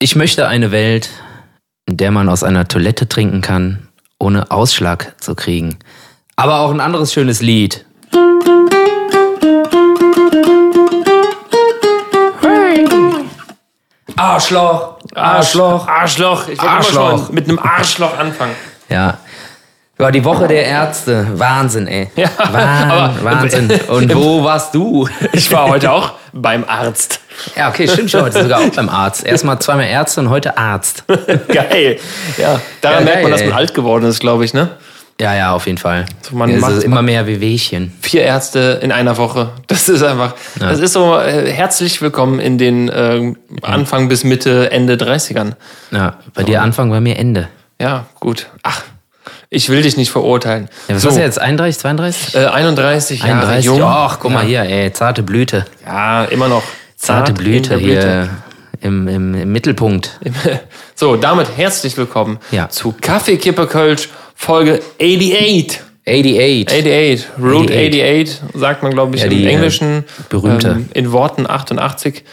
Ich 0.00 0.16
möchte 0.16 0.48
eine 0.48 0.72
Welt, 0.72 1.08
in 1.86 1.96
der 1.96 2.10
man 2.10 2.28
aus 2.28 2.42
einer 2.42 2.66
Toilette 2.66 3.08
trinken 3.08 3.40
kann, 3.40 3.88
ohne 4.18 4.50
Ausschlag 4.50 5.14
zu 5.22 5.34
kriegen. 5.34 5.78
Aber 6.36 6.60
auch 6.60 6.70
ein 6.70 6.80
anderes 6.80 7.12
schönes 7.12 7.40
Lied. 7.40 7.86
Arschloch, 14.16 14.98
Arschloch, 15.14 15.86
Arschloch. 15.86 16.48
Ich 16.48 16.58
wollte 16.58 16.62
immer 16.62 16.70
Arschloch. 16.70 17.26
schon 17.26 17.34
mit 17.34 17.48
einem 17.48 17.58
Arschloch 17.58 18.18
anfangen. 18.18 18.54
Ja. 18.88 19.18
War 19.96 20.10
die 20.10 20.24
Woche 20.24 20.48
der 20.48 20.64
Ärzte. 20.66 21.26
Wahnsinn, 21.34 21.86
ey. 21.86 22.08
Ja, 22.16 22.28
Wahn, 22.50 23.14
Wahnsinn. 23.22 23.70
Und 23.88 24.12
wo 24.14 24.42
warst 24.42 24.74
du? 24.74 25.08
Ich 25.32 25.52
war 25.52 25.68
heute 25.68 25.92
auch 25.92 26.14
beim 26.32 26.64
Arzt. 26.66 27.20
Ja, 27.56 27.68
okay, 27.68 27.86
stimmt 27.86 28.10
schon. 28.10 28.22
Heute 28.22 28.42
sogar 28.42 28.60
auch 28.60 28.70
beim 28.74 28.88
Arzt. 28.88 29.24
Erstmal 29.24 29.60
zweimal 29.60 29.86
Ärzte 29.86 30.20
und 30.20 30.30
heute 30.30 30.58
Arzt. 30.58 31.04
Geil. 31.48 31.98
Ja, 32.38 32.60
daran 32.80 33.00
Ja, 33.00 33.04
merkt 33.04 33.22
man, 33.22 33.30
geil, 33.30 33.30
dass 33.30 33.40
man 33.42 33.50
ey. 33.50 33.54
alt 33.56 33.74
geworden 33.74 34.04
ist, 34.06 34.18
glaube 34.18 34.44
ich, 34.44 34.52
ne? 34.52 34.70
Ja, 35.20 35.32
ja, 35.32 35.52
auf 35.52 35.66
jeden 35.66 35.78
Fall. 35.78 36.06
So, 36.22 36.34
man 36.34 36.50
es 36.50 36.60
macht- 36.60 36.72
ist 36.72 36.82
immer 36.82 37.00
mehr 37.02 37.28
Wehwehchen. 37.28 37.92
Vier 38.02 38.22
Ärzte 38.22 38.80
in 38.82 38.90
einer 38.90 39.16
Woche. 39.16 39.50
Das 39.68 39.88
ist 39.88 40.02
einfach. 40.02 40.34
Ja. 40.60 40.70
Das 40.70 40.80
ist 40.80 40.92
so 40.94 41.16
äh, 41.20 41.48
herzlich 41.52 42.02
willkommen 42.02 42.40
in 42.40 42.58
den 42.58 42.90
ähm, 42.92 43.36
Anfang 43.62 44.08
bis 44.08 44.24
Mitte, 44.24 44.72
Ende 44.72 44.94
30ern. 44.94 45.52
Ja, 45.92 46.14
bei 46.34 46.42
dir 46.42 46.62
Anfang, 46.62 46.90
bei 46.90 47.00
mir 47.00 47.16
Ende. 47.16 47.48
Ja, 47.80 48.06
gut. 48.18 48.48
Ach, 48.64 48.82
ich 49.50 49.68
will 49.68 49.82
dich 49.82 49.96
nicht 49.96 50.10
verurteilen. 50.10 50.68
Ja, 50.88 50.94
was 50.96 51.02
so, 51.02 51.10
du 51.10 51.16
jetzt? 51.18 51.40
31, 51.40 51.78
32? 51.80 52.34
Äh, 52.34 52.46
31 52.46 53.20
Jahre 53.20 53.32
31? 53.46 53.64
jung. 53.66 53.82
Ach, 53.82 54.18
guck 54.20 54.32
mal 54.32 54.48
ja. 54.48 54.62
hier, 54.62 54.76
ey, 54.84 54.92
zarte 54.92 55.22
Blüte. 55.22 55.64
Ja, 55.84 56.24
immer 56.24 56.48
noch. 56.48 56.62
Zarte 56.96 57.32
Zart 57.32 57.38
Blüte 57.38 57.70
der 57.70 57.78
hier 57.78 58.28
im, 58.80 59.08
im, 59.08 59.34
im 59.34 59.52
Mittelpunkt. 59.52 60.18
So, 60.96 61.16
damit 61.16 61.48
herzlich 61.56 61.96
willkommen 61.96 62.38
Ja. 62.52 62.68
zu 62.68 62.94
Kaffeekipper 63.00 63.66
Kölsch 63.66 64.08
Folge 64.36 64.80
88. 65.00 65.80
88. 66.06 66.68
88, 66.68 67.26
Route 67.38 67.72
88. 67.74 68.02
88, 68.44 68.60
sagt 68.60 68.82
man, 68.84 68.92
glaube 68.92 69.16
ich, 69.16 69.22
Ja, 69.22 69.26
im 69.28 69.36
die, 69.36 69.44
äh, 69.44 69.48
Englischen. 69.50 70.04
berühmte. 70.28 70.68
Ähm, 70.68 70.88
in 70.94 71.10
Worten 71.10 71.48
88. 71.50 72.24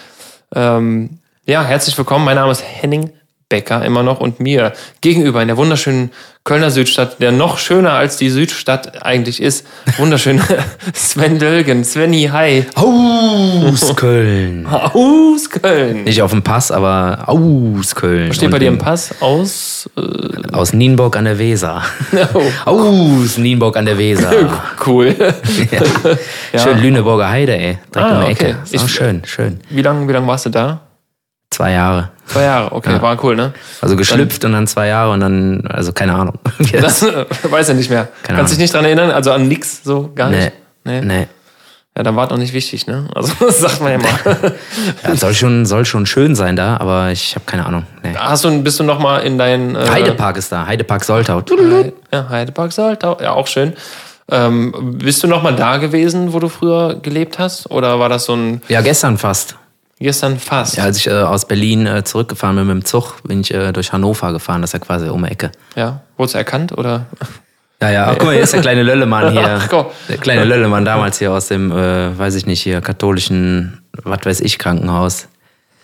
Ähm, 0.53 1.17
ja, 1.47 1.63
herzlich 1.63 1.97
willkommen. 1.97 2.23
Mein 2.25 2.35
Name 2.35 2.51
ist 2.51 2.63
Henning 2.63 3.09
Becker 3.51 3.83
immer 3.85 4.01
noch 4.01 4.19
und 4.21 4.39
mir 4.39 4.71
gegenüber 5.01 5.41
in 5.41 5.49
der 5.49 5.57
wunderschönen 5.57 6.09
Kölner 6.43 6.71
Südstadt, 6.71 7.21
der 7.21 7.31
noch 7.31 7.59
schöner 7.59 7.91
als 7.91 8.17
die 8.17 8.29
Südstadt 8.31 9.05
eigentlich 9.05 9.39
ist. 9.41 9.67
Wunderschön 9.97 10.41
Sven 10.95 11.37
Dölgen. 11.37 11.83
Svenny, 11.83 12.29
hi. 12.31 12.65
Aus 12.73 13.95
Köln. 13.95 14.65
Aus 14.65 15.49
Köln. 15.51 16.05
Nicht 16.05 16.21
auf 16.23 16.31
dem 16.31 16.41
Pass, 16.41 16.71
aber 16.71 17.25
aus 17.27 17.93
Köln. 17.93 18.29
Was 18.29 18.37
steht 18.37 18.49
bei 18.49 18.57
dir 18.57 18.69
im 18.69 18.73
Und 18.75 18.79
Pass? 18.79 19.13
Aus. 19.19 19.87
Äh, 19.95 20.51
Aus 20.51 20.73
Nienburg 20.73 21.15
an 21.17 21.25
der 21.25 21.37
Weser. 21.37 21.83
oh, 22.33 22.41
Aus 22.69 23.37
Nienburg 23.37 23.77
an 23.77 23.85
der 23.85 23.99
Weser. 23.99 24.31
cool. 24.87 25.15
Ja. 26.53 26.59
Schön 26.59 26.79
Lüneburger 26.81 27.29
Heide, 27.29 27.53
ey. 27.57 27.77
Direkt 27.93 28.11
Ah, 28.11 28.19
um 28.19 28.25
die 28.25 28.31
Ecke. 28.31 28.45
okay. 28.45 28.55
Ist 28.75 28.85
Ich- 28.85 28.91
schön, 28.91 29.21
schön. 29.25 29.59
Wie 29.69 29.81
lange 29.83 30.07
wie 30.07 30.13
lang 30.13 30.25
warst 30.25 30.47
du 30.47 30.49
da? 30.49 30.81
Zwei 31.51 31.71
Jahre. 31.73 32.09
Zwei 32.25 32.43
Jahre, 32.43 32.71
okay, 32.71 32.93
Ja. 32.93 33.01
war 33.01 33.21
cool, 33.23 33.35
ne? 33.35 33.53
Also 33.81 33.97
geschlüpft 33.97 34.45
und 34.45 34.53
dann 34.53 34.65
zwei 34.67 34.87
Jahre 34.87 35.11
und 35.11 35.19
dann, 35.19 35.67
also 35.67 35.91
keine 35.91 36.15
Ahnung. 36.15 36.39
Das- 36.71 37.05
weiß 37.43 37.69
er 37.69 37.75
nicht 37.75 37.89
mehr. 37.89 38.07
Keine 38.23 38.37
Kannst 38.37 38.53
dich 38.53 38.59
nicht 38.59 38.73
dran 38.73 38.85
erinnern? 38.85 39.11
Also 39.11 39.31
an 39.31 39.47
nix, 39.47 39.83
so 39.83 40.11
gar 40.15 40.29
nee, 40.29 40.45
nicht? 40.45 40.53
Nee. 40.85 41.01
nee. 41.01 41.27
Ja, 41.97 42.03
dann 42.03 42.15
war 42.15 42.27
doch 42.27 42.37
nicht 42.37 42.53
wichtig, 42.53 42.87
ne? 42.87 43.09
Also 43.13 43.33
das 43.45 43.59
sagt 43.59 43.81
man 43.81 43.91
ja 43.91 43.97
mal. 43.97 44.53
Ja, 45.03 45.15
soll, 45.17 45.33
schon, 45.33 45.65
soll 45.65 45.83
schon 45.83 46.05
schön 46.05 46.35
sein 46.35 46.55
da, 46.55 46.77
aber 46.77 47.11
ich 47.11 47.35
habe 47.35 47.43
keine 47.45 47.65
Ahnung. 47.65 47.85
Nee. 48.01 48.15
Hast 48.17 48.45
du, 48.45 48.63
bist 48.63 48.79
du 48.79 48.85
noch 48.85 48.99
mal 48.99 49.19
in 49.19 49.37
dein... 49.37 49.75
Äh, 49.75 49.89
Heidepark 49.89 50.37
ist 50.37 50.53
da, 50.53 50.65
Heidepark 50.65 51.03
Soltau. 51.03 51.43
Ja, 52.13 52.29
Heidepark 52.29 52.71
Saltau, 52.71 53.17
ja, 53.21 53.33
auch 53.33 53.47
schön. 53.47 53.73
Ähm, 54.29 54.97
bist 54.99 55.21
du 55.21 55.27
noch 55.27 55.43
mal 55.43 55.53
da 55.53 55.75
gewesen, 55.77 56.31
wo 56.31 56.39
du 56.39 56.47
früher 56.47 56.95
gelebt 57.01 57.39
hast? 57.39 57.69
Oder 57.69 57.99
war 57.99 58.07
das 58.07 58.23
so 58.23 58.35
ein... 58.35 58.61
Ja, 58.69 58.79
gestern 58.79 59.17
fast. 59.17 59.57
Gestern 60.01 60.39
fast? 60.39 60.77
Ja, 60.77 60.85
als 60.85 60.97
ich 60.97 61.07
äh, 61.07 61.11
aus 61.11 61.45
Berlin 61.45 61.85
äh, 61.85 62.03
zurückgefahren 62.03 62.55
bin 62.55 62.67
mit 62.67 62.73
dem 62.73 62.85
Zug, 62.85 63.21
bin 63.23 63.41
ich 63.41 63.53
äh, 63.53 63.71
durch 63.71 63.93
Hannover 63.93 64.33
gefahren. 64.33 64.61
Das 64.61 64.69
ist 64.71 64.73
ja 64.73 64.79
quasi 64.79 65.07
um 65.09 65.23
die 65.23 65.31
Ecke. 65.31 65.51
Ja? 65.75 66.01
Wurdest 66.17 66.33
du 66.33 66.39
erkannt, 66.39 66.75
oder? 66.75 67.05
Ja, 67.81 67.89
ja, 67.89 68.05
ach, 68.07 68.15
guck 68.17 68.25
mal, 68.25 68.33
hier 68.33 68.43
ist 68.43 68.53
der 68.53 68.61
kleine 68.61 68.83
Löllemann 68.83 69.31
hier. 69.31 69.41
Ach, 69.61 69.67
komm. 69.67 69.87
Der 70.07 70.17
kleine 70.17 70.43
Löllemann 70.43 70.85
damals 70.85 71.17
hier 71.17 71.31
aus 71.31 71.47
dem, 71.47 71.71
äh, 71.71 72.17
weiß 72.17 72.35
ich 72.35 72.45
nicht, 72.45 72.61
hier 72.61 72.79
katholischen, 72.79 73.81
was 74.03 74.19
weiß 74.23 74.41
ich, 74.41 74.59
Krankenhaus. 74.59 75.27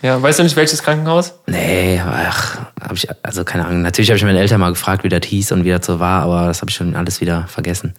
Ja, 0.04 0.22
weißt 0.22 0.38
du 0.38 0.44
nicht, 0.44 0.56
welches 0.56 0.84
Krankenhaus? 0.84 1.34
Nee, 1.48 2.00
ach, 2.06 2.58
hab 2.80 2.94
ich, 2.94 3.08
also 3.24 3.44
keine 3.44 3.66
Ahnung. 3.66 3.82
Natürlich 3.82 4.12
habe 4.12 4.18
ich 4.18 4.24
meine 4.24 4.40
Eltern 4.40 4.60
mal 4.60 4.70
gefragt, 4.70 5.04
wie 5.04 5.10
das 5.10 5.26
hieß 5.26 5.54
und 5.54 5.64
wie 5.64 5.72
das 5.72 5.88
so 5.88 6.00
war, 6.00 6.22
aber 6.22 6.46
das 6.46 6.62
habe 6.62 6.70
ich 6.70 6.76
schon 6.76 6.96
alles 6.96 7.20
wieder 7.20 7.48
vergessen. 7.48 7.96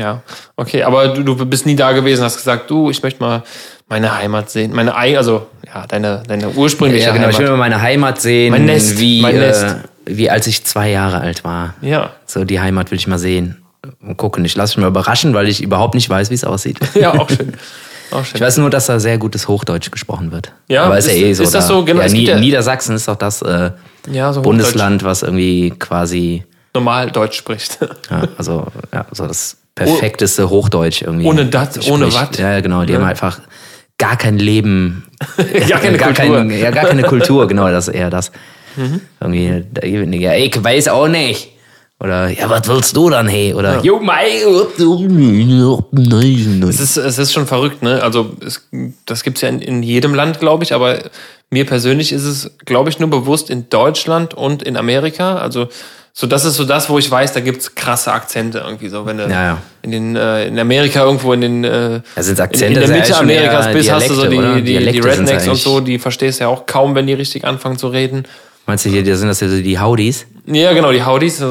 Ja, 0.00 0.22
okay, 0.56 0.82
aber 0.82 1.08
du, 1.08 1.22
du 1.22 1.44
bist 1.46 1.66
nie 1.66 1.76
da 1.76 1.92
gewesen, 1.92 2.24
hast 2.24 2.36
gesagt, 2.36 2.70
du, 2.70 2.90
ich 2.90 3.02
möchte 3.02 3.22
mal 3.22 3.42
meine 3.88 4.16
Heimat 4.16 4.50
sehen. 4.50 4.72
Meine, 4.74 4.96
Ei- 4.96 5.16
also, 5.16 5.46
ja, 5.66 5.86
deine, 5.86 6.22
deine 6.26 6.48
ursprüngliche 6.50 7.06
Ja, 7.06 7.12
genau, 7.12 7.28
ich 7.28 7.38
will 7.38 7.46
Heimat. 7.46 7.58
mal 7.58 7.68
meine 7.70 7.82
Heimat 7.82 8.20
sehen, 8.20 8.52
Mein 8.52 8.64
Nest, 8.64 8.98
wie, 8.98 9.20
mein 9.20 9.36
äh, 9.36 9.40
Nest. 9.40 9.66
wie 10.06 10.30
als 10.30 10.46
ich 10.46 10.64
zwei 10.64 10.90
Jahre 10.90 11.20
alt 11.20 11.44
war. 11.44 11.74
Ja, 11.82 12.10
So, 12.26 12.44
die 12.44 12.60
Heimat 12.60 12.90
will 12.90 12.98
ich 12.98 13.06
mal 13.06 13.18
sehen 13.18 13.62
und 14.00 14.16
gucken. 14.16 14.44
Ich 14.44 14.56
lasse 14.56 14.76
mich 14.78 14.82
mal 14.84 14.88
überraschen, 14.88 15.34
weil 15.34 15.48
ich 15.48 15.62
überhaupt 15.62 15.94
nicht 15.94 16.08
weiß, 16.08 16.30
wie 16.30 16.34
es 16.34 16.44
aussieht. 16.44 16.78
ja, 16.94 17.12
auch 17.14 17.28
schön. 17.28 17.52
Auch 18.12 18.24
schön. 18.24 18.34
Ich 18.36 18.40
weiß 18.40 18.56
nur, 18.56 18.70
dass 18.70 18.86
da 18.86 18.98
sehr 18.98 19.18
gutes 19.18 19.46
Hochdeutsch 19.46 19.92
gesprochen 19.92 20.32
wird. 20.32 20.50
Ja, 20.66 20.82
aber 20.86 20.98
ist, 20.98 21.06
ja 21.06 21.12
ist- 21.12 21.20
eh 21.20 21.32
so. 21.34 21.42
ist 21.44 21.54
das 21.54 21.68
da, 21.68 21.74
so? 21.74 21.84
Genau, 21.84 22.00
ja, 22.00 22.08
ja- 22.08 22.38
Niedersachsen 22.40 22.96
ist 22.96 23.06
doch 23.06 23.14
das 23.14 23.40
äh, 23.42 23.70
Ja, 24.10 24.32
so 24.32 24.42
Bundesland, 24.42 25.04
was 25.04 25.22
irgendwie 25.22 25.70
quasi, 25.78 26.44
normal 26.74 27.12
Deutsch 27.12 27.36
spricht. 27.38 27.78
ja, 28.10 28.22
also 28.36 28.66
ja, 28.92 29.06
so 29.12 29.28
das 29.28 29.58
perfekteste 29.74 30.50
Hochdeutsch 30.50 31.02
irgendwie. 31.02 31.26
Ohne 31.26 31.46
dat, 31.46 31.88
ohne 31.88 32.12
wat. 32.12 32.38
Ja, 32.38 32.52
ja, 32.52 32.60
genau. 32.60 32.84
Die 32.84 32.94
haben 32.94 33.04
einfach 33.04 33.40
gar 33.98 34.16
kein 34.16 34.38
Leben. 34.38 35.04
Gar 35.68 35.80
keine 35.80 35.98
gar 35.98 36.14
Kultur. 36.14 36.36
Kein, 36.36 36.50
ja, 36.50 36.70
gar 36.70 36.86
keine 36.86 37.02
Kultur, 37.02 37.46
genau, 37.46 37.68
das 37.68 37.88
ist 37.88 37.94
eher 37.94 38.08
das. 38.08 38.32
Mhm. 38.76 39.00
Irgendwie, 39.20 40.16
ja, 40.16 40.34
ich 40.34 40.64
weiß 40.64 40.88
auch 40.88 41.08
nicht. 41.08 41.50
Oder, 42.02 42.28
ja, 42.30 42.48
was 42.48 42.66
willst 42.66 42.96
du 42.96 43.10
dann, 43.10 43.28
hey? 43.28 43.52
Oder, 43.52 43.82
jo, 43.84 44.00
mei, 44.00 44.40
Es 46.66 46.80
ist, 46.80 46.96
es 46.96 47.18
ist 47.18 47.32
schon 47.34 47.46
verrückt, 47.46 47.82
ne? 47.82 48.02
Also, 48.02 48.34
es, 48.44 48.66
das 49.04 49.22
gibt's 49.22 49.42
ja 49.42 49.50
in, 49.50 49.60
in 49.60 49.82
jedem 49.82 50.14
Land, 50.14 50.40
glaube 50.40 50.64
ich, 50.64 50.72
aber 50.72 50.98
mir 51.50 51.66
persönlich 51.66 52.12
ist 52.12 52.24
es, 52.24 52.52
glaube 52.64 52.88
ich, 52.88 53.00
nur 53.00 53.10
bewusst 53.10 53.50
in 53.50 53.68
Deutschland 53.68 54.32
und 54.32 54.62
in 54.62 54.78
Amerika. 54.78 55.36
Also, 55.36 55.68
so 56.12 56.26
das 56.26 56.44
ist 56.44 56.56
so 56.56 56.64
das, 56.64 56.88
wo 56.90 56.98
ich 56.98 57.10
weiß, 57.10 57.32
da 57.32 57.40
gibt's 57.40 57.74
krasse 57.74 58.12
Akzente 58.12 58.58
irgendwie 58.58 58.88
so. 58.88 59.06
Wenn 59.06 59.18
du 59.18 59.24
Ja, 59.24 59.42
ja. 59.44 59.58
in 59.82 59.90
den 59.92 60.16
äh, 60.16 60.46
in 60.46 60.58
Amerika 60.58 61.04
irgendwo 61.04 61.32
in 61.32 61.40
den 61.40 61.64
äh, 61.64 62.00
Ja, 62.16 62.22
sind's 62.22 62.40
in, 62.40 62.44
Akzente, 62.44 62.66
in 62.66 62.74
der 62.74 62.86
sind 62.88 62.96
Mitte 62.96 63.16
Amerikas 63.16 63.72
bist, 63.72 63.90
hast 63.92 64.10
du 64.10 64.14
so 64.14 64.22
die, 64.24 64.30
Dialekte, 64.30 64.54
die, 64.56 64.62
die 64.62 64.78
Dialekte 64.78 65.08
Rednecks 65.08 65.48
und 65.48 65.56
so, 65.56 65.80
die 65.80 65.98
verstehst 65.98 66.40
ja 66.40 66.48
auch 66.48 66.66
kaum, 66.66 66.94
wenn 66.94 67.06
die 67.06 67.14
richtig 67.14 67.44
anfangen 67.44 67.78
zu 67.78 67.88
reden. 67.88 68.24
Meinst 68.66 68.84
du 68.84 68.90
hier, 68.90 69.02
die 69.02 69.14
sind 69.14 69.28
das 69.28 69.40
ja 69.40 69.48
so 69.48 69.56
die 69.60 69.78
Howdies? 69.80 70.26
Ja, 70.46 70.72
genau, 70.72 70.92
die 70.92 71.04
Howdies, 71.04 71.38
so, 71.38 71.48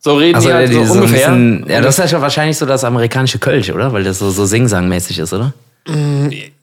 so 0.00 0.14
reden 0.16 0.36
Also, 0.36 0.48
die 0.48 0.54
halt 0.54 0.72
so 0.72 0.80
die 0.80 0.86
so 0.86 0.92
ungefähr. 0.94 1.28
bisschen, 1.30 1.66
ja, 1.68 1.80
das 1.80 1.98
ist 1.98 2.10
ja 2.12 2.20
wahrscheinlich 2.20 2.56
so 2.56 2.66
das 2.66 2.84
amerikanische 2.84 3.38
Kölsch, 3.38 3.70
oder? 3.70 3.92
Weil 3.92 4.04
das 4.04 4.18
so, 4.18 4.30
so 4.30 4.46
Singsangmäßig 4.46 5.18
ist, 5.18 5.32
oder? 5.32 5.52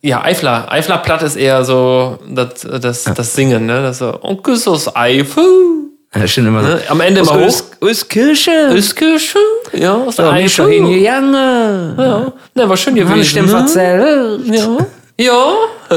Ja, 0.02 0.22
Eifler. 0.24 0.72
Eifler 0.72 0.98
Platt 0.98 1.24
ist 1.24 1.36
eher 1.36 1.64
so 1.64 2.20
das, 2.28 2.68
das, 2.82 3.04
das 3.06 3.34
Singen, 3.34 3.66
ne? 3.66 3.82
Das 3.82 4.00
so, 4.00 4.18
und 4.20 4.44
küss 4.44 4.68
aus 4.68 4.94
Eifel. 4.96 5.44
Ja, 6.16 6.28
stimmt 6.28 6.50
immer 6.50 6.62
so. 6.62 6.68
Ne? 6.68 6.82
Am 6.90 7.02
Ende 7.02 7.22
immer 7.22 7.40
hoch. 7.40 7.64
Euskirche. 7.82 8.52
Öskirche. 8.72 9.40
Ja, 9.72 9.96
aus 9.96 10.18
der 10.18 10.26
Ja, 10.26 10.32
mich 10.34 10.54
schon 10.54 10.66
Eifel. 10.68 10.76
hingegangen. 10.86 11.96
Ja, 11.98 12.34
ne, 12.54 12.70
war 12.70 12.78
schön 12.78 12.96
gewesen. 12.96 13.24
Stimmen 13.24 13.66
ne? 13.76 14.40
Ja. 14.46 14.78
Ja. 15.18 15.54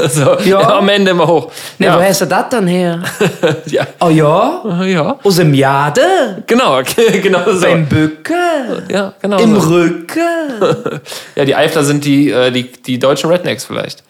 So, 0.09 0.37
ja. 0.45 0.77
Am 0.77 0.87
Ende 0.89 1.11
immer 1.11 1.27
hoch. 1.27 1.51
Ne, 1.79 1.87
ja. 1.87 1.95
woher 1.95 2.09
ist 2.09 2.21
das 2.21 2.49
dann 2.49 2.67
her? 2.67 3.01
ja. 3.65 3.87
Oh 3.99 4.09
ja? 4.09 4.83
Ja. 4.85 5.19
Aus 5.23 5.37
dem 5.37 5.53
Jade? 5.53 6.43
Genau, 6.45 6.81
genau 7.23 7.51
so. 7.51 7.61
Beim 7.61 7.87
Bücken? 7.87 8.83
Ja, 8.89 9.13
genau. 9.19 9.37
Im 9.39 9.59
so. 9.59 9.69
Rücken? 9.69 10.21
Ja, 11.35 11.45
die 11.45 11.55
Eifler 11.55 11.83
sind 11.83 12.05
die, 12.05 12.29
äh, 12.29 12.51
die, 12.51 12.71
die 12.71 12.99
deutschen 12.99 13.29
Rednecks 13.29 13.65
vielleicht. 13.65 14.03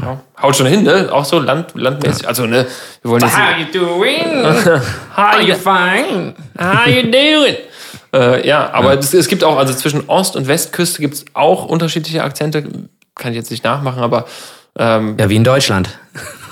Ja. 0.00 0.20
Haut 0.40 0.56
schon 0.56 0.66
hin, 0.66 0.84
ne? 0.84 1.08
Auch 1.10 1.24
so 1.24 1.38
land, 1.38 1.72
landmäßig. 1.74 2.26
Also, 2.28 2.46
ne? 2.46 2.66
Wir 3.02 3.10
wollen 3.10 3.22
jetzt. 3.22 3.74
you 3.74 3.80
doing? 3.80 4.44
How 5.16 5.40
you 5.40 5.54
fine? 5.54 6.34
How 6.58 6.86
you 6.86 7.02
doing? 7.10 7.56
Äh, 8.12 8.46
ja, 8.46 8.70
aber 8.72 8.98
Es, 8.98 9.14
es 9.14 9.28
gibt 9.28 9.44
auch, 9.44 9.56
also 9.56 9.74
zwischen 9.74 10.08
Ost- 10.08 10.36
und 10.36 10.46
Westküste 10.48 11.00
gibt 11.00 11.14
es 11.14 11.24
auch 11.34 11.66
unterschiedliche 11.66 12.22
Akzente. 12.22 12.64
Kann 13.14 13.32
ich 13.32 13.36
jetzt 13.36 13.50
nicht 13.50 13.64
nachmachen, 13.64 14.02
aber 14.02 14.26
ähm, 14.78 15.16
Ja, 15.18 15.28
wie 15.28 15.36
in 15.36 15.44
Deutschland. 15.44 15.90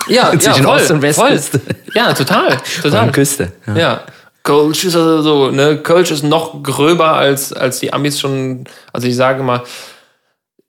ja, 0.08 0.30
Zwischen 0.38 0.62
ja, 0.64 0.68
voll, 0.68 0.76
Ost- 0.80 0.90
und 0.90 1.02
Westküste. 1.02 1.60
Voll. 1.60 1.74
Ja, 1.94 2.12
total, 2.12 2.56
total. 2.82 3.00
An 3.00 3.12
Küste. 3.12 3.52
Ja. 3.66 3.76
Ja. 3.76 4.00
Kölsch 4.44 4.84
ist 4.84 4.96
also 4.96 5.20
so, 5.22 5.50
ne, 5.50 5.76
Kölsch 5.78 6.10
ist 6.10 6.22
noch 6.24 6.62
gröber 6.62 7.12
als, 7.14 7.52
als 7.52 7.80
die 7.80 7.92
Amis 7.92 8.18
schon, 8.18 8.64
also 8.92 9.06
ich 9.06 9.14
sage 9.16 9.42
mal, 9.42 9.62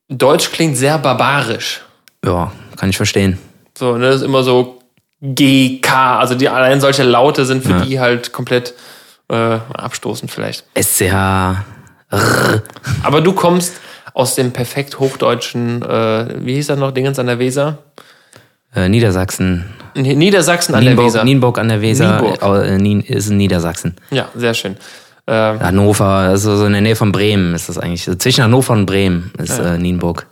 Deutsch 0.09 0.51
klingt 0.51 0.75
sehr 0.75 0.97
barbarisch. 0.97 1.81
ja, 2.25 2.51
kann 2.77 2.89
ich 2.89 2.97
verstehen. 2.97 3.37
So, 3.77 3.95
ne, 3.97 4.07
ist 4.09 4.21
immer 4.23 4.43
so 4.43 4.79
GK. 5.21 6.17
Also 6.19 6.35
die 6.35 6.49
allein 6.49 6.81
solche 6.81 7.03
Laute 7.03 7.45
sind 7.45 7.63
für 7.63 7.71
Ja. 7.71 7.79
die 7.81 7.99
halt 7.99 8.33
komplett 8.33 8.73
äh, 9.29 9.59
abstoßend 9.73 10.29
vielleicht. 10.31 10.65
SCH. 10.77 11.13
Aber 13.03 13.21
du 13.21 13.33
kommst 13.33 13.75
aus 14.19 14.35
dem 14.35 14.51
perfekt 14.51 14.99
hochdeutschen, 14.99 15.81
äh, 15.81 16.35
wie 16.45 16.55
hieß 16.55 16.67
das 16.67 16.77
noch, 16.77 16.91
Dingens 16.91 17.17
an 17.19 17.27
der 17.27 17.39
Weser? 17.39 17.77
Äh, 18.75 18.89
Niedersachsen. 18.89 19.65
Niedersachsen 19.95 20.75
an 20.75 20.83
der 20.83 20.91
Nienburg, 20.91 21.07
Weser. 21.07 21.23
Nienburg 21.23 21.57
an 21.57 21.69
der 21.69 21.81
Weser 21.81 22.21
Nienburg. 22.21 22.41
Äh, 22.43 22.77
Nien, 22.77 23.01
ist 23.01 23.29
in 23.29 23.37
Niedersachsen. 23.37 23.95
Ja, 24.11 24.27
sehr 24.35 24.53
schön. 24.53 24.75
Äh, 25.25 25.31
Hannover, 25.31 26.05
also 26.05 26.57
so 26.57 26.65
in 26.65 26.73
der 26.73 26.81
Nähe 26.81 26.97
von 26.97 27.13
Bremen 27.13 27.55
ist 27.55 27.69
das 27.69 27.77
eigentlich. 27.77 28.03
So 28.03 28.13
zwischen 28.15 28.43
Hannover 28.43 28.73
und 28.73 28.85
Bremen 28.85 29.31
ist 29.37 29.57
äh, 29.57 29.77
Nienburg. 29.77 30.27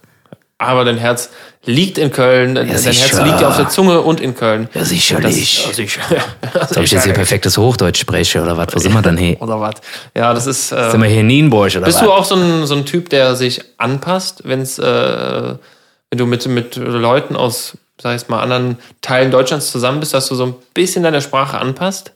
Aber 0.59 0.85
dein 0.85 0.97
Herz 0.97 1.29
liegt 1.65 1.97
in 1.97 2.11
Köln, 2.11 2.55
dein 2.55 2.67
Herz 2.67 2.83
sicher. 2.83 3.23
liegt 3.23 3.41
ja 3.41 3.49
auf 3.49 3.57
der 3.57 3.69
Zunge 3.69 4.01
und 4.01 4.19
in 4.19 4.35
Köln. 4.35 4.69
Ja, 4.73 4.83
sicherlich. 4.83 5.65
Das, 5.67 5.75
sicher. 5.75 6.01
Ob 6.75 6.83
ich 6.83 6.91
jetzt 6.91 7.03
hier 7.03 7.13
perfektes 7.13 7.57
Hochdeutsch 7.57 7.99
spreche 7.99 8.41
oder 8.41 8.57
was? 8.57 8.67
Wo 8.73 8.79
sind 8.79 8.93
wir 8.93 9.01
dann 9.01 9.17
hier? 9.17 9.39
Oder 9.41 9.59
was? 9.59 9.75
Ja, 10.15 10.33
das 10.33 10.47
ist. 10.47 10.71
Äh, 10.71 10.91
Sind 10.91 11.01
wir 11.01 11.09
hier 11.09 11.21
in 11.21 11.27
Nienburg 11.27 11.75
oder 11.75 11.85
Bist 11.85 11.99
was? 11.99 12.05
du 12.05 12.11
auch 12.11 12.25
so 12.25 12.35
ein, 12.35 12.65
so 12.65 12.75
ein 12.75 12.85
Typ, 12.85 13.09
der 13.09 13.35
sich 13.35 13.61
anpasst, 13.77 14.41
wenn's, 14.45 14.79
äh, 14.79 14.83
wenn 14.83 16.17
du 16.17 16.25
mit, 16.25 16.47
mit 16.47 16.75
Leuten 16.75 17.35
aus, 17.35 17.77
sag 18.01 18.15
ich 18.15 18.27
mal, 18.27 18.41
anderen 18.41 18.77
Teilen 19.01 19.29
Deutschlands 19.29 19.71
zusammen 19.71 19.99
bist, 19.99 20.13
dass 20.13 20.27
du 20.27 20.35
so 20.35 20.45
ein 20.45 20.55
bisschen 20.73 21.03
deine 21.03 21.21
Sprache 21.21 21.59
anpasst? 21.59 22.13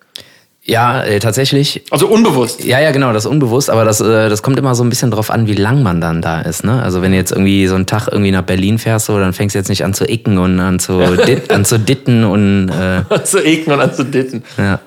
Ja, 0.63 1.04
äh, 1.04 1.19
tatsächlich. 1.19 1.81
Also 1.90 2.08
unbewusst. 2.08 2.63
Ja, 2.63 2.80
ja, 2.80 2.92
genau, 2.92 3.12
das 3.13 3.25
ist 3.25 3.31
unbewusst, 3.31 3.69
aber 3.72 3.84
das, 3.84 4.00
äh, 4.00 4.30
das 4.30 4.44
kommt 4.44 4.60
immer 4.60 4.75
so 4.75 4.84
ein 4.84 4.90
bisschen 4.90 5.10
drauf 5.10 5.31
an, 5.31 5.48
wie 5.48 5.56
lang 5.56 5.81
man 5.81 6.00
dann 6.02 6.22
da 6.22 6.42
ist. 6.42 6.63
Ne? 6.63 6.81
Also 6.84 7.02
wenn 7.02 7.12
du 7.12 7.18
jetzt 7.18 7.31
irgendwie 7.31 7.66
so 7.66 7.74
einen 7.75 7.88
Tag 7.88 8.08
irgendwie 8.12 8.30
nach 8.31 8.44
Berlin 8.44 8.78
fährst, 8.78 9.08
so, 9.08 9.18
dann 9.19 9.34
fängst 9.34 9.56
du 9.56 9.60
jetzt 9.60 9.69
nicht 9.69 9.84
an 9.84 9.96
zu 9.96 10.06
icken 10.06 10.38
und 10.38 10.60
an 10.60 10.78
zu, 10.78 11.00
dit, 11.25 11.52
an 11.52 11.66
zu 11.66 11.80
ditten 11.80 12.24
und 12.25 12.69
äh, 12.69 13.24
zu 13.24 13.40
eken 13.44 13.74
und 13.74 13.80
an 13.81 13.94
zu 13.94 14.04
ditten. 14.06 14.44
ja. 14.58 14.80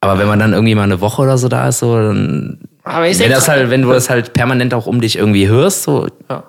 Aber 0.00 0.18
wenn 0.18 0.26
man 0.26 0.40
dann 0.40 0.52
irgendwie 0.52 0.74
mal 0.74 0.82
eine 0.82 1.00
Woche 1.00 1.22
oder 1.22 1.38
so 1.38 1.46
da 1.48 1.68
ist, 1.68 1.78
so, 1.78 1.94
dann 1.96 2.58
Aber 2.82 3.06
ich 3.06 3.20
wenn, 3.20 3.30
das 3.30 3.46
halt, 3.46 3.70
wenn 3.70 3.82
du 3.82 3.92
das 3.92 4.10
halt 4.10 4.32
permanent 4.32 4.74
auch 4.74 4.86
um 4.86 5.00
dich 5.00 5.16
irgendwie 5.16 5.46
hörst, 5.46 5.84
so 5.84 6.08
Ja. 6.28 6.42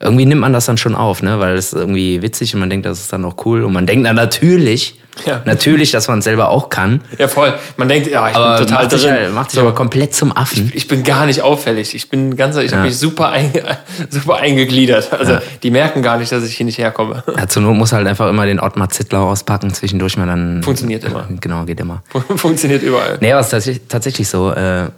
irgendwie 0.00 0.24
nimmt 0.24 0.40
man 0.40 0.54
das 0.54 0.64
dann 0.64 0.78
schon 0.78 0.94
auf, 0.94 1.22
ne? 1.22 1.38
Weil 1.40 1.56
es 1.58 1.74
ist 1.74 1.78
irgendwie 1.78 2.22
witzig 2.22 2.54
und 2.54 2.60
man 2.60 2.70
denkt, 2.70 2.86
das 2.86 3.00
ist 3.00 3.12
dann 3.12 3.26
auch 3.26 3.44
cool. 3.44 3.64
Und 3.64 3.74
man 3.74 3.84
denkt 3.84 4.06
dann 4.06 4.16
natürlich, 4.16 4.98
Ja. 5.26 5.42
natürlich, 5.44 5.92
dass 5.92 6.08
man 6.08 6.18
es 6.18 6.24
selber 6.24 6.48
auch 6.48 6.68
kann. 6.70 7.00
ja, 7.18 7.28
voll. 7.28 7.54
Man 7.76 7.88
denkt, 7.88 8.08
ja, 8.10 8.28
ich 8.28 8.34
Aber 8.34 8.58
bin 8.58 8.66
total 8.66 8.82
macht 8.84 8.92
drin. 8.92 9.10
halt, 9.10 9.34
macht 9.34 9.50
sich 9.52 9.60
aber 9.60 9.72
komplett 9.74 10.14
zum 10.14 10.36
Affen. 10.36 10.72
ich 10.74 10.88
bin 10.88 11.04
gar 11.04 11.26
nicht 11.26 11.40
auffällig. 11.42 11.94
Ich 11.94 12.08
bin 12.10 12.36
ganz, 12.36 12.56
ich 12.56 12.70
Ja. 12.72 12.78
habe 12.78 12.88
mich 12.88 12.98
super, 12.98 13.28
einge, 13.30 13.62
super 14.10 14.36
eingegliedert. 14.36 15.12
Also 15.12 15.38
die 15.62 15.70
merken 15.70 16.02
gar 16.02 16.18
nicht, 16.18 16.32
dass 16.32 16.44
ich 16.44 16.56
hier 16.56 16.66
nicht 16.66 16.78
herkomme. 16.78 17.22
Ja, 17.36 17.46
zur 17.48 17.62
Not 17.62 17.76
muss 17.76 17.92
halt 17.92 18.06
einfach 18.06 18.28
immer 18.28 18.44
den 18.46 18.58
Ottmar 18.60 18.88
Zittlau 18.90 19.30
auspacken, 19.30 19.72
zwischendurch 19.72 20.16
mal 20.16 20.26
dann. 20.26 20.62
Funktioniert 20.62 21.04
immer. 21.04 21.28
Genau, 21.40 21.64
geht 21.64 21.80
immer. 21.80 22.02
Funktioniert 22.36 22.82
überall. 22.82 23.18
Nee, 23.20 23.32
aber 23.32 23.40
es 23.40 23.46
ist 23.46 23.50
tatsächlich, 23.52 23.82
tatsächlich 23.88 24.28
so. 24.28 24.50
Äh, 24.52 24.88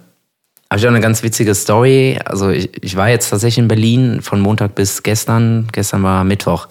habe 0.69 0.79
ich 0.79 0.83
auch 0.85 0.89
eine 0.89 0.99
ganz 0.99 1.23
witzige 1.23 1.55
Story. 1.55 2.19
Also 2.25 2.49
ich, 2.49 2.69
ich 2.83 2.95
war 2.97 3.07
jetzt 3.09 3.29
tatsächlich 3.29 3.59
in 3.59 3.67
Berlin 3.67 4.21
von 4.21 4.41
Montag 4.41 4.75
bis 4.75 5.01
gestern. 5.03 5.67
Gestern 5.71 6.03
war 6.03 6.23
Mittwoch. 6.25 6.67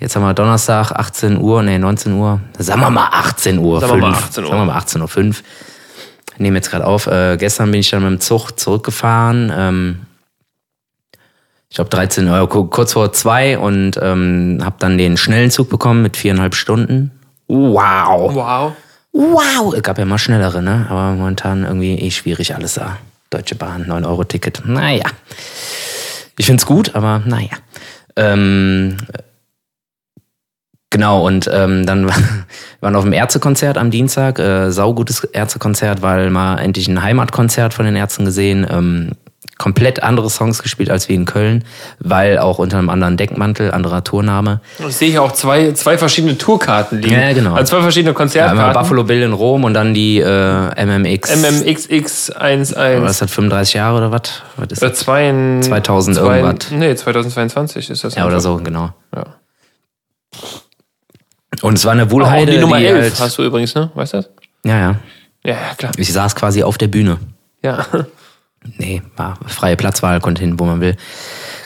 Jetzt 0.00 0.16
haben 0.16 0.22
wir 0.22 0.32
Donnerstag, 0.34 0.92
18 0.92 1.38
Uhr, 1.38 1.62
nee, 1.62 1.78
19 1.78 2.14
Uhr. 2.14 2.40
Sagen 2.58 2.80
wir 2.80 2.90
mal 2.90 3.08
18 3.12 3.58
Uhr. 3.58 3.80
Sagen 3.80 3.92
wir 4.00 4.08
mal 4.08 4.14
5. 4.14 4.24
18 4.24 4.44
Uhr. 4.44 4.50
Sagen 4.50 4.60
wir 4.62 4.64
mal 4.66 4.76
18 4.76 5.00
Uhr 5.02 5.08
5. 5.08 5.42
Nehmen 6.38 6.56
jetzt 6.56 6.70
gerade 6.70 6.86
auf. 6.86 7.06
Äh, 7.06 7.36
gestern 7.36 7.70
bin 7.70 7.80
ich 7.80 7.90
dann 7.90 8.02
mit 8.02 8.10
dem 8.12 8.20
Zug 8.20 8.52
zurückgefahren. 8.58 9.52
Ähm, 9.54 9.98
ich 11.68 11.76
glaube 11.76 11.90
13 11.90 12.26
Uhr, 12.28 12.48
ku- 12.48 12.64
kurz 12.64 12.94
vor 12.94 13.12
zwei 13.12 13.58
und 13.58 13.98
ähm, 14.02 14.60
habe 14.64 14.76
dann 14.78 14.96
den 14.96 15.16
schnellen 15.18 15.50
Zug 15.50 15.68
bekommen 15.68 16.02
mit 16.02 16.16
viereinhalb 16.16 16.54
Stunden. 16.54 17.10
Wow. 17.46 18.34
Wow. 18.34 18.72
Wow. 19.12 19.74
Es 19.74 19.82
gab 19.82 19.98
ja 19.98 20.04
mal 20.06 20.18
schnellere, 20.18 20.62
ne? 20.62 20.86
Aber 20.88 21.12
momentan 21.12 21.64
irgendwie 21.64 21.96
eh 21.98 22.10
schwierig 22.10 22.54
alles 22.54 22.74
da. 22.74 22.96
Deutsche 23.28 23.54
Bahn, 23.54 23.84
9-Euro-Ticket. 23.86 24.62
Naja. 24.64 25.04
Ich 26.38 26.46
find's 26.46 26.64
gut, 26.64 26.94
aber 26.94 27.20
naja. 27.26 27.50
Ähm, 28.16 28.96
genau, 30.90 31.24
und 31.26 31.48
ähm, 31.52 31.86
dann 31.86 32.06
war- 32.08 32.16
wir 32.16 32.82
waren 32.82 32.96
auf 32.96 33.04
dem 33.04 33.12
Ärztekonzert 33.12 33.78
am 33.78 33.90
Dienstag. 33.90 34.38
Äh, 34.38 34.70
saugutes 34.70 35.24
Ärztekonzert, 35.24 36.02
weil 36.02 36.30
mal 36.30 36.58
endlich 36.58 36.88
ein 36.88 37.02
Heimatkonzert 37.02 37.74
von 37.74 37.84
den 37.84 37.96
Ärzten 37.96 38.24
gesehen. 38.24 38.66
Ähm, 38.70 39.12
komplett 39.58 40.02
andere 40.02 40.30
Songs 40.30 40.62
gespielt 40.62 40.90
als 40.90 41.10
wie 41.10 41.14
in 41.14 41.26
Köln, 41.26 41.64
weil 41.98 42.38
auch 42.38 42.58
unter 42.58 42.78
einem 42.78 42.88
anderen 42.88 43.18
Deckmantel, 43.18 43.70
anderer 43.72 44.02
Tourname. 44.02 44.62
Ich 44.88 44.96
sehe 44.96 45.10
hier 45.10 45.22
auch 45.22 45.32
zwei, 45.32 45.72
zwei 45.72 45.98
verschiedene 45.98 46.38
Tourkarten 46.38 47.02
liegen. 47.02 47.12
Ja, 47.14 47.34
genau. 47.34 47.52
Also 47.56 47.76
zwei 47.76 47.82
verschiedene 47.82 48.12
Ja, 48.12 48.16
Konzertkarten. 48.16 48.58
einmal 48.58 48.72
Buffalo 48.82 49.04
Bill 49.04 49.20
in 49.20 49.34
Rom 49.34 49.64
und 49.64 49.74
dann 49.74 49.92
die 49.92 50.18
äh, 50.18 50.86
MMX. 50.86 51.30
MMXX11. 51.36 53.02
Was 53.02 53.20
hat 53.20 53.28
35 53.28 53.74
Jahre 53.74 53.98
oder 53.98 54.10
was? 54.12 54.22
Was 54.56 54.68
ist 54.72 54.82
Äh, 54.82 54.88
das? 54.88 54.98
zwei 54.98 55.28
in 55.28 55.62
2000 55.62 56.16
zwei, 56.16 56.38
irgendwas. 56.40 56.70
Nee, 56.70 56.94
2022 56.94 57.90
ist 57.90 58.02
das. 58.02 58.14
Ja, 58.14 58.26
oder 58.26 58.40
so, 58.40 58.56
genau. 58.56 58.94
Ja. 59.14 59.26
Und 61.62 61.74
es 61.74 61.84
war 61.84 61.92
eine 61.92 62.04
Auch 62.06 62.10
Wohlheide. 62.10 62.52
die 62.52 62.58
Nummer 62.58 62.78
11 62.78 63.02
halt, 63.02 63.20
hast 63.20 63.38
du 63.38 63.42
übrigens, 63.44 63.74
ne? 63.74 63.90
Weißt 63.94 64.14
du 64.14 64.16
das? 64.18 64.30
ja, 64.64 64.78
ja. 64.78 64.96
Ja, 65.42 65.52
ja, 65.54 65.74
klar. 65.76 65.92
Ich 65.96 66.12
saß 66.12 66.34
quasi 66.36 66.62
auf 66.62 66.76
der 66.76 66.88
Bühne. 66.88 67.18
Ja. 67.62 67.86
Nee, 68.76 69.00
war 69.16 69.38
freie 69.46 69.74
Platzwahl, 69.76 70.20
konnte 70.20 70.42
hin, 70.42 70.60
wo 70.60 70.64
man 70.66 70.82
will. 70.82 70.94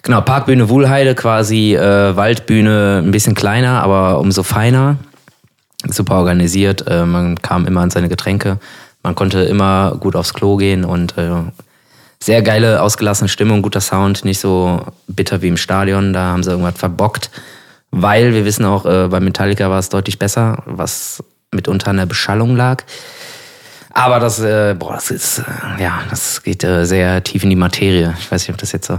Genau, 0.04 0.20
Parkbühne 0.20 0.68
Wuhlheide, 0.68 1.16
quasi 1.16 1.74
äh, 1.74 2.14
Waldbühne 2.14 3.02
ein 3.04 3.10
bisschen 3.10 3.34
kleiner, 3.34 3.82
aber 3.82 4.20
umso 4.20 4.44
feiner. 4.44 4.96
Super 5.88 6.14
organisiert. 6.16 6.86
Äh, 6.86 7.04
man 7.04 7.42
kam 7.42 7.66
immer 7.66 7.80
an 7.80 7.90
seine 7.90 8.08
Getränke. 8.08 8.58
Man 9.02 9.16
konnte 9.16 9.40
immer 9.40 9.96
gut 9.98 10.14
aufs 10.14 10.34
Klo 10.34 10.56
gehen 10.56 10.84
und 10.84 11.18
äh, 11.18 11.30
sehr 12.22 12.42
geile, 12.42 12.80
ausgelassene 12.80 13.28
Stimmung, 13.28 13.60
guter 13.60 13.80
Sound, 13.80 14.24
nicht 14.24 14.38
so 14.38 14.80
bitter 15.08 15.42
wie 15.42 15.48
im 15.48 15.56
Stadion. 15.56 16.12
Da 16.12 16.20
haben 16.26 16.44
sie 16.44 16.50
irgendwas 16.50 16.78
verbockt. 16.78 17.28
Weil 17.96 18.34
wir 18.34 18.44
wissen 18.44 18.64
auch, 18.64 18.86
äh, 18.86 19.06
bei 19.06 19.20
Metallica 19.20 19.70
war 19.70 19.78
es 19.78 19.88
deutlich 19.88 20.18
besser, 20.18 20.64
was 20.66 21.22
mitunter 21.52 21.90
an 21.90 21.98
der 21.98 22.06
Beschallung 22.06 22.56
lag. 22.56 22.82
Aber 23.90 24.18
das, 24.18 24.40
äh, 24.40 24.74
boah, 24.76 24.94
das 24.94 25.12
ist, 25.12 25.38
äh, 25.38 25.80
ja, 25.80 26.00
das 26.10 26.42
geht 26.42 26.64
äh, 26.64 26.86
sehr 26.86 27.22
tief 27.22 27.44
in 27.44 27.50
die 27.50 27.56
Materie. 27.56 28.12
Ich 28.18 28.32
weiß 28.32 28.42
nicht, 28.42 28.50
ob 28.50 28.58
das 28.58 28.72
jetzt 28.72 28.88
so. 28.88 28.98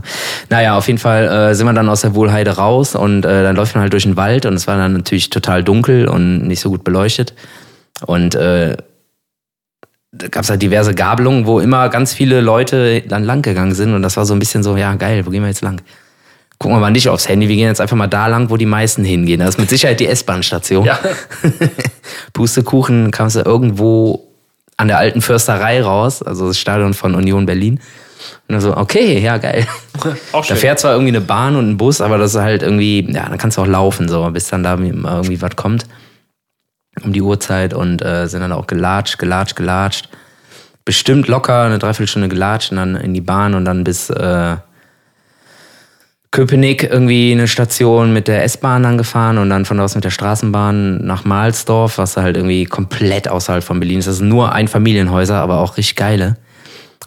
Naja, 0.50 0.78
auf 0.78 0.88
jeden 0.88 0.98
Fall 0.98 1.28
äh, 1.28 1.56
sind 1.56 1.68
wir 1.68 1.74
dann 1.74 1.90
aus 1.90 2.02
der 2.02 2.16
Wohlheide 2.16 2.52
raus 2.52 2.96
und 2.96 3.26
äh, 3.26 3.44
dann 3.44 3.58
läuft 3.58 3.76
man 3.76 3.82
halt 3.82 3.92
durch 3.92 4.04
den 4.04 4.16
Wald 4.16 4.46
und 4.46 4.54
es 4.54 4.66
war 4.66 4.78
dann 4.78 4.94
natürlich 4.94 5.30
total 5.30 5.62
dunkel 5.62 6.08
und 6.08 6.48
nicht 6.48 6.62
so 6.62 6.70
gut 6.70 6.86
beleuchtet. 6.86 7.34
Und 8.06 8.36
äh, 8.36 8.78
da 10.14 10.28
gab 10.30 10.44
es 10.44 10.50
halt 10.50 10.62
diverse 10.62 10.96
Gabelungen, 10.96 11.46
wo 11.46 11.60
immer 11.60 11.90
ganz 11.90 12.14
viele 12.14 12.40
Leute 12.40 13.02
dann 13.02 13.26
lang 13.26 13.42
gegangen 13.42 13.74
sind 13.74 13.94
und 13.94 14.02
das 14.04 14.16
war 14.16 14.26
so 14.26 14.34
ein 14.34 14.40
bisschen 14.40 14.64
so, 14.64 14.78
ja 14.78 14.96
geil, 14.96 15.26
wo 15.26 15.32
gehen 15.32 15.42
wir 15.42 15.50
jetzt 15.50 15.62
lang? 15.62 15.82
Gucken 16.58 16.78
wir 16.78 16.80
mal 16.80 16.92
nicht 16.92 17.10
aufs 17.10 17.28
Handy, 17.28 17.50
wir 17.50 17.56
gehen 17.56 17.68
jetzt 17.68 17.82
einfach 17.82 17.98
mal 17.98 18.08
da 18.08 18.28
lang, 18.28 18.50
wo 18.50 18.58
die 18.58 18.66
meisten 18.66 19.04
hingehen. 19.04 19.40
Das 19.42 19.50
ist 19.50 19.60
mit 19.60 19.70
Sicherheit 19.70 20.00
die 20.00 20.08
S-Bahn-Station. 20.08 20.86
Ja. 20.86 20.98
Pustekuchen 22.34 23.12
kamst 23.12 23.36
du 23.36 23.42
irgendwo 23.42 24.28
an 24.78 24.88
der 24.88 24.98
alten 24.98 25.22
Försterei 25.22 25.82
raus, 25.82 26.22
also 26.22 26.48
das 26.48 26.60
Stadion 26.60 26.94
von 26.94 27.16
Union 27.16 27.46
Berlin. 27.46 27.80
Und 28.48 28.54
dann 28.54 28.62
so, 28.62 28.76
okay, 28.76 29.20
ja, 29.20 29.38
geil. 29.38 29.68
Auch 30.32 30.42
Da 30.42 30.44
schön. 30.44 30.58
fährt 30.58 30.80
zwar 30.80 30.94
irgendwie 30.94 31.12
eine 31.12 31.22
Bahn 31.22 31.56
und 31.56 31.70
ein 31.70 31.78
Bus, 31.78 32.02
aber 32.02 32.18
das 32.18 32.34
ist 32.34 32.42
halt 32.42 32.62
irgendwie, 32.64 33.06
ja, 33.12 33.28
dann 33.28 33.38
kannst 33.38 33.58
du 33.58 33.62
auch 33.62 33.68
laufen, 33.68 34.08
so, 34.08 34.30
bis 34.32 34.48
dann 34.48 34.64
da 34.64 34.78
irgendwie 34.78 35.42
was 35.42 35.56
kommt. 35.56 35.86
Um 37.04 37.12
die 37.12 37.22
Uhrzeit 37.22 37.74
und 37.74 38.04
äh, 38.04 38.28
sind 38.28 38.42
dann 38.42 38.54
auch 38.54 38.68
gelatscht, 38.68 39.18
gelatscht, 39.20 39.56
gelatscht. 39.56 40.10
Bestimmt 40.86 41.28
locker 41.28 41.64
eine 41.64 41.80
Dreiviertelstunde 41.80 42.30
gelatscht 42.30 42.72
und 42.72 42.78
dann 42.78 42.96
in 42.96 43.14
die 43.14 43.22
Bahn 43.22 43.54
und 43.54 43.66
dann 43.66 43.84
bis 43.84 44.10
äh, 44.10 44.56
Köpenick 46.36 46.84
irgendwie 46.84 47.32
eine 47.32 47.48
Station 47.48 48.12
mit 48.12 48.28
der 48.28 48.44
S-Bahn 48.44 48.84
dann 48.84 48.98
gefahren 48.98 49.38
und 49.38 49.50
dann 49.50 49.64
von 49.64 49.78
da 49.78 49.86
aus 49.86 49.96
mit 49.96 50.04
der 50.04 50.10
Straßenbahn 50.10 50.98
nach 51.06 51.24
Mahlsdorf, 51.24 51.98
was 51.98 52.18
halt 52.18 52.36
irgendwie 52.36 52.66
komplett 52.66 53.30
außerhalb 53.30 53.64
von 53.64 53.80
Berlin 53.80 54.00
ist. 54.00 54.08
Das 54.08 54.18
sind 54.18 54.28
nur 54.28 54.52
Einfamilienhäuser, 54.52 55.38
aber 55.38 55.60
auch 55.60 55.78
richtig 55.78 55.96
geile. 55.96 56.36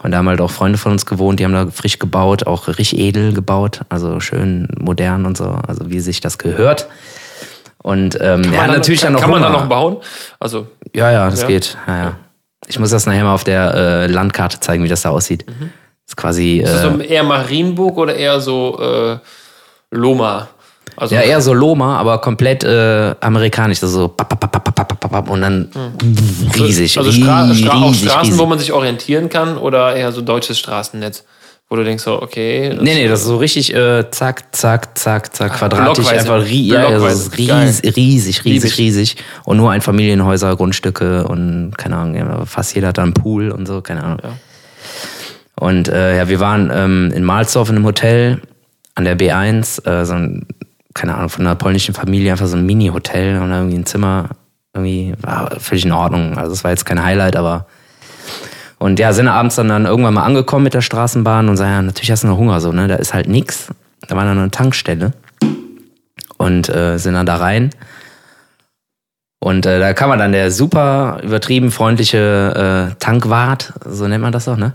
Und 0.03 0.13
da 0.13 0.19
haben 0.19 0.29
halt 0.29 0.41
auch 0.41 0.51
Freunde 0.51 0.79
von 0.79 0.93
uns 0.93 1.05
gewohnt, 1.05 1.41
die 1.41 1.45
haben 1.45 1.53
da 1.53 1.67
frisch 1.71 1.99
gebaut, 1.99 2.47
auch 2.47 2.69
richtig 2.69 2.97
edel 2.99 3.33
gebaut, 3.35 3.83
also 3.91 4.21
schön 4.21 4.69
modern 4.79 5.27
und 5.27 5.37
so, 5.37 5.59
also 5.67 5.91
wie 5.91 6.01
sich 6.01 6.21
das 6.21 6.39
gehört. 6.39 6.89
Und 7.83 8.17
ähm, 8.21 8.45
ja, 8.45 8.51
Kann 8.51 8.67
man 8.69 8.71
natürlich 8.77 9.01
kann, 9.03 9.13
dann 9.13 9.15
noch 9.15 9.21
Kann 9.21 9.31
man 9.31 9.43
da 9.43 9.51
noch 9.51 9.69
bauen? 9.69 9.99
Also, 10.41 10.69
Ja, 10.95 11.11
ja, 11.13 11.29
das 11.29 11.43
Ja. 11.43 11.49
geht. 11.49 11.77
Ja, 11.87 11.97
ja. 11.99 12.17
Ich 12.67 12.79
muss 12.79 12.91
das 12.91 13.07
nachher 13.07 13.25
mal 13.25 13.35
auf 13.35 13.45
der 13.45 13.75
äh, 13.75 14.07
Landkarte 14.07 14.61
zeigen, 14.61 14.85
wie 14.85 14.89
das 14.89 15.03
da 15.03 15.11
aussieht. 15.11 15.45
Das 15.47 15.55
ist 16.09 16.17
quasi. 16.17 16.59
ist 16.59 16.73
das 16.73 16.85
Äh, 16.85 16.91
so 16.91 16.99
eher 17.01 17.23
Marienburg 17.23 17.97
oder 17.99 18.17
eher 18.17 18.41
so 18.41 18.79
äh, 18.81 19.17
Loma? 19.91 20.49
Also, 20.97 21.15
ja, 21.15 21.21
eher 21.21 21.41
so 21.41 21.53
Loma, 21.53 21.97
aber 21.99 22.19
komplett 22.19 22.65
äh, 22.65 23.15
amerikanisch. 23.21 23.83
Also 23.83 24.01
so 24.01 24.09
pap, 24.09 24.29
pap, 24.29 24.41
pap, 24.41 24.53
pap, 24.53 24.75
pap, 24.75 25.01
pap, 25.01 25.11
pap, 25.13 25.31
und 25.31 25.43
dann 25.43 25.69
riesig. 26.57 26.99
Also 26.99 27.13
Stra 27.13 27.45
riesig, 27.45 27.65
Stra 27.65 27.77
auch 27.77 27.89
riesig, 27.91 28.09
Straßen, 28.09 28.25
riesig. 28.25 28.39
wo 28.41 28.47
man 28.47 28.59
sich 28.59 28.73
orientieren 28.73 29.29
kann 29.29 29.57
oder 29.59 29.95
eher 29.95 30.11
so 30.11 30.23
deutsches 30.23 30.59
Straßennetz? 30.59 31.25
wo 31.71 31.77
du 31.77 31.85
denkst 31.85 32.03
so, 32.03 32.23
okay. 32.23 32.75
Nee, 32.81 32.95
nee, 32.95 33.09
das 33.09 33.21
ist 33.21 33.27
so 33.27 33.37
richtig 33.37 33.75
äh, 33.75 34.11
zack, 34.11 34.57
zack, 34.57 34.97
zack, 34.97 35.37
zack, 35.37 35.53
quadratisch, 35.53 36.05
Blockweise. 36.05 36.33
einfach 36.33 36.49
rie 36.49 36.69
ja, 36.69 36.87
also 36.87 37.07
ist 37.07 37.37
Blockweise. 37.37 37.83
ries, 37.85 37.97
riesig, 37.97 38.45
riesig, 38.45 38.79
riesig. 38.79 39.17
Und 39.45 39.59
nur 39.59 39.71
Einfamilienhäuser, 39.71 40.57
Grundstücke 40.57 41.25
und 41.25 41.77
keine 41.77 41.97
Ahnung, 41.97 42.47
fast 42.47 42.75
jeder 42.75 42.89
hat 42.89 42.97
da 42.99 43.03
einen 43.03 43.13
Pool 43.13 43.51
und 43.51 43.67
so, 43.67 43.83
keine 43.83 44.03
Ahnung. 44.03 44.19
Ja. 44.23 44.31
Und 45.59 45.89
äh, 45.89 46.17
ja, 46.17 46.29
wir 46.29 46.41
waren 46.41 46.71
ähm, 46.73 47.13
in 47.15 47.25
Malzdorf 47.25 47.69
in 47.69 47.77
einem 47.77 47.85
Hotel 47.85 48.41
an 48.95 49.05
der 49.05 49.19
B1, 49.19 49.87
äh, 49.87 50.05
so 50.05 50.15
ein, 50.15 50.47
keine 50.95 51.17
Ahnung, 51.17 51.29
von 51.29 51.47
einer 51.47 51.57
polnischen 51.57 51.95
Familie, 51.95 52.33
einfach 52.33 52.47
so 52.47 52.57
ein 52.57 52.67
Mini-Hotel 52.67 53.41
und 53.41 53.51
da 53.51 53.59
irgendwie 53.59 53.79
ein 53.79 53.87
Zimmer, 53.87 54.31
irgendwie 54.75 55.15
war 55.21 55.59
völlig 55.59 55.85
in 55.85 55.93
Ordnung. 55.93 56.39
Also 56.39 56.53
es 56.53 56.65
war 56.65 56.71
jetzt 56.71 56.87
kein 56.87 57.03
Highlight, 57.03 57.37
aber 57.37 57.67
und 58.79 59.01
ja, 59.01 59.13
sind 59.13 59.27
abends 59.27 59.57
dann, 59.57 59.69
dann 59.69 59.87
irgendwann 59.87 60.15
mal 60.15 60.25
angekommen 60.25 60.63
mit 60.63 60.75
der 60.75 60.83
Straßenbahn 60.83 61.49
und 61.49 61.57
sagen, 61.57 61.73
ja, 61.73 61.83
natürlich 61.83 62.11
hast 62.13 62.23
du 62.23 62.29
noch 62.29 62.39
Hunger, 62.39 62.61
so, 62.61 62.71
ne? 62.71 62.87
Da 62.87 62.95
ist 62.95 63.13
halt 63.13 63.29
nix. 63.29 63.69
Da 64.07 64.15
war 64.15 64.25
dann 64.25 64.39
eine 64.39 64.51
Tankstelle. 64.51 65.13
Und 66.37 66.69
äh, 66.69 66.99
sind 66.99 67.15
dann 67.15 67.27
da 67.27 67.37
rein. 67.37 67.71
Und 69.41 69.67
äh, 69.67 69.81
da 69.81 69.93
kam 69.95 70.17
dann 70.17 70.31
der 70.31 70.53
super 70.53 71.21
übertrieben 71.23 71.73
freundliche 71.73 72.93
äh, 72.93 72.95
Tankwart, 73.01 73.73
so 73.85 74.07
nennt 74.07 74.23
man 74.23 74.33
das 74.33 74.45
doch, 74.45 74.57
ne? 74.57 74.75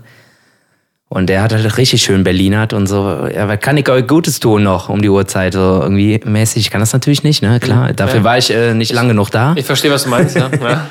Und 1.14 1.28
der 1.28 1.42
hat 1.42 1.52
halt 1.52 1.78
richtig 1.78 2.02
schön 2.02 2.24
Berlinert 2.24 2.72
und 2.72 2.88
so, 2.88 3.28
ja, 3.32 3.46
was 3.46 3.60
kann 3.60 3.76
ich 3.76 3.88
euch 3.88 4.04
Gutes 4.08 4.40
tun 4.40 4.64
noch 4.64 4.88
um 4.88 5.00
die 5.00 5.08
Uhrzeit? 5.08 5.52
So 5.52 5.78
irgendwie 5.80 6.20
mäßig, 6.24 6.62
ich 6.62 6.70
kann 6.72 6.80
das 6.80 6.92
natürlich 6.92 7.22
nicht, 7.22 7.40
ne? 7.40 7.60
Klar, 7.60 7.92
dafür 7.92 8.18
Ja. 8.18 8.24
war 8.24 8.36
ich 8.36 8.50
äh, 8.50 8.74
nicht 8.74 8.92
lange 8.92 9.14
noch 9.14 9.30
da. 9.30 9.52
Ich 9.56 9.64
verstehe, 9.64 9.92
was 9.92 10.02
du 10.02 10.10
meinst, 10.10 10.34
ja. 10.34 10.50
ja. 10.60 10.86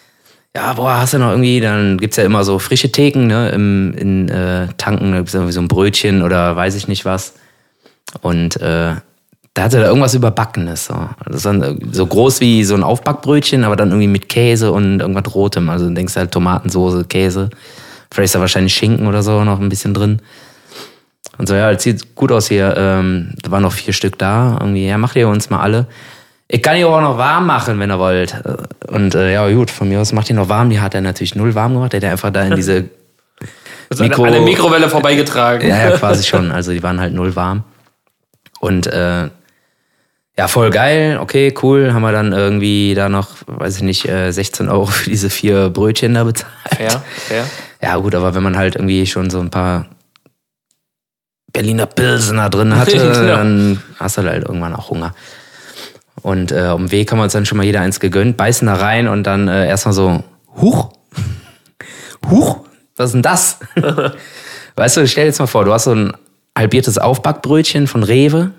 Ja, 0.56 0.72
boah, 0.72 0.98
hast 0.98 1.14
du 1.14 1.18
noch 1.18 1.30
irgendwie, 1.30 1.60
dann 1.60 1.98
gibt's 1.98 2.16
ja 2.16 2.24
immer 2.24 2.42
so 2.42 2.58
frische 2.58 2.90
Theken, 2.90 3.28
ne, 3.28 3.50
im, 3.50 3.94
in 3.96 4.28
äh, 4.28 4.66
Tanken, 4.78 5.12
da 5.12 5.18
gibt's 5.18 5.34
irgendwie 5.34 5.52
so 5.52 5.60
ein 5.60 5.68
Brötchen 5.68 6.22
oder 6.22 6.56
weiß 6.56 6.74
ich 6.74 6.88
nicht 6.88 7.04
was. 7.04 7.34
Und 8.20 8.56
äh, 8.60 8.94
da 9.54 9.62
hatte 9.62 9.78
da 9.78 9.86
irgendwas 9.86 10.14
Überbackenes. 10.14 10.86
So. 10.86 10.94
Das 11.24 11.36
ist 11.36 11.46
dann 11.46 11.78
so 11.92 12.04
groß 12.04 12.40
wie 12.40 12.64
so 12.64 12.74
ein 12.74 12.82
Aufbackbrötchen, 12.82 13.62
aber 13.62 13.76
dann 13.76 13.90
irgendwie 13.90 14.08
mit 14.08 14.28
Käse 14.28 14.72
und 14.72 14.98
irgendwas 14.98 15.32
Rotem. 15.32 15.70
Also 15.70 15.86
du 15.86 15.94
denkst 15.94 16.16
halt 16.16 16.32
Tomatensoße, 16.32 17.04
Käse. 17.04 17.50
Vielleicht 18.12 18.26
ist 18.26 18.34
da 18.34 18.40
wahrscheinlich 18.40 18.74
Schinken 18.74 19.06
oder 19.06 19.22
so 19.22 19.44
noch 19.44 19.60
ein 19.60 19.68
bisschen 19.68 19.94
drin. 19.94 20.20
Und 21.36 21.46
so, 21.48 21.54
ja, 21.54 21.72
das 21.72 21.82
sieht 21.82 22.14
gut 22.14 22.32
aus 22.32 22.48
hier. 22.48 22.74
Ähm, 22.76 23.34
da 23.42 23.50
waren 23.50 23.62
noch 23.62 23.72
vier 23.72 23.92
Stück 23.92 24.18
da. 24.18 24.56
Irgendwie, 24.60 24.86
ja, 24.88 24.98
macht 24.98 25.14
ihr 25.16 25.28
uns 25.28 25.50
mal 25.50 25.60
alle. 25.60 25.86
Ich 26.48 26.62
kann 26.62 26.76
die 26.76 26.84
auch 26.84 27.00
noch 27.00 27.18
warm 27.18 27.46
machen, 27.46 27.78
wenn 27.78 27.90
ihr 27.90 27.98
wollt. 27.98 28.34
Und 28.88 29.14
äh, 29.14 29.34
ja, 29.34 29.48
gut, 29.50 29.70
von 29.70 29.88
mir 29.88 30.00
aus 30.00 30.12
macht 30.12 30.30
ihr 30.30 30.36
noch 30.36 30.48
warm. 30.48 30.70
Die 30.70 30.80
hat 30.80 30.94
er 30.94 31.00
natürlich 31.02 31.34
null 31.34 31.54
warm 31.54 31.74
gemacht. 31.74 31.92
Der 31.92 32.00
hat 32.00 32.10
einfach 32.10 32.30
da 32.32 32.42
in 32.42 32.56
diese 32.56 32.86
eine, 33.90 34.08
Mikro- 34.08 34.24
eine 34.24 34.40
Mikrowelle 34.40 34.88
vorbeigetragen. 34.88 35.68
ja, 35.68 35.90
ja, 35.90 35.96
quasi 35.96 36.24
schon. 36.28 36.50
Also 36.50 36.72
die 36.72 36.82
waren 36.82 36.98
halt 37.00 37.12
null 37.14 37.36
warm. 37.36 37.64
Und 38.60 38.86
äh, 38.88 39.28
ja, 40.38 40.46
voll 40.48 40.70
geil, 40.70 41.18
okay, 41.20 41.52
cool. 41.62 41.92
Haben 41.92 42.02
wir 42.02 42.12
dann 42.12 42.32
irgendwie 42.32 42.94
da 42.94 43.08
noch, 43.08 43.28
weiß 43.46 43.76
ich 43.76 43.82
nicht, 43.82 44.08
äh, 44.08 44.30
16 44.32 44.68
Euro 44.68 44.86
für 44.86 45.10
diese 45.10 45.30
vier 45.30 45.68
Brötchen 45.68 46.14
da 46.14 46.24
bezahlt. 46.24 46.52
Fair, 46.76 47.02
fair. 47.28 47.44
Ja, 47.80 47.96
gut, 47.96 48.14
aber 48.14 48.34
wenn 48.34 48.42
man 48.42 48.56
halt 48.56 48.76
irgendwie 48.76 49.06
schon 49.06 49.30
so 49.30 49.40
ein 49.40 49.50
paar 49.50 49.86
Berliner 51.52 51.86
Pilsener 51.86 52.50
drin 52.50 52.76
hatte, 52.76 52.92
Genau. 52.98 53.36
dann 53.36 53.82
hast 53.98 54.18
du 54.18 54.22
halt 54.22 54.44
irgendwann 54.44 54.74
auch 54.74 54.90
Hunger. 54.90 55.14
Und 56.22 56.50
äh, 56.50 56.74
dem 56.74 56.90
Weg 56.90 57.10
haben 57.10 57.18
wir 57.18 57.24
uns 57.24 57.32
dann 57.32 57.46
schon 57.46 57.58
mal 57.58 57.64
jeder 57.64 57.80
eins 57.80 58.00
gegönnt, 58.00 58.36
beißen 58.36 58.66
da 58.66 58.74
rein 58.74 59.06
und 59.08 59.22
dann 59.24 59.46
äh, 59.48 59.68
erstmal 59.68 59.94
so, 59.94 60.24
huch, 60.56 60.90
huch, 62.28 62.64
was 62.96 63.06
ist 63.06 63.12
denn 63.12 63.22
das? 63.22 63.58
weißt 64.76 64.96
du, 64.96 65.06
stell 65.06 65.24
dir 65.24 65.28
jetzt 65.28 65.38
mal 65.38 65.46
vor, 65.46 65.64
du 65.64 65.72
hast 65.72 65.84
so 65.84 65.94
ein 65.94 66.12
halbiertes 66.56 66.98
Aufbackbrötchen 66.98 67.86
von 67.86 68.02
Rewe 68.02 68.50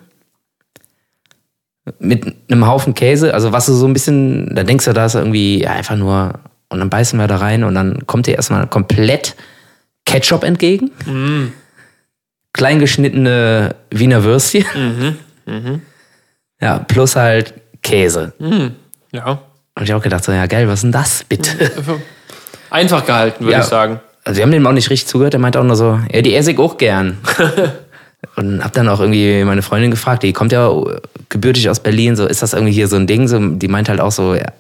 mit 2.00 2.36
einem 2.50 2.68
Haufen 2.68 2.94
Käse, 2.94 3.34
also 3.34 3.52
was 3.52 3.66
du 3.66 3.74
so 3.74 3.88
ein 3.88 3.94
bisschen, 3.94 4.54
da 4.56 4.64
denkst 4.64 4.86
du, 4.86 4.94
da 4.94 5.06
ist 5.06 5.16
irgendwie 5.16 5.62
ja, 5.64 5.72
einfach 5.72 5.96
nur, 5.96 6.34
und 6.70 6.80
dann 6.80 6.90
beißen 6.90 7.20
wir 7.20 7.28
da 7.28 7.38
rein 7.38 7.64
und 7.64 7.76
dann 7.76 8.06
kommt 8.08 8.28
dir 8.28 8.36
erstmal 8.36 8.68
komplett 8.68 9.36
Ketchup 10.06 10.44
entgegen. 10.44 10.92
Klein 12.54 12.80
geschnittene 12.80 13.76
Wiener 13.92 14.24
Würstchen. 14.24 15.18
Ja, 16.62 16.80
plus 16.80 17.16
halt 17.16 17.54
Käse. 17.82 18.34
Ja. 19.12 19.40
Und 19.76 19.84
ich 19.84 19.94
auch 19.94 20.02
gedacht, 20.02 20.24
so, 20.24 20.32
ja 20.32 20.46
geil, 20.46 20.68
was 20.68 20.76
ist 20.80 20.84
denn 20.84 20.92
das, 20.92 21.24
bitte? 21.24 21.72
Einfach 22.70 23.06
gehalten, 23.06 23.46
würde 23.46 23.54
Ja. 23.54 23.60
ich 23.60 23.66
sagen. 23.66 24.00
Also 24.26 24.38
wir 24.38 24.44
haben 24.44 24.52
dem 24.52 24.68
auch 24.68 24.74
nicht 24.74 24.90
richtig 24.90 25.08
zugehört, 25.08 25.34
der 25.34 25.40
meinte 25.40 25.60
auch 25.60 25.64
nur 25.64 25.76
so, 25.78 26.00
ja, 26.12 26.22
die 26.22 26.36
esse 26.36 26.52
ich 26.52 26.60
auch 26.60 26.78
gern. 26.78 27.18
Und 28.36 28.62
hab 28.64 28.74
dann 28.74 28.90
auch 28.90 29.00
irgendwie 29.00 29.44
meine 29.46 29.62
Freundin 29.62 29.92
gefragt, 29.92 30.24
die 30.24 30.34
kommt 30.34 30.52
ja 30.52 30.70
gebürtig 31.30 31.70
aus 31.70 31.80
Berlin, 31.80 32.18
so 32.18 32.26
ist 32.28 32.42
das 32.44 32.54
irgendwie 32.54 32.74
hier 32.74 32.90
so 32.90 32.98
ein 32.98 33.08
Ding? 33.08 33.30
So, 33.30 33.40
die 33.40 33.70
meint 33.70 33.88
halt 33.88 34.02
auch 34.02 34.12
so, 34.12 34.36
ja, 34.36 34.52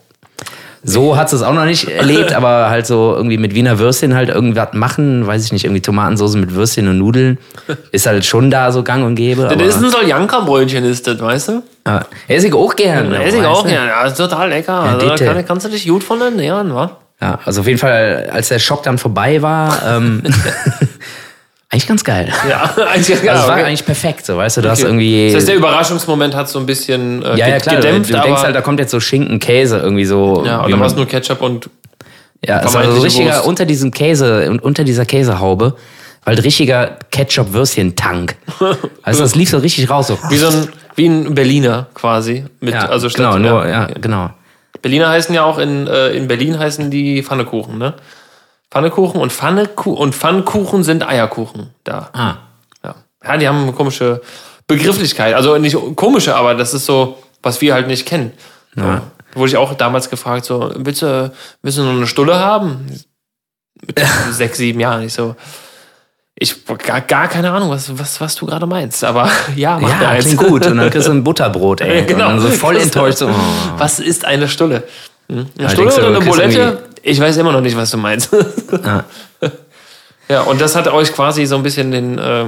so 0.83 1.17
hat 1.17 1.31
es 1.33 1.41
auch 1.41 1.53
noch 1.53 1.65
nicht 1.65 1.89
erlebt, 1.89 2.33
aber 2.33 2.69
halt 2.69 2.85
so 2.87 3.13
irgendwie 3.15 3.37
mit 3.37 3.53
Wiener 3.53 3.79
Würstchen 3.79 4.15
halt 4.15 4.29
irgendwas 4.29 4.69
machen, 4.73 5.27
weiß 5.27 5.45
ich 5.45 5.51
nicht, 5.51 5.65
irgendwie 5.65 5.81
Tomatensauce 5.81 6.35
mit 6.35 6.55
Würstchen 6.55 6.87
und 6.87 6.97
Nudeln, 6.97 7.37
ist 7.91 8.05
halt 8.05 8.25
schon 8.25 8.49
da 8.49 8.71
so 8.71 8.83
gang 8.83 9.05
und 9.05 9.15
gäbe. 9.15 9.49
Das 9.57 9.75
ist 9.75 9.83
ein 9.83 9.89
Soljanka-Brötchen, 9.89 10.85
ist 10.85 11.07
das, 11.07 11.19
weißt 11.19 11.49
du? 11.49 11.63
ja, 11.85 12.05
esse 12.27 12.47
ich 12.47 12.53
auch 12.53 12.75
gern. 12.75 13.13
Esse 13.13 13.37
ich 13.37 13.45
auch, 13.45 13.63
du? 13.63 13.73
ja. 13.73 13.85
ja. 13.85 14.05
Ist 14.05 14.17
total 14.17 14.49
lecker. 14.49 14.73
also, 14.73 15.07
da 15.07 15.15
kann, 15.15 15.45
kannst 15.45 15.65
du 15.65 15.69
dich 15.69 15.87
gut 15.87 16.03
von 16.03 16.21
ernähren, 16.21 16.73
wa? 16.73 16.97
Ja, 17.21 17.39
also 17.43 17.61
auf 17.61 17.67
jeden 17.67 17.79
Fall, 17.79 18.29
als 18.31 18.47
der 18.47 18.59
Schock 18.59 18.83
dann 18.83 18.97
vorbei 18.97 19.41
war, 19.41 19.81
ähm, 19.85 20.23
eigentlich 21.71 21.87
ganz 21.87 22.03
geil. 22.03 22.31
Ja, 22.49 22.63
eigentlich 22.87 23.15
Also 23.15 23.25
ja, 23.25 23.33
es 23.35 23.47
war 23.47 23.55
okay. 23.55 23.63
eigentlich 23.63 23.85
perfekt, 23.85 24.25
so 24.25 24.37
weißt 24.37 24.57
du, 24.57 24.61
du 24.61 24.69
hast 24.69 24.79
Okay. 24.79 24.87
irgendwie. 24.87 25.27
Das 25.27 25.35
heißt, 25.37 25.47
der 25.49 25.55
Überraschungsmoment 25.55 26.35
hat 26.35 26.49
so 26.49 26.59
ein 26.59 26.65
bisschen 26.65 27.21
äh, 27.23 27.35
ja, 27.37 27.47
ja, 27.47 27.59
klar, 27.59 27.75
gedämpft, 27.75 28.11
du 28.11 28.15
aber, 28.17 28.25
denkst 28.25 28.41
halt, 28.43 28.55
da 28.55 28.61
kommt 28.61 28.79
jetzt 28.79 28.91
so 28.91 28.99
Schinken, 28.99 29.39
Käse 29.39 29.77
irgendwie 29.77 30.05
so. 30.05 30.43
ja, 30.45 30.61
und 30.61 30.71
dann 30.71 30.79
war 30.79 30.87
es 30.87 30.95
nur 30.95 31.05
Ketchup 31.05 31.41
und 31.41 31.69
Ja, 32.43 32.61
es 32.61 32.73
war 32.73 32.83
so 32.91 33.01
richtiger, 33.01 33.35
Wurst. 33.35 33.45
unter 33.45 33.65
diesem 33.65 33.91
Käse 33.91 34.49
und 34.49 34.63
unter 34.63 34.83
dieser 34.83 35.05
Käsehaube, 35.05 35.75
weil 36.25 36.39
richtiger 36.39 36.97
Ketchup-Würstchen-Tank. 37.11 38.35
Also 39.03 39.21
das 39.23 39.35
lief 39.35 39.49
so 39.49 39.57
richtig 39.57 39.89
raus, 39.89 40.07
so. 40.07 40.17
wie 40.29 40.37
so 40.37 40.47
ein, 40.47 40.67
wie 40.95 41.05
ein 41.07 41.33
Berliner 41.35 41.87
quasi. 41.93 42.45
Mit, 42.59 42.73
Ja, 42.73 42.87
also 42.89 43.09
genau, 43.09 43.31
statt, 43.31 43.41
nur, 43.41 43.67
ja, 43.67 43.87
genau. 43.99 44.29
Berliner 44.81 45.09
heißen 45.09 45.33
ja 45.35 45.43
auch 45.43 45.57
in, 45.57 45.87
äh, 45.87 46.09
in 46.11 46.27
Berlin 46.27 46.57
heißen 46.57 46.89
die 46.91 47.21
Pfannekuchen, 47.23 47.77
ne? 47.77 47.93
Pfannekuchen 48.71 49.19
und 49.19 49.31
Pfannekuchen 49.31 49.97
und 49.97 50.15
Pfannkuchen 50.15 50.83
sind 50.83 51.07
Eierkuchen 51.07 51.73
da. 51.83 52.09
Ah. 52.13 52.35
Ja. 52.83 52.95
ja, 53.23 53.37
die 53.37 53.47
haben 53.47 53.63
eine 53.63 53.73
komische 53.73 54.21
Begrifflichkeit. 54.67 55.33
Also 55.33 55.57
nicht 55.57 55.75
komische, 55.95 56.35
aber 56.35 56.53
das 56.55 56.73
ist 56.73 56.85
so, 56.85 57.17
was 57.41 57.61
wir 57.61 57.73
halt 57.73 57.87
nicht 57.87 58.05
kennen. 58.05 58.31
Ja. 58.75 59.01
Wurde 59.33 59.49
ich 59.49 59.57
auch 59.57 59.73
damals 59.73 60.09
gefragt, 60.09 60.45
so, 60.45 60.71
willst 60.75 61.01
du, 61.01 61.31
willst 61.63 61.77
du 61.77 61.83
noch 61.83 61.91
eine 61.93 62.07
Stulle 62.07 62.35
haben? 62.35 62.85
Mit 63.85 63.99
sechs, 64.31 64.57
sieben 64.59 64.79
Jahren. 64.79 65.03
Ich 65.03 65.13
so, 65.13 65.35
ich 66.35 66.55
gar, 66.65 67.01
gar 67.01 67.27
keine 67.27 67.51
Ahnung, 67.51 67.69
was, 67.69 67.97
was, 67.97 68.21
was 68.21 68.35
du 68.35 68.45
gerade 68.45 68.65
meinst. 68.67 69.03
Aber 69.03 69.29
ja, 69.55 69.79
mach 69.79 70.01
Ja, 70.01 70.15
klingt 70.15 70.37
gut. 70.37 70.65
Und 70.67 70.77
dann 70.77 70.89
kriegst 70.89 71.07
du 71.07 71.11
ein 71.11 71.23
Butterbrot, 71.23 71.81
ey. 71.81 72.03
Genau. 72.05 72.29
Und 72.29 72.37
dann 72.37 72.41
so 72.41 72.49
voll 72.49 72.75
Das- 72.75 72.83
enttäuscht. 72.83 73.17
So, 73.17 73.27
oh. 73.29 73.33
Was 73.77 73.99
ist 73.99 74.25
eine 74.25 74.47
Stulle? 74.47 74.83
Hm? 75.29 75.47
Eine 75.57 75.63
Ja, 75.63 75.69
Stulle 75.69 75.89
du, 75.89 75.95
oder 75.97 76.07
eine 76.07 76.19
Bulette? 76.21 76.88
Ich 77.03 77.19
weiß 77.19 77.37
immer 77.37 77.51
noch 77.51 77.61
nicht, 77.61 77.75
was 77.77 77.91
du 77.91 77.97
meinst. 77.97 78.29
Ja. 78.83 79.03
ja, 80.29 80.41
und 80.41 80.59
das 80.61 80.75
hat 80.75 80.87
euch 80.87 81.13
quasi 81.13 81.45
so 81.45 81.55
ein 81.55 81.63
bisschen 81.63 81.91
den. 81.91 82.17
Äh, 82.17 82.45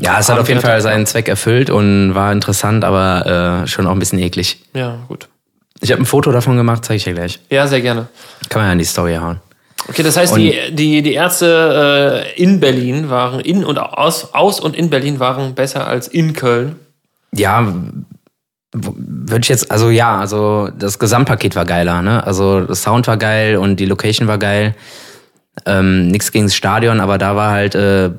Ja, 0.00 0.18
es 0.20 0.28
hat 0.28 0.38
auf 0.38 0.48
jeden 0.48 0.60
Fall 0.60 0.80
seinen 0.80 1.06
Zweck 1.06 1.28
erfüllt 1.28 1.70
und 1.70 2.14
war 2.14 2.32
interessant, 2.32 2.84
aber 2.84 3.62
äh, 3.62 3.66
schon 3.66 3.86
auch 3.86 3.92
ein 3.92 3.98
bisschen 3.98 4.18
eklig. 4.18 4.62
ja, 4.74 4.98
gut. 5.08 5.28
Ich 5.82 5.90
habe 5.92 6.02
ein 6.02 6.06
Foto 6.06 6.30
davon 6.30 6.58
gemacht, 6.58 6.84
zeige 6.84 6.98
ich 6.98 7.04
dir 7.04 7.14
gleich. 7.14 7.40
Ja, 7.48 7.66
sehr 7.66 7.80
gerne. 7.80 8.08
Kann 8.50 8.60
man 8.60 8.66
ja 8.68 8.72
in 8.74 8.78
die 8.78 8.84
Story 8.84 9.14
hauen. 9.14 9.40
Okay, 9.88 10.02
das 10.02 10.18
heißt, 10.18 10.34
Und- 10.34 10.40
die, 10.40 10.54
die, 10.72 11.00
die 11.00 11.14
Ärzte 11.14 12.24
äh, 12.36 12.42
in 12.42 12.60
Berlin 12.60 13.08
waren, 13.08 13.40
in 13.40 13.64
und 13.64 13.78
aus, 13.78 14.34
aus 14.34 14.60
und 14.60 14.76
in 14.76 14.90
Berlin 14.90 15.20
waren 15.20 15.54
besser 15.54 15.86
als 15.86 16.06
in 16.06 16.34
Köln. 16.34 16.76
Ja, 17.34 17.66
würde 19.30 19.42
ich 19.42 19.48
jetzt, 19.48 19.70
also 19.70 19.90
ja, 19.90 20.18
also 20.18 20.68
das 20.76 20.98
Gesamtpaket 20.98 21.56
war 21.56 21.64
geiler, 21.64 22.02
ne? 22.02 22.24
Also 22.26 22.62
das 22.62 22.82
Sound 22.82 23.06
war 23.06 23.16
geil 23.16 23.56
und 23.56 23.76
die 23.76 23.86
Location 23.86 24.28
war 24.28 24.38
geil. 24.38 24.74
Ähm, 25.66 26.08
nix 26.08 26.32
gegen 26.32 26.46
das 26.46 26.54
Stadion, 26.54 27.00
aber 27.00 27.18
da 27.18 27.36
war 27.36 27.50
halt 27.50 27.74
äh, 27.74 28.10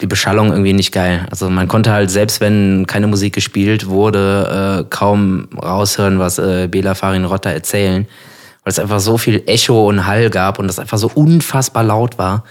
die 0.00 0.06
Beschallung 0.06 0.50
irgendwie 0.50 0.72
nicht 0.72 0.92
geil. 0.92 1.26
Also 1.30 1.50
man 1.50 1.68
konnte 1.68 1.92
halt, 1.92 2.10
selbst 2.10 2.40
wenn 2.40 2.86
keine 2.86 3.06
Musik 3.06 3.34
gespielt 3.34 3.86
wurde, 3.86 4.80
äh, 4.80 4.84
kaum 4.90 5.48
raushören, 5.62 6.18
was 6.18 6.38
äh, 6.38 6.68
Bela 6.68 6.94
Farin 6.94 7.24
Rotter 7.24 7.50
erzählen. 7.50 8.06
Weil 8.64 8.72
es 8.72 8.78
einfach 8.78 9.00
so 9.00 9.18
viel 9.18 9.42
Echo 9.46 9.88
und 9.88 10.06
Hall 10.06 10.30
gab 10.30 10.58
und 10.58 10.66
das 10.66 10.78
einfach 10.78 10.98
so 10.98 11.10
unfassbar 11.14 11.82
laut 11.84 12.18
war. 12.18 12.44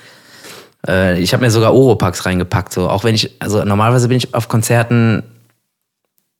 Äh, 0.87 1.19
ich 1.19 1.33
habe 1.33 1.43
mir 1.43 1.51
sogar 1.51 1.73
Oropax 1.73 2.25
reingepackt, 2.25 2.73
so 2.73 2.89
auch 2.89 3.03
wenn 3.03 3.15
ich, 3.15 3.35
also 3.39 3.63
normalerweise 3.63 4.07
bin 4.07 4.17
ich 4.17 4.33
auf 4.33 4.47
Konzerten 4.47 5.23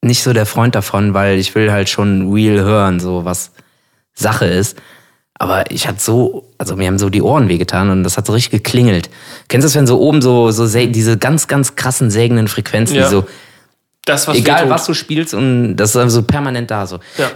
nicht 0.02 0.24
so 0.24 0.34
der 0.34 0.46
Freund 0.46 0.76
davon, 0.76 1.14
weil 1.14 1.38
ich 1.38 1.56
will 1.56 1.72
halt 1.72 1.90
schon 1.90 2.32
real 2.34 2.60
hören, 2.64 3.00
so 3.00 3.26
was 3.26 3.52
Sache 4.14 4.46
ist. 4.46 4.78
Aber 5.42 5.72
ich 5.72 5.88
hatte 5.88 6.00
so, 6.02 6.50
also 6.58 6.76
mir 6.76 6.88
haben 6.88 7.00
so 7.00 7.10
die 7.10 7.22
Ohren 7.22 7.48
wehgetan 7.48 7.90
und 7.90 8.04
das 8.04 8.18
hat 8.18 8.28
so 8.28 8.34
richtig 8.34 8.52
geklingelt. 8.52 9.10
Kennst 9.48 9.64
du 9.64 9.68
das, 9.68 9.76
wenn 9.76 9.88
so 9.88 10.00
oben 10.00 10.22
so, 10.22 10.52
so 10.52 10.68
diese 10.68 11.18
ganz, 11.18 11.48
ganz 11.48 11.76
krassen 11.76 12.12
sägenden 12.12 12.48
Frequenzen, 12.50 12.98
Ja. 12.98 13.04
die 13.06 13.10
so, 13.10 13.26
Das, 14.06 14.28
was 14.28 14.36
egal 14.38 14.70
was 14.70 14.86
du 14.86 14.94
spielst 14.94 15.34
und 15.34 15.78
das 15.78 15.96
ist 15.96 16.12
so 16.14 16.24
permanent 16.24 16.70
da, 16.72 16.86
so. 16.86 17.00
Ja. 17.18 17.28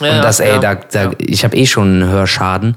Und 0.00 0.22
das, 0.22 0.40
ey, 0.40 0.48
ja, 0.50 0.58
da, 0.58 0.74
da, 0.74 1.12
ich 1.18 1.44
habe 1.44 1.56
eh 1.56 1.66
schon 1.66 2.02
einen 2.02 2.10
Hörschaden. 2.10 2.76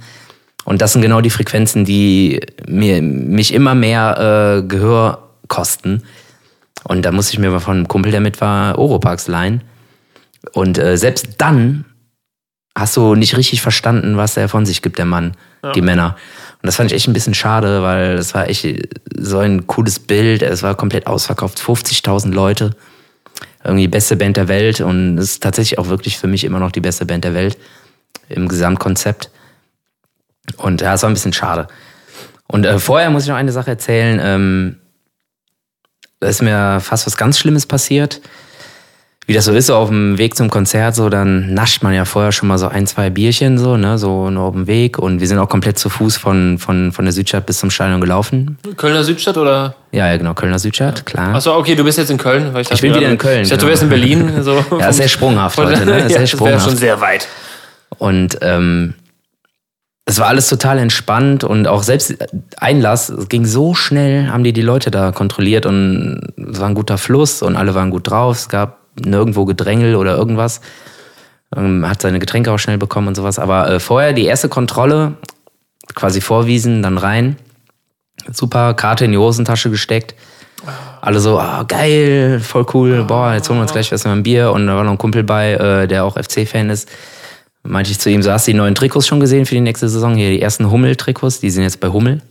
Und 0.63 0.81
das 0.81 0.93
sind 0.93 1.01
genau 1.01 1.21
die 1.21 1.29
Frequenzen, 1.29 1.83
die 1.83 2.41
mir, 2.67 3.01
mich 3.01 3.53
immer 3.53 3.73
mehr 3.73 4.59
äh, 4.59 4.67
Gehör 4.67 5.29
kosten. 5.47 6.03
Und 6.87 7.03
da 7.03 7.11
musste 7.11 7.33
ich 7.33 7.39
mir 7.39 7.51
mal 7.51 7.59
von 7.59 7.75
einem 7.75 7.87
Kumpel, 7.89 8.13
der 8.13 8.21
mit 8.21 8.39
war, 8.39 8.79
Oropax 8.79 9.27
leihen. 9.27 9.61
Und 10.53 10.77
äh, 10.77 10.97
selbst 10.97 11.35
dann 11.37 11.83
hast 12.77 12.95
du 12.95 13.15
nicht 13.15 13.35
richtig 13.35 13.61
verstanden, 13.61 14.15
was 14.15 14.37
er 14.37 14.47
von 14.47 14.65
sich 14.65 14.81
gibt, 14.81 14.97
der 14.97 15.05
Mann, 15.05 15.35
die 15.75 15.81
Männer. 15.81 16.15
Und 16.61 16.67
das 16.67 16.77
fand 16.77 16.89
ich 16.89 16.95
echt 16.95 17.07
ein 17.09 17.13
bisschen 17.13 17.33
schade, 17.33 17.83
weil 17.83 18.13
es 18.13 18.33
war 18.33 18.47
echt 18.47 18.65
so 19.17 19.39
ein 19.39 19.67
cooles 19.67 19.99
Bild. 19.99 20.41
Es 20.41 20.63
war 20.63 20.75
komplett 20.75 21.07
ausverkauft, 21.07 21.59
50.000 21.59 22.31
Leute. 22.31 22.71
Irgendwie 23.65 23.89
beste 23.89 24.15
Band 24.15 24.37
der 24.37 24.47
Welt 24.47 24.79
und 24.79 25.17
es 25.17 25.31
ist 25.31 25.43
tatsächlich 25.43 25.79
auch 25.79 25.89
wirklich 25.89 26.17
für 26.17 26.27
mich 26.27 26.45
immer 26.45 26.59
noch 26.59 26.71
die 26.71 26.79
beste 26.79 27.05
Band 27.05 27.25
der 27.25 27.33
Welt 27.33 27.57
im 28.29 28.47
Gesamtkonzept. 28.47 29.29
Und 30.55 30.79
ja, 30.79 30.93
es 30.93 31.01
war 31.01 31.09
ein 31.09 31.13
bisschen 31.13 31.33
schade. 31.33 31.67
Und 32.47 32.65
äh, 32.65 32.79
vorher 32.79 33.09
muss 33.09 33.23
ich 33.23 33.29
noch 33.29 33.35
eine 33.35 33.51
Sache 33.51 33.71
erzählen. 33.71 34.21
Ähm, 34.23 34.77
da 36.19 36.27
ist 36.27 36.41
mir 36.41 36.79
fast 36.79 37.05
was 37.05 37.17
ganz 37.17 37.37
Schlimmes 37.39 37.65
passiert. 37.65 38.21
Wie 39.29 39.33
das 39.33 39.43
so 39.43 39.51
ist, 39.51 39.65
so 39.65 39.75
auf 39.75 39.89
dem 39.89 40.17
Weg 40.17 40.37
zum 40.37 40.49
Konzert, 40.49 40.95
so, 40.95 41.09
dann 41.09 41.53
nascht 41.53 41.83
man 41.83 41.93
ja 41.93 42.05
vorher 42.05 42.31
schon 42.31 42.47
mal 42.47 42.57
so 42.57 42.69
ein, 42.69 42.87
zwei 42.87 43.09
Bierchen, 43.09 43.57
so, 43.57 43.75
ne, 43.75 43.97
so 43.97 44.29
nur 44.29 44.43
auf 44.43 44.53
dem 44.53 44.67
Weg. 44.67 44.97
Und 44.99 45.19
wir 45.19 45.27
sind 45.27 45.37
auch 45.37 45.49
komplett 45.49 45.77
zu 45.77 45.89
Fuß 45.89 46.15
von, 46.15 46.57
von, 46.57 46.93
von 46.93 47.03
der 47.03 47.11
Südstadt 47.11 47.45
bis 47.45 47.59
zum 47.59 47.69
Stadion 47.69 47.99
gelaufen. 47.99 48.57
Kölner 48.77 49.03
Südstadt 49.03 49.37
oder? 49.37 49.75
Ja, 49.91 50.07
ja, 50.07 50.15
genau, 50.15 50.33
Kölner 50.33 50.59
Südstadt, 50.59 51.05
klar. 51.05 51.35
Achso, 51.35 51.57
okay, 51.57 51.75
du 51.75 51.83
bist 51.83 51.97
jetzt 51.97 52.09
in 52.09 52.17
Köln. 52.17 52.53
Weil 52.53 52.61
ich, 52.61 52.69
dachte, 52.69 52.81
bin 52.81 52.95
wieder 52.95 53.09
in 53.09 53.17
Köln, 53.17 53.41
Ich 53.41 53.49
dachte, 53.49 53.65
du 53.65 53.65
genau. 53.65 53.71
wärst 53.71 53.83
in 53.83 53.89
Berlin. 53.89 54.43
So 54.43 54.63
Ja, 54.79 54.87
ist 54.87 54.95
sehr 54.95 55.09
sprunghaft 55.09 55.57
heute, 55.59 55.85
ne? 55.85 55.97
Ist 55.97 56.03
ja, 56.03 56.07
sehr 56.07 56.07
das 56.07 56.13
wäre 56.13 56.27
sprunghaft. 56.27 56.65
schon 56.65 56.77
sehr 56.77 57.01
weit. 57.01 57.27
Und 57.97 58.37
ähm, 58.41 58.93
es 60.09 60.19
war 60.19 60.27
alles 60.27 60.47
total 60.47 60.79
entspannt 60.79 61.43
und 61.43 61.67
auch 61.67 61.83
selbst 61.83 62.15
Einlass, 62.55 63.09
es 63.09 63.27
ging 63.27 63.43
so 63.43 63.73
schnell, 63.73 64.29
haben 64.29 64.45
die 64.45 64.53
die 64.53 64.61
Leute 64.61 64.89
da 64.89 65.11
kontrolliert 65.11 65.65
und 65.65 66.33
es 66.37 66.61
war 66.61 66.69
ein 66.69 66.75
guter 66.75 66.97
Fluss 66.97 67.41
und 67.41 67.57
alle 67.57 67.75
waren 67.75 67.91
gut 67.91 68.09
drauf. 68.09 68.37
Es 68.37 68.47
gab 68.47 68.77
nirgendwo 68.97 69.43
Gedrängel 69.43 69.95
oder 69.97 70.15
irgendwas. 70.15 70.61
Ähm, 71.53 71.85
hat 71.87 72.01
seine 72.01 72.19
Getränke 72.19 72.53
auch 72.53 72.57
schnell 72.57 72.77
bekommen 72.77 73.09
und 73.09 73.15
sowas. 73.15 73.37
Aber 73.37 73.69
äh, 73.69 73.79
vorher 73.81 74.13
die 74.13 74.23
erste 74.23 74.47
Kontrolle, 74.47 75.15
quasi 75.93 76.21
vorwiesen, 76.21 76.81
dann 76.81 76.97
rein. 76.97 77.35
Super, 78.31 78.75
Karte 78.75 79.03
in 79.03 79.11
die 79.11 79.17
Hosentasche 79.17 79.69
gesteckt. 79.69 80.15
Alle 81.01 81.19
so, 81.19 81.37
ah, 81.37 81.63
geil, 81.63 82.39
voll 82.39 82.65
cool, 82.73 83.03
boah, 83.03 83.33
jetzt 83.33 83.49
holen 83.49 83.59
wir 83.59 83.63
uns 83.63 83.73
gleich 83.73 83.91
was 83.91 84.05
ein 84.05 84.23
Bier. 84.23 84.53
Und 84.53 84.67
da 84.67 84.75
war 84.77 84.85
noch 84.85 84.91
ein 84.91 84.97
Kumpel 84.97 85.25
bei, 85.25 85.51
äh, 85.51 85.85
der 85.85 86.05
auch 86.05 86.15
FC-Fan 86.15 86.69
ist. 86.69 86.87
Meinte 87.67 87.91
ich 87.91 87.99
zu 87.99 88.09
ihm, 88.09 88.23
so 88.23 88.31
hast 88.31 88.47
du 88.47 88.51
die 88.51 88.57
neuen 88.57 88.75
Trikots 88.75 89.07
schon 89.07 89.19
gesehen 89.19 89.45
für 89.45 89.55
die 89.55 89.61
nächste 89.61 89.89
Saison? 89.89 90.15
Hier 90.15 90.29
die 90.29 90.41
ersten 90.41 90.71
Hummel-Trikots, 90.71 91.39
die 91.39 91.49
sind 91.49 91.63
jetzt 91.63 91.79
bei 91.79 91.89
Hummel. 91.89 92.21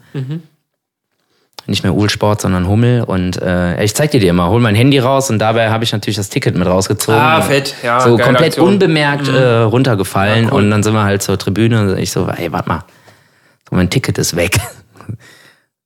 Nicht 1.69 1.83
mehr 1.83 1.95
Uhlsport, 1.95 2.41
sondern 2.41 2.69
Hummel. 2.69 3.03
Und 3.03 3.43
äh, 3.43 3.83
ich 3.83 3.95
zeig 3.95 4.13
dir 4.13 4.21
die 4.21 4.29
immer, 4.29 4.49
hol 4.49 4.61
mein 4.61 4.77
Handy 4.77 4.99
raus 5.01 5.31
und 5.31 5.39
dabei 5.41 5.71
habe 5.71 5.83
ich 5.83 5.93
natürlich 5.93 6.17
das 6.17 6.29
Ticket 6.29 6.57
mit 6.57 6.67
rausgezogen. 6.67 7.21
Ah, 7.21 7.43
fett, 7.43 7.75
ja, 7.83 8.01
So 8.01 8.17
komplett 8.17 8.53
Aktion. 8.53 8.67
Mhm. 8.67 8.73
unbemerkt 8.75 9.29
äh, 9.29 9.59
runtergefallen. 9.63 10.45
Ja, 10.45 10.53
cool. 10.53 10.59
Und 10.59 10.71
dann 10.71 10.83
sind 10.85 10.95
wir 10.95 11.03
halt 11.03 11.23
zur 11.23 11.39
Tribüne 11.39 11.81
und 11.81 11.99
ich 11.99 12.13
so, 12.13 12.29
ey, 12.29 12.53
warte 12.53 12.69
mal, 12.69 12.85
so, 13.69 13.75
mein 13.77 13.91
Ticket 13.91 14.17
ist 14.19 14.37
weg. 14.37 14.59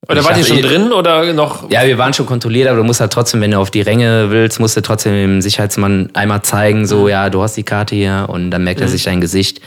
Oder 0.09 0.23
wart 0.25 0.37
ihr 0.37 0.45
schon 0.45 0.61
drin 0.61 0.91
oder 0.91 1.31
noch? 1.33 1.69
Ja, 1.69 1.85
wir 1.85 1.97
waren 1.97 2.13
schon 2.13 2.25
kontrolliert, 2.25 2.67
aber 2.67 2.77
du 2.77 2.83
musst 2.83 2.99
halt 3.01 3.13
trotzdem, 3.13 3.39
wenn 3.41 3.51
du 3.51 3.59
auf 3.59 3.69
die 3.69 3.81
Ränge 3.81 4.31
willst, 4.31 4.59
musst 4.59 4.75
du 4.75 4.81
trotzdem 4.81 5.13
dem 5.13 5.41
Sicherheitsmann 5.41 6.09
einmal 6.13 6.41
zeigen, 6.41 6.87
so, 6.87 7.07
ja, 7.07 7.29
du 7.29 7.41
hast 7.43 7.55
die 7.55 7.63
Karte 7.63 7.95
hier 7.95 8.25
und 8.27 8.49
dann 8.51 8.63
merkt 8.63 8.81
er 8.81 8.87
sich 8.87 9.03
dein 9.03 9.21
Gesicht 9.21 9.59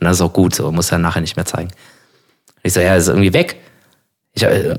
und 0.00 0.06
das 0.06 0.16
ist 0.16 0.22
auch 0.22 0.32
gut, 0.32 0.54
so, 0.54 0.72
muss 0.72 0.90
er 0.90 0.98
nachher 0.98 1.20
nicht 1.20 1.36
mehr 1.36 1.44
zeigen. 1.44 1.68
Ich 2.62 2.72
so, 2.72 2.80
ja, 2.80 2.96
ist 2.96 3.08
irgendwie 3.08 3.34
weg. 3.34 3.56
Ich, 4.34 4.42
äh, 4.44 4.76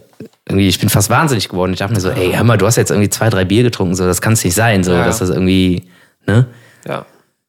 irgendwie, 0.50 0.68
ich 0.68 0.80
bin 0.80 0.90
fast 0.90 1.12
wahnsinnig 1.12 1.48
geworden. 1.48 1.74
Ich 1.74 1.80
dachte 1.80 1.94
mir 1.94 2.00
so, 2.00 2.10
ey, 2.10 2.32
hör 2.34 2.44
mal, 2.44 2.58
du 2.58 2.66
hast 2.66 2.78
jetzt 2.78 2.90
irgendwie 2.90 3.10
zwei, 3.10 3.30
drei 3.30 3.46
Bier 3.46 3.62
getrunken, 3.62 3.94
so, 3.94 4.06
das 4.06 4.20
kann 4.22 4.34
es 4.34 4.44
nicht 4.44 4.56
sein, 4.56 4.84
so, 4.84 4.94
Ja. 4.94 5.06
dass 5.06 5.20
das 5.20 5.30
irgendwie, 5.30 5.84
ne? 6.26 6.48
Ja. 6.88 7.06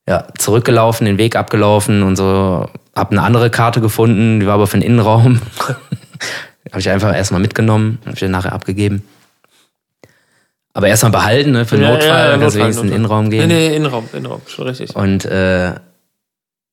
Ja, 0.06 0.26
zurückgelaufen, 0.36 1.06
den 1.06 1.16
Weg 1.16 1.34
abgelaufen 1.34 2.02
und 2.02 2.16
so, 2.16 2.68
hab 2.94 3.10
eine 3.10 3.22
andere 3.22 3.48
Karte 3.48 3.80
gefunden, 3.80 4.38
die 4.38 4.46
war 4.46 4.54
aber 4.54 4.66
für 4.66 4.76
den 4.76 4.82
Innenraum. 4.86 5.40
habe 6.70 6.80
ich 6.80 6.90
einfach 6.90 7.14
erstmal 7.14 7.40
mitgenommen, 7.40 7.98
habe 8.04 8.14
ich 8.14 8.20
dann 8.20 8.30
nachher 8.30 8.52
abgegeben. 8.52 9.02
Aber 10.72 10.88
erstmal 10.88 11.12
behalten, 11.12 11.52
ne, 11.52 11.64
für 11.64 11.76
den 11.76 11.88
Notfall, 11.88 12.30
dann 12.30 12.40
kannst 12.40 12.56
du 12.56 12.60
wenigstens 12.60 12.82
in 12.84 12.90
den 12.90 12.96
Innenraum 12.96 13.30
gehen. 13.30 13.46
Nee, 13.46 13.68
nee, 13.68 13.76
Innenraum, 13.76 14.08
Innenraum, 14.12 14.40
schon 14.46 14.66
richtig. 14.66 14.96
Und 14.96 15.24
äh, 15.24 15.74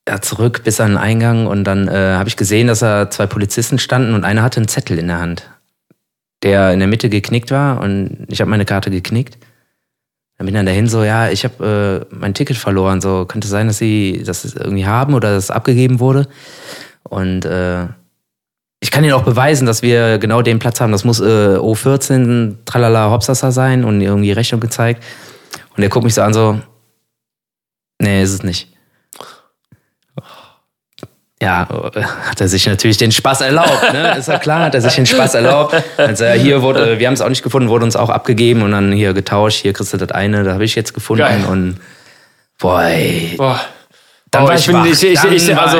ja, 0.07 0.21
zurück 0.21 0.63
bis 0.63 0.79
an 0.81 0.91
den 0.91 0.97
Eingang 0.97 1.45
und 1.45 1.63
dann 1.65 1.87
äh, 1.87 2.15
habe 2.15 2.27
ich 2.27 2.35
gesehen, 2.35 2.67
dass 2.67 2.79
da 2.79 3.11
zwei 3.11 3.27
Polizisten 3.27 3.77
standen 3.77 4.15
und 4.15 4.23
einer 4.23 4.41
hatte 4.41 4.57
einen 4.57 4.67
Zettel 4.67 4.97
in 4.97 5.07
der 5.07 5.19
Hand, 5.19 5.43
der 6.41 6.73
in 6.73 6.79
der 6.79 6.87
Mitte 6.87 7.09
geknickt 7.09 7.51
war 7.51 7.79
und 7.81 8.25
ich 8.27 8.41
habe 8.41 8.49
meine 8.49 8.65
Karte 8.65 8.89
geknickt. 8.89 9.37
Dann 10.37 10.47
bin 10.47 10.55
ich 10.55 10.59
dann 10.59 10.65
dahin 10.65 10.87
so, 10.87 11.03
ja, 11.03 11.29
ich 11.29 11.43
habe 11.43 12.07
äh, 12.09 12.15
mein 12.15 12.33
Ticket 12.33 12.57
verloren, 12.57 12.99
so 12.99 13.25
könnte 13.25 13.47
sein, 13.47 13.67
dass 13.67 13.77
sie 13.77 14.23
das 14.25 14.43
irgendwie 14.55 14.87
haben 14.87 15.13
oder 15.13 15.35
dass 15.35 15.43
es 15.43 15.51
abgegeben 15.51 15.99
wurde. 15.99 16.27
Und 17.03 17.45
äh, 17.45 17.85
ich 18.83 18.89
kann 18.89 19.03
Ihnen 19.03 19.13
auch 19.13 19.23
beweisen, 19.23 19.67
dass 19.67 19.83
wir 19.83 20.17
genau 20.17 20.41
den 20.41 20.57
Platz 20.57 20.81
haben. 20.81 20.91
Das 20.91 21.03
muss 21.03 21.19
äh, 21.19 21.23
O14 21.23 22.65
Tralala 22.65 23.11
Hopsasa 23.11 23.51
sein 23.51 23.85
und 23.85 24.01
irgendwie 24.01 24.31
Rechnung 24.31 24.59
gezeigt. 24.59 25.03
Und 25.75 25.81
der 25.81 25.89
guckt 25.89 26.03
mich 26.03 26.15
so 26.15 26.23
an, 26.23 26.33
so, 26.33 26.59
nee, 27.99 28.23
ist 28.23 28.33
es 28.33 28.43
nicht. 28.43 28.69
Ja, 31.39 31.91
äh, 31.95 32.01
hat 32.01 32.41
er 32.41 32.47
sich 32.47 32.65
natürlich 32.65 32.97
den 32.97 33.11
Spaß 33.11 33.41
erlaubt, 33.41 33.93
ne? 33.93 34.15
Ist 34.17 34.27
ja 34.27 34.39
klar, 34.39 34.65
hat 34.65 34.75
er 34.75 34.81
sich 34.81 34.95
den 34.95 35.05
Spaß 35.05 35.35
erlaubt. 35.35 35.75
Also 35.97 36.25
hier 36.25 36.63
wurde, 36.63 36.99
wir 36.99 37.07
haben 37.07 37.13
es 37.13 37.21
auch 37.21 37.29
nicht 37.29 37.43
gefunden, 37.43 37.69
wurde 37.69 37.85
uns 37.85 37.95
auch 37.95 38.09
abgegeben 38.09 38.63
und 38.63 38.71
dann 38.71 38.91
hier 38.91 39.13
getauscht, 39.13 39.61
hier 39.61 39.73
kriegst 39.73 39.93
du 39.93 39.97
das 39.97 40.11
eine, 40.11 40.43
da 40.43 40.53
habe 40.53 40.65
ich 40.65 40.75
jetzt 40.75 40.93
gefunden 40.93 41.23
Geil. 41.23 41.45
und 41.47 41.79
boah, 42.59 42.83
ey. 42.83 43.35
Boah. 43.37 43.59
Dann 44.33 44.43
Oh, 44.43 44.47
war 44.47 44.55
ich, 44.55 44.61
ich 44.61 44.67
bin, 44.73 44.85
ich, 44.85 45.03
ich, 45.03 45.19
Dann 45.19 45.33
ich, 45.33 45.55
war 45.57 45.67
also, 45.67 45.77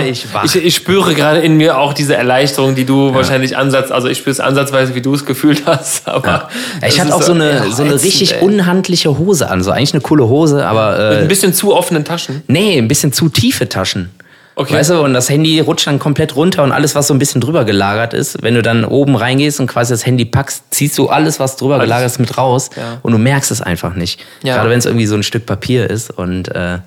ich 0.58 0.66
ich, 0.66 0.76
spüre 0.76 1.14
gerade 1.14 1.40
in 1.40 1.56
mir 1.56 1.78
auch 1.78 1.94
diese 1.94 2.18
Erleichterung, 2.18 2.76
die 2.76 2.84
du 2.84 3.14
wahrscheinlich 3.14 3.56
ansatz, 3.56 3.92
also 3.92 4.10
ich 4.10 4.18
spüre 4.18 4.32
es 4.32 4.42
ansatzweise, 4.42 4.94
wie 4.94 5.02
du 5.02 5.14
es 5.14 5.26
gefühlt 5.26 5.64
hast, 5.66 6.06
aber 6.10 6.28
Ja. 6.28 6.50
Ich 6.86 7.00
hatte 7.00 7.16
auch 7.16 7.22
so 7.22 7.32
eine, 7.32 7.50
ja, 7.50 7.70
so 7.72 7.84
eine 7.84 7.94
richtig 7.94 8.34
ey. 8.36 8.42
unhandliche 8.42 9.18
Hose 9.18 9.50
an. 9.50 9.64
So 9.64 9.72
eigentlich 9.72 9.94
eine 9.94 10.02
coole 10.02 10.28
Hose, 10.28 10.66
aber 10.66 10.92
Mit 11.12 11.18
äh, 11.20 11.22
ein 11.22 11.28
bisschen 11.30 11.54
zu 11.54 11.74
offenen 11.74 12.04
Taschen. 12.04 12.44
nee, 12.48 12.78
ein 12.78 12.90
bisschen 12.90 13.14
zu 13.14 13.30
tiefe 13.30 13.70
Taschen. 13.70 14.10
Okay. 14.56 14.74
Weißt 14.74 14.90
du, 14.90 15.02
und 15.02 15.14
das 15.14 15.30
Handy 15.30 15.62
rutscht 15.62 15.88
dann 15.88 15.98
komplett 15.98 16.36
runter 16.36 16.62
und 16.64 16.74
alles, 16.74 16.94
was 16.94 17.08
so 17.08 17.14
ein 17.14 17.20
bisschen 17.20 17.40
drüber 17.40 17.64
gelagert 17.64 18.14
ist, 18.14 18.44
wenn 18.44 18.54
du 18.54 18.62
dann 18.62 18.84
oben 18.84 19.16
reingehst 19.16 19.62
und 19.62 19.68
quasi 19.68 19.94
das 19.94 20.06
Handy 20.06 20.26
packst, 20.26 20.66
ziehst 20.72 20.98
du 20.98 21.08
alles, 21.08 21.40
was 21.40 21.56
drüber 21.56 21.76
Alles. 21.76 21.86
gelagert 21.86 22.08
ist, 22.12 22.20
mit 22.20 22.38
raus 22.38 22.70
Ja. 22.76 22.98
und 23.02 23.14
du 23.14 23.18
merkst 23.18 23.50
es 23.50 23.62
einfach 23.62 23.96
nicht. 23.96 24.20
Ja. 24.44 24.56
Gerade 24.58 24.70
wenn 24.70 24.78
es 24.80 24.86
irgendwie 24.86 25.06
so 25.06 25.16
ein 25.16 25.24
Stück 25.24 25.46
Papier 25.46 25.90
ist 25.90 26.12
und 26.12 26.50
äh, 26.54 26.80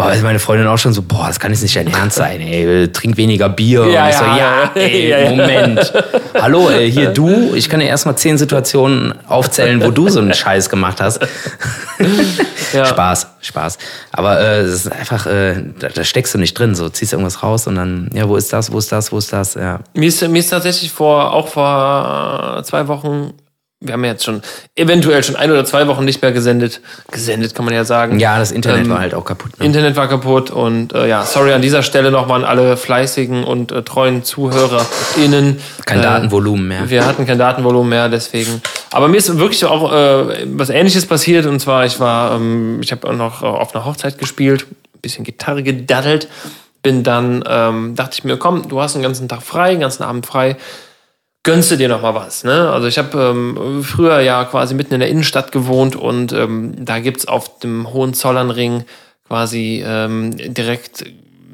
boah, 0.00 0.12
ist 0.12 0.22
meine 0.22 0.38
Freundin 0.38 0.66
auch 0.66 0.78
schon 0.78 0.92
so, 0.92 1.02
boah, 1.02 1.26
das 1.26 1.38
kann 1.38 1.52
jetzt 1.52 1.62
nicht 1.62 1.76
dein 1.76 1.86
Ernst 1.88 2.16
sein, 2.16 2.40
ey, 2.40 2.88
trink 2.88 3.16
weniger 3.16 3.48
Bier. 3.48 3.86
Ja, 3.86 4.04
und 4.04 4.10
ich 4.10 4.16
so, 4.16 4.24
ja. 4.24 4.70
ey. 4.74 5.30
Moment. 5.30 5.92
Hallo, 6.40 6.70
ey, 6.70 6.90
hier 6.90 7.10
du, 7.10 7.54
ich 7.54 7.68
kann 7.68 7.80
dir 7.80 7.86
erstmal 7.86 8.16
zehn 8.16 8.38
Situationen 8.38 9.14
aufzählen, 9.26 9.82
wo 9.82 9.90
du 9.90 10.08
so 10.08 10.20
einen 10.20 10.34
Scheiß 10.34 10.68
gemacht 10.70 11.00
hast. 11.00 11.20
Ja. 12.72 12.84
Spaß, 12.84 13.26
Spaß. 13.40 13.78
Aber 14.12 14.40
äh, 14.40 14.60
es 14.60 14.86
ist 14.86 14.92
einfach, 14.92 15.26
äh, 15.26 15.56
da, 15.78 15.88
da 15.88 16.04
steckst 16.04 16.34
du 16.34 16.38
nicht 16.38 16.56
drin. 16.56 16.76
So 16.76 16.88
ziehst 16.88 17.12
irgendwas 17.12 17.42
raus 17.42 17.66
und 17.66 17.74
dann, 17.74 18.08
ja, 18.14 18.28
wo 18.28 18.36
ist 18.36 18.52
das, 18.52 18.70
wo 18.70 18.78
ist 18.78 18.92
das, 18.92 19.10
wo 19.10 19.18
ist 19.18 19.32
das? 19.32 19.54
Ja. 19.54 19.80
Mir 19.94 20.08
ist, 20.08 20.26
mir 20.28 20.38
ist 20.38 20.50
tatsächlich 20.50 20.92
vor, 20.92 21.32
auch 21.32 21.48
vor 21.48 22.58
äh, 22.58 22.62
zwei 22.62 22.86
Wochen, 22.86 23.32
wir 23.82 23.94
haben 23.94 24.04
ja 24.04 24.10
jetzt 24.12 24.24
schon 24.24 24.42
eventuell 24.76 25.24
schon 25.24 25.36
ein 25.36 25.50
oder 25.50 25.64
zwei 25.64 25.86
Wochen 25.86 26.04
nicht 26.04 26.20
mehr 26.20 26.32
gesendet. 26.32 26.82
Gesendet 27.10 27.54
kann 27.54 27.64
man 27.64 27.72
ja 27.72 27.84
sagen. 27.84 28.18
Ja, 28.18 28.38
das 28.38 28.50
Internet 28.52 28.84
Ähm, 28.84 28.90
war 28.90 28.98
halt 29.00 29.14
auch 29.14 29.24
kaputt. 29.24 29.58
Ne? 29.58 29.64
Internet 29.64 29.96
war 29.96 30.06
kaputt 30.06 30.50
und 30.50 30.92
äh, 30.92 31.08
ja, 31.08 31.24
sorry 31.24 31.54
an 31.54 31.62
dieser 31.62 31.82
Stelle 31.82 32.10
nochmal 32.10 32.44
an 32.44 32.44
alle 32.44 32.76
fleißigen 32.76 33.42
und 33.42 33.72
äh, 33.72 33.82
treuen 33.82 34.22
ZuhörerInnen. 34.22 35.60
Kein 35.86 35.98
Äh, 36.00 36.02
Datenvolumen 36.02 36.68
mehr. 36.68 36.90
Wir 36.90 37.06
hatten 37.06 37.26
kein 37.26 37.38
Datenvolumen 37.38 37.88
mehr, 37.88 38.08
deswegen. 38.10 38.60
Aber 38.90 39.08
mir 39.08 39.16
ist 39.16 39.38
wirklich 39.38 39.64
auch 39.64 39.90
äh, 39.92 40.46
was 40.56 40.68
Ähnliches 40.68 41.06
passiert 41.06 41.46
und 41.46 41.58
zwar 41.60 41.86
ich 41.86 41.98
war, 42.00 42.34
ähm, 42.36 42.80
ich 42.82 42.92
habe 42.92 43.08
auch 43.08 43.14
noch 43.14 43.42
äh, 43.42 43.46
auf 43.46 43.74
einer 43.74 43.86
Hochzeit 43.86 44.18
gespielt, 44.18 44.66
ein 44.94 45.00
bisschen 45.00 45.24
Gitarre 45.24 45.62
gedaddelt, 45.62 46.28
bin 46.82 47.02
dann 47.02 47.42
ähm, 47.48 47.94
dachte 47.94 48.12
ich 48.14 48.24
mir, 48.24 48.36
komm, 48.36 48.68
du 48.68 48.80
hast 48.80 48.94
den 48.94 49.02
ganzen 49.02 49.26
Tag 49.28 49.42
frei, 49.42 49.70
den 49.70 49.80
ganzen 49.80 50.02
Abend 50.02 50.26
frei, 50.26 50.56
gönnst 51.42 51.70
du 51.70 51.76
dir 51.76 51.88
noch 51.88 52.02
mal 52.02 52.14
was. 52.14 52.44
Ne? 52.44 52.70
Also 52.70 52.86
ich 52.86 52.98
habe 52.98 53.18
ähm, 53.18 53.82
früher 53.82 54.20
ja 54.20 54.44
quasi 54.44 54.74
mitten 54.74 54.94
in 54.94 55.00
der 55.00 55.08
Innenstadt 55.08 55.52
gewohnt 55.52 55.96
und 55.96 56.32
ähm, 56.32 56.74
da 56.84 56.98
gibt's 56.98 57.26
auf 57.26 57.58
dem 57.60 57.92
Hohenzollernring 57.92 58.84
quasi 59.26 59.82
ähm, 59.86 60.36
direkt 60.36 61.04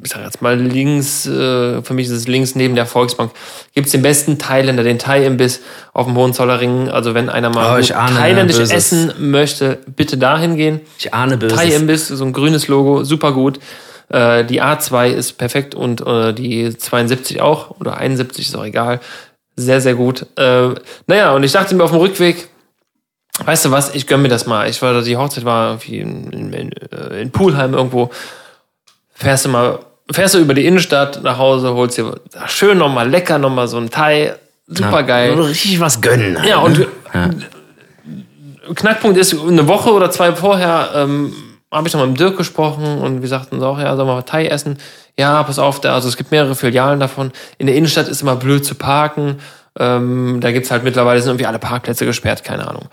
ich 0.06 0.12
sag 0.12 0.22
jetzt 0.22 0.40
mal 0.40 0.56
links, 0.56 1.26
äh, 1.26 1.82
für 1.82 1.92
mich 1.94 2.06
ist 2.06 2.12
es 2.12 2.28
links 2.28 2.54
neben 2.54 2.76
der 2.76 2.86
Volksbank, 2.86 3.32
gibt's 3.74 3.90
den 3.90 4.02
besten 4.02 4.38
Thailänder, 4.38 4.84
den 4.84 4.98
Thai-Imbiss 5.00 5.62
auf 5.92 6.06
dem 6.06 6.16
Hohenzollering. 6.16 6.88
Also 6.88 7.14
wenn 7.14 7.28
einer 7.28 7.50
mal 7.50 7.80
Oh, 7.80 7.94
ahne 7.94 8.16
thailändisch 8.16 8.56
Böses. 8.58 8.72
essen 8.72 9.12
möchte, 9.18 9.78
bitte 9.96 10.16
dahin 10.16 10.56
gehen. 10.56 10.80
Ich 10.98 11.12
ahne 11.12 11.36
Böses. 11.36 11.56
Thai-Imbiss, 11.58 12.08
so 12.08 12.24
ein 12.24 12.32
grünes 12.32 12.68
Logo, 12.68 13.02
super 13.02 13.32
gut. 13.32 13.58
Äh, 14.08 14.44
die 14.44 14.62
A2 14.62 15.08
ist 15.08 15.32
perfekt 15.38 15.74
und 15.74 16.06
äh, 16.06 16.32
die 16.32 16.76
72 16.76 17.40
auch 17.40 17.80
oder 17.80 17.96
71 17.96 18.46
ist 18.46 18.56
auch 18.56 18.64
egal. 18.64 19.00
Sehr, 19.56 19.80
sehr 19.80 19.94
gut. 19.94 20.26
Äh, 20.36 20.74
naja, 21.06 21.32
und 21.32 21.42
ich 21.42 21.52
dachte 21.52 21.74
mir 21.74 21.84
auf 21.84 21.90
dem 21.90 22.00
Rückweg, 22.00 22.48
weißt 23.44 23.64
du 23.64 23.70
was, 23.70 23.94
ich 23.94 24.06
gönn 24.06 24.22
mir 24.22 24.28
das 24.28 24.46
mal. 24.46 24.68
Ich 24.68 24.80
war, 24.82 25.00
die 25.02 25.16
Hochzeit 25.16 25.44
war 25.44 25.70
irgendwie 25.70 25.98
in, 25.98 26.30
in, 26.30 26.52
in, 26.52 26.72
äh, 26.72 27.22
in 27.22 27.30
Pulheim 27.30 27.74
irgendwo. 27.74 28.10
Fährst 29.14 29.46
du 29.46 29.48
mal, 29.48 29.78
fährst 30.10 30.34
du 30.34 30.38
über 30.38 30.52
die 30.54 30.66
Innenstadt 30.66 31.22
nach 31.22 31.38
Hause, 31.38 31.72
holst 31.74 31.96
dir 31.96 32.20
schön 32.46 32.76
nochmal 32.78 33.08
lecker, 33.08 33.38
nochmal 33.38 33.66
so 33.66 33.78
ein 33.78 33.90
Thai. 33.90 34.34
Super 34.66 35.04
geil. 35.04 35.36
Nur 35.36 35.48
richtig 35.48 35.80
was 35.80 36.00
gönnen. 36.00 36.38
halt, 36.38 36.48
Ja, 36.48 36.58
und 36.58 36.78
ne? 36.78 36.86
Ja. 37.14 37.30
Knackpunkt 38.74 39.16
ist, 39.16 39.32
eine 39.32 39.68
Woche 39.68 39.92
oder 39.92 40.10
zwei 40.10 40.32
vorher 40.34 40.90
ähm, 40.94 41.32
habe 41.76 41.88
ich 41.88 41.94
noch 41.94 42.00
mit 42.00 42.16
dem 42.16 42.16
Dirk 42.16 42.36
gesprochen 42.36 42.98
und 42.98 43.22
wir 43.22 43.28
sagten 43.28 43.60
so 43.60 43.66
auch, 43.66 43.78
ja, 43.78 43.94
sollen 43.96 44.08
wir 44.08 44.24
Thai 44.24 44.46
essen? 44.46 44.78
Ja, 45.18 45.42
pass 45.42 45.58
auf, 45.58 45.80
da, 45.80 45.94
also 45.94 46.08
es 46.08 46.16
gibt 46.16 46.30
mehrere 46.30 46.54
Filialen 46.54 47.00
davon. 47.00 47.32
In 47.58 47.66
der 47.66 47.76
Innenstadt 47.76 48.08
ist 48.08 48.22
immer 48.22 48.36
blöd 48.36 48.64
zu 48.64 48.74
parken. 48.74 49.38
Ähm, 49.78 50.40
da 50.40 50.52
gibt's 50.52 50.70
halt 50.70 50.84
mittlerweile 50.84 51.20
sind 51.20 51.30
irgendwie 51.30 51.46
alle 51.46 51.58
Parkplätze 51.58 52.06
gesperrt, 52.06 52.44
keine 52.44 52.68
Ahnung. 52.68 52.88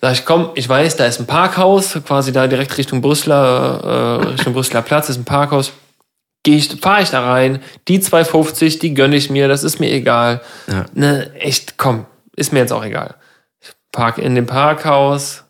Sag 0.00 0.12
ich, 0.12 0.24
komm, 0.24 0.50
ich 0.54 0.68
weiß, 0.68 0.96
da 0.96 1.06
ist 1.06 1.20
ein 1.20 1.26
Parkhaus, 1.26 1.98
quasi 2.06 2.32
da 2.32 2.46
direkt 2.46 2.76
Richtung 2.76 3.00
Brüsseler, 3.00 4.20
äh, 4.22 4.26
Richtung 4.28 4.52
Brüsseler 4.52 4.82
Platz 4.82 5.08
ist 5.08 5.16
ein 5.16 5.24
Parkhaus. 5.24 5.72
Geh 6.42 6.56
ich, 6.56 6.80
fahre 6.80 7.02
ich 7.02 7.10
da 7.10 7.28
rein, 7.28 7.60
die 7.88 8.00
2,50, 8.00 8.78
die 8.78 8.94
gönne 8.94 9.16
ich 9.16 9.30
mir, 9.30 9.48
das 9.48 9.64
ist 9.64 9.80
mir 9.80 9.90
egal. 9.90 10.42
Ja. 10.68 10.84
Ne, 10.94 11.34
echt, 11.34 11.78
komm, 11.78 12.06
ist 12.36 12.52
mir 12.52 12.60
jetzt 12.60 12.72
auch 12.72 12.84
egal. 12.84 13.14
Ich 13.60 13.70
park 13.90 14.18
in 14.18 14.34
dem 14.34 14.46
Parkhaus, 14.46 15.44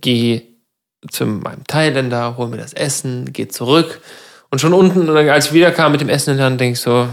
gehe 0.00 0.49
zu 1.08 1.24
meinem 1.26 1.66
Thailänder, 1.66 2.36
hol 2.36 2.48
mir 2.48 2.56
das 2.58 2.72
Essen, 2.72 3.32
gehe 3.32 3.48
zurück. 3.48 4.00
Und 4.50 4.60
schon 4.60 4.74
unten, 4.74 5.08
als 5.16 5.46
ich 5.46 5.52
wiederkam 5.52 5.92
mit 5.92 6.00
dem 6.00 6.08
Essen 6.08 6.30
in 6.32 6.36
der 6.38 6.46
Hand, 6.46 6.60
denk 6.60 6.74
ich 6.74 6.80
so, 6.80 7.08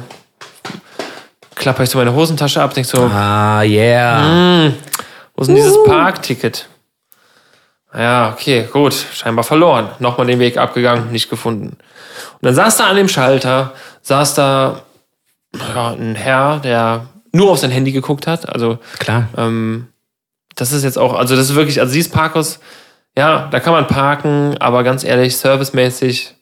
klapper 1.56 1.84
ich 1.84 1.90
so 1.90 1.98
meine 1.98 2.14
Hosentasche 2.14 2.62
ab, 2.62 2.74
denk 2.74 2.88
so, 2.88 3.04
Ah, 3.04 3.62
yeah. 3.64 4.72
wo 5.36 5.42
ist 5.42 5.48
denn 5.48 5.56
dieses 5.56 5.78
Parkticket? 5.86 6.68
Ja, 7.94 8.32
okay, 8.34 8.68
gut, 8.72 8.94
scheinbar 8.94 9.44
verloren. 9.44 9.90
Nochmal 10.00 10.28
den 10.28 10.40
Weg 10.40 10.58
abgegangen, 10.58 11.12
nicht 11.12 11.30
gefunden. 11.30 11.78
Und 12.34 12.42
dann 12.42 12.54
saß 12.56 12.78
da 12.78 12.88
an 12.88 12.96
dem 12.96 13.08
Schalter, 13.08 13.74
saß 14.02 14.34
da 14.36 14.82
ja, 15.74 15.92
ein 15.92 16.16
Herr, 16.16 16.60
der 16.60 17.08
nur 17.32 17.52
auf 17.52 17.60
sein 17.60 17.72
Handy 17.72 17.92
geguckt 17.92 18.28
hat. 18.28 18.50
Also 18.50 18.80
Klar. 19.00 19.30
ähm, 19.38 19.88
das 20.56 20.72
ist 20.72 20.84
jetzt 20.84 20.98
auch, 20.98 21.14
also 21.14 21.36
das 21.36 21.50
ist 21.50 21.56
wirklich, 21.56 21.80
also 21.80 21.94
dieses 21.94 22.12
Parkhaus, 22.12 22.60
ja, 23.18 23.48
da 23.50 23.60
kann 23.60 23.74
man 23.74 23.88
parken, 23.88 24.56
aber 24.60 24.84
ganz 24.84 25.04
ehrlich, 25.04 25.36
servicemäßig 25.38 26.36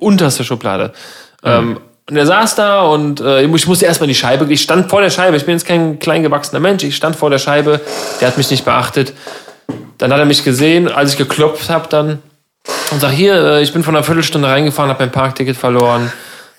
unterste 0.00 0.44
Schublade. 0.44 0.94
Ähm, 1.44 1.78
und 2.08 2.16
er 2.16 2.24
saß 2.24 2.54
da 2.54 2.82
und 2.84 3.20
äh, 3.20 3.42
ich 3.42 3.66
musste 3.66 3.84
erstmal 3.84 4.06
in 4.06 4.14
die 4.14 4.18
Scheibe, 4.18 4.50
ich 4.50 4.62
stand 4.62 4.88
vor 4.88 5.02
der 5.02 5.10
Scheibe, 5.10 5.36
ich 5.36 5.44
bin 5.44 5.54
jetzt 5.54 5.66
kein 5.66 5.98
kleingewachsener 5.98 6.58
Mensch, 6.58 6.84
ich 6.84 6.96
stand 6.96 7.16
vor 7.16 7.28
der 7.28 7.38
Scheibe, 7.38 7.82
der 8.20 8.28
hat 8.28 8.38
mich 8.38 8.50
nicht 8.50 8.64
beachtet. 8.64 9.12
Dann 9.98 10.10
hat 10.10 10.18
er 10.18 10.24
mich 10.24 10.42
gesehen, 10.42 10.90
als 10.90 11.12
ich 11.12 11.18
geklopft 11.18 11.68
habe 11.68 11.86
dann 11.88 12.22
und 12.90 13.00
sag, 13.00 13.10
hier, 13.10 13.34
äh, 13.34 13.62
ich 13.62 13.74
bin 13.74 13.84
vor 13.84 13.92
einer 13.92 14.04
Viertelstunde 14.04 14.48
reingefahren, 14.48 14.90
habe 14.90 15.04
mein 15.04 15.12
Parkticket 15.12 15.56
verloren, 15.56 16.10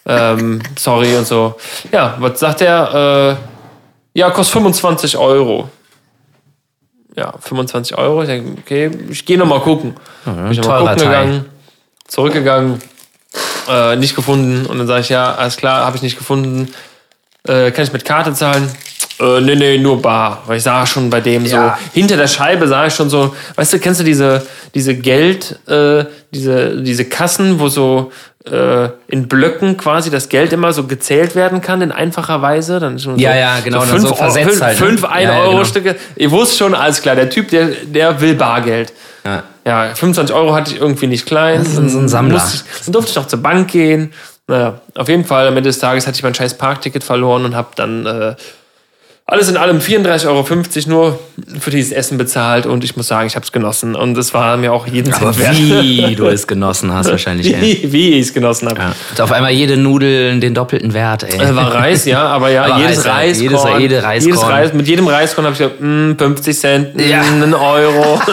ähm, 0.06 0.62
sorry 0.78 1.18
und 1.18 1.26
so. 1.26 1.56
Ja, 1.92 2.16
was 2.20 2.40
sagt 2.40 2.62
er? 2.62 3.38
Äh, 4.14 4.20
ja, 4.20 4.30
kostet 4.30 4.54
25 4.54 5.18
Euro. 5.18 5.68
Ja, 7.16 7.34
25 7.40 7.98
Euro. 7.98 8.22
Ich 8.24 8.28
denke, 8.28 8.62
okay, 8.62 8.92
ich 9.10 9.26
gehe 9.26 9.38
nochmal 9.38 9.62
gucken. 9.62 9.96
bin 10.26 10.52
ich 10.52 10.58
nochmal 10.58 10.80
teurer 10.80 10.96
gucken 10.96 10.98
Teil. 10.98 11.08
gegangen, 11.08 11.46
zurückgegangen, 12.08 12.82
äh, 13.70 13.96
nicht 13.96 14.16
gefunden. 14.16 14.66
Und 14.66 14.78
dann 14.80 14.88
sage 14.88 15.02
ich, 15.02 15.10
ja, 15.10 15.34
alles 15.34 15.58
klar, 15.58 15.86
habe 15.86 15.96
ich 15.96 16.04
nicht 16.04 16.18
gefunden. 16.18 16.74
Äh, 17.48 17.72
kann 17.72 17.86
ich 17.86 17.94
mit 17.94 18.06
Karte 18.06 18.34
zahlen? 18.34 18.70
Äh, 19.20 19.42
nee, 19.42 19.56
nee, 19.56 19.78
nur 19.78 20.02
bar. 20.02 20.44
Weil 20.46 20.58
ich 20.58 20.64
sah 20.64 20.86
schon 20.86 21.10
bei 21.10 21.22
dem 21.22 21.46
Ja. 21.46 21.78
so, 21.80 21.84
hinter 21.94 22.18
der 22.18 22.28
Scheibe 22.28 22.68
sah 22.68 22.86
ich 22.88 22.94
schon 22.94 23.10
so, 23.10 23.34
weißt 23.56 23.74
du, 23.74 23.80
kennst 23.80 24.00
du 24.02 24.04
diese, 24.04 24.46
diese 24.74 24.94
Geld, 24.96 25.58
äh, 25.68 26.06
diese, 26.32 26.82
diese 26.82 27.06
Kassen, 27.06 27.60
wo 27.60 27.70
so 27.70 28.12
äh, 28.52 28.90
in 29.08 29.28
Blöcken 29.28 29.76
quasi 29.78 30.12
das 30.12 30.30
Geld 30.30 30.54
immer 30.54 30.72
so 30.74 30.84
gezählt 30.84 31.34
werden 31.36 31.62
kann 31.62 31.82
in 31.82 31.92
einfacher 31.92 32.42
Weise? 32.42 32.80
Dann 32.80 33.00
schon 33.00 33.18
Ja, 33.18 33.32
so, 33.32 33.38
ja, 33.38 33.60
genau, 33.64 33.80
dann 33.80 33.88
fünf, 33.90 34.02
so 34.02 34.08
Euro- 34.10 34.16
versetzt 34.18 34.50
fünf, 34.50 34.62
halt, 34.62 34.80
ne? 34.80 34.86
fünf 34.86 35.02
Ja, 35.04 35.20
ja, 35.20 35.32
1-Euro-Stücke. 35.32 35.96
Ich 36.16 36.30
wusste 36.30 36.58
schon, 36.58 36.76
alles 36.76 37.02
klar, 37.02 37.16
der 37.16 37.30
Typ, 37.30 37.50
der, 37.50 37.68
der 37.86 38.20
will 38.22 38.36
Bargeld. 38.36 38.92
Ja. 39.24 39.44
Ja, 39.66 39.96
25 39.96 40.36
Euro 40.36 40.54
hatte 40.54 40.72
ich 40.74 40.80
irgendwie 40.80 41.08
nicht 41.08 41.26
klein. 41.26 41.64
Das 41.64 41.70
ist 41.74 41.94
so 41.94 41.98
ein 42.00 42.08
Sammler. 42.08 42.34
Musste 42.40 42.64
dann 42.86 42.94
durfte 42.94 43.10
ich 43.12 43.16
noch 43.16 43.26
zur 43.28 43.42
Bank 43.42 43.72
gehen. 43.72 44.14
Naja, 44.48 44.80
auf 44.94 45.08
jeden 45.10 45.26
Fall, 45.26 45.48
am 45.48 45.58
Ende 45.58 45.70
des 45.70 45.80
Tages 45.80 46.06
hatte 46.06 46.18
ich 46.18 46.22
mein 46.24 46.36
scheiß 46.36 46.56
Parkticket 46.60 47.04
verloren 47.04 47.46
und 47.46 47.56
habe 47.56 47.70
dann 47.76 48.06
äh, 48.06 48.36
alles 49.28 49.50
in 49.50 49.58
allem 49.58 49.80
34,50 49.80 50.28
Euro 50.28 50.46
nur 50.88 51.20
für 51.60 51.72
dieses 51.72 51.92
Essen 51.92 52.20
bezahlt 52.20 52.68
und 52.68 52.84
ich 52.84 52.96
muss 52.96 53.08
sagen, 53.08 53.26
ich 53.26 53.36
habe 53.36 53.44
es 53.44 53.52
genossen 53.52 53.96
und 53.96 54.16
es 54.20 54.36
war 54.36 54.56
mir 54.56 54.72
auch 54.72 54.86
jeden 54.86 55.12
Aber 55.16 55.32
Cent 55.34 55.40
wert. 55.70 55.84
wie 55.84 56.16
du 56.18 56.28
es 56.28 56.46
genossen 56.46 56.94
hast 56.94 57.10
wahrscheinlich. 57.10 57.52
ey. 57.52 57.60
Wie, 57.60 57.92
wie 57.92 58.10
ich 58.20 58.28
es 58.28 58.34
genossen 58.36 58.70
habe. 58.70 58.80
Ja. 59.18 59.24
Auf 59.24 59.32
einmal 59.32 59.52
jede 59.52 59.78
Nudel 59.78 60.40
den 60.40 60.54
doppelten 60.54 60.94
Wert, 60.94 61.24
ey. 61.24 61.40
Äh, 61.40 61.56
War 61.56 61.74
Reis, 61.74 62.06
ja, 62.06 62.24
aber 62.24 62.50
ja, 62.52 62.66
Aber 62.72 62.80
jedes 62.82 63.04
Reis, 63.06 63.40
Reiskorn. 63.42 63.82
jedes- 63.82 63.82
jede 63.82 64.04
Reiskorn. 64.04 64.36
Jedes 64.36 64.48
Reis, 64.50 64.74
mit 64.74 64.88
jedem 64.88 65.08
Reiskorn 65.08 65.46
habe 65.48 65.54
ich 65.54 65.60
gesagt, 65.60 65.82
mm, 65.82 66.12
50 66.20 66.60
Cent, 66.60 66.96
mm, 66.96 67.00
Ja. 67.00 67.22
einen 67.22 67.54
Euro. 67.56 68.22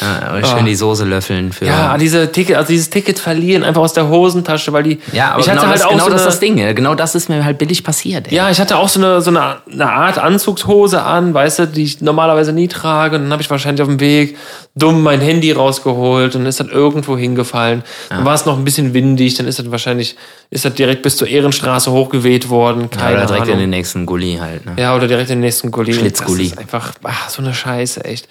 Ja, 0.00 0.28
aber 0.28 0.44
schön 0.44 0.64
die 0.64 0.74
Soße 0.74 1.04
löffeln 1.04 1.52
für. 1.52 1.66
Ja, 1.66 1.96
diese 1.98 2.30
Ticket, 2.32 2.56
also 2.56 2.68
dieses 2.68 2.90
Ticket 2.90 3.18
verlieren, 3.18 3.62
einfach 3.64 3.82
aus 3.82 3.92
der 3.92 4.08
Hosentasche, 4.08 4.72
weil 4.72 4.82
die. 4.82 4.98
Ja, 5.12 5.32
aber 5.32 5.40
ich 5.40 5.48
hatte 5.48 5.60
genau, 5.60 5.68
halt 5.68 5.80
das, 5.80 5.86
auch 5.86 5.90
genau 5.90 6.04
so 6.04 6.10
das 6.10 6.20
ist 6.20 6.26
eine, 6.26 6.30
das 6.30 6.40
Ding. 6.66 6.74
Genau 6.74 6.94
das 6.94 7.14
ist 7.14 7.28
mir 7.28 7.44
halt 7.44 7.58
billig 7.58 7.84
passiert. 7.84 8.28
Ey. 8.28 8.34
Ja, 8.34 8.50
ich 8.50 8.60
hatte 8.60 8.76
auch 8.76 8.88
so 8.88 9.00
eine, 9.00 9.20
so 9.20 9.30
eine, 9.30 9.56
eine 9.70 9.90
Art 9.90 10.18
Anzugshose 10.18 11.02
an, 11.02 11.34
weißt 11.34 11.58
du, 11.60 11.66
die 11.66 11.84
ich 11.84 12.00
normalerweise 12.00 12.52
nie 12.52 12.68
trage. 12.68 13.16
Und 13.16 13.22
dann 13.24 13.32
habe 13.32 13.42
ich 13.42 13.50
wahrscheinlich 13.50 13.82
auf 13.82 13.88
dem 13.88 14.00
Weg 14.00 14.36
dumm 14.74 15.02
mein 15.02 15.20
Handy 15.20 15.52
rausgeholt 15.52 16.34
und 16.34 16.46
ist 16.46 16.60
dann 16.60 16.70
irgendwo 16.70 17.16
hingefallen. 17.16 17.82
Dann 18.08 18.24
war 18.24 18.34
es 18.34 18.46
noch 18.46 18.56
ein 18.56 18.64
bisschen 18.64 18.94
windig, 18.94 19.34
dann 19.34 19.46
ist 19.46 19.58
das 19.58 19.70
wahrscheinlich, 19.70 20.16
ist 20.50 20.64
das 20.64 20.74
direkt 20.74 21.02
bis 21.02 21.16
zur 21.16 21.28
Ehrenstraße 21.28 21.92
hochgeweht 21.92 22.48
worden. 22.48 22.90
Keine 22.90 23.18
Oder 23.18 23.26
direkt 23.26 23.42
Ahnung. 23.42 23.54
in 23.54 23.60
den 23.60 23.70
nächsten 23.70 24.06
Gully 24.06 24.38
halt. 24.40 24.64
Ne? 24.64 24.76
Ja, 24.78 24.96
oder 24.96 25.08
direkt 25.08 25.30
in 25.30 25.36
den 25.36 25.40
nächsten 25.40 25.70
Gully. 25.70 25.92
Schlitzgully. 25.92 26.44
Das 26.44 26.52
ist 26.52 26.58
einfach 26.58 26.92
ach, 27.02 27.28
so 27.28 27.42
eine 27.42 27.52
Scheiße, 27.52 28.04
echt. 28.04 28.28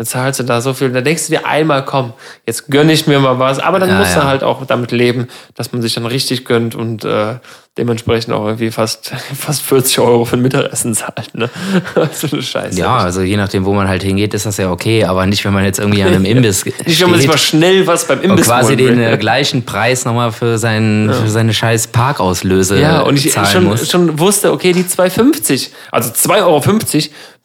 Dann 0.00 0.06
zahlst 0.06 0.40
du 0.40 0.44
da 0.44 0.62
so 0.62 0.72
viel. 0.72 0.88
Da 0.88 1.02
denkst 1.02 1.26
du 1.26 1.32
dir 1.32 1.44
einmal, 1.46 1.84
komm, 1.84 2.14
jetzt 2.46 2.68
gönn 2.70 2.88
ich 2.88 3.06
mir 3.06 3.18
mal 3.20 3.38
was. 3.38 3.58
Aber 3.58 3.78
dann 3.78 3.90
Ja, 3.90 3.98
musst 3.98 4.16
du 4.16 4.20
ja. 4.20 4.24
halt 4.24 4.42
auch 4.42 4.64
damit 4.64 4.92
leben, 4.92 5.28
dass 5.56 5.72
man 5.72 5.82
sich 5.82 5.92
dann 5.92 6.06
richtig 6.06 6.46
gönnt 6.46 6.74
und 6.74 7.04
äh, 7.04 7.34
dementsprechend 7.76 8.32
auch 8.32 8.46
irgendwie 8.46 8.70
fast, 8.70 9.12
fast 9.38 9.60
40 9.60 9.98
Euro 9.98 10.24
für 10.24 10.38
ein 10.38 10.40
Mittagessen 10.40 10.94
zahlt. 10.94 11.34
Ne? 11.34 11.50
so 12.14 12.28
eine 12.32 12.40
Scheiße. 12.40 12.78
Ja, 12.78 12.96
also 12.96 13.20
je 13.20 13.36
nachdem, 13.36 13.66
wo 13.66 13.74
man 13.74 13.88
halt 13.88 14.02
hingeht, 14.02 14.32
ist 14.32 14.46
das 14.46 14.56
ja 14.56 14.70
okay. 14.70 15.04
Aber 15.04 15.26
nicht, 15.26 15.44
wenn 15.44 15.52
man 15.52 15.64
jetzt 15.66 15.78
irgendwie 15.78 16.02
an 16.02 16.14
einem 16.14 16.24
Imbiss 16.24 16.64
Nicht, 16.64 16.78
wenn 17.02 17.10
man 17.10 17.20
sich 17.20 17.24
steht 17.24 17.28
mal 17.28 17.36
schnell 17.36 17.86
was 17.86 18.08
beim 18.08 18.20
und 18.20 18.24
Imbiss 18.24 18.46
quasi 18.46 18.78
holen 18.78 18.96
den 18.96 19.02
äh, 19.02 19.18
gleichen 19.18 19.66
Preis 19.66 20.06
nochmal 20.06 20.32
für, 20.32 20.56
seinen, 20.56 21.12
für 21.12 21.28
seine 21.28 21.52
scheiß 21.52 21.88
Parkauslöse 21.88 22.80
Ja, 22.80 23.02
und 23.02 23.22
ich 23.22 23.34
schon, 23.34 23.64
muss. 23.64 23.90
schon 23.90 24.18
wusste, 24.18 24.50
okay, 24.50 24.72
die 24.72 24.84
2,50, 24.84 25.68
also 25.92 26.08
2,50 26.08 26.36
Euro 26.38 26.62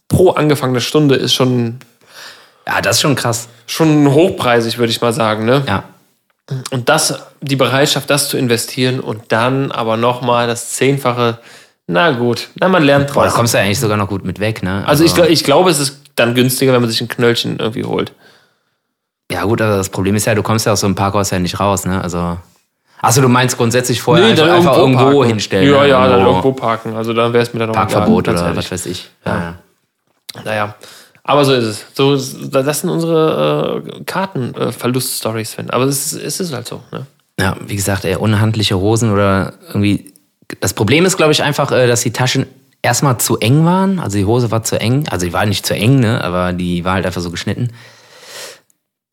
pro 0.08 0.30
angefangene 0.32 0.80
Stunde 0.80 1.16
ist 1.16 1.34
schon, 1.34 1.80
Ja, 2.68 2.82
das 2.82 2.98
ist 2.98 3.02
schon 3.02 3.16
krass. 3.16 3.48
schon 3.68 4.12
hochpreisig, 4.12 4.78
würde 4.78 4.92
ich 4.92 5.02
mal 5.02 5.14
sagen. 5.14 5.46
Ne? 5.46 5.64
Ja. 5.68 5.84
Und 6.72 6.90
das, 6.90 7.20
die 7.42 7.56
Bereitschaft, 7.56 8.10
das 8.10 8.30
zu 8.30 8.38
investieren 8.38 9.00
und 9.00 9.24
dann 9.32 9.72
aber 9.72 9.98
nochmal 9.98 10.48
das 10.48 10.72
Zehnfache, 10.72 11.40
na 11.88 12.12
gut, 12.12 12.50
na, 12.56 12.68
man 12.68 12.84
lernt 12.84 13.08
Boah, 13.08 13.14
da 13.16 13.22
draus. 13.30 13.34
kommst 13.36 13.54
du 13.54 13.58
ja 13.60 13.64
eigentlich 13.64 13.80
sogar 13.80 13.98
noch 13.98 14.08
gut 14.10 14.26
mit 14.26 14.40
weg, 14.40 14.64
ne? 14.64 14.84
Also 14.88 15.04
ich, 15.04 15.14
gl- 15.14 15.28
ich 15.28 15.44
glaube, 15.44 15.70
es 15.70 15.80
ist 15.80 16.02
dann 16.16 16.34
günstiger, 16.34 16.74
wenn 16.74 16.82
man 16.82 16.90
sich 16.90 17.02
ein 17.02 17.08
Knöllchen 17.08 17.58
irgendwie 17.60 17.84
holt. 17.84 18.14
Ja, 19.32 19.44
gut, 19.44 19.62
aber 19.62 19.78
das 19.78 19.90
Problem 19.90 20.16
ist 20.16 20.26
ja, 20.26 20.36
du 20.36 20.44
kommst 20.44 20.66
ja 20.66 20.72
aus 20.74 20.80
so 20.82 20.88
einem 20.88 20.96
Parkhaus 20.96 21.30
ja 21.32 21.40
nicht 21.40 21.60
raus, 21.60 21.86
ne? 21.86 22.02
Also. 22.02 22.38
Achso, 23.02 23.22
du 23.22 23.28
meinst 23.28 23.58
grundsätzlich 23.58 24.02
vorher 24.02 24.26
einfach, 24.28 24.48
einfach 24.52 24.78
irgendwo, 24.78 25.04
parken. 25.04 25.28
hinstellen. 25.28 25.72
Ja, 25.72 25.82
ne? 25.82 25.88
ja, 25.90 26.08
dann 26.08 26.26
irgendwo 26.26 26.54
parken. 26.54 26.96
Also 26.96 27.14
dann 27.14 27.34
wäre 27.34 27.44
es 27.44 27.54
mir 27.54 27.60
dann 27.60 27.70
auch 27.72 27.74
Parkverbot 27.74 28.28
egal, 28.28 28.44
oder 28.44 28.56
was 28.56 28.72
weiß 28.72 28.86
ich. 28.88 29.10
Ja. 29.26 29.36
Ja. 29.36 29.56
Naja, 30.44 30.76
aber 31.28 31.44
so 31.44 31.54
ist 31.54 31.64
es. 31.64 31.86
So, 31.96 32.16
das 32.16 32.82
sind 32.82 32.90
unsere 32.92 33.82
äh, 33.84 34.04
Kartenverlust-Stories, 34.04 35.54
Sven. 35.54 35.72
Aber 35.72 35.86
es 35.86 36.14
ist, 36.14 36.22
es 36.22 36.40
ist 36.40 36.54
halt 36.54 36.68
so. 36.68 36.82
Ne? 36.92 37.08
Ja, 37.40 37.58
wie 37.66 37.76
gesagt, 37.76 38.06
ey, 38.06 38.16
unhandliche 38.16 38.78
Hosen 38.78 39.12
oder 39.12 39.54
irgendwie. 39.68 40.14
Das 40.60 40.76
Problem 40.76 41.04
ist, 41.04 41.18
glaube 41.18 41.32
ich, 41.32 41.42
einfach, 41.42 41.72
äh, 41.72 41.88
dass 41.88 42.02
die 42.02 42.14
Taschen 42.14 42.46
erstmal 42.84 43.18
zu 43.18 43.40
eng 43.40 43.66
waren. 43.66 44.00
Also 44.00 44.20
die 44.20 44.26
Hose 44.26 44.52
war 44.52 44.64
zu 44.64 44.80
eng. 44.80 45.08
Also 45.10 45.26
die 45.26 45.34
war 45.34 45.48
nicht 45.48 45.66
zu 45.66 45.74
eng, 45.74 46.00
ne? 46.00 46.24
Aber 46.24 46.54
die 46.54 46.86
war 46.86 46.94
halt 46.94 47.08
einfach 47.08 47.22
so 47.22 47.32
geschnitten. 47.32 47.72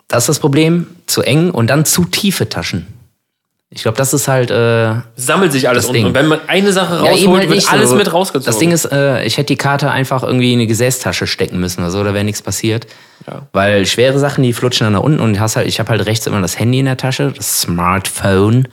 Das 0.07 0.25
ist 0.25 0.29
das 0.29 0.39
Problem, 0.39 0.89
zu 1.07 1.23
eng 1.23 1.51
und 1.51 1.69
dann 1.69 1.87
zu 1.87 2.05
tiefe 2.05 2.51
Taschen. 2.51 2.87
Ich 3.75 3.83
glaube, 3.83 3.97
das 3.97 4.13
ist 4.13 4.29
halt. 4.29 4.51
Äh, 4.51 4.97
Sammelt 5.17 5.51
sich 5.51 5.67
alles 5.67 5.87
unten. 5.87 5.95
Ding. 5.95 6.07
Und 6.07 6.15
wenn 6.15 6.27
man 6.27 6.41
eine 6.47 6.73
Sache 6.73 6.97
ja, 6.97 7.11
rausholt, 7.11 7.41
halt 7.41 7.51
wird 7.51 7.73
alles 7.73 7.91
so. 7.91 7.97
mit 7.97 8.13
rausgezogen. 8.13 8.45
Das 8.45 8.59
Ding 8.59 8.71
ist, 8.71 8.85
äh, 8.85 9.25
ich 9.25 9.39
hätte 9.39 9.47
die 9.47 9.57
Karte 9.57 9.91
einfach 9.91 10.23
irgendwie 10.23 10.53
in 10.53 10.59
eine 10.59 10.67
Gesäßtasche 10.67 11.27
stecken 11.27 11.59
müssen 11.59 11.81
oder 11.81 11.91
so, 11.91 12.05
da 12.05 12.13
wäre 12.13 12.25
nichts 12.25 12.43
passiert. 12.43 12.87
Ja. 13.27 13.47
Weil 13.53 13.87
schwere 13.87 14.19
Sachen, 14.19 14.45
die 14.45 14.53
flutschen 14.53 14.85
dann 14.85 14.93
nach 14.93 15.01
unten 15.01 15.21
und 15.21 15.41
hast 15.41 15.57
halt, 15.57 15.69
ich 15.69 15.81
habe 15.81 15.89
halt 15.89 16.05
rechts 16.05 16.27
immer 16.27 16.43
das 16.43 16.59
Handy 16.59 16.81
in 16.81 16.85
der 16.85 16.99
Tasche, 16.99 17.33
das 17.35 17.63
Smartphone. 17.63 18.69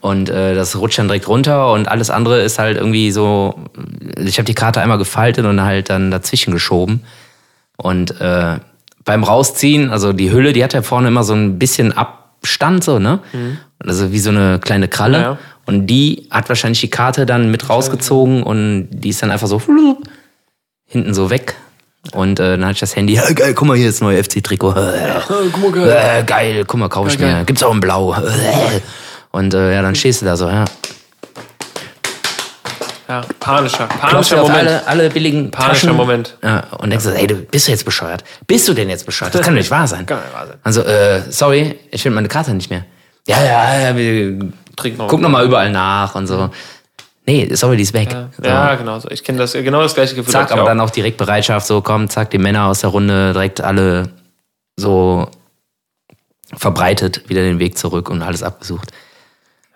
Und 0.00 0.30
äh, 0.30 0.54
das 0.54 0.76
rutscht 0.76 0.98
dann 0.98 1.08
direkt 1.08 1.28
runter 1.28 1.72
und 1.72 1.88
alles 1.88 2.08
andere 2.08 2.40
ist 2.40 2.58
halt 2.58 2.78
irgendwie 2.78 3.10
so. 3.10 3.58
Ich 4.16 4.38
habe 4.38 4.46
die 4.46 4.54
Karte 4.54 4.80
einmal 4.80 4.98
gefaltet 4.98 5.44
und 5.44 5.60
halt 5.62 5.90
dann 5.90 6.10
dazwischen 6.10 6.52
geschoben. 6.52 7.04
Und 7.76 8.18
äh, 8.20 8.58
beim 9.04 9.24
Rausziehen, 9.24 9.90
also 9.90 10.12
die 10.12 10.30
Hülle, 10.30 10.52
die 10.52 10.64
hat 10.64 10.72
ja 10.72 10.82
vorne 10.82 11.08
immer 11.08 11.24
so 11.24 11.34
ein 11.34 11.58
bisschen 11.58 11.92
Abstand, 12.42 12.84
so, 12.84 12.98
ne? 12.98 13.20
Also 13.78 14.12
wie 14.12 14.18
so 14.18 14.30
eine 14.30 14.58
kleine 14.58 14.88
Kralle. 14.88 15.18
Mhm. 15.18 15.24
Ja, 15.24 15.30
ja. 15.32 15.38
Und 15.66 15.86
die 15.86 16.26
hat 16.30 16.48
wahrscheinlich 16.48 16.80
die 16.80 16.88
Karte 16.90 17.26
dann 17.26 17.50
mit 17.50 17.68
rausgezogen 17.68 18.42
und 18.42 18.88
die 18.90 19.10
ist 19.10 19.22
dann 19.22 19.30
einfach 19.30 19.48
so 19.48 19.60
hinten 20.86 21.14
so 21.14 21.30
weg. 21.30 21.56
Und 22.12 22.40
äh, 22.40 22.52
dann 22.52 22.64
hatte 22.64 22.72
ich 22.74 22.80
das 22.80 22.96
Handy, 22.96 23.14
ja, 23.14 23.30
geil, 23.32 23.52
guck 23.54 23.68
mal, 23.68 23.76
hier 23.76 23.88
ist 23.88 23.96
das 23.96 24.00
neue 24.00 24.22
FC-Trikot. 24.22 24.74
guck 25.52 25.62
mal, 25.62 25.72
geil. 25.72 26.20
Äh, 26.20 26.24
geil, 26.24 26.64
guck 26.66 26.80
mal, 26.80 26.88
kauf 26.88 27.08
ich 27.08 27.18
Geil, 27.18 27.28
geil. 27.28 27.38
mir. 27.40 27.44
Gibt's 27.44 27.62
auch 27.62 27.74
in 27.74 27.80
Blau. 27.80 28.16
Und 29.30 29.52
äh, 29.52 29.74
ja, 29.74 29.82
dann 29.82 29.94
stehst 29.94 30.22
du 30.22 30.26
da 30.26 30.36
so, 30.36 30.48
ja. 30.48 30.64
Ja, 33.08 33.22
panischer, 33.40 33.86
panischer 33.86 34.36
Moment. 34.42 34.58
alle, 34.58 34.86
alle 34.86 35.10
billigen 35.10 35.50
Panischer 35.50 35.86
Taschen. 35.86 35.96
Moment. 35.96 36.36
Ja, 36.42 36.64
und 36.78 36.90
denkst 36.90 37.06
du, 37.06 37.10
ey, 37.10 37.26
du 37.26 37.36
bist 37.36 37.66
du 37.66 37.72
jetzt 37.72 37.86
bescheuert? 37.86 38.22
Bist 38.46 38.68
du 38.68 38.74
denn 38.74 38.90
jetzt 38.90 39.06
bescheuert? 39.06 39.34
Das 39.34 39.40
kann 39.40 39.54
doch 39.54 39.60
nicht 39.60 39.70
wahr 39.70 39.88
sein. 39.88 40.04
Kann 40.04 40.18
nicht 40.18 40.34
wahr 40.34 40.46
sein. 40.46 40.58
Also, 40.62 40.82
äh, 40.82 41.22
sorry, 41.30 41.78
ich 41.90 42.02
finde 42.02 42.16
meine 42.16 42.28
Karte 42.28 42.52
nicht 42.52 42.68
mehr. 42.68 42.84
Ja, 43.26 43.42
ja, 43.42 43.80
ja, 43.80 43.96
wir 43.96 44.50
Trink 44.76 44.98
noch. 44.98 45.08
guck 45.08 45.20
noch 45.20 45.30
mal 45.30 45.44
überall 45.44 45.70
nach 45.70 46.14
und 46.14 46.26
so. 46.26 46.50
Nee, 47.24 47.48
sorry, 47.54 47.76
die 47.76 47.82
ist 47.82 47.94
weg. 47.94 48.14
So. 48.36 48.42
Ja, 48.42 48.74
genau 48.74 48.98
so. 48.98 49.10
Ich 49.10 49.24
kenne 49.24 49.38
das 49.38 49.52
genau 49.52 49.82
das 49.82 49.94
gleiche 49.94 50.14
Gefühl. 50.14 50.32
Zack, 50.32 50.52
aber 50.52 50.62
auch. 50.62 50.66
dann 50.66 50.80
auch 50.80 50.90
direkt 50.90 51.16
Bereitschaft, 51.16 51.66
so 51.66 51.80
komm, 51.80 52.08
zack, 52.08 52.30
die 52.30 52.38
Männer 52.38 52.66
aus 52.66 52.80
der 52.80 52.90
Runde 52.90 53.32
direkt 53.32 53.60
alle 53.60 54.10
so 54.76 55.28
verbreitet 56.56 57.28
wieder 57.28 57.42
den 57.42 57.58
Weg 57.58 57.76
zurück 57.76 58.10
und 58.10 58.22
alles 58.22 58.42
abgesucht. 58.42 58.92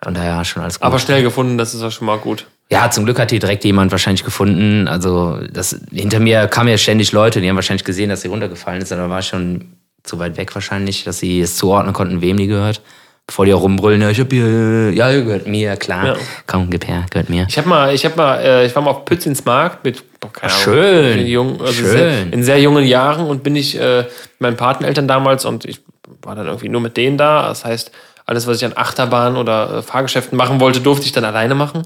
Von 0.02 0.14
daher 0.14 0.44
schon 0.44 0.62
alles 0.62 0.80
gut. 0.80 0.86
aber 0.86 0.98
schnell 0.98 1.22
gefunden, 1.22 1.58
das 1.58 1.74
ist 1.74 1.82
auch 1.82 1.92
schon 1.92 2.06
mal 2.06 2.18
gut. 2.18 2.46
Ja, 2.72 2.90
zum 2.90 3.04
Glück 3.04 3.18
hat 3.18 3.28
hier 3.28 3.38
direkt 3.38 3.64
jemand 3.64 3.92
wahrscheinlich 3.92 4.24
gefunden. 4.24 4.88
Also 4.88 5.38
das, 5.52 5.78
hinter 5.92 6.20
mir 6.20 6.46
kamen 6.46 6.70
ja 6.70 6.78
ständig 6.78 7.12
Leute, 7.12 7.42
die 7.42 7.48
haben 7.50 7.56
wahrscheinlich 7.56 7.84
gesehen, 7.84 8.08
dass 8.08 8.22
sie 8.22 8.28
runtergefallen 8.28 8.80
ist, 8.80 8.90
aber 8.92 9.10
war 9.10 9.18
ich 9.18 9.26
schon 9.26 9.76
zu 10.04 10.18
weit 10.18 10.38
weg 10.38 10.54
wahrscheinlich, 10.54 11.04
dass 11.04 11.18
sie 11.18 11.42
es 11.42 11.58
zuordnen 11.58 11.92
konnten, 11.92 12.22
wem 12.22 12.38
die 12.38 12.46
gehört. 12.46 12.80
Bevor 13.26 13.44
die 13.44 13.52
auch 13.52 13.60
rumbrüllen, 13.60 14.00
ja, 14.00 14.08
ich 14.08 14.18
hab 14.18 14.32
hier, 14.32 14.90
ja, 14.90 15.12
gehört 15.12 15.46
mir, 15.46 15.76
klar. 15.76 16.06
Ja. 16.06 16.16
Komm, 16.46 16.70
gib 16.70 16.88
her, 16.88 17.04
gehört 17.10 17.28
mir. 17.28 17.46
Ich 17.46 17.58
habe 17.58 17.68
mal, 17.68 17.94
ich 17.94 18.06
habe 18.06 18.16
mal, 18.16 18.36
äh, 18.38 18.66
ich 18.66 18.74
war 18.74 18.82
mal 18.82 18.90
auf 18.92 19.04
Pützins 19.04 19.44
Markt 19.44 19.84
mit, 19.84 20.02
keine 20.32 20.50
Ahnung, 20.50 20.64
Schön. 20.64 21.18
in 21.18 21.26
jung, 21.26 21.60
also 21.60 21.72
Schön. 21.72 21.90
Sehr, 21.90 22.32
in 22.32 22.42
sehr 22.42 22.58
jungen 22.58 22.86
Jahren 22.86 23.26
und 23.26 23.42
bin 23.42 23.54
ich 23.54 23.78
äh, 23.78 23.98
mit 23.98 24.40
meinen 24.40 24.56
Pateneltern 24.56 25.06
damals 25.06 25.44
und 25.44 25.66
ich 25.66 25.82
war 26.22 26.34
dann 26.34 26.46
irgendwie 26.46 26.70
nur 26.70 26.80
mit 26.80 26.96
denen 26.96 27.18
da. 27.18 27.48
Das 27.48 27.66
heißt, 27.66 27.92
alles, 28.24 28.46
was 28.46 28.56
ich 28.56 28.64
an 28.64 28.72
Achterbahnen 28.74 29.36
oder 29.36 29.78
äh, 29.78 29.82
Fahrgeschäften 29.82 30.38
machen 30.38 30.58
wollte, 30.58 30.80
durfte 30.80 31.04
ich 31.04 31.12
dann 31.12 31.24
alleine 31.24 31.54
machen. 31.54 31.82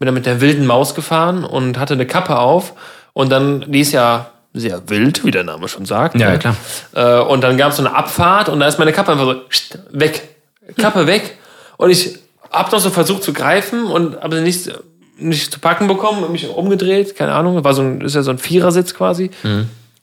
Bin 0.00 0.06
dann 0.06 0.14
mit 0.14 0.26
der 0.26 0.40
wilden 0.40 0.66
Maus 0.66 0.96
gefahren 0.96 1.44
und 1.44 1.78
hatte 1.78 1.94
eine 1.94 2.06
Kappe 2.06 2.38
auf 2.38 2.72
und 3.12 3.30
dann, 3.30 3.70
die 3.70 3.80
ist 3.80 3.92
ja 3.92 4.30
sehr 4.52 4.88
wild, 4.88 5.24
wie 5.24 5.30
der 5.30 5.44
Name 5.44 5.68
schon 5.68 5.86
sagt. 5.86 6.18
Ja, 6.18 6.32
ne? 6.32 6.38
klar. 6.38 6.56
Äh, 6.92 7.20
und 7.20 7.42
dann 7.42 7.56
gab 7.56 7.70
es 7.70 7.76
so 7.76 7.84
eine 7.84 7.94
Abfahrt 7.94 8.48
und 8.48 8.58
da 8.58 8.66
ist 8.66 8.78
meine 8.78 8.92
Kappe 8.92 9.12
einfach 9.12 9.26
so 9.26 9.36
weg. 9.92 10.28
Kappe 10.76 11.06
weg. 11.06 11.38
Und 11.76 11.90
ich 11.90 12.18
hab 12.50 12.72
noch 12.72 12.80
so 12.80 12.90
versucht 12.90 13.22
zu 13.22 13.32
greifen 13.32 13.84
und 13.84 14.20
habe 14.20 14.36
sie 14.36 14.42
nicht, 14.42 14.72
nicht 15.18 15.52
zu 15.52 15.60
packen 15.60 15.86
bekommen 15.86 16.24
und 16.24 16.32
mich 16.32 16.48
umgedreht, 16.48 17.14
keine 17.14 17.32
Ahnung. 17.32 17.62
War 17.62 17.74
so 17.74 17.82
ein, 17.82 18.00
ist 18.00 18.14
ja 18.14 18.22
so 18.22 18.30
ein 18.30 18.38
Vierersitz 18.38 18.94
quasi. 18.94 19.30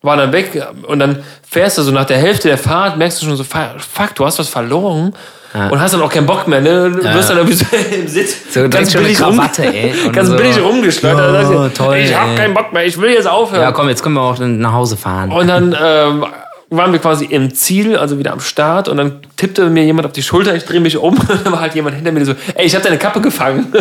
War 0.07 0.15
dann 0.15 0.31
weg 0.31 0.49
und 0.87 0.99
dann 0.99 1.21
fährst 1.49 1.77
du 1.77 1.81
so 1.81 1.91
nach 1.91 2.05
der 2.05 2.17
Hälfte 2.17 2.47
der 2.47 2.57
Fahrt, 2.57 2.97
merkst 2.97 3.21
du 3.21 3.25
schon 3.25 3.35
so, 3.35 3.43
fuck, 3.43 4.15
du 4.15 4.25
hast 4.25 4.39
was 4.39 4.47
verloren. 4.47 5.13
Und 5.53 5.81
hast 5.81 5.93
dann 5.93 6.01
auch 6.01 6.11
keinen 6.11 6.25
Bock 6.25 6.47
mehr, 6.47 6.61
ne? 6.61 6.91
Du 6.91 7.03
wirst 7.03 7.29
dann 7.29 7.37
irgendwie 7.37 7.57
so 7.57 7.65
im 7.93 8.07
Sitz 8.07 8.53
So 8.53 8.61
schon 8.61 8.71
eine 8.71 9.13
Krawatte, 9.13 9.65
ey. 9.65 9.93
Und 10.05 10.13
ganz 10.13 10.29
so, 10.29 10.35
billig 10.37 10.61
rumgeschleudert. 10.61 11.33
Ja, 11.33 11.49
du, 11.49 11.69
toll, 11.73 11.97
ich 11.97 12.15
hab 12.15 12.29
ey. 12.29 12.35
keinen 12.35 12.53
Bock 12.53 12.71
mehr, 12.71 12.85
ich 12.85 12.99
will 12.99 13.09
jetzt 13.09 13.27
aufhören. 13.27 13.61
Ja, 13.61 13.71
komm, 13.71 13.89
jetzt 13.89 14.03
können 14.03 14.15
wir 14.15 14.21
auch 14.21 14.37
nach 14.39 14.73
Hause 14.73 14.95
fahren. 14.95 15.31
Und 15.31 15.47
dann 15.47 15.75
ähm, 15.81 16.25
waren 16.69 16.91
wir 16.91 16.99
quasi 16.99 17.25
im 17.25 17.53
Ziel, 17.53 17.97
also 17.97 18.19
wieder 18.19 18.33
am 18.33 18.39
Start. 18.39 18.87
Und 18.87 18.97
dann 18.97 19.19
tippte 19.35 19.69
mir 19.69 19.83
jemand 19.83 20.05
auf 20.05 20.13
die 20.13 20.23
Schulter, 20.23 20.55
ich 20.55 20.63
drehe 20.63 20.79
mich 20.79 20.97
um. 20.97 21.17
Und 21.17 21.45
dann 21.45 21.51
war 21.51 21.61
halt 21.61 21.75
jemand 21.75 21.95
hinter 21.95 22.11
mir, 22.11 22.19
der 22.19 22.27
so, 22.27 22.35
ey, 22.55 22.65
ich 22.65 22.75
habe 22.75 22.83
deine 22.83 22.97
Kappe 22.97 23.19
gefangen. 23.19 23.67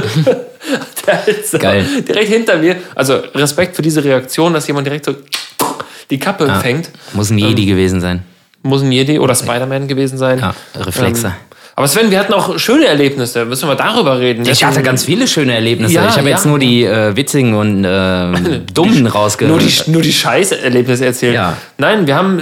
Geil. 1.59 1.87
direkt 2.09 2.29
hinter 2.29 2.57
mir. 2.59 2.77
Also 2.95 3.21
Respekt 3.35 3.77
für 3.77 3.83
diese 3.83 4.03
Reaktion, 4.03 4.53
dass 4.55 4.67
jemand 4.67 4.87
direkt 4.87 5.05
so 5.05 5.15
die 6.11 6.19
Kappe 6.19 6.53
fängt. 6.63 6.91
Muss 7.13 7.31
ein 7.31 7.39
Jedi 7.39 7.67
gewesen 7.67 8.01
sein. 8.01 8.23
Muss 8.63 8.83
ein 8.83 8.93
Jedi 8.93 9.19
oder 9.19 9.35
Spider-Man 9.35 9.89
gewesen 9.89 10.19
sein. 10.19 10.39
Ja, 10.41 10.55
Reflexe. 10.75 11.29
Ähm, 11.29 11.33
aber 11.79 11.89
Sven, 11.89 12.11
wir 12.11 12.19
hatten 12.19 12.33
auch 12.33 12.59
schöne 12.59 12.87
Erlebnisse. 12.87 13.45
Müssen 13.45 13.69
wir 13.69 13.75
mal 13.75 13.77
darüber 13.77 14.19
reden. 14.19 14.47
Ich 14.47 14.65
hatte 14.65 14.83
ganz 14.83 15.05
viele 15.05 15.29
schöne 15.29 15.55
Erlebnisse. 15.55 15.93
Ja, 15.93 16.09
ich 16.09 16.17
habe 16.17 16.31
ja. 16.31 16.35
jetzt 16.35 16.47
nur 16.47 16.59
die 16.59 16.85
äh, 16.85 17.15
witzigen 17.15 17.55
und 17.55 17.85
äh, 17.85 18.61
dummen 18.73 19.07
rausgehört. 19.07 19.61
Nur 19.61 19.69
die, 19.69 19.91
nur 19.91 20.01
die 20.01 20.13
Scheißerlebnisse 20.13 21.05
erzählt. 21.05 21.35
Ja. 21.35 21.59
Nein, 21.77 22.07
wir 22.07 22.17
haben 22.17 22.41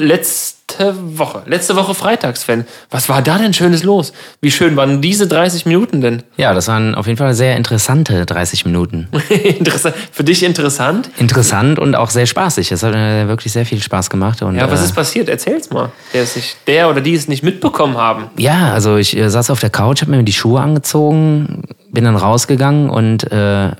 letzte 0.70 1.18
Woche, 1.18 1.42
letzte 1.46 1.76
Woche 1.76 1.94
freitags, 1.94 2.42
Sven. 2.42 2.64
Was 2.90 3.08
war 3.08 3.22
da 3.22 3.38
denn 3.38 3.52
Schönes 3.52 3.82
los? 3.82 4.12
Wie 4.40 4.50
schön 4.50 4.76
waren 4.76 5.00
diese 5.00 5.26
30 5.26 5.66
Minuten 5.66 6.00
denn? 6.00 6.22
ja, 6.36 6.54
das 6.54 6.68
waren 6.68 6.94
auf 6.94 7.06
jeden 7.06 7.18
Fall 7.18 7.34
sehr 7.34 7.56
interessante 7.56 8.24
30 8.26 8.64
Minuten. 8.64 9.08
interessant. 9.28 9.94
Für 10.10 10.24
dich 10.24 10.42
interessant? 10.42 11.10
Interessant 11.18 11.78
und 11.78 11.94
auch 11.94 12.10
sehr 12.10 12.26
spaßig. 12.26 12.72
Es 12.72 12.82
hat 12.82 12.94
äh, 12.94 13.28
wirklich 13.28 13.52
sehr 13.52 13.66
viel 13.66 13.80
Spaß 13.80 14.10
gemacht. 14.10 14.42
Und, 14.42 14.56
Ja, 14.56 14.70
was 14.70 14.80
äh, 14.80 14.84
ist 14.84 14.94
passiert? 14.94 15.28
Erzähl's 15.28 15.70
mal. 15.70 15.92
Der, 16.12 16.22
nicht, 16.22 16.56
der 16.66 16.90
oder 16.90 17.00
die 17.00 17.14
es 17.14 17.28
nicht 17.28 17.42
mitbekommen 17.42 17.96
haben. 17.96 18.30
Ja, 18.38 18.72
also 18.72 18.96
ich 18.96 19.16
äh, 19.16 19.28
saß 19.28 19.50
auf 19.50 19.60
der 19.60 19.70
Couch, 19.70 20.00
habe 20.00 20.10
mir 20.10 20.22
die 20.22 20.32
Schuhe 20.32 20.60
angezogen, 20.60 21.62
bin 21.90 22.04
dann 22.04 22.16
rausgegangen 22.16 22.90
und 22.90 23.30
äh, 23.30 23.70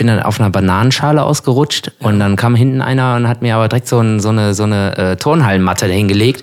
bin 0.00 0.06
dann 0.06 0.22
auf 0.22 0.40
einer 0.40 0.48
Bananenschale 0.48 1.22
ausgerutscht 1.22 1.92
und 1.98 2.20
dann 2.20 2.34
kam 2.34 2.54
hinten 2.54 2.80
einer 2.80 3.16
und 3.16 3.28
hat 3.28 3.42
mir 3.42 3.54
aber 3.56 3.68
direkt 3.68 3.86
so, 3.86 4.00
ein, 4.00 4.18
so 4.18 4.30
eine, 4.30 4.54
so 4.54 4.62
eine 4.62 4.96
äh, 4.96 5.16
Turnhallenmatte 5.16 5.88
dahingelegt, 5.88 6.42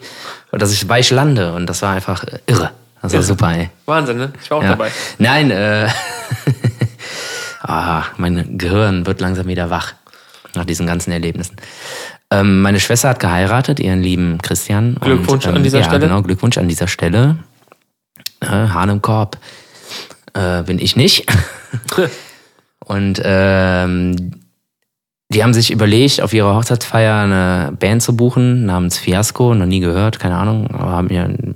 dass 0.52 0.72
ich 0.72 0.88
weich 0.88 1.10
lande 1.10 1.54
und 1.54 1.68
das 1.68 1.82
war 1.82 1.94
einfach 1.94 2.24
äh, 2.24 2.38
irre. 2.46 2.70
Das 3.02 3.14
war 3.14 3.24
super, 3.24 3.52
ey. 3.58 3.72
Wahnsinn, 3.88 4.18
ne? 4.18 4.32
Ich 4.44 4.52
war 4.52 4.60
auch 4.60 4.64
Ja. 4.64 4.70
dabei. 4.70 4.92
Nein, 5.18 5.50
äh, 5.50 5.88
ah, 7.64 8.04
mein 8.18 8.60
Gehirn 8.60 9.08
wird 9.08 9.22
langsam 9.22 9.48
wieder 9.48 9.72
wach 9.72 9.94
nach 10.54 10.66
diesen 10.66 10.86
ganzen 10.86 11.12
Erlebnissen. 11.12 11.56
Ähm, 12.30 12.62
meine 12.62 12.80
Schwester 12.80 13.10
hat 13.10 13.20
geheiratet, 13.20 13.80
ihren 13.80 14.04
lieben 14.04 14.38
Christian. 14.40 14.98
Glückwunsch 15.02 15.48
und, 15.48 15.56
an 15.56 15.64
dieser 15.64 15.80
ja, 15.80 15.86
Stelle. 15.86 16.08
Genau, 16.08 16.22
Glückwunsch 16.22 16.60
an 16.60 16.68
dieser 16.68 16.88
Stelle. 16.88 17.38
Äh, 18.40 18.46
Hahn 18.46 18.90
im 18.90 19.02
Korb 19.02 19.40
äh, 20.36 20.62
bin 20.62 20.78
ich 20.78 20.96
nicht. 20.96 21.26
und 22.88 23.22
ähm, 23.24 24.32
die 25.30 25.44
haben 25.44 25.54
sich 25.54 25.72
überlegt, 25.72 26.22
auf 26.22 26.34
ihrer 26.34 26.56
Hochzeitsfeier 26.56 27.20
eine 27.20 27.74
Band 27.78 28.02
zu 28.02 28.16
buchen 28.16 28.66
namens 28.66 28.98
Fiasco, 28.98 29.54
noch 29.54 29.66
nie 29.66 29.82
gehört, 29.82 30.20
keine 30.20 30.38
Ahnung, 30.38 30.68
aber 30.72 30.92
haben 30.92 31.08
mir 31.08 31.24
ein 31.24 31.56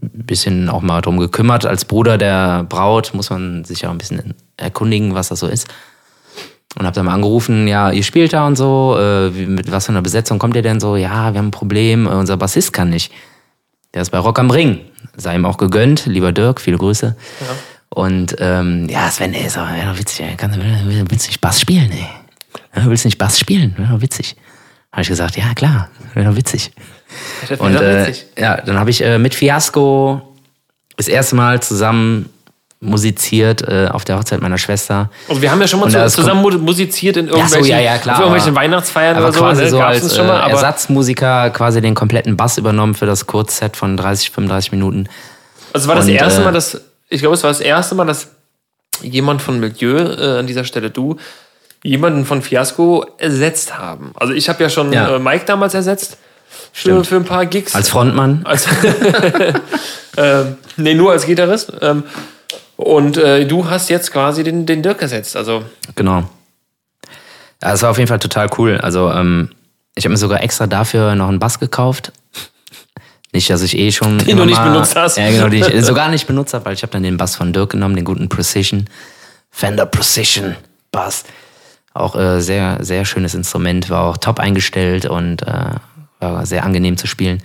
bisschen 0.00 0.68
auch 0.68 0.82
mal 0.82 1.00
drum 1.00 1.18
gekümmert. 1.18 1.64
Als 1.64 1.86
Bruder 1.86 2.18
der 2.18 2.64
Braut 2.64 3.14
muss 3.14 3.30
man 3.30 3.64
sich 3.64 3.82
ja 3.82 3.90
ein 3.90 3.96
bisschen 3.96 4.34
erkundigen, 4.58 5.14
was 5.14 5.28
das 5.28 5.40
so 5.40 5.46
ist. 5.46 5.66
Und 6.78 6.86
hab 6.86 6.92
dann 6.92 7.06
mal 7.06 7.14
angerufen, 7.14 7.66
ja, 7.66 7.90
ihr 7.90 8.02
spielt 8.02 8.34
da 8.34 8.46
und 8.46 8.56
so, 8.56 8.96
äh, 8.98 9.30
mit 9.30 9.72
was 9.72 9.86
für 9.86 9.92
einer 9.92 10.02
Besetzung 10.02 10.38
kommt 10.38 10.56
ihr 10.56 10.62
denn 10.62 10.80
so? 10.80 10.96
Ja, 10.96 11.32
wir 11.32 11.38
haben 11.38 11.48
ein 11.48 11.50
Problem, 11.52 12.06
äh, 12.06 12.10
unser 12.10 12.36
Bassist 12.36 12.72
kann 12.74 12.90
nicht. 12.90 13.12
Der 13.94 14.02
ist 14.02 14.10
bei 14.10 14.18
Rock 14.18 14.38
am 14.38 14.50
Ring. 14.50 14.80
Sei 15.16 15.34
ihm 15.34 15.44
auch 15.44 15.58
gegönnt, 15.58 16.06
lieber 16.06 16.32
Dirk, 16.32 16.60
viele 16.60 16.78
Grüße. 16.78 17.16
Und 17.94 18.36
ähm, 18.38 18.88
ja, 18.88 19.10
Sven, 19.10 19.34
ey, 19.34 19.46
ist 19.46 19.56
doch, 19.56 19.68
ja, 19.68 19.90
doch 19.92 19.98
witzig, 19.98 20.20
ey. 20.24 20.34
Kannst, 20.36 20.56
will- 20.58 21.04
willst 21.08 21.26
du 21.26 21.28
nicht 21.30 21.40
Bass 21.42 21.60
spielen, 21.60 21.90
ey? 21.92 22.06
Ja, 22.74 22.86
willst 22.86 23.04
du 23.04 23.08
nicht 23.08 23.18
Bass 23.18 23.38
spielen? 23.38 23.74
Wäre 23.76 23.92
doch 23.92 24.00
witzig. 24.00 24.34
Habe 24.92 25.02
ich 25.02 25.08
gesagt, 25.08 25.36
ja 25.36 25.52
klar, 25.54 25.88
wäre 26.14 26.28
doch 26.30 26.36
witzig. 26.36 26.72
Das 27.48 27.60
Und 27.60 27.74
wäre 27.74 28.04
äh, 28.04 28.06
witzig. 28.08 28.26
ja, 28.38 28.56
dann 28.62 28.78
habe 28.78 28.88
ich 28.90 29.02
äh, 29.04 29.18
mit 29.18 29.34
Fiasco 29.34 30.22
das 30.96 31.08
erste 31.08 31.34
Mal 31.36 31.60
zusammen 31.62 32.30
musiziert 32.80 33.62
äh, 33.62 33.88
auf 33.90 34.04
der 34.04 34.16
Hochzeit 34.18 34.40
meiner 34.40 34.58
Schwester. 34.58 35.10
Also 35.28 35.40
wir 35.42 35.50
haben 35.50 35.60
ja 35.60 35.68
schon 35.68 35.78
mal 35.80 35.86
Und 35.86 35.92
zu, 35.92 36.08
zusammen 36.08 36.42
mu- 36.42 36.50
musiziert 36.58 37.16
in 37.18 37.26
Ja, 37.26 37.32
irgendwelchen, 37.34 37.64
so, 37.66 37.70
ja, 37.72 37.78
ja, 37.80 37.98
klar, 37.98 38.18
irgendwelchen 38.18 38.50
aber- 38.50 38.60
Weihnachtsfeiern 38.62 39.16
Aber 39.16 39.26
oder 39.26 39.32
so. 39.34 39.40
quasi 39.40 39.62
ne? 39.64 39.70
so 39.70 39.80
als 39.80 40.16
schon 40.16 40.26
mal, 40.26 40.38
äh, 40.38 40.42
aber 40.42 40.52
Ersatzmusiker 40.54 41.50
quasi 41.50 41.80
den 41.80 41.94
kompletten 41.94 42.36
Bass 42.36 42.58
übernommen 42.58 42.94
für 42.94 43.06
das 43.06 43.26
Kurzset 43.26 43.76
von 43.76 43.96
30, 43.96 44.30
35 44.30 44.72
Minuten. 44.72 45.08
Also 45.72 45.88
war 45.88 45.94
das 45.94 46.06
Und, 46.06 46.10
erste 46.12 46.40
äh, 46.40 46.44
Mal, 46.44 46.52
dass, 46.52 46.80
ich 47.12 47.20
glaube, 47.20 47.34
es 47.34 47.42
war 47.42 47.50
das 47.50 47.60
erste 47.60 47.94
Mal, 47.94 48.06
dass 48.06 48.28
jemand 49.02 49.42
von 49.42 49.60
Milieu, 49.60 49.98
äh, 49.98 50.38
an 50.38 50.46
dieser 50.46 50.64
Stelle 50.64 50.90
du, 50.90 51.16
jemanden 51.82 52.24
von 52.24 52.42
Fiasco 52.42 53.04
ersetzt 53.18 53.78
haben. 53.78 54.12
Also 54.14 54.32
ich 54.32 54.48
habe 54.48 54.62
ja 54.62 54.68
schon 54.70 54.92
Ja. 54.92 55.16
äh, 55.16 55.18
Mike 55.18 55.44
damals 55.46 55.74
ersetzt 55.74 56.16
für, 56.72 57.04
für 57.04 57.16
ein 57.16 57.24
paar 57.24 57.46
Gigs. 57.46 57.74
Als 57.74 57.88
Frontmann. 57.90 58.42
Als, 58.44 58.66
ähm, 60.16 60.56
nee, 60.76 60.94
nur 60.94 61.12
als 61.12 61.26
Gitarrist. 61.26 61.72
Ähm, 61.80 62.04
und 62.76 63.16
äh, 63.16 63.46
du 63.46 63.68
hast 63.68 63.90
jetzt 63.90 64.12
quasi 64.12 64.44
den, 64.44 64.66
den 64.66 64.82
Dirk 64.82 65.02
ersetzt. 65.02 65.36
Also 65.36 65.64
Genau. 65.94 66.24
Ja, 67.62 67.72
es 67.72 67.82
war 67.82 67.90
auf 67.90 67.98
jeden 67.98 68.08
Fall 68.08 68.18
total 68.18 68.48
cool. 68.58 68.78
Also, 68.78 69.10
ähm, 69.10 69.50
ich 69.94 70.04
habe 70.04 70.12
mir 70.12 70.18
sogar 70.18 70.42
extra 70.42 70.66
dafür 70.66 71.14
noch 71.14 71.28
einen 71.28 71.38
Bass 71.38 71.60
gekauft. 71.60 72.12
Nicht, 73.32 73.48
dass 73.48 73.62
ich 73.62 73.76
eh 73.78 73.90
schon. 73.90 74.18
Den 74.18 74.36
du 74.36 74.44
nicht 74.44 74.62
benutzt 74.62 74.94
hast. 74.94 75.16
Ja, 75.16 75.30
genau, 75.30 75.46
ich 75.48 75.84
sogar 75.84 76.08
nicht 76.08 76.26
benutzt 76.26 76.52
habe, 76.52 76.66
weil 76.66 76.74
ich 76.74 76.82
habe 76.82 76.92
dann 76.92 77.02
den 77.02 77.16
Bass 77.16 77.36
von 77.36 77.52
Dirk 77.52 77.70
genommen, 77.70 77.96
den 77.96 78.04
guten 78.04 78.28
Precision. 78.28 78.84
Fender 79.50 79.86
Precision 79.86 80.56
Bass. 80.90 81.24
Auch 81.94 82.14
äh, 82.16 82.40
sehr, 82.40 82.78
sehr 82.80 83.04
schönes 83.04 83.34
Instrument, 83.34 83.90
war 83.90 84.04
auch 84.04 84.16
top 84.16 84.38
eingestellt 84.38 85.06
und 85.06 85.42
äh, 85.42 85.70
war 86.20 86.46
sehr 86.46 86.64
angenehm 86.64 86.96
zu 86.96 87.06
spielen. 87.06 87.42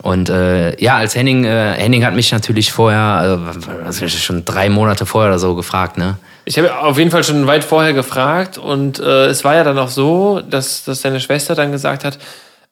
Und 0.00 0.30
äh, 0.30 0.80
ja, 0.82 0.96
als 0.96 1.14
Henning, 1.14 1.44
äh, 1.44 1.74
Henning 1.74 2.04
hat 2.04 2.14
mich 2.14 2.32
natürlich 2.32 2.72
vorher, 2.72 3.42
äh, 3.86 4.04
ich, 4.04 4.24
schon 4.24 4.44
drei 4.46 4.70
Monate 4.70 5.04
vorher 5.04 5.30
oder 5.30 5.38
so 5.38 5.54
gefragt, 5.54 5.98
ne? 5.98 6.16
Ich 6.46 6.56
habe 6.58 6.76
auf 6.78 6.96
jeden 6.96 7.10
Fall 7.10 7.22
schon 7.22 7.46
weit 7.46 7.62
vorher 7.62 7.92
gefragt 7.92 8.56
und 8.56 8.98
äh, 8.98 9.26
es 9.26 9.44
war 9.44 9.54
ja 9.54 9.64
dann 9.64 9.78
auch 9.78 9.90
so, 9.90 10.40
dass, 10.40 10.84
dass 10.84 11.02
deine 11.02 11.20
Schwester 11.20 11.54
dann 11.54 11.72
gesagt 11.72 12.04
hat, 12.04 12.18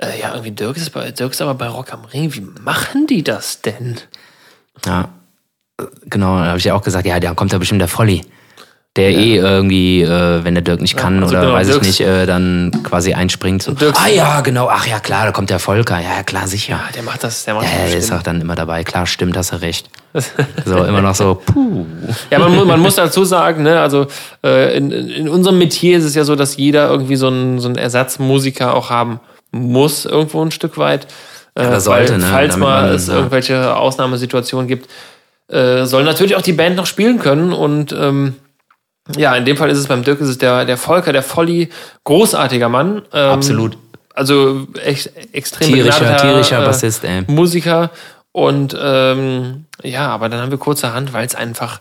äh, 0.00 0.20
ja, 0.20 0.30
irgendwie 0.32 0.50
Dirk 0.52 0.76
ist, 0.76 0.90
bei, 0.90 1.10
Dirk 1.10 1.32
ist 1.32 1.42
aber 1.42 1.54
bei 1.54 1.68
Rock 1.68 1.92
am 1.92 2.04
Ring. 2.04 2.34
Wie 2.34 2.40
machen 2.62 3.06
die 3.06 3.22
das 3.22 3.60
denn? 3.62 3.98
Ja, 4.86 5.08
genau, 6.08 6.38
da 6.38 6.46
habe 6.46 6.58
ich 6.58 6.64
ja 6.64 6.74
auch 6.74 6.82
gesagt, 6.82 7.06
ja, 7.06 7.20
dann 7.20 7.36
kommt 7.36 7.52
da 7.52 7.58
bestimmt 7.58 7.80
der 7.80 7.88
Volli. 7.88 8.22
Der 8.96 9.10
eh 9.12 9.36
irgendwie, 9.36 10.02
äh, 10.02 10.42
wenn 10.42 10.54
der 10.54 10.64
Dirk 10.64 10.80
nicht 10.80 10.96
kann 10.96 11.22
also 11.22 11.32
oder 11.32 11.42
genau, 11.42 11.54
weiß 11.54 11.68
Dirks- 11.68 11.86
ich 11.86 12.00
nicht, 12.00 12.08
äh, 12.08 12.26
dann 12.26 12.72
quasi 12.82 13.14
einspringt. 13.14 13.62
So, 13.62 13.72
ah 13.94 14.08
ja, 14.08 14.40
genau, 14.40 14.68
ach 14.68 14.84
ja, 14.84 14.98
klar, 14.98 15.26
da 15.26 15.30
kommt 15.32 15.48
der 15.50 15.60
Volker. 15.60 16.00
Ja, 16.00 16.24
klar, 16.24 16.48
sicher. 16.48 16.72
Ja, 16.72 16.92
der 16.92 17.04
macht 17.04 17.22
das, 17.22 17.44
der 17.44 17.54
macht 17.54 17.66
Ja, 17.66 17.82
das 17.82 17.90
der 17.90 17.98
ist 18.00 18.12
auch 18.12 18.22
dann 18.24 18.40
immer 18.40 18.56
dabei. 18.56 18.82
Klar, 18.82 19.06
stimmt, 19.06 19.36
hast 19.36 19.52
du 19.52 19.56
recht. 19.60 19.88
So, 20.64 20.82
immer 20.84 21.02
noch 21.02 21.14
so, 21.14 21.36
puh. 21.36 21.86
Ja, 22.32 22.40
man, 22.40 22.66
man 22.66 22.80
muss 22.80 22.96
dazu 22.96 23.24
sagen, 23.24 23.62
ne, 23.62 23.80
also 23.80 24.08
äh, 24.42 24.76
in, 24.76 24.90
in 24.90 25.08
in 25.08 25.28
unserem 25.28 25.58
Metier 25.58 25.96
ist 25.98 26.04
es 26.04 26.16
ja 26.16 26.24
so, 26.24 26.34
dass 26.34 26.56
jeder 26.56 26.88
irgendwie 26.88 27.14
so 27.14 27.28
einen, 27.28 27.60
so 27.60 27.68
einen 27.68 27.78
Ersatzmusiker 27.78 28.74
auch 28.74 28.90
haben 28.90 29.20
muss, 29.50 30.04
irgendwo 30.04 30.42
ein 30.44 30.50
Stück 30.50 30.78
weit. 30.78 31.06
Äh, 31.54 31.64
das 31.64 31.84
sollte, 31.84 32.12
weil, 32.12 32.18
ne, 32.18 32.26
Falls 32.26 32.52
damit 32.54 32.68
mal 32.68 32.82
man, 32.86 32.94
es 32.94 33.08
ja. 33.08 33.14
irgendwelche 33.14 33.76
Ausnahmesituationen 33.76 34.68
gibt, 34.68 34.88
äh, 35.48 35.84
soll 35.84 36.04
natürlich 36.04 36.36
auch 36.36 36.42
die 36.42 36.52
Band 36.52 36.76
noch 36.76 36.86
spielen 36.86 37.18
können 37.18 37.52
und 37.52 37.92
ähm, 37.92 38.36
ja, 39.16 39.34
in 39.34 39.44
dem 39.44 39.56
Fall 39.56 39.70
ist 39.70 39.78
es 39.78 39.88
beim 39.88 40.04
Dirk 40.04 40.20
ist 40.20 40.28
es 40.28 40.38
der, 40.38 40.64
der 40.64 40.76
Volker, 40.76 41.12
der 41.12 41.22
Volli, 41.22 41.70
großartiger 42.04 42.68
Mann. 42.68 43.02
Ähm, 43.12 43.30
Absolut. 43.30 43.76
Also 44.14 44.66
echt 44.82 45.10
extrem 45.32 45.72
Tierischer, 45.72 46.16
tierischer 46.16 46.62
äh, 46.62 46.66
Bassist, 46.66 47.04
ey. 47.04 47.22
Musiker. 47.26 47.90
Und 48.32 48.76
ähm, 48.80 49.64
ja, 49.82 50.08
aber 50.08 50.28
dann 50.28 50.40
haben 50.40 50.50
wir 50.50 50.58
kurzerhand, 50.58 51.12
weil 51.12 51.26
es 51.26 51.34
einfach 51.34 51.80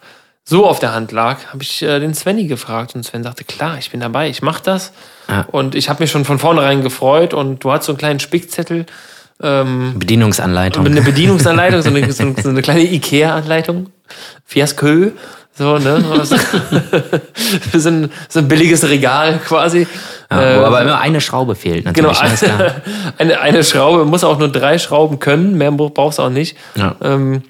so 0.50 0.66
auf 0.68 0.80
der 0.80 0.94
Hand 0.96 1.12
lag, 1.12 1.46
habe 1.54 1.62
ich 1.62 1.84
äh, 1.84 2.00
den 2.00 2.16
Svenny 2.16 2.48
gefragt 2.48 2.96
und 2.96 3.04
Sven 3.04 3.22
sagte, 3.24 3.44
klar, 3.44 3.78
ich 3.78 3.92
bin 3.92 4.00
dabei, 4.00 4.30
ich 4.30 4.42
mache 4.42 4.64
das. 4.64 4.92
Ja. 5.28 5.46
Und 5.52 5.76
ich 5.76 5.90
habe 5.90 6.02
mich 6.02 6.10
schon 6.10 6.26
von 6.26 6.40
vornherein 6.40 6.82
gefreut 6.82 7.36
und 7.36 7.64
du 7.64 7.72
hast 7.72 7.86
so 7.86 7.92
einen 7.92 8.00
kleinen 8.00 8.20
Spickzettel, 8.20 8.88
ähm, 9.44 9.94
Bedienungsanleitung. 9.98 10.86
eine 10.86 11.02
Bedienungsanleitung, 11.04 11.84
so 11.84 11.90
eine, 11.90 12.12
so 12.12 12.50
eine, 12.50 12.62
kleine 12.64 12.82
Ikea-Anleitung, 12.82 13.92
Fiaskö, 14.44 15.12
so, 15.54 15.78
ne? 15.78 16.04
so, 17.74 17.90
ein, 17.90 18.12
so 18.28 18.40
ein 18.40 18.48
billiges 18.48 18.90
Regal 18.90 19.40
quasi. 19.46 19.86
Ja, 20.32 20.38
wo 20.38 20.42
Äh, 20.42 20.66
aber 20.66 20.82
immer 20.82 21.00
eine 21.00 21.22
Schraube 21.22 21.54
fehlt, 21.54 21.94
Genau, 21.94 22.12
natürlich. 22.12 22.40
klar. 22.40 22.76
eine, 23.20 23.40
eine 23.40 23.64
Schraube, 23.64 24.04
muss 24.06 24.24
auch 24.24 24.40
nur 24.40 24.50
drei 24.50 24.80
Schrauben 24.80 25.20
können, 25.20 25.60
mehr 25.60 25.72
brauchst 25.72 26.18
du 26.18 26.24
auch 26.24 26.30
nicht. 26.32 26.58
Ja. 26.76 26.96
Ähm, 27.04 27.44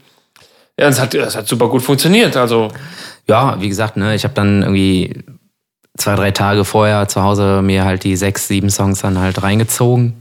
ja, 0.79 0.87
es 0.87 0.99
hat, 0.99 1.13
es 1.13 1.35
hat 1.35 1.47
super 1.47 1.67
gut 1.67 1.81
funktioniert. 1.81 2.37
Also, 2.37 2.69
ja, 3.27 3.59
wie 3.59 3.67
gesagt, 3.67 3.97
ne, 3.97 4.15
ich 4.15 4.23
habe 4.23 4.33
dann 4.33 4.61
irgendwie 4.61 5.23
zwei, 5.97 6.15
drei 6.15 6.31
Tage 6.31 6.63
vorher 6.63 7.07
zu 7.09 7.21
Hause 7.21 7.61
mir 7.61 7.83
halt 7.83 8.05
die 8.05 8.15
sechs, 8.15 8.47
sieben 8.47 8.69
Songs 8.69 9.01
dann 9.01 9.19
halt 9.19 9.43
reingezogen. 9.43 10.13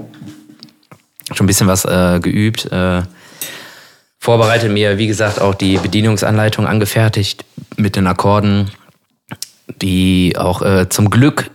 Schon 1.32 1.44
ein 1.44 1.46
bisschen 1.46 1.68
was 1.68 1.84
äh, 1.84 2.18
geübt. 2.20 2.72
Äh, 2.72 3.02
vorbereitet 4.18 4.72
mir, 4.72 4.98
wie 4.98 5.06
gesagt, 5.06 5.40
auch 5.40 5.54
die 5.54 5.78
Bedienungsanleitung 5.78 6.66
angefertigt 6.66 7.44
mit 7.76 7.94
den 7.94 8.08
Akkorden, 8.08 8.72
die 9.80 10.34
auch 10.36 10.62
äh, 10.62 10.88
zum 10.88 11.08
Glück 11.08 11.50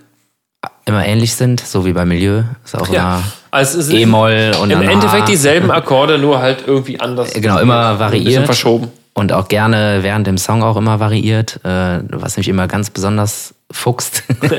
immer 0.85 1.05
ähnlich 1.05 1.35
sind, 1.35 1.59
so 1.59 1.85
wie 1.85 1.93
bei 1.93 2.05
Milieu. 2.05 2.43
Ist 2.63 2.77
auch 2.77 2.89
ja. 2.89 3.15
immer 3.17 3.23
Also 3.51 3.79
es 3.79 3.87
ist 3.87 3.93
E-Moll 3.93 4.51
und 4.61 4.71
im 4.71 4.81
Endeffekt 4.81 5.29
dieselben 5.29 5.71
Akkorde, 5.71 6.17
nur 6.17 6.39
halt 6.39 6.63
irgendwie 6.67 6.99
anders. 6.99 7.33
Genau, 7.33 7.59
immer 7.59 7.91
Ein 7.91 7.99
variiert. 7.99 8.45
verschoben. 8.45 8.91
Und 9.13 9.31
auch 9.31 9.47
gerne 9.47 9.99
während 10.01 10.25
dem 10.25 10.37
Song 10.37 10.63
auch 10.63 10.75
immer 10.75 10.99
variiert, 10.99 11.59
äh, 11.63 11.99
was 12.09 12.37
mich 12.37 12.47
immer 12.47 12.67
ganz 12.67 12.89
besonders 12.89 13.53
fuchst. 13.69 14.23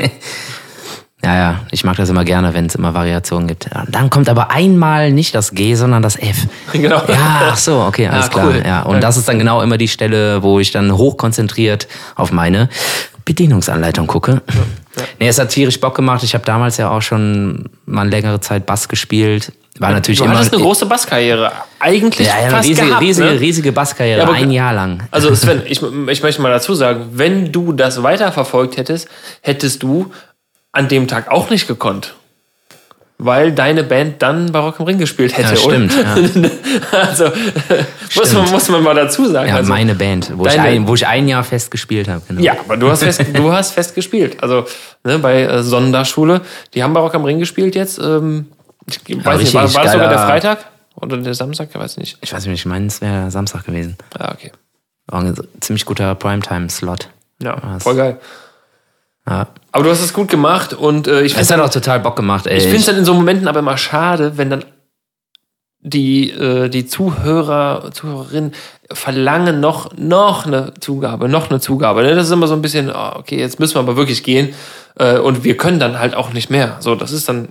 ja, 1.25 1.35
ja, 1.35 1.61
ich 1.73 1.83
mag 1.83 1.97
das 1.97 2.09
immer 2.09 2.25
gerne, 2.25 2.55
wenn 2.55 2.67
es 2.67 2.77
immer 2.77 2.95
Variationen 2.95 3.49
gibt. 3.49 3.69
Ja, 3.75 3.85
dann 3.89 4.11
kommt 4.11 4.29
aber 4.29 4.53
einmal 4.53 5.11
nicht 5.11 5.35
das 5.35 5.51
G, 5.53 5.75
sondern 5.75 6.03
das 6.03 6.15
F. 6.17 6.47
Genau. 6.73 7.03
Ja, 7.09 7.49
ach 7.51 7.57
so, 7.57 7.81
okay, 7.81 8.07
alles 8.07 8.27
Ja, 8.27 8.31
klar. 8.31 8.47
cool. 8.47 8.63
Ja, 8.65 8.83
und 8.83 9.03
das 9.03 9.17
ist 9.17 9.29
dann 9.29 9.41
genau 9.41 9.61
immer 9.61 9.77
die 9.77 9.89
Stelle, 9.89 10.45
wo 10.45 10.61
ich 10.61 10.71
dann 10.71 10.97
hochkonzentriert 10.97 11.89
auf 12.15 12.31
meine 12.31 12.69
Bedienungsanleitung 13.25 14.07
gucke. 14.07 14.41
Nee, 15.19 15.29
es 15.29 15.39
hat 15.39 15.49
tierisch 15.51 15.81
Bock 15.81 15.95
gemacht. 15.95 16.23
Ich 16.23 16.35
habe 16.35 16.45
damals 16.45 16.77
ja 16.77 16.91
auch 16.91 17.03
schon 17.03 17.69
mal 17.87 18.09
längere 18.09 18.41
Zeit 18.41 18.67
Bass 18.67 18.89
gespielt. 18.89 19.53
War 19.79 19.91
natürlich 19.91 20.19
Du 20.19 20.25
immer. 20.25 20.39
eine 20.39 20.49
große 20.49 20.87
Basskarriere. 20.87 21.51
Eigentlich 21.81 22.29
ja, 22.29 22.43
ja, 22.45 22.51
fast 22.51 22.69
riesige, 22.69 22.87
gehabt, 22.87 23.03
riesige, 23.03 23.27
ne? 23.29 23.41
riesige 23.41 23.73
Basskarriere, 23.73 24.19
Ja, 24.21 24.25
aber- 24.25 24.35
ein 24.35 24.51
Jahr 24.53 24.73
lang. 24.73 25.03
Also 25.11 25.35
Sven, 25.35 25.63
ich, 25.67 25.83
ich 25.83 26.23
möchte 26.23 26.41
mal 26.43 26.51
dazu 26.51 26.75
sagen, 26.75 27.07
wenn 27.15 27.51
du 27.51 27.73
das 27.73 28.03
weiterverfolgt 28.03 28.77
hättest, 28.77 29.09
hättest 29.41 29.83
du 29.83 30.13
an 30.71 30.89
dem 30.89 31.09
Tag 31.09 31.29
auch 31.31 31.51
nicht 31.51 31.67
gekonnt. 31.67 32.15
Weil 33.19 33.53
deine 33.53 33.85
Band 33.85 34.21
dann 34.23 34.51
bei 34.51 34.59
Rock 34.59 34.81
am 34.81 34.87
Ring 34.87 34.99
gespielt 34.99 35.37
hätte. 35.37 35.51
Ja, 35.51 35.57
stimmt, 35.57 35.93
oder? 35.99 36.51
also 37.01 37.31
muss 38.17 38.33
man, 38.33 38.51
muss 38.51 38.69
man 38.69 38.83
mal 38.83 38.95
dazu 38.95 39.27
sagen. 39.27 39.49
Ja, 39.49 39.57
also, 39.57 39.73
meine 39.73 39.95
Band, 39.95 40.33
wo 40.35 40.47
ich, 40.47 40.55
deine- 40.55 40.69
ein, 40.69 40.89
wo 40.89 40.95
ich 40.95 41.07
ein 41.07 41.29
Jahr 41.29 41.45
fest 41.45 41.71
gespielt 41.71 42.09
habe. 42.09 42.23
Genau. 42.27 42.41
ja, 42.43 42.55
aber 42.59 42.77
du 42.77 42.91
hast 42.91 43.05
fest, 43.05 43.25
du 43.33 43.53
hast 43.53 43.71
fest 43.73 43.95
gespielt. 43.95 44.43
Also 44.43 44.67
ne, 45.05 45.21
bei 45.21 45.43
äh, 45.43 45.63
Sonderschule, 45.63 46.41
die 46.75 46.83
haben 46.83 46.93
bei 46.93 47.01
Rock 47.01 47.15
am 47.15 47.25
Ring 47.25 47.39
gespielt 47.39 47.77
jetzt. 47.77 47.99
Ähm, 47.99 48.47
ich 48.87 49.25
weiß 49.25 49.39
nicht, 49.39 49.55
war, 49.55 49.73
war 49.73 49.85
das 49.85 49.93
sogar 49.93 50.09
der 50.09 50.19
Freitag? 50.19 50.59
Oder 50.97 51.17
der 51.19 51.35
Samstag? 51.35 51.69
Ich 51.73 51.79
weiß 51.79 51.97
nicht. 51.99 52.19
Ich 52.21 52.33
weiß 52.33 52.47
nicht, 52.47 52.61
ich 52.61 52.67
meine, 52.67 52.87
es 52.87 53.01
wäre 53.01 53.31
Samstag 53.31 53.65
gewesen. 53.65 53.97
Ah, 54.19 54.33
okay. 54.33 54.51
War 55.07 55.21
ein 55.21 55.35
ziemlich 55.61 55.85
guter 55.85 56.15
Primetime-Slot. 56.17 57.09
Ja, 57.43 57.79
voll 57.79 57.97
geil. 57.97 58.21
Ja. 59.29 59.49
Aber 59.73 59.85
du 59.85 59.91
hast 59.91 60.03
es 60.03 60.13
gut 60.13 60.29
gemacht 60.29 60.75
und 60.75 61.09
äh, 61.09 61.23
ich 61.23 61.33
Es 61.37 61.49
finde 61.49 61.63
hat 61.63 61.69
auch 61.71 61.73
total 61.73 62.01
Bock 62.01 62.17
gemacht, 62.17 62.47
ey. 62.47 62.59
Ich 62.59 62.65
finde 62.65 62.79
es 62.79 62.87
dann 62.87 62.97
in 62.99 63.05
so 63.05 63.15
Momenten 63.15 63.49
aber 63.49 63.61
immer 63.61 63.77
schade, 63.79 64.37
wenn 64.37 64.51
dann 64.51 64.65
die, 65.81 66.31
äh, 66.31 66.69
die 66.69 66.87
Zuhörer, 66.87 67.91
Zuhörerinnen 67.93 68.53
verlangen 68.93 69.61
noch, 69.61 69.97
noch 69.97 70.47
eine 70.47 70.73
Zugabe, 70.81 71.29
noch 71.29 71.51
eine 71.51 71.61
Zugabe. 71.61 72.03
Ne? 72.03 72.15
Das 72.15 72.27
ist 72.27 72.33
immer 72.33 72.47
so 72.49 72.55
ein 72.55 72.63
bisschen, 72.63 72.91
oh, 72.91 73.13
okay, 73.17 73.39
jetzt 73.39 73.61
müssen 73.61 73.75
wir 73.75 73.81
aber 73.81 73.97
wirklich 73.97 74.23
gehen. 74.23 74.55
Äh, 74.99 75.19
und 75.19 75.45
wir 75.45 75.57
können 75.57 75.79
dann 75.79 75.99
halt 75.99 76.15
auch 76.15 76.33
nicht 76.33 76.49
mehr. 76.51 76.77
So, 76.81 76.95
das 76.95 77.13
ist 77.13 77.29
dann, 77.29 77.49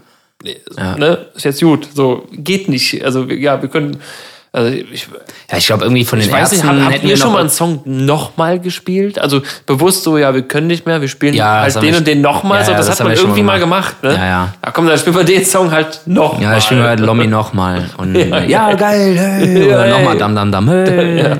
Ja. 0.77 0.97
ne, 0.97 1.27
ist 1.35 1.45
jetzt 1.45 1.61
gut. 1.61 1.87
So, 1.93 2.27
geht 2.31 2.69
nicht. 2.69 3.03
Also, 3.05 3.25
ja, 3.25 3.61
wir 3.61 3.69
können, 3.69 3.97
also 4.55 4.69
ich, 4.71 5.07
ja, 5.51 5.57
ich 5.57 5.65
glaube, 5.65 5.83
irgendwie 5.83 6.05
von 6.05 6.19
den 6.19 6.27
ich 6.27 6.33
weiß 6.33 6.51
nicht, 6.51 6.59
Ärzten 6.63 6.69
habt, 6.75 6.83
habt 6.85 6.93
hätten 6.93 7.05
ihr 7.07 7.09
wir 7.09 7.17
schon 7.17 7.33
mal 7.33 7.39
einen 7.39 7.49
Song 7.49 7.81
nochmal 7.85 8.59
gespielt? 8.59 9.17
Also 9.17 9.41
bewusst 9.65 10.03
so, 10.03 10.17
ja, 10.19 10.33
wir 10.35 10.43
können 10.43 10.67
nicht 10.67 10.85
mehr, 10.85 11.01
wir 11.01 11.07
spielen 11.07 11.33
Ja, 11.33 11.61
halt 11.61 11.75
den 11.75 11.81
wir- 11.81 11.97
und 11.97 12.05
den 12.07 12.21
nochmal. 12.21 12.59
Ja, 12.59 12.65
so, 12.65 12.71
das, 12.73 12.85
das 12.85 12.99
hat 12.99 13.07
man 13.07 13.15
wir 13.15 13.21
irgendwie 13.21 13.41
mal 13.41 13.59
gemacht. 13.59 14.03
Ne? 14.03 14.13
Ja, 14.13 14.25
ja. 14.25 14.53
Ja, 14.63 14.71
komm, 14.71 14.85
dann 14.87 14.97
spielen 14.99 15.15
wir 15.15 15.23
den 15.23 15.43
Song 15.43 15.71
halt 15.71 16.01
nochmal. 16.05 16.43
Ja, 16.43 16.57
ich 16.57 16.63
spiele 16.65 16.83
halt 16.83 16.99
Lommi 17.01 17.25
nochmal. 17.25 17.89
Und 17.97 18.13
Ja, 18.15 18.43
ja, 18.43 18.73
geil, 18.75 19.17
hey. 19.17 19.67
Oder 19.67 19.87
nochmal. 19.87 20.17
Dam 20.17 20.35
Dam 20.35 20.51
Dam, 20.51 20.69
hey. 20.69 21.17
Ja. 21.23 21.37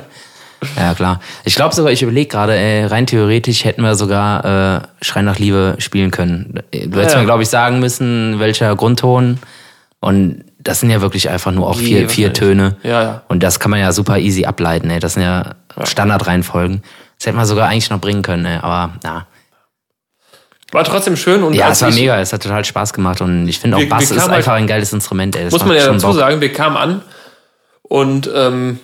Ja, 0.78 0.94
klar. 0.94 1.20
Ich 1.44 1.56
glaube 1.56 1.76
sogar, 1.76 1.92
ich 1.92 2.02
überlege 2.02 2.30
gerade, 2.30 2.56
ey, 2.56 2.86
rein 2.86 3.06
theoretisch 3.06 3.66
hätten 3.66 3.82
wir 3.84 3.96
sogar 3.96 4.78
äh, 4.78 4.82
Schrei 5.06 5.22
nach 5.22 5.38
Liebe 5.38 5.76
spielen 5.78 6.10
können. 6.10 6.62
Du 6.72 6.98
hättest 7.00 7.16
Ja. 7.16 7.20
mir, 7.20 7.26
glaube 7.26 7.44
ich, 7.44 7.50
sagen 7.50 7.80
müssen, 7.80 8.40
welcher 8.40 8.74
Grundton. 8.78 9.40
Und 10.00 10.46
das 10.64 10.80
sind 10.80 10.90
ja 10.90 11.02
wirklich 11.02 11.30
einfach 11.30 11.52
nur 11.52 11.68
auch 11.68 11.78
vier, 11.78 12.10
vier. 12.10 12.34
Töne. 12.34 12.78
Ja, 12.84 13.04
ja. 13.04 13.22
Und 13.28 13.44
das 13.44 13.60
kann 13.60 13.70
man 13.72 13.80
ja 13.80 13.92
super 13.92 14.18
easy 14.20 14.46
ableiten, 14.46 14.90
ey. 14.90 15.00
Das 15.00 15.14
sind 15.14 15.24
ja, 15.24 15.56
Standardreihenfolgen. 15.84 16.84
Das 17.20 17.28
hätten 17.28 17.38
wir 17.38 17.46
sogar 17.46 17.70
eigentlich 17.70 17.90
noch 17.90 18.00
bringen 18.00 18.22
können, 18.22 18.46
ey. 18.46 18.58
Aber 18.62 18.94
na. 19.04 19.28
War 20.72 20.84
trotzdem 20.84 21.16
schön 21.16 21.44
und 21.44 21.54
Ja, 21.54 21.70
es 21.70 21.82
war 21.82 21.90
ich, 21.90 21.96
mega, 21.96 22.20
es 22.20 22.34
hat 22.34 22.42
total 22.42 22.66
Spaß 22.66 22.94
gemacht 22.94 23.22
und 23.22 23.48
ich 23.48 23.60
finde 23.60 23.78
auch 23.78 23.82
Wir- 23.82 23.90
Bass 23.90 24.10
wir 24.10 24.18
ist 24.18 24.24
einfach 24.28 24.54
halt- 24.54 24.62
ein 24.64 24.68
geiles 24.68 24.92
Instrument, 24.92 25.36
ey. 25.36 25.44
Das 25.44 25.52
muss 25.54 25.66
man 25.66 25.76
ja 25.78 25.86
dazu 25.86 26.08
Bock. 26.08 26.16
sagen, 26.16 26.42
wir 26.42 26.52
kamen 26.52 26.78
an 26.78 27.02
und 27.84 28.30
ähm, 28.34 28.80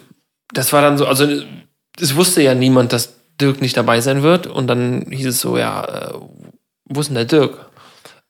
das 0.54 0.72
war 0.72 0.82
dann 0.84 0.98
so, 1.00 1.08
also 1.08 1.26
es 2.00 2.16
wusste 2.16 2.44
ja 2.44 2.54
niemand, 2.54 2.94
dass 2.94 3.16
Dirk 3.42 3.62
nicht 3.62 3.76
dabei 3.76 4.02
sein 4.02 4.22
wird 4.22 4.46
und 4.46 4.68
dann 4.68 5.06
hieß 5.10 5.28
es 5.28 5.40
so, 5.42 5.58
ja, 5.58 5.84
äh, 5.84 6.14
wo 6.86 7.00
ist 7.00 7.08
denn 7.08 7.16
der 7.16 7.26
Dirk? 7.26 7.69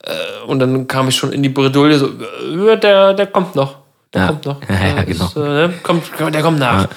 Äh, 0.03 0.45
und 0.47 0.59
dann 0.59 0.87
kam 0.87 1.07
ich 1.07 1.15
schon 1.15 1.31
in 1.33 1.43
die 1.43 1.49
Bredouille, 1.49 1.97
so, 1.99 2.07
äh, 2.07 2.77
der, 2.77 3.13
der 3.13 3.27
kommt 3.27 3.55
noch. 3.55 3.77
Der 4.13 4.21
Ja. 4.21 4.27
kommt 4.27 4.45
noch. 4.45 4.61
Ja, 4.69 4.87
ja, 4.97 5.03
genau. 5.03 5.25
ist, 5.25 5.35
äh, 5.35 5.39
ne? 5.39 5.73
kommt, 5.83 6.03
der 6.19 6.41
kommt 6.41 6.59
nach. 6.59 6.87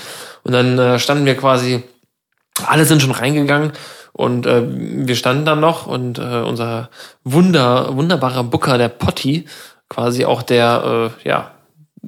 Und 0.45 0.53
dann 0.53 0.79
äh, 0.79 0.99
standen 0.99 1.25
wir 1.27 1.37
quasi, 1.37 1.83
alle 2.67 2.85
sind 2.85 3.03
schon 3.03 3.11
reingegangen 3.13 3.73
und 4.13 4.47
äh, 4.47 4.63
wir 4.67 5.17
standen 5.17 5.45
dann 5.45 5.61
noch 5.61 5.87
und 5.87 6.19
äh, 6.19 6.43
unser 6.43 6.91
Wunder, 7.25 7.97
wunderbarer 7.97 8.45
Booker, 8.45 8.77
der 8.79 8.89
Potti, 8.89 9.47
quasi 9.89 10.25
auch 10.25 10.43
der 10.43 11.11
äh, 11.25 11.29
ja, 11.29 11.53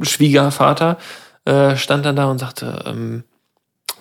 Schwiegervater, 0.03 0.97
äh, 1.45 1.77
stand 1.77 2.05
dann 2.07 2.17
da 2.17 2.27
und 2.27 2.39
sagte, 2.39 2.83
ähm, 2.87 3.25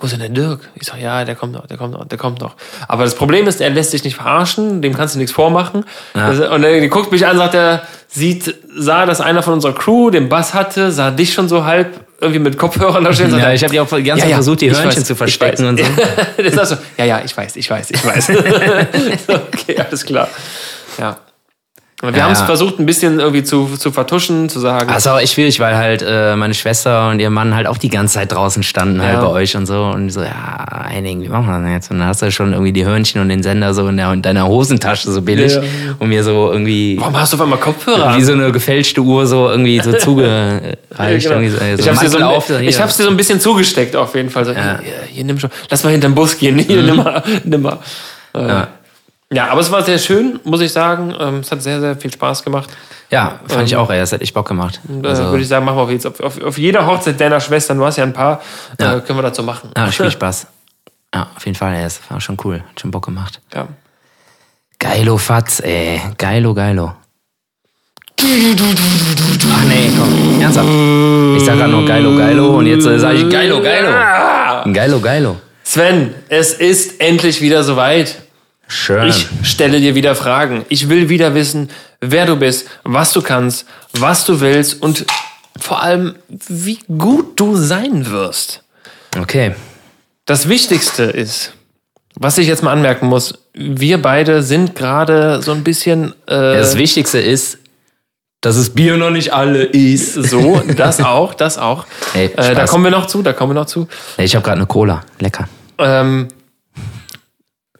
wo 0.03 0.05
ist 0.05 0.11
denn 0.11 0.19
der 0.19 0.27
Dirk? 0.27 0.59
Ich 0.75 0.85
sag, 0.85 0.99
ja, 0.99 1.23
der 1.23 1.33
kommt 1.33 1.53
noch, 1.53 1.65
der 1.65 1.77
kommt 1.77 1.93
noch, 1.93 2.03
der 2.05 2.17
kommt 2.17 2.41
noch. 2.41 2.57
Aber 2.89 3.05
das 3.05 3.15
Problem 3.15 3.47
ist, 3.47 3.61
er 3.61 3.69
lässt 3.69 3.91
sich 3.91 4.03
nicht 4.03 4.17
verarschen, 4.17 4.81
dem 4.81 4.93
kannst 4.93 5.15
du 5.15 5.19
nichts 5.19 5.31
vormachen. 5.33 5.85
Das- 6.13 6.41
Und 6.41 6.61
er 6.65 6.85
guckt 6.89 7.09
mich 7.13 7.25
an, 7.25 7.37
sagt 7.37 7.53
er, 7.55 7.83
sieht, 8.09 8.53
sah, 8.77 9.05
dass 9.05 9.21
einer 9.21 9.41
von 9.43 9.53
unserer 9.53 9.71
Crew 9.73 10.09
den 10.09 10.27
Bass 10.27 10.53
hatte, 10.53 10.91
sah 10.91 11.09
dich 11.09 11.31
schon 11.31 11.47
so 11.47 11.63
halb 11.63 12.01
irgendwie 12.19 12.39
mit 12.41 12.57
Kopfhörern 12.57 13.01
da 13.05 13.13
stehen. 13.13 13.33
Ja, 13.39 13.53
ich 13.53 13.63
habe 13.63 13.73
ja 13.73 13.81
auch 13.83 13.87
die 13.87 14.03
ganze 14.03 14.07
Ja, 14.09 14.15
Zeit 14.23 14.29
ja, 14.31 14.35
versucht, 14.35 14.59
die 14.59 14.71
Hörnchen 14.71 14.89
weiß, 14.97 15.05
zu 15.05 15.15
verstecken 15.15 15.65
und 15.67 15.79
so. 15.79 15.85
das 16.37 16.53
ist 16.53 16.69
so, 16.69 16.75
ja, 16.97 17.05
ja, 17.05 17.21
ich 17.23 17.37
weiß, 17.37 17.55
ich 17.55 17.69
weiß, 17.69 17.91
ich 17.91 18.05
weiß. 18.05 18.29
okay, 19.29 19.77
alles 19.79 20.05
klar. 20.05 20.27
Ja. 20.99 21.15
Wir 22.03 22.17
Ja, 22.17 22.23
haben 22.25 22.33
es 22.33 22.41
versucht, 22.41 22.79
ein 22.79 22.85
bisschen 22.85 23.21
irgendwie 23.21 23.43
zu, 23.43 23.65
zu 23.77 23.91
vertuschen, 23.93 24.49
zu 24.49 24.59
sagen. 24.59 24.89
Das 24.89 25.05
ist 25.05 25.07
auch 25.07 25.17
echt 25.19 25.33
schwierig, 25.35 25.59
weil 25.61 25.77
halt 25.77 26.03
äh, 26.05 26.35
meine 26.35 26.53
Schwester 26.53 27.09
und 27.09 27.19
ihr 27.21 27.29
Mann 27.29 27.55
halt 27.55 27.65
auch 27.65 27.77
die 27.77 27.87
ganze 27.89 28.15
Zeit 28.15 28.33
draußen 28.33 28.61
standen 28.61 29.01
halt 29.01 29.13
Ja. 29.13 29.21
bei 29.21 29.27
euch 29.27 29.55
und 29.55 29.65
so. 29.67 29.83
Und 29.85 30.09
so, 30.09 30.21
ja, 30.21 30.85
Henning, 30.89 31.21
wie 31.21 31.29
machen 31.29 31.45
wir 31.45 31.53
das 31.53 31.61
denn 31.63 31.71
jetzt? 31.71 31.91
Und 31.91 31.99
dann 31.99 32.07
hast 32.09 32.21
du 32.21 32.29
schon 32.29 32.51
irgendwie 32.51 32.73
die 32.73 32.85
Hörnchen 32.85 33.21
und 33.21 33.29
den 33.29 33.41
Sender 33.41 33.73
so 33.73 33.87
in, 33.87 33.95
der, 33.95 34.11
in 34.11 34.21
deiner 34.21 34.45
Hosentasche 34.47 35.09
so 35.11 35.21
billig 35.21 35.53
Ja. 35.55 35.61
und 35.97 36.09
mir 36.09 36.25
so 36.25 36.51
irgendwie 36.51 36.97
Warum 36.99 37.17
hast 37.17 37.31
du 37.31 37.37
auf 37.37 37.41
einmal 37.43 37.59
Kopfhörer? 37.59 38.17
wie 38.17 38.23
so 38.23 38.33
eine 38.33 38.51
gefälschte 38.51 38.99
Uhr 38.99 39.25
so 39.25 39.49
irgendwie 39.49 39.79
so 39.79 39.93
zugereicht. 39.93 40.77
Ja, 40.99 41.07
genau. 41.17 41.31
irgendwie 41.31 41.49
so, 41.49 41.57
so 41.57 41.63
ich 41.79 41.87
hab's 41.89 41.99
dir 42.01 42.09
so, 42.09 42.17
ich 42.59 42.75
hier. 42.75 42.79
hab's 42.83 42.97
dir 42.97 43.03
so 43.03 43.09
ein 43.09 43.17
bisschen 43.17 43.39
zugesteckt 43.39 43.95
auf 43.95 44.13
jeden 44.13 44.29
Fall. 44.29 44.43
So, 44.45 44.51
Ja. 44.51 44.79
hier, 44.83 44.93
hier, 45.09 45.23
nimm 45.23 45.39
schon. 45.39 45.49
Lass 45.69 45.83
mal 45.83 45.91
hinterm 45.91 46.13
Bus 46.13 46.37
gehen. 46.37 46.59
Hier, 46.59 46.83
nimm 46.83 46.97
mal. 46.97 47.23
Nimm 47.45 47.61
mal. 47.61 47.79
Äh, 48.35 48.47
Ja. 48.47 48.67
Ja, 49.33 49.47
aber 49.49 49.61
es 49.61 49.71
war 49.71 49.83
sehr 49.83 49.97
schön, 49.97 50.39
muss 50.43 50.61
ich 50.61 50.71
sagen. 50.71 51.13
Ähm, 51.19 51.39
es 51.39 51.51
hat 51.51 51.61
sehr, 51.61 51.79
sehr 51.81 51.95
viel 51.95 52.11
Spaß 52.11 52.43
gemacht. 52.43 52.69
Ja, 53.09 53.39
fand 53.47 53.67
ich 53.67 53.75
auch, 53.75 53.89
ey. 53.91 53.99
Das 53.99 54.11
hat 54.11 54.21
echt 54.21 54.33
Bock 54.33 54.47
gemacht. 54.47 54.79
Äh, 55.03 55.07
Also, 55.07 55.25
würde 55.25 55.41
ich 55.41 55.47
sagen, 55.47 55.65
machen 55.65 55.77
wir 55.77 55.83
auf, 55.83 55.89
jetzt 55.91 56.05
auf, 56.07 56.19
auf, 56.19 56.41
auf 56.41 56.57
jeder 56.57 56.85
Hochzeit 56.87 57.19
deiner 57.19 57.39
Schwestern, 57.39 57.77
du 57.77 57.85
hast 57.85 57.97
ja 57.97 58.03
ein 58.03 58.13
paar, 58.13 58.41
Ja. 58.79 58.95
äh, 58.97 59.01
können 59.01 59.19
wir 59.19 59.23
dazu 59.23 59.43
machen. 59.43 59.69
ja, 59.77 59.87
viel 59.87 60.09
Spaß. 60.19 60.47
Ja, 61.13 61.27
auf 61.35 61.45
jeden 61.45 61.55
Fall, 61.57 61.75
ey. 61.75 61.83
Das 61.83 61.99
war 62.09 62.19
schon 62.21 62.37
cool. 62.43 62.63
Hat 62.67 62.79
schon 62.79 62.89
Bock 62.91 63.05
gemacht. 63.05 63.39
Ja. 63.53 63.67
Geilo 64.79 65.17
Fatz, 65.17 65.59
ey. 65.59 66.01
Geilo, 66.17 66.53
geilo. 66.53 66.93
Ach 68.19 69.63
nee, 69.67 69.91
komm. 69.97 70.41
Ernsthaft. 70.41 70.67
Ich 71.37 71.45
sag 71.45 71.57
grad 71.57 71.69
nur 71.69 71.85
geilo, 71.85 72.15
geilo 72.17 72.57
und 72.57 72.65
jetzt 72.65 72.85
äh, 72.85 72.97
sag 72.97 73.13
ich 73.15 73.29
geilo, 73.29 73.61
geilo. 73.61 73.89
Geilo, 74.73 74.99
geilo. 74.99 75.35
Sven, 75.63 76.13
es 76.29 76.53
ist 76.53 76.99
endlich 76.99 77.41
wieder 77.41 77.63
soweit. 77.63 78.22
Schön. 78.67 79.07
Ich 79.07 79.27
stelle 79.43 79.79
dir 79.79 79.95
wieder 79.95 80.15
Fragen. 80.15 80.65
Ich 80.69 80.89
will 80.89 81.09
wieder 81.09 81.35
wissen, 81.35 81.69
wer 82.01 82.25
du 82.25 82.35
bist, 82.35 82.67
was 82.83 83.13
du 83.13 83.21
kannst, 83.21 83.65
was 83.93 84.25
du 84.25 84.39
willst 84.39 84.81
und 84.81 85.05
vor 85.59 85.83
allem, 85.83 86.15
wie 86.47 86.79
gut 86.97 87.39
du 87.39 87.55
sein 87.55 88.09
wirst. 88.09 88.63
Okay. 89.17 89.53
Das 90.25 90.47
Wichtigste 90.49 91.03
ist, 91.03 91.53
was 92.15 92.37
ich 92.37 92.47
jetzt 92.47 92.63
mal 92.63 92.71
anmerken 92.71 93.07
muss, 93.07 93.33
wir 93.53 94.01
beide 94.01 94.41
sind 94.41 94.75
gerade 94.75 95.41
so 95.41 95.51
ein 95.51 95.63
bisschen 95.63 96.13
äh, 96.27 96.57
Das 96.57 96.77
Wichtigste 96.77 97.19
ist, 97.19 97.59
dass 98.41 98.57
das 98.57 98.71
Bier 98.71 98.97
noch 98.97 99.09
nicht 99.09 99.33
alle 99.33 99.63
ist. 99.63 100.13
so, 100.15 100.61
das 100.75 100.99
auch, 101.01 101.33
das 101.33 101.57
auch. 101.57 101.85
Hey, 102.13 102.31
äh, 102.35 102.55
da 102.55 102.65
kommen 102.65 102.83
wir 102.83 102.91
noch 102.91 103.05
zu, 103.07 103.21
da 103.21 103.33
kommen 103.33 103.51
wir 103.51 103.61
noch 103.61 103.67
zu. 103.67 103.87
Ich 104.17 104.35
habe 104.35 104.43
gerade 104.43 104.57
eine 104.57 104.67
Cola. 104.67 105.03
Lecker. 105.19 105.47
Ähm, 105.77 106.27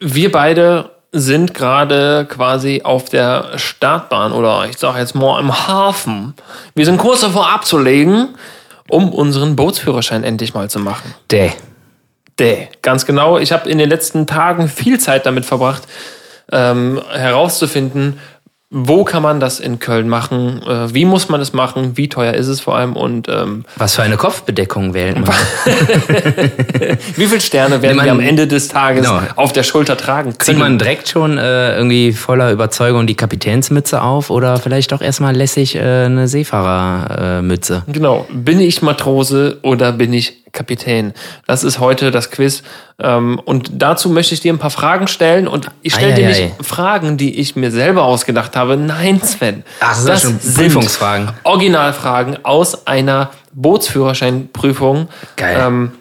wir 0.04 0.32
beide 0.32 0.91
sind 1.12 1.54
gerade 1.54 2.26
quasi 2.28 2.82
auf 2.84 3.08
der 3.08 3.58
Startbahn 3.58 4.34
oder 4.34 4.66
ich 4.70 4.78
sage 4.78 4.99
jetzt 4.99 5.16
mal 5.16 5.39
im 5.39 5.68
Hafen. 5.68 6.34
Wir 6.76 6.86
sind 6.86 6.97
kurz 6.97 7.22
davor 7.22 7.49
abzulegen, 7.49 8.30
um 8.89 9.14
unseren 9.14 9.56
Bootsführerschein 9.56 10.24
endlich 10.24 10.54
mal 10.54 10.70
zu 10.70 10.80
machen. 10.80 11.14
Däh. 11.32 11.51
Däh, 12.39 12.68
ganz 12.82 13.06
genau. 13.06 13.38
Ich 13.38 13.51
habe 13.51 13.70
in 13.70 13.78
den 13.78 13.89
letzten 13.89 14.26
Tagen 14.26 14.68
viel 14.68 14.99
Zeit 14.99 15.26
damit 15.26 15.45
verbracht, 15.45 15.84
ähm, 16.51 16.99
herauszufinden, 17.12 18.20
wo 18.76 19.03
kann 19.03 19.21
man 19.21 19.39
das 19.39 19.59
in 19.59 19.78
Köln 19.78 20.09
machen, 20.09 20.61
äh, 20.67 20.93
wie 20.93 21.05
muss 21.05 21.30
man 21.30 21.39
es 21.39 21.53
machen, 21.53 21.91
wie 21.95 22.09
teuer 22.09 22.34
ist 22.34 22.47
es 22.47 22.59
vor 22.59 22.76
allem 22.76 22.95
und 22.95 23.28
ähm, 23.30 23.65
Was 23.78 23.93
für 23.95 24.01
eine 24.01 24.17
Kopfbedeckung 24.17 24.95
wählt 24.95 25.19
man? 25.19 25.30
wie 27.15 27.26
viele 27.28 27.39
Sterne 27.41 27.82
werden 27.82 27.97
man- 27.97 28.05
wir 28.05 28.11
am 28.11 28.19
Ende 28.19 28.47
des 28.47 28.67
Tages 28.69 29.05
Genau. 29.07 29.21
auf 29.36 29.53
der 29.53 29.61
Schulter 29.63 29.95
tragen 29.95 30.32
können. 30.32 30.39
Zieht 30.39 30.57
man 30.57 30.78
direkt 30.80 31.07
schon 31.07 31.38
äh, 31.38 31.76
irgendwie 31.76 32.13
voller 32.13 32.51
Überzeugung 32.51 33.05
die 33.07 33.15
Kapitänsmütze 33.15 34.01
auf 34.01 34.30
oder 34.30 34.57
vielleicht 34.57 34.91
doch 34.91 35.01
erstmal 35.01 35.36
lässig 35.36 35.76
äh, 35.76 36.05
eine 36.05 36.28
Seefahrermütze? 36.28 37.84
Genau. 37.88 38.26
Bin 38.32 38.59
ich 38.59 38.82
Matrose 38.82 39.59
oder 39.61 39.91
bin 39.91 40.13
ich 40.13 40.43
Kapitän? 40.54 41.14
Das 41.45 41.64
ist 41.64 41.80
heute 41.80 42.12
das 42.12 42.32
Quiz. 42.32 42.64
Ähm, 42.99 43.41
und 43.43 43.72
dazu 43.74 44.10
möchte 44.10 44.34
ich 44.34 44.39
dir 44.39 44.54
ein 44.54 44.60
paar 44.60 44.70
Fragen 44.70 45.08
stellen. 45.08 45.47
Und 45.47 45.70
ich 45.82 45.93
stelle 45.93 46.14
dir 46.14 46.28
nicht 46.28 46.54
Fragen, 46.62 47.18
die 47.18 47.39
ich 47.39 47.58
mir 47.58 47.72
selber 47.72 48.04
ausgedacht 48.04 48.56
habe. 48.56 48.78
Nein, 48.78 49.22
Sven. 49.22 49.64
Ach, 49.82 50.06
das 50.06 50.22
sind 50.22 50.41
schon 50.41 50.54
Prüfungsfragen. 50.54 51.30
Originalfragen 51.43 52.45
aus 52.45 52.88
einer 52.88 53.32
Bootsführerscheinprüfung. 53.54 55.10
Geil. 55.36 55.58
Ähm, 55.60 55.91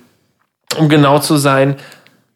um 0.79 0.89
genau 0.89 1.19
zu 1.19 1.37
sein. 1.37 1.77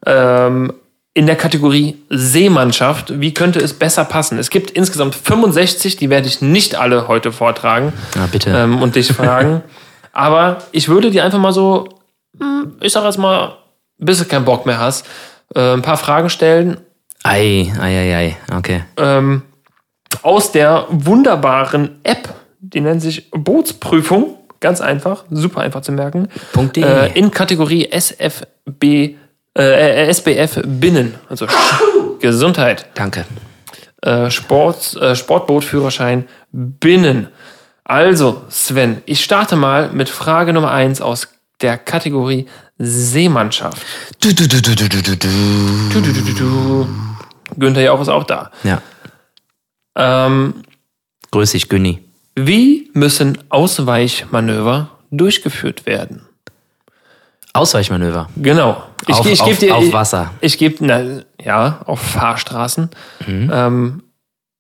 Ähm, 0.05 0.73
in 1.14 1.25
der 1.25 1.37
Kategorie 1.37 1.97
Seemannschaft, 2.11 3.21
wie 3.21 3.33
könnte 3.33 3.59
es 3.59 3.73
besser 3.73 4.05
passen? 4.05 4.39
Es 4.39 4.51
gibt 4.51 4.71
insgesamt 4.71 5.14
65, 5.14 5.97
die 5.97 6.11
werde 6.11 6.29
ich 6.29 6.43
nicht 6.43 6.75
alle 6.75 7.09
heute 7.09 7.33
vortragen 7.33 7.95
Na 8.14 8.27
bitte. 8.31 8.64
und 8.64 8.97
dich 8.97 9.12
fragen. 9.12 9.62
Aber 10.12 10.59
ich 10.73 10.89
würde 10.89 11.11
dir 11.11 11.25
einfach 11.25 11.39
mal 11.39 11.53
so, 11.53 11.89
ich 12.80 12.93
sag 12.93 13.05
jetzt 13.05 13.18
mal, 13.18 13.57
bis 13.99 14.18
du 14.18 14.24
keinen 14.24 14.45
Bock 14.45 14.66
mehr 14.66 14.78
hast, 14.78 15.07
äh, 15.55 15.72
ein 15.72 15.82
paar 15.82 15.97
Fragen 15.97 16.28
stellen 16.30 16.78
Ei, 17.22 17.72
ei, 17.80 17.97
ei, 17.99 18.14
ei. 18.16 18.37
Okay. 18.57 18.84
ähm, 18.99 19.43
aus 20.22 20.53
der 20.53 20.87
wunderbaren 20.91 21.99
App, 22.05 22.28
die 22.61 22.80
nennt 22.80 23.03
sich 23.03 23.30
Bootsprüfung. 23.32 24.37
Ganz 24.61 24.80
einfach, 24.80 25.24
super 25.30 25.61
einfach 25.61 25.82
zu 25.82 25.93
merken. 25.93 26.28
Punkt.de. 26.53 26.82
Äh, 26.84 27.12
in 27.18 27.30
Kategorie 27.30 27.89
SFB, 27.91 29.16
äh, 29.59 30.07
SBF 30.09 30.62
Binnen, 30.64 31.14
also 31.28 31.47
Gesundheit. 32.20 32.87
Danke. 32.95 33.24
äh, 34.03 34.30
Sport, 34.30 34.95
äh, 34.97 35.14
Sportbootführerschein 35.14 36.26
binnen. 36.53 37.28
Also, 37.84 38.43
Sven, 38.49 39.03
ich 39.05 39.22
starte 39.22 39.57
mal 39.57 39.91
mit 39.93 40.09
Frage 40.09 40.53
Nummer 40.53 40.70
eins 40.70 41.01
aus 41.01 41.28
der 41.61 41.79
Kategorie 41.79 42.47
Seemannschaft. 42.79 43.83
Du, 44.21 44.33
du, 44.35 44.47
du, 44.49 44.61
du, 44.61 44.75
du, 44.75 44.89
du, 44.89 45.03
du, 45.03 45.17
du. 45.17 45.29
Du, 45.93 46.01
du, 46.01 46.13
du, 46.13 46.35
du. 46.35 46.89
Günther 47.57 47.83
Jauch 47.83 48.01
ist 48.01 48.09
auch 48.09 48.25
da. 48.25 48.51
Ja. 48.65 48.83
Ähm, 49.97 50.63
Grüß 51.31 51.53
dich, 51.53 51.69
Günni. 51.69 52.03
wie 52.35 52.91
müssen 52.93 53.39
Ausweichmanöver 53.49 54.91
durchgeführt 55.11 55.87
werden? 55.87 56.23
Ausweichmanöver. 57.53 58.29
Genau. 58.37 58.83
Ich, 59.07 59.15
Auf- 59.15 59.27
ich 59.27 59.41
auf- 59.41 59.49
gebe 59.49 59.59
dir 59.61 59.75
auf 59.75 59.93
Wasser. 59.93 60.33
Ich 60.41 60.59
gebe 60.59 60.85
na, 60.85 61.23
ja 61.43 61.81
auf 61.87 62.01
Fahrstraßen 62.01 62.91
ähm, 63.27 64.03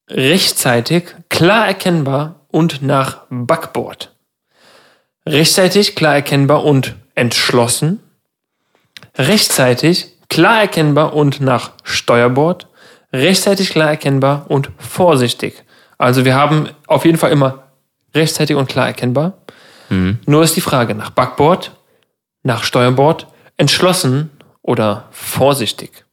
rechtzeitig, 0.08 1.14
klar 1.28 1.66
erkennbar 1.66 2.46
und 2.48 2.80
nach 2.82 3.18
Backbord. 3.28 4.15
Rechtzeitig, 5.26 5.96
klar 5.96 6.14
erkennbar 6.14 6.64
und 6.64 6.94
entschlossen. 7.14 8.00
Rechtzeitig, 9.16 10.06
klar 10.28 10.60
erkennbar 10.60 11.14
und 11.14 11.40
nach 11.40 11.72
Steuerbord. 11.82 12.68
Rechtzeitig, 13.12 13.70
klar 13.70 13.90
erkennbar 13.90 14.46
und 14.48 14.70
vorsichtig. 14.78 15.64
Also 15.98 16.24
wir 16.24 16.34
haben 16.34 16.68
auf 16.86 17.04
jeden 17.04 17.18
Fall 17.18 17.32
immer 17.32 17.64
rechtzeitig 18.14 18.56
und 18.56 18.68
klar 18.68 18.86
erkennbar. 18.86 19.38
Nur 20.26 20.42
ist 20.42 20.56
die 20.56 20.60
Frage 20.60 20.94
nach 20.94 21.10
Backbord, 21.10 21.72
nach 22.42 22.64
Steuerbord, 22.64 23.26
entschlossen 23.56 24.30
oder 24.62 25.08
vorsichtig. 25.10 26.04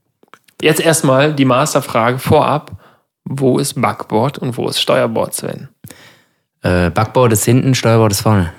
Jetzt 0.61 0.79
erstmal 0.79 1.33
die 1.33 1.45
Masterfrage 1.45 2.19
vorab. 2.19 2.71
Wo 3.25 3.57
ist 3.57 3.79
Backbord 3.81 4.37
und 4.37 4.57
wo 4.57 4.67
ist 4.67 4.81
Steuerbord, 4.81 5.33
Sven? 5.33 5.69
Äh, 6.61 6.89
Backbord 6.89 7.33
ist 7.33 7.45
hinten, 7.45 7.73
Steuerbord 7.73 8.11
ist 8.11 8.21
vorne. 8.21 8.53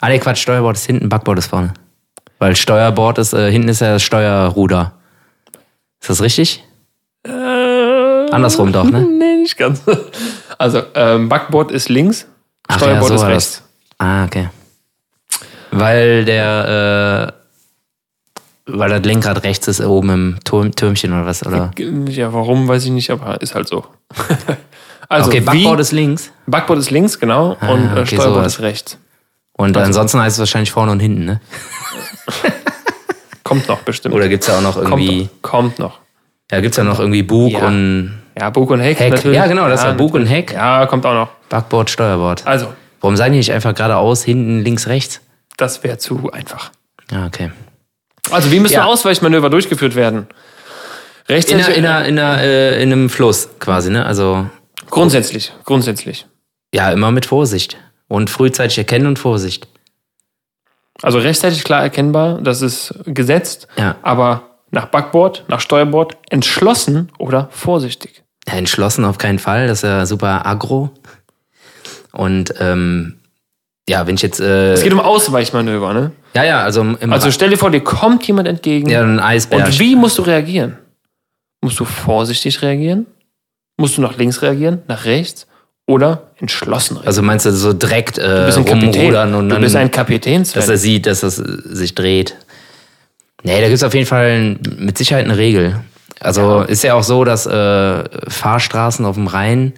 Ah, 0.00 0.08
nee, 0.08 0.18
Quatsch, 0.18 0.38
Steuerbord 0.42 0.76
ist 0.76 0.86
hinten, 0.86 1.08
Backbord 1.08 1.38
ist 1.38 1.46
vorne. 1.46 1.72
Weil 2.38 2.54
Steuerbord 2.54 3.18
ist, 3.18 3.32
äh, 3.32 3.50
hinten 3.50 3.68
ist 3.68 3.80
ja 3.80 3.94
das 3.94 4.02
Steuerruder. 4.02 4.92
Ist 6.00 6.10
das 6.10 6.20
richtig? 6.22 6.62
Äh, 7.26 7.30
Andersrum 8.30 8.72
doch, 8.72 8.84
ne? 8.84 9.00
Nee, 9.18 9.36
nicht 9.36 9.56
ganz. 9.56 9.82
Also, 10.58 10.82
ähm, 10.94 11.28
Backboard 11.28 11.70
ist 11.70 11.88
links, 11.88 12.26
Ach 12.68 12.76
Steuerbord 12.78 13.10
ja, 13.12 13.18
so 13.18 13.24
ist 13.24 13.30
rechts. 13.30 13.62
das. 13.98 14.06
Ah, 14.06 14.24
okay. 14.24 14.48
Weil 15.70 16.24
der, 16.24 17.32
äh, 18.66 18.72
weil 18.72 18.90
das 18.90 19.02
Lenkrad 19.04 19.42
rechts 19.44 19.68
ist 19.68 19.80
oben 19.80 20.10
im 20.10 20.38
Turm, 20.44 20.74
Türmchen 20.74 21.12
oder 21.12 21.26
was, 21.26 21.44
oder? 21.46 21.70
Ja, 22.08 22.32
warum, 22.32 22.68
weiß 22.68 22.84
ich 22.84 22.90
nicht, 22.90 23.10
aber 23.10 23.40
ist 23.40 23.54
halt 23.54 23.68
so. 23.68 23.84
also, 25.08 25.28
Okay, 25.30 25.40
Backboard 25.40 25.78
wie, 25.78 25.82
ist 25.82 25.92
links. 25.92 26.32
Backboard 26.46 26.78
ist 26.80 26.90
links, 26.90 27.18
genau, 27.18 27.56
Ah, 27.60 27.68
und 27.72 27.84
äh, 27.96 28.00
okay, 28.00 28.06
Steuerbord 28.16 28.34
sowas. 28.40 28.54
ist 28.54 28.60
rechts. 28.60 28.98
Und 29.58 29.76
ansonsten 29.76 30.20
heißt 30.20 30.36
es 30.36 30.38
wahrscheinlich 30.40 30.70
vorne 30.70 30.92
und 30.92 31.00
hinten, 31.00 31.24
ne? 31.24 31.40
Kommt 33.44 33.68
noch 33.68 33.80
bestimmt. 33.82 34.14
Oder 34.14 34.28
gibt's 34.28 34.46
ja 34.48 34.58
auch 34.58 34.62
noch 34.62 34.74
kommt, 34.74 34.88
irgendwie, 34.88 35.22
noch, 35.24 35.42
kommt 35.42 35.78
noch. 35.78 36.00
ja, 36.50 36.60
gibt's 36.60 36.76
ja 36.76 36.84
noch 36.84 36.98
irgendwie 36.98 37.22
Bug 37.22 37.52
Ja. 37.52 37.66
und 37.66 38.18
Ja, 38.38 38.50
Bug 38.50 38.70
und 38.70 38.80
Heck, 38.80 38.98
Heck. 38.98 39.12
natürlich. 39.12 39.36
Ja, 39.36 39.46
genau, 39.46 39.68
das 39.68 39.80
ist 39.80 39.86
ja 39.86 39.92
Bug 39.92 40.14
und 40.14 40.26
Heck. 40.26 40.52
Ja, 40.52 40.84
kommt 40.86 41.06
auch 41.06 41.14
noch. 41.14 41.28
Backboard, 41.48 41.88
Steuerbord. 41.90 42.46
Also, 42.46 42.72
Warum 43.00 43.16
sagen 43.16 43.32
die 43.32 43.38
nicht 43.38 43.52
einfach 43.52 43.74
geradeaus, 43.74 44.24
hinten, 44.24 44.60
links, 44.60 44.88
rechts? 44.88 45.20
das 45.58 45.82
wäre 45.84 45.96
zu 45.96 46.30
einfach. 46.32 46.70
Ja, 47.10 47.24
okay. 47.26 47.50
Also, 48.30 48.50
wie 48.50 48.58
müssen 48.60 48.74
Ja. 48.74 48.84
Ausweichmanöver 48.84 49.48
durchgeführt 49.48 49.94
werden? 49.94 50.26
In, 51.28 51.34
Rechtzeitig, 51.34 51.66
einer, 51.66 51.76
in, 51.76 51.86
einer, 51.86 52.04
in, 52.06 52.18
einer, 52.18 52.42
äh, 52.42 52.82
in 52.82 52.92
einem 52.92 53.08
Fluss 53.10 53.48
quasi, 53.60 53.90
ne? 53.90 54.04
Also, 54.04 54.46
grundsätzlich, 54.90 55.52
grundsätzlich. 55.64 56.26
ja, 56.74 56.90
immer 56.90 57.10
mit 57.12 57.24
Vorsicht. 57.26 57.78
Und 58.08 58.30
frühzeitig 58.30 58.78
erkennen 58.78 59.06
und 59.06 59.18
Vorsicht. 59.18 59.66
Also 61.02 61.18
rechtzeitig 61.18 61.64
klar 61.64 61.82
erkennbar, 61.82 62.40
das 62.40 62.62
ist 62.62 62.94
gesetzt, 63.04 63.68
Ja. 63.76 63.96
aber 64.02 64.42
nach 64.70 64.86
Backboard, 64.86 65.44
nach 65.48 65.60
Steuerbord 65.60 66.16
entschlossen 66.30 67.10
oder 67.18 67.48
vorsichtig. 67.50 68.22
Ja, 68.48 68.54
entschlossen 68.54 69.04
auf 69.04 69.18
keinen 69.18 69.38
Fall, 69.38 69.66
das 69.66 69.78
ist 69.78 69.88
ja 69.88 70.06
super 70.06 70.46
aggro. 70.46 70.90
Und 72.12 72.54
ähm, 72.60 73.18
ja, 73.88 74.06
wenn 74.06 74.14
ich 74.14 74.22
jetzt. 74.22 74.40
Äh, 74.40 74.72
Es 74.72 74.82
geht 74.82 74.92
um 74.92 75.00
Ausweichmanöver, 75.00 75.92
ne? 75.92 76.12
ja, 76.34 76.44
ja, 76.44 76.60
also 76.62 76.80
im 76.80 77.12
Also 77.12 77.30
stell 77.30 77.50
dir 77.50 77.58
vor, 77.58 77.70
dir 77.70 77.82
kommt 77.84 78.26
jemand 78.26 78.48
entgegen 78.48 78.88
ja, 78.88 79.02
ein 79.02 79.20
Eisberg. 79.20 79.66
und 79.66 79.78
wie 79.78 79.96
musst 79.96 80.16
du 80.18 80.22
reagieren? 80.22 80.78
Musst 81.60 81.78
du 81.80 81.84
vorsichtig 81.84 82.62
reagieren? 82.62 83.06
Musst 83.76 83.98
du 83.98 84.00
nach 84.02 84.16
links 84.16 84.40
reagieren, 84.42 84.82
nach 84.88 85.04
rechts 85.04 85.46
oder 85.86 86.30
entschlossen? 86.38 86.98
Also 87.04 87.22
meinst 87.22 87.46
du 87.46 87.52
so 87.52 87.72
direkt 87.72 88.18
äh, 88.18 88.50
du 88.50 88.60
rumrudern 88.60 89.34
und 89.34 89.48
du 89.48 89.54
dann, 89.54 89.62
bist 89.62 89.76
ein 89.76 89.90
Kapitän, 89.90 90.44
Sven. 90.44 90.60
dass 90.60 90.68
er 90.68 90.78
sieht, 90.78 91.06
dass 91.06 91.22
es 91.22 91.36
sich 91.36 91.94
dreht. 91.94 92.36
Nee, 93.42 93.60
da 93.60 93.68
gibt's 93.68 93.84
auf 93.84 93.94
jeden 93.94 94.06
Fall 94.06 94.58
mit 94.76 94.98
Sicherheit 94.98 95.24
eine 95.24 95.36
Regel. 95.36 95.80
Also 96.18 96.62
ist 96.62 96.82
ja 96.82 96.94
auch 96.94 97.02
so, 97.02 97.24
dass 97.24 97.46
äh, 97.46 98.30
Fahrstraßen 98.30 99.04
auf 99.04 99.14
dem 99.14 99.26
Rhein, 99.26 99.74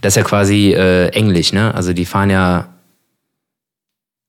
das 0.00 0.12
ist 0.12 0.16
ja 0.16 0.22
quasi 0.22 0.72
äh, 0.72 1.08
Englisch, 1.08 1.52
ne? 1.52 1.74
Also 1.74 1.92
die 1.92 2.06
fahren 2.06 2.30
ja. 2.30 2.68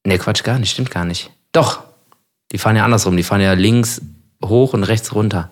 Nee, 0.03 0.17
Quatsch, 0.17 0.43
gar 0.43 0.59
nicht, 0.59 0.71
stimmt 0.71 0.91
gar 0.91 1.05
nicht. 1.05 1.31
Doch. 1.51 1.83
Die 2.51 2.57
fahren 2.57 2.75
ja 2.77 2.85
andersrum. 2.85 3.17
Die 3.17 3.23
fahren 3.23 3.41
ja 3.41 3.53
links 3.53 4.01
hoch 4.43 4.73
und 4.73 4.83
rechts 4.83 5.13
runter. 5.13 5.49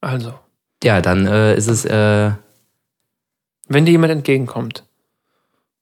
also, 0.00 0.34
Ja, 0.84 1.00
dann 1.00 1.26
äh, 1.26 1.54
ist 1.56 1.68
es. 1.68 1.84
Äh, 1.84 2.30
wenn 3.68 3.84
dir 3.84 3.90
jemand 3.92 4.12
entgegenkommt 4.12 4.84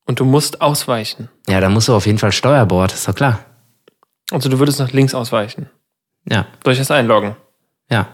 und 0.07 0.19
du 0.21 0.25
musst 0.25 0.61
ausweichen, 0.61 1.29
ja, 1.49 1.61
dann 1.61 1.73
musst 1.73 1.89
du 1.89 1.95
auf 1.95 2.07
jeden 2.07 2.19
Fall 2.19 2.33
Steuerbord, 2.33 2.93
ist 2.93 3.07
doch 3.07 3.15
klar. 3.15 3.41
also 4.33 4.49
du 4.49 4.59
würdest 4.59 4.79
nach 4.81 4.93
links 4.93 5.15
ausweichen, 5.15 5.69
Ja. 6.29 6.47
ich 6.67 6.79
das 6.79 6.91
einloggen? 6.91 7.37
Ja. 7.91 8.09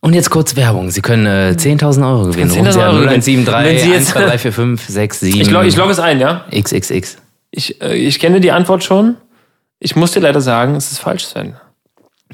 Und 0.00 0.14
jetzt 0.14 0.30
kurz 0.30 0.56
Werbung. 0.56 0.90
Sie 0.90 1.00
können 1.00 1.26
äh, 1.26 1.54
10.000 1.56 2.04
Euro 2.06 2.24
gewinnen. 2.26 2.50
10.000 2.50 2.58
Rufen 2.58 2.72
Sie 2.72 2.80
an 2.80 2.88
Euro 2.88 2.98
gewinnen. 3.04 3.22
0173 3.22 3.54
Wenn 3.64 3.78
Sie 3.78 3.90
jetzt- 3.92 4.08
12345 4.08 5.18
67 5.20 5.40
Ich, 5.40 5.50
log, 5.50 5.64
ich 5.64 5.76
logge 5.76 5.92
es 5.92 6.00
ein, 6.00 6.18
ja? 6.20 6.44
XXX. 6.52 7.18
Ich, 7.52 7.80
äh, 7.80 7.94
ich 7.94 8.18
kenne 8.18 8.40
die 8.40 8.50
Antwort 8.50 8.82
schon. 8.82 9.16
Ich 9.78 9.94
muss 9.96 10.12
dir 10.12 10.20
leider 10.20 10.40
sagen, 10.40 10.74
es 10.74 10.90
ist 10.90 10.98
falsch, 10.98 11.24
Sven. 11.24 11.54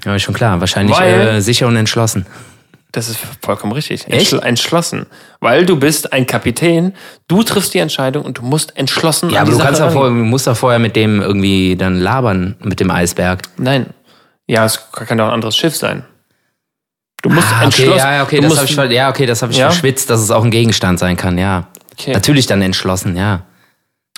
Ja, 0.05 0.19
schon 0.19 0.35
klar. 0.35 0.61
Wahrscheinlich 0.61 0.97
Weil- 0.97 1.21
äh, 1.29 1.41
sicher 1.41 1.67
und 1.67 1.77
entschlossen. 1.77 2.27
Das 2.93 3.09
ist 3.11 3.19
vollkommen 3.43 3.73
richtig. 3.73 4.07
Echt? 4.09 4.33
Entschl- 4.33 4.43
Entschlossen. 4.43 5.07
Weil 5.41 5.67
du 5.67 5.77
bist 5.79 6.13
ein 6.13 6.27
Kapitän, 6.27 6.95
du 7.29 7.43
triffst 7.43 7.75
die 7.75 7.79
Entscheidung 7.81 8.25
und 8.25 8.39
du 8.39 8.43
musst 8.43 8.75
entschlossen 8.79 9.29
Ja, 9.29 9.43
aber 9.43 9.51
du 9.51 9.59
kannst 9.59 9.77
Sache 9.79 9.89
ja 9.89 9.93
vor, 9.93 10.07
rangehen. 10.07 10.29
musst 10.31 10.47
doch 10.47 10.57
vorher 10.57 10.79
mit 10.79 10.97
dem 10.97 11.21
irgendwie 11.21 11.77
dann 11.77 11.97
labern, 12.01 12.57
mit 12.63 12.81
dem 12.81 12.91
Eisberg. 12.91 13.43
Nein. 13.59 13.87
Ja, 14.47 14.65
es 14.65 14.81
kann 14.93 15.19
doch 15.19 15.27
ein 15.27 15.33
anderes 15.33 15.55
Schiff 15.57 15.77
sein. 15.77 16.05
Du 17.21 17.29
musst 17.29 17.49
Ah, 17.49 17.57
okay, 17.57 17.65
entschlossen. 17.65 17.99
ja, 17.99 18.15
ja, 18.15 18.23
okay, 18.23 18.41
das 18.41 18.49
musst, 18.49 18.79
habe 18.79 18.87
ich, 18.89 18.95
ja, 18.95 19.11
okay, 19.11 19.27
das 19.27 19.43
hab 19.43 19.51
ich 19.51 19.59
Ja? 19.59 19.69
verschwitzt, 19.71 20.09
dass 20.09 20.21
es 20.21 20.31
auch 20.31 20.43
ein 20.45 20.51
Gegenstand 20.51 20.99
sein 20.99 21.17
kann, 21.19 21.37
ja. 21.37 21.67
okay. 21.93 22.13
Natürlich 22.15 22.47
dann 22.47 22.63
entschlossen, 22.63 23.17
ja. 23.17 23.43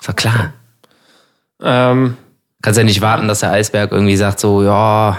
Ist 0.01 0.09
doch 0.09 0.15
klar. 0.17 0.53
ähm, 1.63 2.17
Kannst 2.63 2.79
ja 2.79 2.85
nicht 2.85 3.01
warten, 3.01 3.27
dass 3.27 3.41
der 3.41 3.53
Eisberg 3.53 3.91
irgendwie 3.91 4.17
sagt 4.17 4.39
so, 4.39 4.63
ja, 4.63 5.17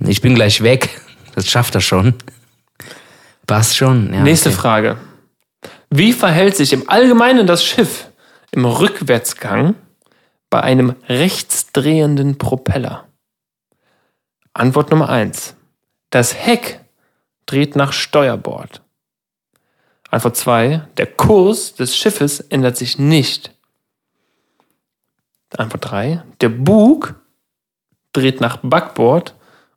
ich 0.00 0.20
bin 0.20 0.34
gleich 0.34 0.62
weg. 0.62 1.00
Das 1.34 1.48
schafft 1.48 1.74
er 1.74 1.80
schon. 1.80 2.14
Passt 3.46 3.76
schon. 3.76 4.12
Ja, 4.12 4.22
nächste 4.22 4.50
okay. 4.50 4.58
Frage. 4.58 4.98
Wie 5.90 6.12
verhält 6.12 6.56
sich 6.56 6.72
im 6.72 6.88
Allgemeinen 6.88 7.46
das 7.46 7.64
Schiff 7.64 8.08
im 8.50 8.64
Rückwärtsgang 8.64 9.74
bei 10.50 10.60
einem 10.60 10.96
rechtsdrehenden 11.08 12.38
Propeller? 12.38 13.08
Antwort 14.52 14.90
Nummer 14.90 15.08
eins: 15.08 15.56
Das 16.10 16.34
Heck 16.34 16.80
dreht 17.46 17.76
nach 17.76 17.92
Steuerbord. 17.92 18.82
Antwort 20.10 20.36
zwei: 20.36 20.86
Der 20.96 21.06
Kurs 21.06 21.74
des 21.74 21.96
Schiffes 21.96 22.40
ändert 22.40 22.76
sich 22.76 22.98
nicht. 22.98 23.52
Antwort 25.56 25.90
drei: 25.90 26.22
Der 26.40 26.48
Bug 26.48 27.14
dreht 28.12 28.40
nach 28.40 28.58
Backbord. 28.62 29.34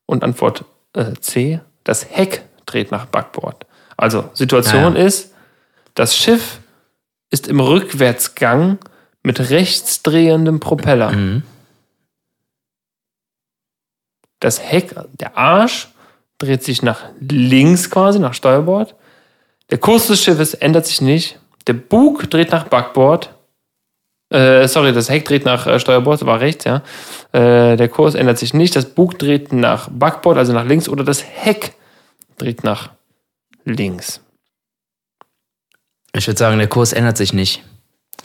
Und 0.07 0.23
Antwort 0.23 0.65
äh, 0.93 1.13
C: 1.21 1.59
Das 1.83 2.09
Heck 2.09 2.43
dreht 2.65 2.91
nach 2.91 3.05
Backbord. 3.05 3.67
Also, 3.95 4.29
Situation 4.33 4.95
Ja, 4.95 4.99
ja. 5.01 5.05
ist, 5.05 5.33
das 5.93 6.17
Schiff 6.17 6.59
ist 7.29 7.47
im 7.47 7.59
Rückwärtsgang 7.59 8.79
mit 9.21 9.51
rechtsdrehendem 9.51 10.59
Propeller. 10.59 11.11
Mhm. 11.11 11.43
Das 14.39 14.61
Heck, 14.61 14.95
der 15.13 15.37
Arsch, 15.37 15.89
dreht 16.37 16.63
sich 16.63 16.81
nach 16.83 17.05
links 17.19 17.89
quasi, 17.89 18.19
nach 18.19 18.33
Steuerbord. 18.33 18.95
Der 19.69 19.79
Kurs 19.79 20.07
des 20.07 20.23
Schiffes 20.23 20.53
ändert 20.53 20.85
sich 20.85 21.01
nicht. 21.01 21.39
Der 21.65 21.73
Bug 21.73 22.29
dreht 22.29 22.51
nach 22.51 22.67
Backbord. 22.67 23.33
Äh, 24.30 24.67
sorry, 24.67 24.91
das 24.91 25.09
Heck 25.09 25.25
dreht 25.25 25.45
nach 25.45 25.67
äh, 25.67 25.80
Steuerbord, 25.80 26.25
war 26.25 26.41
rechts, 26.41 26.65
ja. 26.65 26.82
Äh, 27.32 27.78
der 27.78 27.88
Kurs 27.88 28.13
ändert 28.13 28.38
sich 28.38 28.53
nicht. 28.53 28.75
Das 28.75 28.86
Bug 28.86 29.17
dreht 29.17 29.53
nach 29.53 29.89
Backbord, 29.89 30.38
also 30.38 30.53
nach 30.53 30.65
links, 30.65 30.89
oder 30.89 31.03
das 31.03 31.23
Heck 31.23 31.73
dreht 32.38 32.63
nach 32.63 32.91
links. 33.63 34.21
Ich 36.13 36.28
würde 36.28 36.38
sagen, 36.38 36.57
der 36.57 36.67
Kurs 36.67 36.93
ändert 36.93 37.17
sich 37.17 37.32
nicht. 37.32 37.63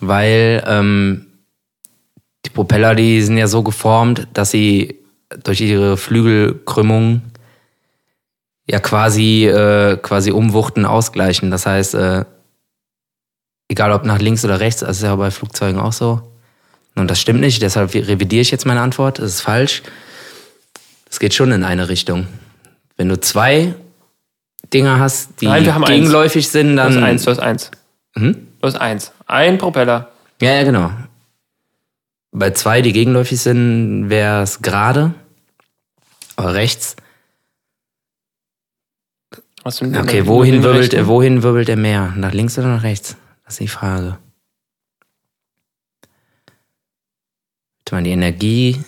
Weil 0.01 0.65
ähm, 0.67 1.27
die 2.45 2.51
Propeller, 2.51 2.95
die 2.95 3.23
sind 3.23 3.37
ja 3.37 3.47
so 3.47 3.63
geformt, 3.63 4.27
dass 4.33 4.51
sie 4.51 4.99
durch 5.45 5.61
ihre 5.61 5.97
Flügelkrümmung 5.97 7.23
ja 8.67 8.81
quasi, 8.81 9.47
äh, 9.47 9.97
quasi 9.99 10.33
umwuchten 10.33 10.87
ausgleichen. 10.87 11.51
Das 11.51 11.67
heißt, 11.67 11.95
äh, 11.95 12.25
egal 13.73 13.91
ob 13.93 14.05
nach 14.05 14.19
links 14.21 14.45
oder 14.45 14.61
rechts, 14.61 14.81
das 14.81 14.99
ist 14.99 15.03
ja 15.03 15.17
bei 15.17 15.31
Flugzeugen 15.31 15.81
auch 15.81 15.93
so. 15.93 16.21
Und 16.95 17.11
das 17.11 17.21
stimmt 17.21 17.41
nicht, 17.41 17.63
deshalb 17.63 17.95
revidiere 17.95 18.43
ich 18.43 18.51
jetzt 18.51 18.67
meine 18.67 18.83
Antwort. 18.83 19.19
Das 19.19 19.27
ist 19.33 19.41
falsch. 19.41 19.83
Es 21.11 21.19
geht 21.19 21.33
schon 21.35 21.51
in 21.53 21.65
eine 21.65 21.89
Richtung. 21.89 22.27
Wenn 22.97 23.09
du 23.09 23.19
zwei 23.19 23.75
Dinger 24.73 24.99
hast, 24.99 25.41
die 25.41 25.47
Nein, 25.47 25.75
haben 25.75 25.85
eins. 25.85 25.91
gegenläufig 25.91 26.49
sind, 26.49 26.77
Du 26.77 26.83
hast 26.83 26.95
dann. 26.95 27.05
eins, 27.05 27.25
du 27.25 27.31
hast 27.31 27.39
eins. 27.41 27.71
Hm? 28.15 28.47
Du 28.61 28.67
hast 28.67 28.77
eins. 28.77 29.13
Ein 29.27 29.59
Propeller. 29.59 30.11
Ja, 30.41 30.53
ja, 30.55 30.63
genau. 30.65 30.91
Bei 32.31 32.51
zwei, 32.51 32.83
die 32.83 32.93
gegenläufig 32.93 33.41
sind, 33.41 34.11
wäre 34.11 34.43
es 34.43 34.61
gerade. 34.63 35.15
Aber 36.37 36.55
rechts. 36.55 36.97
Okay, 39.65 40.27
wohin 40.27 40.63
wirbelt, 40.63 41.07
wohin 41.07 41.43
wirbelt 41.43 41.69
er 41.69 41.77
mehr? 41.77 42.13
Nach 42.17 42.33
links 42.33 42.59
oder 42.59 42.69
nach 42.69 42.83
rechts? 42.83 43.17
Das 43.53 43.61
ist 43.61 43.65
die 43.65 43.69
Frage. 43.69 44.17
Warte 47.81 47.93
mal, 47.93 48.03
die 48.03 48.13
Energie. 48.13 48.83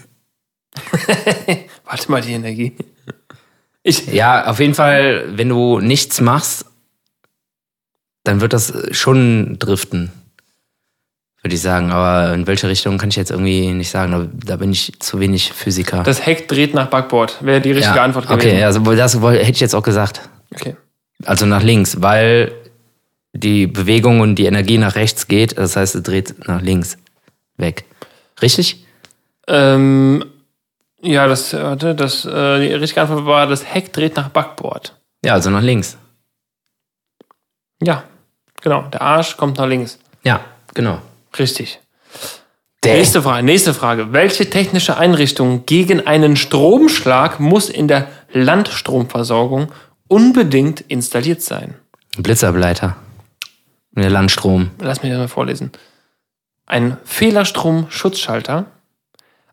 Warte 1.85 2.11
mal, 2.11 2.23
die 2.23 2.33
Energie. 2.33 2.75
Ich, 3.83 4.07
Ja, 4.07 4.47
auf 4.47 4.61
jeden 4.61 4.73
Fall, 4.73 5.37
wenn 5.37 5.51
du 5.51 5.81
nichts 5.81 6.23
machst, 6.23 6.65
dann 8.23 8.41
wird 8.41 8.55
das 8.55 8.73
schon 8.93 9.59
driften. 9.59 10.11
würde 11.43 11.55
ich 11.55 11.61
sagen. 11.61 11.93
Aber 11.93 12.33
in 12.33 12.47
welche 12.47 12.67
Richtung 12.67 12.97
kann 12.97 13.11
ich 13.11 13.17
jetzt 13.17 13.33
irgendwie 13.33 13.71
nicht 13.71 13.91
sagen. 13.91 14.12
Da, 14.12 14.27
da 14.47 14.57
bin 14.57 14.73
ich 14.73 14.99
zu 14.99 15.21
wenig 15.21 15.53
Physiker. 15.53 16.05
Das 16.05 16.25
Heck 16.25 16.49
dreht 16.49 16.73
nach 16.73 16.89
Backbord. 16.89 17.45
Wäre 17.45 17.61
die 17.61 17.73
richtige 17.73 17.97
ja. 17.97 18.03
Antwort 18.03 18.29
gewesen. 18.29 18.49
Okay, 18.49 18.65
also 18.65 18.81
das 18.95 19.15
hätte 19.15 19.51
ich 19.51 19.61
jetzt 19.61 19.75
auch 19.75 19.83
gesagt. 19.83 20.27
Okay. 20.55 20.75
Also 21.27 21.45
nach 21.45 21.62
links, 21.62 22.01
weil 22.01 22.64
die 23.35 23.66
Bewegung 23.66 24.20
und 24.20 24.37
die 24.37 24.47
Energie 24.47 24.78
nach 24.78 24.95
rechts 24.95 25.28
geht. 25.28 25.59
Das 25.59 25.76
heißt, 25.76 25.95
es 25.97 26.03
dreht 26.03 26.47
nach 26.49 26.62
links 26.62 26.97
weg. 27.57 27.85
Richtig? 28.41 28.85
Ähm, 29.47 30.24
ja, 31.03 31.26
das, 31.26 31.53
warte, 31.53 31.95
das, 31.95 32.24
äh, 32.24 32.61
die 32.68 32.72
richtige 32.74 33.03
Antwort 33.03 33.26
war, 33.26 33.47
das 33.47 33.64
Heck 33.74 33.93
dreht 33.93 34.16
nach 34.16 34.30
Backbord. 34.30 34.97
Ja, 35.24 35.35
also 35.35 35.51
nach 35.51 35.61
links. 35.62 35.99
Ja, 37.82 38.05
genau. 38.62 38.82
Der 38.93 39.03
Arsch 39.03 39.37
kommt 39.37 39.59
nach 39.59 39.66
links. 39.66 39.99
Ja, 40.22 40.41
genau. 40.72 41.01
Richtig. 41.39 41.80
Der- 42.85 42.97
Nächste 42.97 43.22
Frage, 43.22 43.45
nächste 43.45 43.74
Frage. 43.74 44.12
Welche 44.12 44.49
technische 44.49 44.97
Einrichtung 44.97 45.66
gegen 45.66 46.07
einen 46.07 46.37
Stromschlag 46.37 47.41
muss 47.41 47.68
in 47.68 47.89
der 47.89 48.09
Landstromversorgung 48.32 49.72
unbedingt 50.09 50.80
installiert 50.82 51.43
sein? 51.43 51.74
Blitzableiter. 52.16 52.97
Der 53.97 54.11
Landstrom. 54.11 54.70
Lass 54.80 55.03
mich 55.03 55.12
das 55.12 55.18
mal 55.18 55.28
vorlesen. 55.28 55.70
Ein 56.66 56.97
Fehlerstrom-Schutzschalter. 57.05 58.66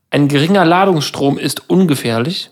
Ein 0.09 0.27
geringer 0.27 0.65
Ladungsstrom 0.65 1.37
ist 1.37 1.69
ungefährlich. 1.69 2.51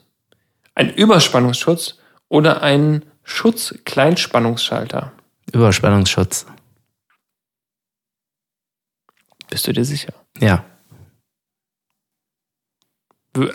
Ein 0.76 0.94
Überspannungsschutz 0.94 1.98
oder 2.28 2.62
ein 2.62 3.06
Schutz-Kleinspannungsschalter. 3.24 5.12
Überspannungsschutz. 5.52 6.46
Bist 9.50 9.68
du 9.68 9.74
dir 9.74 9.86
sicher? 9.86 10.14
Ja. 10.40 10.64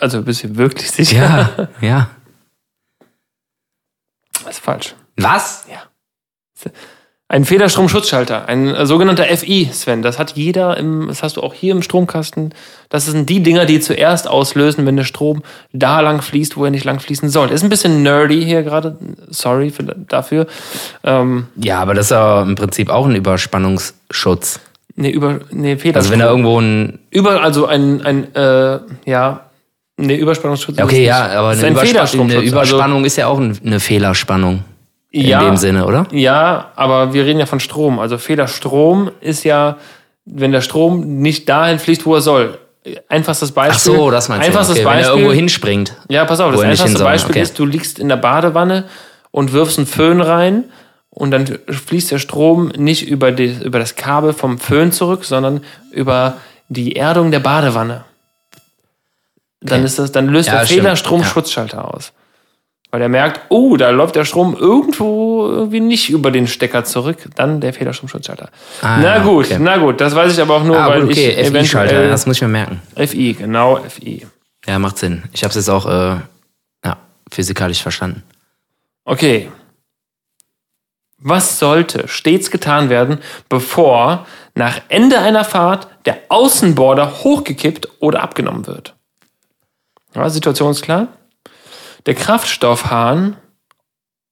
Also 0.01 0.21
bist 0.23 0.43
du 0.43 0.55
wirklich 0.55 0.91
sicher? 0.91 1.69
Ja, 1.81 1.87
ja. 1.87 2.09
Das 4.43 4.57
ist 4.57 4.59
falsch. 4.59 4.95
Was? 5.17 5.65
Ein 7.27 7.43
Federstromschutzschalter, 7.43 8.47
ein 8.47 8.67
äh, 8.75 8.85
sogenannter 8.85 9.23
FI, 9.25 9.67
Sven. 9.73 10.03
Das 10.03 10.19
hat 10.19 10.33
jeder, 10.35 10.77
im, 10.77 11.07
das 11.07 11.23
hast 11.23 11.37
du 11.37 11.41
auch 11.41 11.55
hier 11.55 11.71
im 11.73 11.81
Stromkasten. 11.81 12.53
Das 12.89 13.07
sind 13.07 13.27
die 13.29 13.41
Dinger, 13.41 13.65
die 13.65 13.79
zuerst 13.79 14.27
auslösen, 14.27 14.85
wenn 14.85 14.95
der 14.95 15.05
Strom 15.05 15.41
da 15.73 16.01
lang 16.01 16.21
fließt, 16.21 16.55
wo 16.55 16.65
er 16.65 16.71
nicht 16.71 16.85
lang 16.85 16.99
fließen 16.99 17.29
soll. 17.29 17.49
Ist 17.49 17.63
ein 17.63 17.69
bisschen 17.69 18.03
nerdy 18.03 18.43
hier 18.45 18.61
gerade. 18.61 18.97
Sorry 19.29 19.71
für, 19.71 19.81
dafür. 19.83 20.45
Ähm, 21.03 21.47
Ja, 21.55 21.79
aber 21.79 21.95
das 21.95 22.05
ist 22.07 22.11
ja 22.11 22.43
im 22.43 22.53
Prinzip 22.53 22.91
auch 22.91 23.07
ein 23.07 23.15
Überspannungsschutz. 23.15 24.59
nee, 24.95 25.09
über, 25.09 25.39
nee, 25.49 25.77
Federstrom. 25.77 25.95
Also 25.95 26.11
wenn 26.11 26.19
da 26.19 26.29
irgendwo 26.29 26.59
ein. 26.61 26.99
über, 27.09 27.41
also 27.41 27.65
ein, 27.65 28.05
ein, 28.05 28.35
äh, 28.35 28.79
ja, 29.05 29.49
nee, 29.97 30.15
Überspannungsschutz. 30.15 30.79
Okay, 30.79 31.05
ja, 31.05 31.25
aber 31.39 31.49
eine, 31.49 31.65
ein 31.65 31.75
Federstromschutz. 31.75 32.37
eine 32.39 32.47
Überspannung 32.47 33.03
ist 33.03 33.15
ja 33.17 33.25
auch 33.25 33.39
ein- 33.39 33.57
eine 33.65 33.79
Fehlerspannung. 33.79 34.63
Ja, 35.17 35.39
In 35.41 35.45
dem 35.45 35.57
Sinne, 35.57 35.85
oder? 35.85 36.07
Ja, 36.11 36.71
aber 36.75 37.13
wir 37.13 37.23
reden 37.25 37.39
ja 37.39 37.45
von 37.45 37.59
Strom. 37.61 37.99
Also 37.99 38.17
Federstrom 38.17 39.11
ist 39.21 39.43
ja, 39.45 39.77
wenn 40.25 40.51
der 40.51 40.61
Strom 40.61 41.21
nicht 41.21 41.47
dahin 41.47 41.79
fließt, 41.79 42.05
wo 42.05 42.15
er 42.15 42.21
soll. 42.21 42.57
Einfachstes 43.07 43.51
Ach 43.51 43.55
Beispiel. 43.55 43.95
so, 43.95 44.11
das 44.11 44.27
meinst 44.29 44.45
Einfachstes 44.47 44.75
du. 44.75 44.81
Okay, 44.81 44.89
wenn 44.89 44.93
er 44.97 45.01
Beispiel. 45.03 45.17
irgendwo 45.21 45.33
hinspringt. 45.33 45.95
ja, 46.09 46.25
pass 46.25 46.39
auf, 46.41 46.51
das 46.51 46.61
einfachste 46.61 47.03
Beispiel 47.03 47.31
okay. 47.31 47.41
ist, 47.41 47.57
du 47.57 47.65
liegst 47.65 47.97
in 47.97 48.09
der 48.09 48.17
Badewanne 48.17 48.83
und 49.31 49.53
wirfst 49.53 49.77
einen 49.79 49.87
Föhn 49.87 50.19
rein 50.21 50.65
und 51.09 51.31
dann 51.31 51.47
fließt 51.67 52.11
der 52.11 52.19
Strom 52.19 52.67
nicht 52.77 53.07
über, 53.07 53.31
die, 53.31 53.55
über 53.63 53.79
das 53.79 53.95
Kabel 53.95 54.33
vom 54.33 54.57
Föhn 54.59 54.91
zurück, 54.91 55.23
sondern 55.25 55.61
über 55.91 56.37
die 56.67 56.95
Erdung 56.97 57.31
der 57.31 57.39
Badewanne. 57.39 58.03
Dann, 59.61 59.79
Okay. 59.79 59.85
ist 59.85 59.97
das, 59.97 60.11
dann 60.11 60.27
löst 60.27 60.47
Ja, 60.49 60.59
der 60.59 60.65
stimmt. 60.65 60.81
Fehlerstrom-Schutzschalter 60.81 61.93
aus. 61.93 62.11
Weil 62.95 63.01
er 63.01 63.09
merkt, 63.09 63.41
oh, 63.49 63.75
da 63.75 63.89
läuft 63.89 64.15
der 64.15 64.23
Strom 64.23 64.55
irgendwo 64.55 65.45
irgendwie 65.47 65.81
nicht 65.81 66.09
über 66.09 66.31
den 66.31 66.47
Stecker 66.47 66.85
zurück. 66.85 67.27
Dann 67.35 67.59
der 67.59 67.73
Fehlerstromschutzschalter. 67.73 68.49
Ah, 68.81 68.99
na 69.01 69.19
gut, 69.19 69.47
okay. 69.47 69.57
na 69.59 69.75
gut, 69.75 69.99
das 69.99 70.15
weiß 70.15 70.31
ich 70.31 70.41
aber 70.41 70.55
auch 70.55 70.63
nur, 70.63 70.79
Ah, 70.79 70.87
weil 70.87 71.01
gut, 71.01 71.11
okay, 71.11 71.31
ich 71.31 71.49
FI-Schalter, 71.49 72.07
das 72.07 72.25
muss 72.25 72.37
ich 72.37 72.41
mir 72.43 72.47
merken. 72.47 72.81
FI, 72.95 73.33
genau, 73.33 73.81
FI. 73.89 74.25
Ja, 74.65 74.79
macht 74.79 74.97
Sinn. 74.97 75.23
Ich 75.33 75.43
habe 75.43 75.49
es 75.49 75.55
jetzt 75.55 75.69
auch 75.69 75.85
äh, 75.87 76.19
ja, 76.85 76.97
physikalisch 77.29 77.81
verstanden. 77.81 78.23
Okay. 79.03 79.51
Was 81.17 81.59
sollte 81.59 82.07
stets 82.07 82.49
getan 82.49 82.87
werden, 82.87 83.17
bevor 83.49 84.25
nach 84.53 84.79
Ende 84.87 85.19
einer 85.19 85.43
Fahrt 85.43 85.89
der 86.05 86.19
Außenborder 86.29 87.25
hochgekippt 87.25 87.89
oder 87.99 88.23
abgenommen 88.23 88.67
wird? 88.67 88.95
Ja, 90.13 90.29
Situation 90.29 90.71
ist 90.71 90.81
klar. 90.81 91.09
Der 92.05 92.15
Kraftstoffhahn 92.15 93.37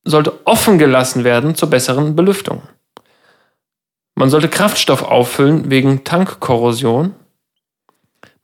sollte 0.03 0.45
offen 0.45 0.77
gelassen 0.77 1.23
werden 1.23 1.55
zur 1.55 1.69
besseren 1.69 2.15
Belüftung. 2.15 2.61
Man 4.15 4.29
sollte 4.29 4.49
Kraftstoff 4.49 5.01
auffüllen 5.01 5.71
wegen 5.71 6.03
Tankkorrosion. 6.03 7.15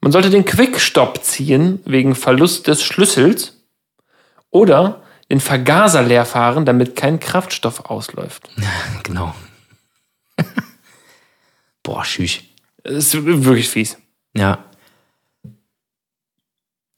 Man 0.02 0.12
sollte 0.12 0.30
den 0.30 0.46
Quickstop 0.46 1.24
ziehen 1.24 1.82
wegen 1.86 2.16
Verlust 2.16 2.68
des 2.68 2.82
Schlüssels. 2.82 3.56
Oder 4.50 5.04
den 5.30 5.40
Vergaser 5.40 6.02
leer 6.02 6.26
fahren, 6.26 6.66
damit 6.66 6.96
kein 6.96 7.20
Kraftstoff 7.20 7.86
ausläuft. 7.86 8.50
Genau. 9.04 9.34
Boah, 11.84 12.06
schüch. 12.06 12.54
Das 12.84 13.14
ist 13.14 13.26
wirklich 13.26 13.70
fies. 13.70 13.98
Ja. 14.36 14.69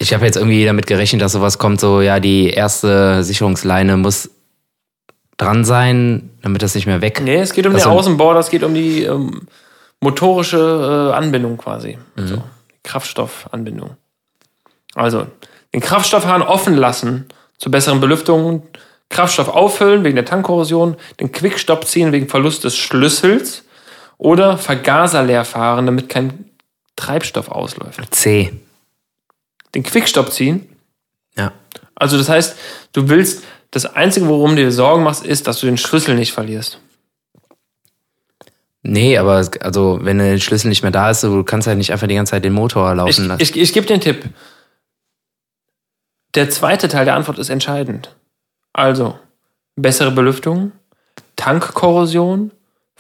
Ich 0.02 0.14
habe 0.16 0.26
jetzt 0.26 0.36
irgendwie 0.36 0.66
damit 0.66 0.88
gerechnet, 0.88 1.22
dass 1.22 1.34
sowas 1.34 1.60
kommt, 1.60 1.80
so, 1.80 2.02
ja, 2.02 2.20
die 2.20 2.50
erste 2.50 3.24
Sicherungsleine 3.24 3.98
muss 3.98 4.32
dran 5.38 5.64
sein, 5.64 6.32
damit 6.42 6.64
das 6.64 6.74
nicht 6.74 6.88
mehr 6.88 7.02
weg. 7.02 7.22
Nee, 7.24 7.36
es 7.38 7.54
geht 7.54 7.68
um 7.68 7.76
Also- 7.76 7.90
den 7.90 7.98
Außenborder, 7.98 8.40
es 8.40 8.50
geht 8.50 8.64
um 8.64 8.74
die 8.74 9.04
ähm, 9.04 9.48
motorische 10.00 11.12
äh, 11.12 11.16
Anbindung 11.16 11.58
quasi. 11.58 12.00
So, 12.16 12.38
die 12.38 12.42
Kraftstoffanbindung. 12.84 13.92
Also, 14.96 15.28
den 15.74 15.82
Kraftstoffhahn 15.82 16.42
offen 16.42 16.76
lassen 16.76 17.28
zur 17.60 17.72
besseren 17.72 18.00
Belüftung, 18.02 18.64
Kraftstoff 19.10 19.50
auffüllen 19.50 20.04
wegen 20.04 20.16
der 20.16 20.26
Tankkorrosion, 20.26 20.96
den 21.20 21.32
Quickstop 21.32 21.86
ziehen 21.86 22.12
wegen 22.12 22.28
Verlust 22.28 22.64
des 22.64 22.76
Schlüssels 22.76 23.64
oder 24.18 24.58
Vergaser 24.58 25.22
leer 25.22 25.46
fahren, 25.46 25.86
damit 25.86 26.10
kein 26.10 26.46
Treibstoff 26.96 27.50
ausläuft. 27.50 28.00
C. 28.16 28.52
Den 29.76 29.84
Quickstop 29.84 30.32
ziehen, 30.32 30.68
Ja. 31.38 31.54
Also 31.96 32.18
das 32.18 32.30
heißt, 32.30 32.58
du 32.94 33.10
willst, 33.10 33.44
das 33.72 33.86
Einzige, 33.86 34.28
worum 34.28 34.56
du 34.56 34.64
dir 34.64 34.72
Sorgen 34.72 35.04
machst, 35.04 35.24
ist, 35.26 35.48
dass 35.48 35.60
du 35.60 35.68
den 35.68 35.78
Schlüssel 35.78 36.16
nicht 36.16 36.34
verlierst. 36.34 36.80
Nee, 38.84 39.18
aber 39.18 39.48
also, 39.62 40.00
wenn 40.02 40.18
der 40.18 40.40
Schlüssel 40.40 40.70
nicht 40.70 40.82
mehr 40.82 40.92
da 40.92 41.12
ist, 41.12 41.24
du 41.24 41.44
kannst 41.44 41.68
halt 41.68 41.78
nicht 41.78 41.92
einfach 41.92 42.08
die 42.08 42.16
ganze 42.16 42.32
Zeit 42.32 42.44
den 42.44 42.54
Motor 42.54 42.90
Ich, 42.92 42.98
laufen 42.98 43.28
lassen. 43.28 43.42
ich, 43.42 43.56
ich 43.56 43.74
gebe 43.74 43.86
dir 43.86 43.94
einen 43.94 44.02
Tipp. 44.02 44.26
Der 46.34 46.50
zweite 46.50 46.88
Teil 46.88 47.06
der 47.06 47.16
Antwort 47.16 47.38
ist 47.38 47.50
entscheidend. 47.50 48.16
Also, 48.74 49.20
bessere 49.76 50.12
Belüftung, 50.12 50.72
Tankkorrosion, 51.36 52.52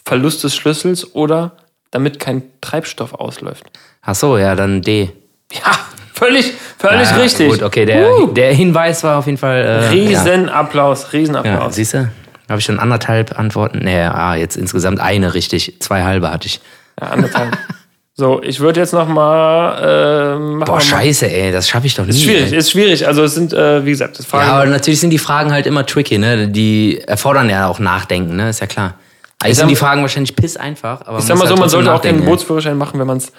Verlust 0.05 0.43
des 0.43 0.55
Schlüssels 0.55 1.15
oder 1.15 1.53
damit 1.89 2.19
kein 2.19 2.43
Treibstoff 2.61 3.13
ausläuft. 3.15 3.63
Ach 4.03 4.15
so, 4.15 4.37
ja, 4.37 4.55
dann 4.55 4.81
D. 4.81 5.11
Ja, 5.51 5.77
völlig, 6.21 6.53
völlig 6.77 7.09
ja, 7.09 7.15
richtig. 7.17 7.49
Gut, 7.49 7.63
okay, 7.63 7.85
der, 7.85 8.09
Uh. 8.09 8.27
der 8.27 8.53
Hinweis 8.53 9.03
war 9.03 9.17
auf 9.17 9.25
jeden 9.25 9.37
Fall. 9.37 9.61
Äh, 9.61 9.87
Riesenapplaus, 9.89 11.03
Ja, 11.03 11.07
ja 11.07 11.19
Riesenapplaus. 11.19 11.75
siehst 11.75 11.93
du? 11.95 12.09
Habe 12.49 12.59
ich 12.59 12.65
schon 12.65 12.79
anderthalb 12.79 13.37
Antworten? 13.39 13.79
Nee, 13.83 14.01
ah, 14.01 14.35
jetzt 14.35 14.57
insgesamt 14.57 14.99
eine 14.99 15.33
richtig. 15.33 15.77
Zwei 15.79 16.03
halbe 16.03 16.29
hatte 16.31 16.47
ich. 16.47 16.59
Ja, 16.99 17.07
anderthalb. 17.07 17.57
so, 18.13 18.41
ich 18.43 18.59
würde 18.59 18.79
jetzt 18.81 18.93
noch 18.93 19.07
mal. 19.07 19.77
Äh, 19.77 20.63
Boah, 20.65 20.75
mal- 20.75 20.81
scheiße, 20.81 21.31
ey, 21.31 21.51
das 21.51 21.69
schaffe 21.69 21.87
ich 21.87 21.95
doch 21.95 22.03
nie. 22.05 22.09
Ist 22.11 22.23
schwierig, 22.23 22.51
ey. 22.51 22.57
ist 22.57 22.71
schwierig. 22.71 23.07
Also 23.07 23.23
es 23.23 23.35
sind, 23.35 23.53
äh, 23.53 23.85
wie 23.85 23.91
gesagt, 23.91 24.19
das 24.19 24.25
Fragen. 24.25 24.47
Ja, 24.47 24.53
aber 24.55 24.65
natürlich 24.65 24.99
sind 24.99 25.11
die 25.11 25.17
Fragen 25.17 25.51
halt 25.51 25.65
immer 25.65 25.85
tricky, 25.85 26.17
ne? 26.17 26.49
Die 26.49 26.99
erfordern 27.07 27.49
ja 27.49 27.67
auch 27.67 27.79
Nachdenken, 27.79 28.35
ne? 28.35 28.49
Ist 28.49 28.59
ja 28.59 28.67
klar. 28.67 28.95
Eigentlich 29.43 29.55
sag 29.57 29.61
sind 29.63 29.69
die 29.69 29.75
Fragen 29.75 30.01
wahrscheinlich 30.01 30.35
piss 30.35 30.55
einfach, 30.55 31.01
aber 31.07 31.17
ich 31.17 31.23
sag 31.23 31.35
mal 31.37 31.43
muss 31.43 31.47
so, 31.47 31.53
halt 31.53 31.59
man 31.61 31.69
sollte 31.69 31.89
auch 31.89 31.95
nachdenken, 31.95 32.25
Bootsführerschein 32.25 32.77
machen, 32.77 32.99
wenn 32.99 33.07
man's, 33.07 33.31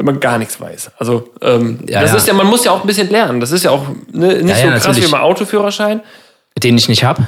wenn 0.00 0.06
man 0.14 0.20
gar 0.20 0.38
nichts 0.38 0.58
weiß. 0.58 0.92
Also 0.98 1.28
ähm, 1.42 1.80
Ja, 1.86 2.00
das 2.00 2.12
ja. 2.12 2.16
ist 2.16 2.26
ja, 2.28 2.32
man 2.32 2.46
muss 2.46 2.64
ja 2.64 2.72
auch 2.72 2.80
ein 2.80 2.86
bisschen 2.86 3.10
lernen. 3.10 3.38
Das 3.38 3.52
ist 3.52 3.64
ja 3.64 3.70
auch 3.70 3.84
ne, 4.12 4.42
nicht 4.42 4.48
Ja, 4.48 4.56
so 4.56 4.68
krass 4.68 4.86
natürlich. 4.86 5.06
wie 5.08 5.12
beim 5.12 5.20
Autoführerschein. 5.20 6.00
Den 6.56 6.78
ich 6.78 6.88
nicht 6.88 7.04
hab, 7.04 7.18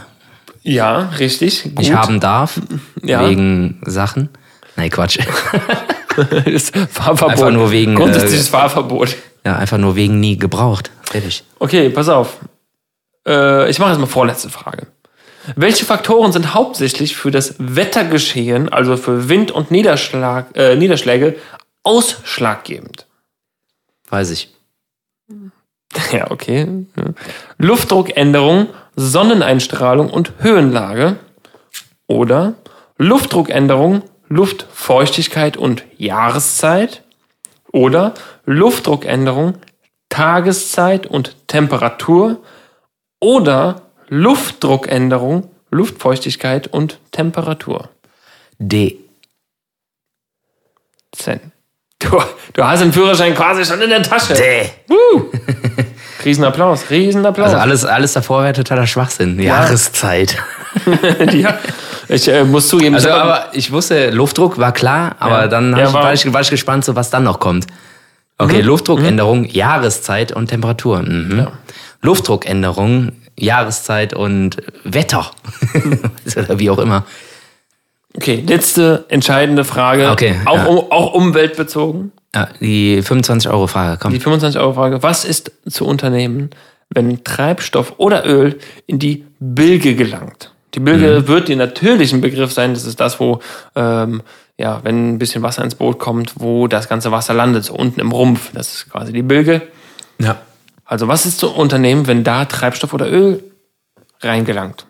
Ja, 0.62 1.10
richtig. 1.18 1.64
Gut. 1.64 1.80
ich 1.80 1.92
haben 1.92 2.18
darf, 2.18 2.58
Ja. 3.02 3.28
wegen 3.28 3.80
Sachen. 3.84 4.30
Nein, 4.76 4.88
Quatsch. 4.88 5.18
das 6.46 6.70
Fahrverbot. 6.90 7.30
Einfach 7.30 7.50
nur 7.50 7.70
wegen, 7.70 7.94
Grundsätzliches 7.94 8.48
äh, 8.48 8.50
Fahrverbot. 8.50 9.16
Ja, 9.44 9.56
einfach 9.56 9.76
nur 9.78 9.96
wegen 9.96 10.18
nie 10.18 10.38
gebraucht. 10.38 10.90
Fertig. 11.02 11.44
Okay, 11.58 11.90
pass 11.90 12.08
auf. 12.08 12.38
Äh, 13.28 13.68
ich 13.70 13.78
mache 13.78 13.90
jetzt 13.90 14.00
mal 14.00 14.06
vorletzte 14.06 14.48
Frage. 14.48 14.86
Welche 15.56 15.84
Faktoren 15.84 16.32
sind 16.32 16.54
hauptsächlich 16.54 17.16
für 17.16 17.30
das 17.30 17.56
Wettergeschehen, 17.58 18.68
also 18.72 18.96
für 18.96 19.28
Wind 19.28 19.50
und 19.50 19.70
Niederschlag, 19.72 20.46
äh, 20.54 20.76
Niederschläge, 20.76 21.34
ausschlaggebend? 21.82 23.06
Weiß 24.08 24.30
ich. 24.30 24.54
Ja, 26.10 26.30
okay. 26.30 26.86
Luftdruckänderung, 27.58 28.68
Sonneneinstrahlung 28.96 30.08
und 30.08 30.32
Höhenlage. 30.38 31.16
Oder 32.06 32.54
Luftdruckänderung, 32.96 34.02
Luftfeuchtigkeit 34.28 35.58
und 35.58 35.84
Jahreszeit. 35.98 37.02
Oder 37.72 38.14
Luftdruckänderung, 38.46 39.58
Tageszeit 40.08 41.06
und 41.06 41.46
Temperatur. 41.46 42.42
Oder 43.20 43.82
Luftdruckänderung, 44.08 45.50
Luftfeuchtigkeit 45.70 46.68
und 46.68 47.00
Temperatur. 47.12 47.90
D. 48.58 48.98
Zen. 51.12 51.51
Du, 52.02 52.20
du 52.54 52.64
hast 52.64 52.80
den 52.82 52.92
Führerschein 52.92 53.34
quasi 53.34 53.64
schon 53.64 53.80
in 53.80 53.90
der 53.90 54.02
Tasche. 54.02 54.34
D. 54.34 54.68
Riesenapplaus, 56.24 56.84
Riesenapplaus. 56.90 57.48
Also 57.48 57.58
alles, 57.58 57.84
alles 57.84 58.12
davor 58.12 58.42
wäre 58.44 58.52
totaler 58.52 58.86
Schwachsinn. 58.86 59.40
Jahreszeit. 59.40 60.36
ja. 61.32 61.58
Ich 62.08 62.28
äh, 62.28 62.44
muss 62.44 62.68
zugeben, 62.68 62.94
Also, 62.94 63.10
aber 63.10 63.46
ich 63.52 63.72
wusste, 63.72 64.10
Luftdruck 64.10 64.58
war 64.58 64.72
klar, 64.72 65.16
aber 65.18 65.42
Ja. 65.42 65.48
dann 65.48 65.76
Ja, 65.76 65.88
ich, 65.88 65.92
war- 65.92 66.12
ich, 66.12 66.32
war 66.32 66.40
ich 66.40 66.50
gespannt, 66.50 66.84
so 66.84 66.94
was 66.94 67.10
dann 67.10 67.24
noch 67.24 67.40
kommt. 67.40 67.66
Okay, 68.38 68.60
Luftdruckänderung, 68.60 69.44
Jahreszeit 69.44 70.32
und 70.32 70.48
Temperatur. 70.48 71.02
Mhm. 71.02 71.46
Luftdruckänderung, 72.00 73.12
Jahreszeit 73.38 74.14
und 74.14 74.56
Wetter. 74.84 75.30
Oder 76.36 76.58
wie 76.58 76.70
auch 76.70 76.78
immer. 76.78 77.04
Okay, 78.16 78.42
letzte 78.46 79.06
entscheidende 79.08 79.64
Frage. 79.64 80.10
Okay, 80.10 80.36
Auch, 80.44 80.56
ja. 80.56 80.64
um, 80.66 80.90
auch 80.92 81.14
umweltbezogen. 81.14 82.12
Ja, 82.34 82.48
die 82.60 83.02
25-Euro-Frage, 83.02 83.98
komm. 84.00 84.12
Die 84.12 84.20
25-Euro-Frage. 84.20 85.02
Was 85.02 85.24
ist 85.24 85.52
zu 85.68 85.86
unternehmen, 85.86 86.50
wenn 86.90 87.24
Treibstoff 87.24 87.94
oder 87.98 88.26
Öl 88.26 88.58
in 88.86 88.98
die 88.98 89.24
Bilge 89.40 89.94
gelangt? 89.94 90.52
Die 90.74 90.80
Bilge 90.80 91.20
Mhm. 91.20 91.28
wird 91.28 91.48
die 91.48 91.56
natürlichen 91.56 92.20
Begriff 92.20 92.52
sein. 92.52 92.72
Das 92.74 92.84
ist 92.84 93.00
das, 93.00 93.20
wo, 93.20 93.40
ähm, 93.76 94.22
ja, 94.58 94.80
wenn 94.82 95.14
ein 95.14 95.18
bisschen 95.18 95.42
Wasser 95.42 95.62
ins 95.64 95.74
Boot 95.74 95.98
kommt, 95.98 96.34
wo 96.38 96.68
das 96.68 96.88
ganze 96.88 97.12
Wasser 97.12 97.34
landet, 97.34 97.64
so 97.64 97.74
unten 97.74 98.00
im 98.00 98.12
Rumpf. 98.12 98.50
Das 98.54 98.72
ist 98.74 98.90
quasi 98.90 99.12
die 99.12 99.22
Bilge. 99.22 99.62
Ja. 100.18 100.36
Also 100.84 101.08
was 101.08 101.24
ist 101.26 101.38
zu 101.38 101.50
unternehmen, 101.50 102.06
wenn 102.06 102.24
da 102.24 102.44
Treibstoff 102.46 102.92
oder 102.94 103.10
Öl 103.10 103.42
reingelangt? 104.20 104.86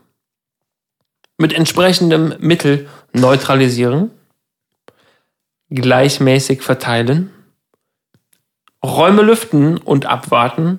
Mit 1.43 1.55
entsprechendem 1.55 2.37
Mittel 2.39 2.89
neutralisieren, 3.13 4.13
gleichmäßig 5.71 6.63
verteilen, 6.63 7.33
Räume 8.81 9.23
lüften 9.23 9.77
und 9.77 10.07
abwarten 10.07 10.79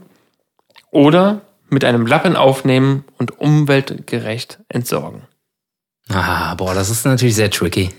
oder 0.89 1.41
mit 1.67 1.83
einem 1.83 2.07
Lappen 2.07 2.37
aufnehmen 2.37 3.03
und 3.17 3.41
umweltgerecht 3.41 4.59
entsorgen. 4.69 5.23
Ah, 6.07 6.55
boah, 6.55 6.73
das 6.73 6.89
ist 6.89 7.05
natürlich 7.05 7.35
sehr 7.35 7.51
tricky. 7.51 7.89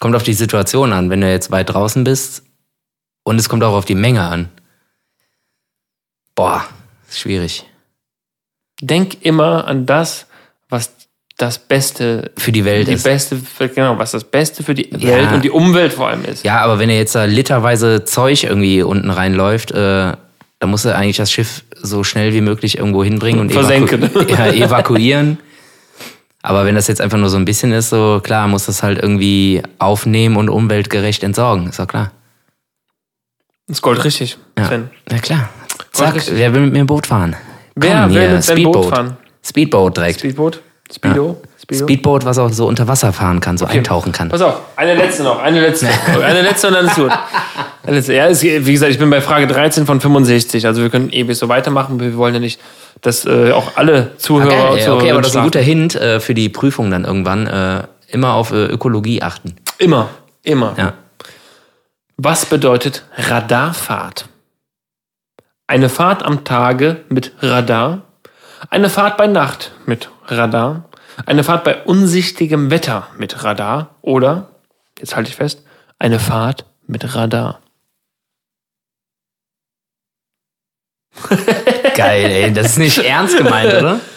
Kommt 0.00 0.16
auf 0.16 0.22
die 0.22 0.32
Situation 0.32 0.94
an, 0.94 1.10
wenn 1.10 1.20
du 1.20 1.30
jetzt 1.30 1.50
weit 1.50 1.68
draußen 1.68 2.02
bist 2.02 2.44
und 3.24 3.38
es 3.38 3.50
kommt 3.50 3.62
auch 3.62 3.74
auf 3.74 3.84
die 3.84 3.94
Menge 3.94 4.22
an. 4.22 4.48
Boah, 6.34 6.66
ist 7.10 7.18
schwierig. 7.18 7.66
Denk 8.80 9.22
immer 9.22 9.66
an 9.66 9.84
das, 9.84 10.28
was 10.74 10.92
das 11.36 11.58
Beste 11.58 12.30
Für 12.36 12.52
die 12.52 12.64
Welt 12.64 12.86
die 12.88 12.92
ist. 12.92 13.02
beste, 13.02 13.40
genau, 13.74 13.98
was 13.98 14.12
das 14.12 14.22
Beste 14.24 14.62
für 14.62 14.74
die 14.74 14.88
Ja. 14.96 15.08
Welt 15.16 15.32
und 15.32 15.42
die 15.44 15.50
Umwelt 15.50 15.92
vor 15.92 16.08
allem 16.08 16.24
ist. 16.24 16.44
Ja, 16.44 16.60
aber 16.60 16.78
wenn 16.78 16.88
er 16.90 16.96
jetzt 16.98 17.14
da 17.14 17.24
literweise 17.24 18.04
Zeug 18.04 18.44
irgendwie 18.44 18.82
unten 18.82 19.10
reinläuft, 19.10 19.72
äh, 19.72 20.12
dann 20.60 20.70
muss 20.70 20.84
er 20.84 20.96
eigentlich 20.96 21.16
das 21.16 21.32
Schiff 21.32 21.64
so 21.76 22.04
schnell 22.04 22.32
wie 22.34 22.40
möglich 22.40 22.78
irgendwo 22.78 23.02
hinbringen 23.02 23.40
und 23.40 23.52
Versenken. 23.52 24.02
evaku 24.04 24.20
ja, 24.32 24.46
evakuieren. 24.52 25.38
Aber 26.42 26.66
wenn 26.66 26.74
das 26.76 26.86
jetzt 26.88 27.00
einfach 27.00 27.18
nur 27.18 27.30
so 27.30 27.36
ein 27.36 27.44
bisschen 27.46 27.72
ist, 27.72 27.88
so 27.90 28.20
klar, 28.22 28.46
muss 28.48 28.66
das 28.66 28.82
halt 28.82 29.02
irgendwie 29.02 29.62
aufnehmen 29.78 30.36
und 30.36 30.48
umweltgerecht 30.50 31.24
entsorgen, 31.24 31.68
ist 31.68 31.78
doch 31.80 31.88
klar. 31.88 32.12
Das 33.66 33.78
ist 33.78 33.82
Gold 33.82 34.04
richtig, 34.04 34.36
Ja, 34.58 34.66
Sven. 34.68 34.90
ja 35.10 35.18
klar. 35.18 35.48
Zack, 35.92 36.14
wer 36.30 36.52
will 36.54 36.60
mit 36.60 36.72
mir 36.74 36.84
Boot 36.84 37.06
fahren? 37.06 37.34
Wer 37.74 38.02
Komm, 38.02 38.14
will 38.14 38.20
hier, 38.22 38.30
mit 38.30 38.44
seinem 38.44 38.62
Boot 38.64 38.86
fahren? 38.86 39.16
Speedboat 39.44 39.96
direkt. 39.96 40.20
Speedboot? 40.20 40.60
Speedo? 40.92 41.40
Speedo? 41.60 41.84
Speedboat, 41.84 42.24
was 42.24 42.38
auch 42.38 42.50
so 42.50 42.66
unter 42.66 42.86
Wasser 42.88 43.12
fahren 43.12 43.40
kann, 43.40 43.56
so 43.56 43.64
eintauchen 43.64 44.12
kann. 44.12 44.28
Pass 44.28 44.42
auf, 44.42 44.60
eine 44.76 44.94
letzte 44.94 45.22
noch, 45.22 45.40
eine 45.40 45.60
letzte. 45.60 45.88
eine 46.22 46.42
letzte 46.42 46.68
und 46.68 46.74
dann 46.74 46.86
ist 46.86 46.94
gut. 46.94 47.10
Eine 47.84 47.96
letzte. 47.96 48.14
Ja, 48.14 48.26
es, 48.26 48.42
wie 48.42 48.72
gesagt, 48.72 48.92
ich 48.92 48.98
bin 48.98 49.10
bei 49.10 49.20
Frage 49.20 49.46
13 49.46 49.86
von 49.86 50.00
65, 50.00 50.66
also 50.66 50.82
wir 50.82 50.90
können 50.90 51.10
ewig 51.10 51.36
so 51.36 51.48
weitermachen, 51.48 52.00
wir 52.00 52.16
wollen 52.16 52.34
ja 52.34 52.40
nicht, 52.40 52.60
dass 53.00 53.24
äh, 53.24 53.52
auch 53.52 53.76
alle 53.76 54.16
Zuhörer... 54.18 54.52
Ja, 54.52 54.58
Zuhörerinnen 54.58 54.92
okay, 54.92 55.10
aber 55.10 55.22
das 55.22 55.30
ist 55.30 55.36
ein 55.36 55.44
guter 55.44 55.60
Hint 55.60 55.94
äh, 55.94 56.20
für 56.20 56.34
die 56.34 56.48
Prüfung 56.48 56.90
dann 56.90 57.04
irgendwann. 57.04 57.46
Äh, 57.46 57.82
immer 58.08 58.34
auf 58.34 58.52
äh, 58.52 58.66
Ökologie 58.66 59.22
achten. 59.22 59.56
Immer, 59.78 60.08
immer. 60.42 60.74
Ja. 60.76 60.94
Was 62.16 62.46
bedeutet 62.46 63.04
Radarfahrt? 63.16 64.28
Eine 65.66 65.88
Fahrt 65.88 66.22
am 66.22 66.44
Tage 66.44 66.98
mit 67.08 67.32
Radar, 67.40 68.02
eine 68.70 68.90
Fahrt 68.90 69.16
bei 69.16 69.26
Nacht 69.26 69.72
mit 69.86 70.10
Radar, 70.26 70.88
eine 71.26 71.44
Fahrt 71.44 71.64
bei 71.64 71.82
unsichtigem 71.84 72.70
Wetter 72.70 73.08
mit 73.18 73.44
Radar 73.44 73.90
oder, 74.02 74.48
jetzt 74.98 75.16
halte 75.16 75.30
ich 75.30 75.36
fest, 75.36 75.62
eine 75.98 76.18
Fahrt 76.18 76.64
mit 76.86 77.14
Radar. 77.14 77.60
Geil, 81.96 82.30
ey. 82.30 82.52
Das 82.52 82.66
ist 82.66 82.78
nicht 82.78 82.98
ernst 82.98 83.36
gemeint, 83.36 83.72
oder? 83.74 84.00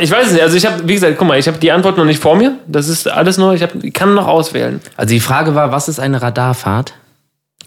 Ich 0.00 0.10
weiß 0.10 0.26
es 0.26 0.32
nicht, 0.32 0.42
also 0.42 0.56
ich 0.56 0.66
habe, 0.66 0.88
wie 0.88 0.94
gesagt, 0.94 1.16
guck 1.16 1.28
mal, 1.28 1.38
ich 1.38 1.46
habe 1.46 1.58
die 1.58 1.70
Antwort 1.70 1.96
noch 1.96 2.04
nicht 2.04 2.20
vor 2.20 2.34
mir. 2.34 2.58
Das 2.66 2.88
ist 2.88 3.06
alles 3.06 3.38
nur, 3.38 3.54
ich, 3.54 3.62
hab, 3.62 3.72
ich 3.84 3.94
kann 3.94 4.14
noch 4.14 4.26
auswählen. 4.26 4.80
Also 4.96 5.14
die 5.14 5.20
Frage 5.20 5.54
war, 5.54 5.70
was 5.70 5.88
ist 5.88 6.00
eine 6.00 6.20
Radarfahrt? 6.20 6.94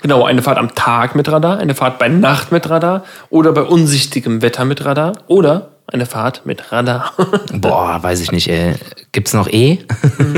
Genau, 0.01 0.25
eine 0.25 0.41
Fahrt 0.41 0.57
am 0.57 0.75
Tag 0.75 1.15
mit 1.15 1.31
Radar, 1.31 1.59
eine 1.59 1.75
Fahrt 1.75 1.99
bei 1.99 2.09
Nacht 2.09 2.51
mit 2.51 2.69
Radar 2.69 3.05
oder 3.29 3.53
bei 3.53 3.61
unsichtigem 3.61 4.41
Wetter 4.41 4.65
mit 4.65 4.83
Radar 4.83 5.13
oder 5.27 5.72
eine 5.87 6.05
Fahrt 6.05 6.45
mit 6.45 6.71
Radar. 6.71 7.13
Boah, 7.53 8.01
weiß 8.01 8.21
ich 8.21 8.31
nicht, 8.31 8.47
ey. 8.49 8.75
Gibt's 9.11 9.33
noch 9.33 9.47
E? 9.47 9.79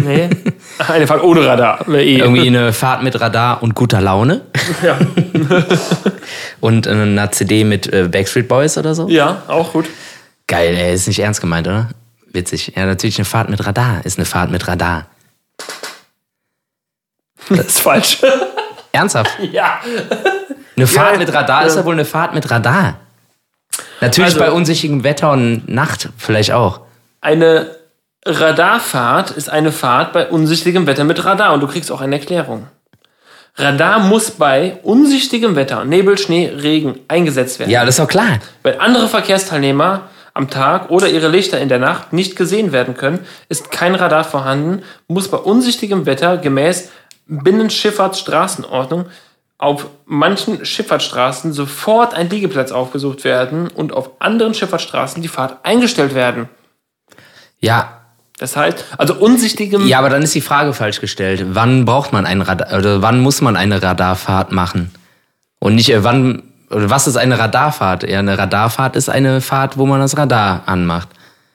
nee. 0.04 0.30
Eine 0.88 1.08
Fahrt 1.08 1.24
ohne 1.24 1.46
Radar. 1.46 1.88
Eh. 1.88 2.18
Irgendwie 2.18 2.48
eine 2.48 2.74
Fahrt 2.74 3.04
mit 3.04 3.20
Radar 3.22 3.64
und 3.64 3.74
guter 3.76 4.02
Laune? 4.02 4.42
Ja. 4.84 4.98
Und 6.60 6.88
eine 6.88 7.32
CD 7.32 7.64
mit 7.64 7.92
äh, 7.94 8.10
Backstreet 8.10 8.48
Boys 8.48 8.78
oder 8.78 8.94
so? 8.96 9.08
ja, 9.08 9.44
auch 9.48 9.72
gut. 9.72 9.86
Geil, 10.48 10.76
ey. 10.76 10.94
Ist 10.94 11.08
nicht 11.08 11.20
ernst 11.20 11.40
gemeint, 11.40 11.68
oder? 11.68 11.90
Witzig. 12.34 12.74
Ja, 12.76 12.86
natürlich 12.86 13.18
eine 13.18 13.26
Fahrt 13.26 13.50
mit 13.50 13.66
Radar. 13.66 14.06
Ist 14.06 14.18
eine 14.18 14.26
Fahrt 14.26 14.52
mit 14.52 14.68
Radar. 14.68 15.06
Das 17.50 17.68
ist 17.68 17.80
falsch. 17.80 18.22
Ernsthaft? 18.92 19.32
ja. 19.52 19.80
Eine 20.76 20.88
Fahrt 20.88 21.14
Ja, 21.14 21.18
mit 21.20 21.34
Radar 21.34 21.62
ja. 21.62 21.68
ist 21.68 21.76
ja 21.76 21.86
wohl 21.86 21.94
eine 21.94 22.06
Fahrt 22.06 22.34
mit 22.34 22.50
Radar. 22.52 23.00
Natürlich 24.02 24.34
Also- 24.36 24.40
bei 24.40 24.52
unsicherem 24.52 25.04
Wetter 25.04 25.32
und 25.32 25.68
Nacht 25.68 26.10
vielleicht 26.18 26.52
auch. 26.52 26.82
Eine 27.22 27.72
Radarfahrt 28.26 29.32
ist 29.32 29.50
eine 29.50 29.72
Fahrt 29.72 30.14
bei 30.14 30.28
unsichtigem 30.28 30.88
Wetter 30.88 31.04
mit 31.04 31.24
Radar 31.26 31.54
und 31.54 31.62
du 31.62 31.68
kriegst 31.68 31.92
auch 31.92 32.02
eine 32.02 32.18
Erklärung. 32.20 32.68
Radar 33.58 34.00
muss 34.00 34.32
bei 34.32 34.80
unsichtigem 34.84 35.56
Wetter, 35.56 35.86
Nebel, 35.86 36.18
Schnee, 36.18 36.48
Regen 36.50 37.00
eingesetzt 37.08 37.60
werden. 37.60 37.70
Ja, 37.72 37.86
das 37.86 37.96
ist 37.96 38.00
doch 38.00 38.08
klar. 38.10 38.40
Wenn 38.64 38.80
andere 38.82 39.08
Verkehrsteilnehmer 39.08 40.10
am 40.34 40.50
Tag 40.50 40.90
oder 40.90 41.08
ihre 41.08 41.30
Lichter 41.30 41.60
in 41.62 41.70
der 41.70 41.80
Nacht 41.80 42.12
nicht 42.12 42.36
gesehen 42.36 42.74
werden 42.74 42.98
können, 42.98 43.20
ist 43.48 43.72
kein 43.72 43.96
Radar 43.96 44.26
vorhanden, 44.26 44.84
muss 45.08 45.30
bei 45.30 45.38
unsichtigem 45.38 46.06
Wetter 46.06 46.38
gemäß 46.38 46.90
Binnenschifffahrtsstraßenordnung 47.28 49.06
auf 49.58 49.88
manchen 50.06 50.66
Schifffahrtsstraßen 50.66 51.54
sofort 51.54 52.14
ein 52.14 52.30
Liegeplatz 52.30 52.72
aufgesucht 52.72 53.24
werden 53.24 53.68
und 53.70 53.94
auf 53.94 54.12
anderen 54.20 54.54
Schifffahrtsstraßen 54.54 55.22
die 55.22 55.28
Fahrt 55.28 55.64
eingestellt 55.64 56.14
werden. 56.14 56.50
Ja, 57.60 58.02
Das 58.38 58.58
heißt, 58.58 58.84
also 58.98 59.16
unsichtigem 59.16 59.88
Ja, 59.88 60.00
aber 60.00 60.10
dann 60.10 60.22
ist 60.22 60.36
die 60.36 60.42
Frage 60.42 60.74
falsch 60.74 61.00
gestellt. 61.00 61.46
Wann 61.52 61.86
braucht 61.86 62.12
man 62.12 62.26
ein 62.26 62.42
Radar, 62.42 62.78
oder 62.78 63.02
wann 63.02 63.22
muss 63.22 63.40
man 63.40 63.56
eine 63.56 63.82
Radarfahrt 63.82 64.52
machen? 64.52 64.92
Und 65.60 65.76
nicht, 65.76 65.90
äh, 65.90 66.04
wann, 66.04 66.44
oder 66.70 66.90
was 66.90 67.08
ist 67.08 67.16
eine 67.16 67.40
Radarfahrt? 67.40 68.04
Ja, 68.04 68.20
eine 68.20 68.38
Radarfahrt 68.38 68.98
ist 68.98 69.08
eine 69.08 69.40
Fahrt, 69.40 69.78
wo 69.78 69.86
man 69.86 70.02
das 70.02 70.18
Radar 70.18 70.64
anmacht. 70.66 71.08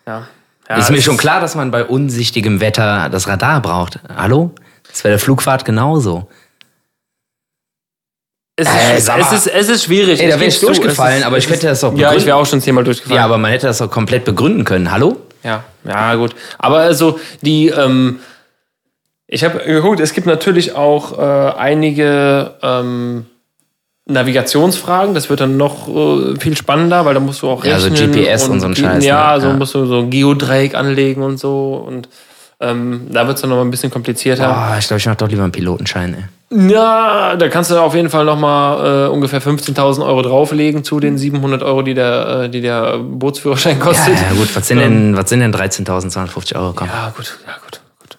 Ja. 0.07 0.26
Ja, 0.70 0.76
ist 0.76 0.90
mir 0.90 1.03
schon 1.03 1.16
klar, 1.16 1.40
dass 1.40 1.55
man 1.55 1.70
bei 1.70 1.84
unsichtigem 1.84 2.61
Wetter 2.61 3.09
das 3.11 3.26
Radar 3.28 3.61
braucht. 3.61 3.98
Hallo? 4.16 4.55
Das 4.88 5.05
wäre 5.05 5.12
der 5.12 5.18
Flugfahrt 5.18 5.64
genauso. 5.64 6.28
Es 8.61 8.68
Äh, 8.68 8.98
ist, 8.98 9.06
sag 9.06 9.20
es 9.20 9.32
ist, 9.32 9.46
es 9.46 9.68
ist 9.68 9.84
schwierig. 9.84 10.20
Ey, 10.20 10.28
da 10.28 10.34
wär 10.38 10.46
geb's 10.46 10.56
ich 10.56 10.61
durchgefallen, 10.61 11.20
ist- 11.20 11.24
aber 11.26 11.38
ich 11.38 11.46
könnte 11.46 11.66
ist- 11.68 11.72
das 11.72 11.80
doch 11.80 11.92
Ja, 11.92 11.94
ich 11.94 12.00
begründen. 12.02 12.26
wäre 12.26 12.36
auch 12.36 12.46
schon 12.46 12.61
zehnmal 12.61 12.84
durchgefallen. 12.84 13.16
Ja, 13.16 13.24
aber 13.24 13.38
man 13.38 13.50
hätte 13.52 13.66
das 13.66 13.78
doch 13.78 13.90
komplett 13.90 14.24
begründen 14.24 14.64
können. 14.64 14.90
Hallo? 14.92 15.16
Ja, 15.42 15.64
ja, 15.84 16.14
gut. 16.16 16.34
Aber 16.58 16.78
also 16.78 17.18
die, 17.42 17.68
ähm, 17.68 18.20
Ich 19.32 19.44
habe 19.44 19.61
geguckt, 19.64 20.00
es 20.00 20.12
gibt 20.12 20.26
natürlich 20.26 20.74
auch 20.74 21.16
äh, 21.16 21.52
einige 21.56 22.54
ähm, 22.62 23.26
Navigationsfragen. 24.06 25.14
Das 25.14 25.30
wird 25.30 25.40
dann 25.40 25.56
noch 25.56 25.88
äh, 25.88 26.38
viel 26.40 26.56
spannender, 26.56 27.04
weil 27.04 27.14
da 27.14 27.20
musst 27.20 27.42
du 27.42 27.48
auch 27.48 27.64
Ja, 27.64 27.78
so 27.78 27.88
rechnen. 27.88 28.11
GPS 28.12 28.48
und 28.48 28.61
so 28.61 28.66
ein 28.66 28.74
Scheiß, 28.76 29.04
Ja, 29.04 29.34
ne? 29.36 29.40
so 29.40 29.46
Ja. 29.48 29.52
musst 29.54 29.74
du 29.74 29.86
so 29.86 29.98
ein 30.00 30.11
Geodreieck 30.11 30.74
anlegen 30.74 31.22
und 31.22 31.38
so. 31.38 31.82
Und 31.86 32.08
ähm, 32.61 33.06
da 33.11 33.26
wird 33.26 33.36
es 33.36 33.40
dann 33.42 33.50
noch 33.50 33.56
mal 33.56 33.62
ein 33.62 33.70
bisschen 33.70 33.90
komplizierter. 33.90 34.48
Boah, 34.48 34.76
ich 34.78 34.86
glaube, 34.88 34.98
ich 34.98 35.06
mache 35.06 35.16
doch 35.18 35.28
lieber 35.28 35.44
einen 35.44 35.52
Pilotenschein, 35.52 36.14
ey. 36.14 36.24
Ja, 36.53 37.36
da 37.36 37.48
kannst 37.48 37.70
du 37.70 37.78
auf 37.78 37.94
jeden 37.94 38.11
Fall 38.11 38.24
nochmal 38.24 39.07
äh, 39.07 39.09
ungefähr 39.09 39.40
15.000 39.40 40.05
Euro 40.05 40.22
drauflegen 40.22 40.82
zu 40.82 40.98
den 40.98 41.16
700 41.16 41.62
Euro, 41.62 41.82
die 41.82 41.94
der, 41.94 42.26
äh, 42.44 42.48
die 42.48 42.61
der 42.61 42.98
Bootsführerschein 42.98 43.78
Ja, 43.78 43.84
kostet. 43.84 44.14
ja, 44.14 44.36
gut, 44.36 44.55
was 44.57 44.66
sind 44.66 44.78
denn, 44.78 45.16
was 45.16 45.28
sind 45.30 45.40
denn 45.40 45.55
13.250 45.55 46.57
Euro? 46.57 46.72
Komm. 46.74 46.88
Ja, 46.88 47.12
gut, 47.16 47.38
ja, 47.46 47.53
gut, 47.64 47.80
gut. 48.01 48.18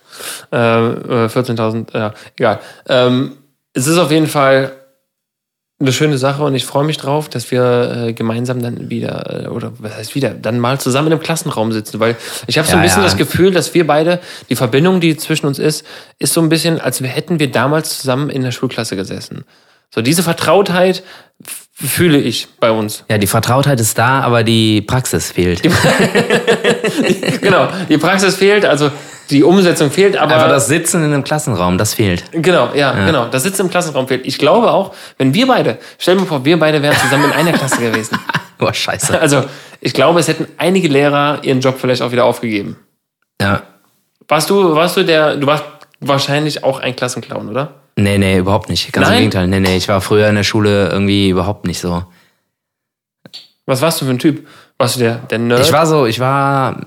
Äh, 0.53 1.25
äh, 1.25 1.27
14.000, 1.27 1.87
ja, 1.93 2.13
egal. 2.37 2.59
Ähm, 2.87 3.33
es 3.73 3.87
ist 3.87 3.97
auf 3.97 4.11
jeden 4.11 4.27
Fall 4.27 4.71
eine 5.81 5.93
schöne 5.93 6.17
Sache 6.17 6.43
und 6.43 6.55
ich 6.55 6.65
freue 6.65 6.83
mich 6.83 6.97
drauf, 6.97 7.29
dass 7.29 7.51
wir 7.51 8.05
äh, 8.07 8.13
gemeinsam 8.13 8.61
dann 8.61 8.89
wieder, 8.89 9.45
äh, 9.45 9.47
oder 9.47 9.73
was 9.79 9.95
heißt 9.95 10.15
wieder, 10.15 10.29
dann 10.29 10.59
mal 10.59 10.79
zusammen 10.79 11.07
in 11.07 11.13
einem 11.13 11.21
Klassenraum 11.21 11.71
sitzen, 11.71 11.99
weil 11.99 12.15
ich 12.47 12.57
habe 12.57 12.67
so 12.67 12.73
ein 12.73 12.79
Ja, 12.79 12.83
bisschen 12.83 13.01
ja. 13.01 13.07
das 13.07 13.17
Gefühl, 13.17 13.51
dass 13.51 13.73
wir 13.73 13.85
beide, 13.85 14.19
die 14.49 14.55
Verbindung, 14.55 15.01
die 15.01 15.17
zwischen 15.17 15.47
uns 15.47 15.59
ist, 15.59 15.85
ist 16.19 16.33
so 16.33 16.41
ein 16.41 16.49
bisschen, 16.49 16.79
als 16.79 17.01
hätten 17.01 17.39
wir 17.39 17.51
damals 17.51 17.99
zusammen 17.99 18.29
in 18.29 18.43
der 18.43 18.51
Schulklasse 18.51 18.95
gesessen. 18.95 19.43
So 19.93 20.01
diese 20.01 20.23
Vertrautheit 20.23 21.03
fühle 21.73 22.17
ich 22.19 22.47
bei 22.59 22.71
uns. 22.71 23.03
Ja, 23.09 23.17
die 23.17 23.27
Vertrautheit 23.27 23.79
ist 23.79 23.97
da, 23.97 24.21
aber 24.21 24.43
die 24.43 24.81
Praxis 24.81 25.31
fehlt. 25.31 25.61
genau, 27.41 27.67
die 27.89 27.97
Praxis 27.97 28.35
fehlt, 28.35 28.65
also 28.65 28.91
die 29.31 29.43
Umsetzung 29.43 29.91
fehlt, 29.91 30.17
aber 30.17 30.35
Aber 30.35 30.49
das 30.49 30.67
Sitzen 30.67 31.03
in 31.03 31.13
einem 31.13 31.23
Klassenraum, 31.23 31.77
das 31.77 31.93
fehlt. 31.93 32.23
Genau, 32.31 32.69
ja, 32.75 33.05
genau. 33.05 33.25
Das 33.25 33.43
Sitzen 33.43 33.63
im 33.63 33.69
Klassenraum 33.69 34.07
fehlt. 34.07 34.25
Ich 34.25 34.37
glaube 34.37 34.71
auch, 34.71 34.93
wenn 35.17 35.33
wir 35.33 35.47
beide, 35.47 35.77
stell 35.97 36.15
dir 36.15 36.21
mal 36.21 36.27
vor, 36.27 36.45
wir 36.45 36.59
beide 36.59 36.81
wären 36.81 36.95
zusammen 36.97 37.25
in 37.25 37.31
einer 37.31 37.53
Klasse 37.53 37.77
gewesen. 37.81 38.17
Boah, 38.57 38.73
scheiße. 38.73 39.19
Also, 39.19 39.43
ich 39.79 39.93
glaube, 39.93 40.19
es 40.19 40.27
hätten 40.27 40.47
einige 40.57 40.87
Lehrer 40.87 41.39
ihren 41.41 41.61
Job 41.61 41.77
vielleicht 41.79 42.01
auch 42.01 42.11
wieder 42.11 42.25
aufgegeben. 42.25 42.77
Ja. 43.41 43.63
Warst 44.27 44.49
du, 44.49 44.75
warst 44.75 44.97
du 44.97 45.03
der, 45.03 45.35
du 45.37 45.47
warst 45.47 45.63
wahrscheinlich 45.99 46.63
auch 46.63 46.79
ein 46.79 46.95
Klassenclown, 46.95 47.49
oder? 47.49 47.75
Nee, 47.95 48.17
nee, 48.17 48.37
überhaupt 48.37 48.69
nicht. 48.69 48.91
Ganz 48.93 49.07
Nein? 49.07 49.13
im 49.13 49.19
Gegenteil. 49.19 49.47
Nee, 49.47 49.59
nee, 49.59 49.77
ich 49.77 49.87
war 49.87 50.01
früher 50.01 50.27
in 50.27 50.35
der 50.35 50.43
Schule 50.43 50.89
irgendwie 50.89 51.29
überhaupt 51.29 51.65
nicht 51.65 51.79
so. 51.79 52.03
Was 53.65 53.81
warst 53.81 54.01
du 54.01 54.05
für 54.05 54.11
ein 54.11 54.19
Typ? 54.19 54.47
Warst 54.77 54.95
du 54.95 54.99
der, 55.01 55.15
der 55.15 55.39
Nerd? 55.39 55.61
Ich 55.61 55.71
war 55.71 55.85
so, 55.85 56.05
ich 56.05 56.19
war 56.19 56.81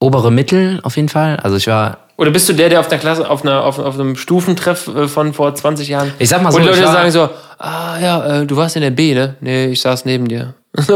obere 0.00 0.32
Mittel 0.32 0.80
auf 0.82 0.96
jeden 0.96 1.08
Fall. 1.08 1.36
Also 1.36 1.56
ich 1.56 1.66
war, 1.66 1.98
Oder 2.16 2.30
bist 2.30 2.48
du 2.48 2.52
der, 2.54 2.68
der 2.70 2.80
auf 2.80 2.88
der 2.88 2.98
Klasse, 2.98 3.28
auf, 3.28 3.42
einer, 3.42 3.62
auf, 3.64 3.78
auf 3.78 3.94
einem 3.94 4.16
Stufentreff 4.16 4.88
äh, 4.88 5.06
von 5.08 5.32
vor 5.34 5.54
20 5.54 5.88
Jahren. 5.88 6.12
Ich 6.18 6.28
sag 6.30 6.42
mal 6.42 6.50
so, 6.50 6.58
Und 6.58 6.64
Leute 6.64 6.78
ich 6.78 6.84
war- 6.84 6.92
sagen 6.92 7.10
so, 7.10 7.28
ah 7.58 7.98
ja, 8.00 8.40
äh, 8.40 8.46
du 8.46 8.56
warst 8.56 8.76
in 8.76 8.82
der 8.82 8.90
B, 8.90 9.14
ne? 9.14 9.36
Nee, 9.40 9.66
ich 9.66 9.80
saß 9.82 10.04
neben 10.06 10.26
dir. 10.28 10.54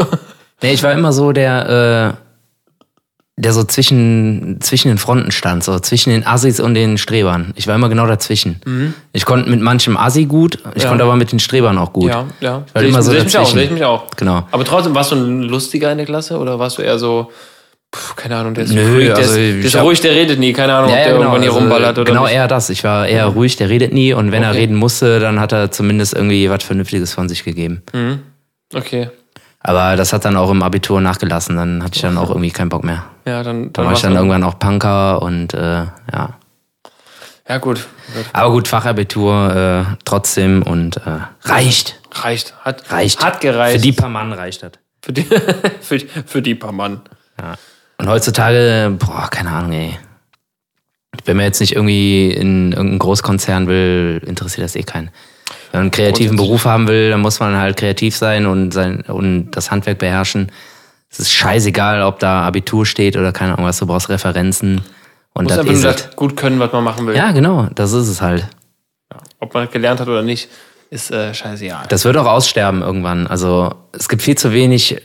nee, 0.63 0.73
ich 0.73 0.83
war 0.83 0.93
immer 0.93 1.13
so 1.13 1.33
der, 1.33 2.17
äh, 2.17 2.21
der 3.37 3.53
so 3.53 3.65
zwischen, 3.65 4.59
zwischen 4.61 4.89
den 4.89 4.97
Fronten 4.99 5.33
stand, 5.33 5.65
so 5.65 5.79
zwischen 5.81 6.11
den 6.11 6.25
Assis 6.27 6.61
und 6.61 6.75
den 6.75 6.97
Strebern. 6.99 7.53
Ich 7.57 7.67
war 7.67 7.75
immer 7.75 7.89
genau 7.89 8.07
dazwischen. 8.07 9.03
Ich 9.13 9.25
konnte 9.25 9.51
mit 9.51 9.61
manchem 9.61 9.97
Assi 9.97 10.25
gut, 10.27 10.55
ich 10.55 10.65
Mhm. 10.65 10.81
Ja. 10.83 10.89
konnte 10.89 11.05
aber 11.05 11.17
mit 11.17 11.33
den 11.33 11.41
Strebern 11.41 11.77
auch 11.77 11.93
gut. 11.93 12.11
Ja, 12.11 12.27
ja. 12.41 12.53
War 12.73 12.83
Seh 12.83 12.85
ich, 12.87 12.89
immer 12.95 13.03
so 13.03 13.13
ich 13.13 13.25
mich 13.25 13.37
auch, 13.37 13.57
ich 13.57 13.71
mich 13.73 13.85
auch. 13.85 14.05
Genau. 14.17 14.47
Aber 14.53 14.65
trotzdem, 14.65 14.95
warst 14.95 15.11
du 15.11 15.17
ein 15.17 15.43
Lustiger 15.43 15.91
in 15.91 15.99
der 15.99 16.07
Klasse 16.07 16.39
oder 16.39 16.59
warst 16.61 16.79
du 16.79 16.83
eher 16.83 16.99
so, 16.99 17.33
pf, 17.95 18.17
keine 18.17 18.37
Ahnung, 18.37 18.55
der 18.55 18.65
ist, 18.65 18.73
Nö, 18.73 18.95
ruhig, 18.95 19.07
der 19.07 19.17
also 19.17 19.31
ist, 19.39 19.57
der 19.63 19.65
ist 19.65 19.77
ruhig, 19.77 20.01
der 20.01 20.13
redet 20.13 20.39
nie, 20.39 20.53
keine 20.53 20.75
Ahnung, 20.75 20.91
ob 20.91 20.97
der 20.97 21.09
irgendwann 21.09 21.41
hier 21.43 21.51
also 21.51 21.61
rumballert 21.61 21.99
oder 21.99 22.11
Genau 22.11 22.25
nicht. 22.25 22.35
eher 22.35 22.49
das. 22.49 22.71
Ich 22.71 22.83
war 22.85 23.07
eher 23.07 23.27
ruhig, 23.27 23.57
der 23.57 23.69
redet 23.69 23.93
nie 23.93 24.13
und 24.13 24.33
wenn 24.33 24.43
er 24.43 24.51
Okay. 24.51 24.61
reden 24.61 24.77
musste, 24.77 25.21
dann 25.21 25.39
hat 25.41 25.53
er 25.53 25.71
zumindest 25.71 26.15
irgendwie 26.15 26.51
was 26.51 26.65
Vernünftiges 26.65 27.13
von 27.15 27.29
sich 27.29 27.45
gegeben. 27.45 27.83
Okay. 28.75 29.11
Aber 29.61 29.97
das 29.97 30.13
hat 30.13 30.25
dann 30.27 30.37
auch 30.37 30.51
im 30.51 30.63
Abitur 30.63 31.01
nachgelassen, 31.01 31.57
dann 31.57 31.83
hatte 31.83 31.97
ich 31.97 32.03
dann 32.03 32.19
auch 32.19 32.29
irgendwie 32.29 32.51
keinen 32.51 32.69
Bock 32.69 32.85
mehr. 32.85 33.05
Ja, 33.27 33.43
dann, 33.43 33.63
Dann 33.65 33.73
dann 33.73 33.85
war 33.87 33.93
ich 33.95 34.01
dann 34.03 34.11
du- 34.13 34.19
irgendwann 34.19 34.43
auch 34.45 34.59
Punker 34.59 35.23
und 35.23 35.55
äh, 35.55 35.59
ja. 36.13 36.39
Ja, 37.49 37.59
gut. 37.59 37.77
gut. 38.15 38.25
Aber 38.33 38.51
gut, 38.53 38.69
Fachabitur 38.69 39.85
äh, 39.91 39.95
trotzdem 40.05 40.63
und 40.63 40.97
äh, 40.99 41.01
reicht. 41.43 41.99
Reicht. 42.13 42.55
Hat, 42.63 42.91
Reicht. 42.91 43.23
Hat 43.25 43.41
gereicht. 43.41 43.77
Für 43.77 43.83
die 43.83 43.93
paar 43.93 44.09
Mann 44.09 44.33
reicht 44.33 44.63
das. 44.63 44.73
für 45.03 45.13
die, 45.13 45.23
für, 45.81 45.99
die- 45.99 46.09
für 46.27 46.43
die 46.43 46.55
paar 46.55 46.73
Mann. 46.73 47.01
Ja. 47.41 47.55
Und 47.99 48.09
heutzutage, 48.09 48.95
boah, 48.99 49.29
keine 49.31 49.51
Ahnung, 49.51 49.73
ey. 49.73 49.99
Wenn 51.25 51.37
man 51.37 51.47
jetzt 51.47 51.61
nicht 51.61 51.75
irgendwie 51.75 52.31
in 52.31 52.73
irgendeinen 52.73 52.99
Großkonzern 52.99 53.69
will, 53.69 54.21
interessiert 54.27 54.65
das 54.65 54.75
eh 54.75 54.83
keinen. 54.83 55.11
Wenn 55.71 55.81
man 55.81 55.83
einen 55.83 55.91
kreativen. 55.91 56.37
Beruf 56.37 56.65
haben 56.65 56.89
will, 56.89 57.11
dann 57.11 57.21
muss 57.21 57.41
man 57.41 57.57
halt 57.57 57.77
kreativ 57.77 58.17
sein 58.17 58.47
und, 58.47 58.73
sein, 58.73 59.03
und 59.03 59.53
das 59.53 59.71
Handwerk 59.71 59.99
beherrschen. 59.99 60.51
Es 61.11 61.21
ist 61.21 61.33
scheißegal, 61.33 62.03
ob 62.03 62.19
da 62.19 62.43
Abitur 62.43 62.85
steht 62.85 63.17
oder 63.17 63.33
keine 63.33 63.53
Ahnung 63.53 63.67
was, 63.67 63.79
du 63.79 63.87
brauchst 63.87 64.09
Referenzen. 64.09 64.83
Und 65.33 65.45
Muss 65.45 65.57
das 65.57 65.67
ist 65.67 65.85
das 65.85 66.17
gut 66.17 66.37
können, 66.37 66.59
was 66.59 66.73
man 66.73 66.83
machen 66.85 67.07
will. 67.07 67.17
Ja, 67.17 67.33
genau, 67.33 67.69
das 67.75 67.93
ist 67.93 68.09
es 68.09 68.21
halt. 68.21 68.49
Ob 69.39 69.55
man 69.55 69.71
gelernt 69.71 70.01
hat 70.01 70.09
oder 70.09 70.23
nicht, 70.23 70.49
ist 70.91 71.11
äh, 71.11 71.35
scheißegal. 71.35 71.87
Das 71.89 72.05
wird 72.05 72.17
auch 72.17 72.27
aussterben 72.27 72.83
irgendwann. 72.83 73.27
Also 73.27 73.75
es 73.93 74.09
gibt 74.09 74.23
viel 74.23 74.37
zu 74.37 74.53
wenig. 74.53 75.01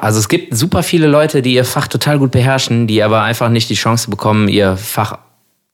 Also 0.00 0.20
es 0.20 0.28
gibt 0.28 0.56
super 0.56 0.82
viele 0.82 1.06
Leute, 1.08 1.42
die 1.42 1.54
ihr 1.54 1.64
Fach 1.64 1.88
total 1.88 2.18
gut 2.18 2.30
beherrschen, 2.30 2.86
die 2.86 3.02
aber 3.02 3.22
einfach 3.22 3.48
nicht 3.48 3.68
die 3.68 3.74
Chance 3.74 4.10
bekommen, 4.10 4.48
ihr 4.48 4.76
Fach 4.76 5.18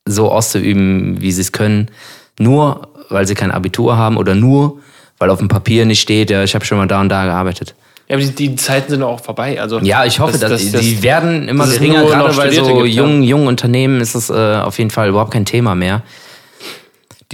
so 0.06 0.30
auszuüben, 0.30 1.20
wie 1.20 1.30
sie 1.32 1.42
es 1.42 1.52
können. 1.52 1.90
Nur 2.38 2.88
weil 3.10 3.26
sie 3.26 3.34
kein 3.34 3.50
Abitur 3.50 3.96
haben 3.96 4.16
oder 4.16 4.34
nur 4.34 4.78
weil 5.18 5.30
auf 5.30 5.38
dem 5.38 5.46
Papier 5.48 5.84
nicht 5.84 6.00
steht, 6.00 6.30
ja, 6.30 6.42
ich 6.42 6.54
habe 6.54 6.64
schon 6.64 6.78
mal 6.78 6.88
da 6.88 7.00
und 7.00 7.08
da 7.08 7.24
gearbeitet. 7.26 7.74
Ja, 8.08 8.16
aber 8.16 8.24
die, 8.24 8.32
die 8.34 8.56
Zeiten 8.56 8.90
sind 8.90 9.02
auch 9.04 9.20
vorbei. 9.22 9.60
Also, 9.60 9.78
Ja, 9.78 10.04
ich 10.04 10.18
hoffe, 10.18 10.32
Das- 10.32 10.40
dass 10.40 10.50
das- 10.62 10.72
das- 10.72 10.80
die 10.80 11.02
werden 11.02 11.48
immer 11.48 11.64
geringer, 11.66 12.04
gerade 12.04 12.34
bei 12.34 12.50
so 12.50 12.84
jungen, 12.84 13.22
jungen 13.22 13.46
Unternehmen 13.46 14.00
ist 14.00 14.16
es 14.16 14.30
äh, 14.30 14.32
auf 14.56 14.78
jeden 14.78 14.90
Fall 14.90 15.08
überhaupt 15.10 15.30
kein 15.32 15.44
Thema 15.44 15.74
mehr. 15.76 16.02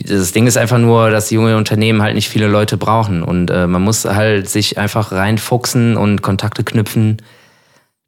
Das 0.07 0.33
Ding 0.33 0.47
ist 0.47 0.57
einfach 0.57 0.79
nur, 0.79 1.11
dass 1.11 1.31
junge 1.31 1.57
Unternehmen 1.57 2.03
halt 2.03 2.15
nicht 2.15 2.29
viele 2.29 2.47
Leute 2.47 2.77
brauchen 2.77 3.23
und 3.23 3.51
äh, 3.51 3.67
man 3.67 3.83
muss 3.83 4.05
halt 4.05 4.49
sich 4.49 4.79
einfach 4.79 5.13
reinfuchsen 5.13 5.97
und 5.97 6.23
Kontakte 6.23 6.65
knüpfen. 6.65 7.23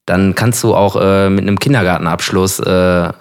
Dann 0.06 0.34
kannst 0.34 0.62
du 0.62 0.74
auch 0.74 0.96
äh, 0.96 1.30
mit 1.30 1.42
einem 1.42 1.58
Kindergartenabschluss 1.58 2.60
äh, 2.60 3.12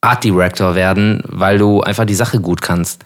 Art 0.00 0.24
Director 0.24 0.74
werden, 0.74 1.22
weil 1.26 1.58
du 1.58 1.80
einfach 1.80 2.04
die 2.04 2.14
Sache 2.14 2.40
gut 2.40 2.60
kannst. 2.62 3.04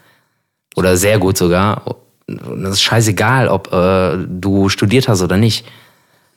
Oder 0.75 0.97
sehr 0.97 1.19
gut 1.19 1.37
sogar. 1.37 1.97
Und 2.27 2.63
das 2.63 2.73
ist 2.73 2.81
scheißegal, 2.81 3.47
ob 3.47 3.71
äh, 3.71 4.17
du 4.27 4.69
studiert 4.69 5.07
hast 5.07 5.21
oder 5.21 5.37
nicht 5.37 5.65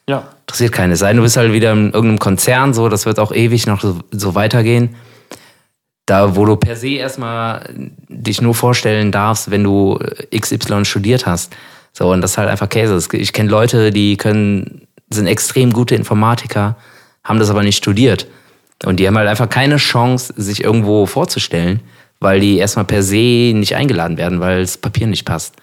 ja. 0.09 0.25
interessiert 0.43 0.73
keine. 0.73 0.95
Es 0.95 1.01
sei 1.01 1.09
denn, 1.09 1.19
du 1.19 1.23
bist 1.23 1.37
halt 1.37 1.53
wieder 1.53 1.73
in 1.73 1.87
irgendeinem 1.93 2.19
Konzern, 2.19 2.75
so, 2.75 2.89
das 2.89 3.07
wird 3.07 3.19
auch 3.19 3.33
ewig 3.33 3.67
noch 3.67 3.81
so, 3.81 3.99
so 4.11 4.35
weitergehen. 4.35 4.97
Da, 6.11 6.35
wo 6.35 6.45
du 6.45 6.57
per 6.57 6.75
se 6.75 6.95
erstmal 6.95 7.73
dich 8.09 8.43
nur 8.43 8.53
vorstellen 8.53 9.13
darfst, 9.13 9.53
wenn 9.53 9.63
du 9.63 9.97
äh, 10.01 10.37
XY 10.37 10.85
studiert 10.85 11.25
hast. 11.25 11.55
So, 11.93 12.11
und 12.11 12.21
das 12.21 12.33
ist 12.33 12.39
halt 12.39 12.49
einfach 12.49 12.69
Käse. 12.69 12.99
Ich 13.13 13.33
kenne 13.33 13.49
Leute, 13.49 13.93
die 13.93 14.17
können, 14.17 14.89
sind 15.09 15.29
extrem 15.29 15.73
gute 15.73 15.95
Informatiker, 15.95 16.77
haben 17.23 17.39
das 17.39 17.49
aber 17.49 17.63
nicht 17.63 17.77
studiert. 17.77 18.27
Und 18.85 18.99
die 18.99 19.07
haben 19.07 19.17
halt 19.17 19.29
einfach 19.29 19.49
keine 19.49 19.77
Chance, 19.77 20.35
sich 20.37 20.65
irgendwo 20.65 21.07
vorzustellen, 21.07 21.79
weil 22.19 22.41
die 22.41 22.59
erstmal 22.59 22.87
per 22.87 23.05
se 23.05 23.53
nicht 23.55 23.77
eingeladen 23.77 24.17
werden, 24.17 24.41
weil 24.41 24.63
das 24.63 24.79
Papier 24.79 25.07
nicht 25.07 25.25
passt. 25.25 25.55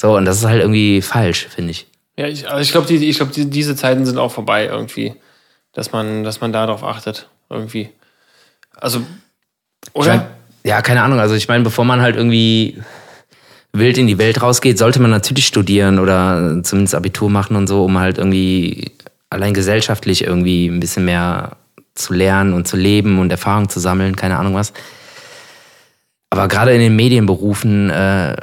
So, 0.00 0.16
und 0.16 0.24
das 0.24 0.38
ist 0.38 0.46
halt 0.46 0.62
irgendwie 0.62 1.02
falsch, 1.02 1.46
finde 1.46 1.72
ich. 1.72 1.86
Ja, 2.16 2.26
ich, 2.26 2.48
also 2.48 2.62
ich 2.62 2.72
glaube, 2.72 2.86
die, 2.86 3.10
glaub, 3.10 3.32
die, 3.32 3.50
diese 3.50 3.76
Zeiten 3.76 4.06
sind 4.06 4.16
auch 4.16 4.32
vorbei 4.32 4.64
irgendwie. 4.64 5.14
Dass 5.74 5.92
man, 5.92 6.24
dass 6.24 6.40
man 6.40 6.54
darauf 6.54 6.82
achtet. 6.82 7.28
Irgendwie. 7.50 7.90
Also, 8.74 9.02
Ich 9.86 9.94
oder? 9.94 10.16
mein, 10.16 10.26
ja, 10.64 10.82
keine 10.82 11.02
Ahnung. 11.02 11.20
Also 11.20 11.34
ich 11.34 11.48
meine, 11.48 11.64
bevor 11.64 11.84
man 11.84 12.00
halt 12.00 12.16
irgendwie 12.16 12.80
wild 13.72 13.98
in 13.98 14.06
die 14.06 14.18
Welt 14.18 14.42
rausgeht, 14.42 14.78
sollte 14.78 15.00
man 15.00 15.10
natürlich 15.10 15.46
studieren 15.46 15.98
oder 15.98 16.62
zumindest 16.62 16.94
Abitur 16.94 17.30
machen 17.30 17.56
und 17.56 17.66
so, 17.66 17.84
um 17.84 17.98
halt 17.98 18.18
irgendwie 18.18 18.92
allein 19.30 19.54
gesellschaftlich 19.54 20.24
irgendwie 20.24 20.66
ein 20.66 20.80
bisschen 20.80 21.04
mehr 21.04 21.56
zu 21.94 22.14
lernen 22.14 22.54
und 22.54 22.66
zu 22.66 22.76
leben 22.76 23.18
und 23.18 23.30
Erfahrung 23.30 23.68
zu 23.68 23.80
sammeln, 23.80 24.16
keine 24.16 24.38
Ahnung 24.38 24.54
was. 24.54 24.72
Aber 26.30 26.48
gerade 26.48 26.72
in 26.72 26.80
den 26.80 26.96
Medienberufen, 26.96 27.90
äh, 27.90 28.36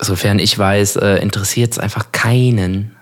sofern 0.00 0.38
ich 0.38 0.58
weiß, 0.58 0.96
äh, 0.96 1.16
interessiert 1.16 1.72
es 1.72 1.78
einfach 1.78 2.12
keinen. 2.12 2.97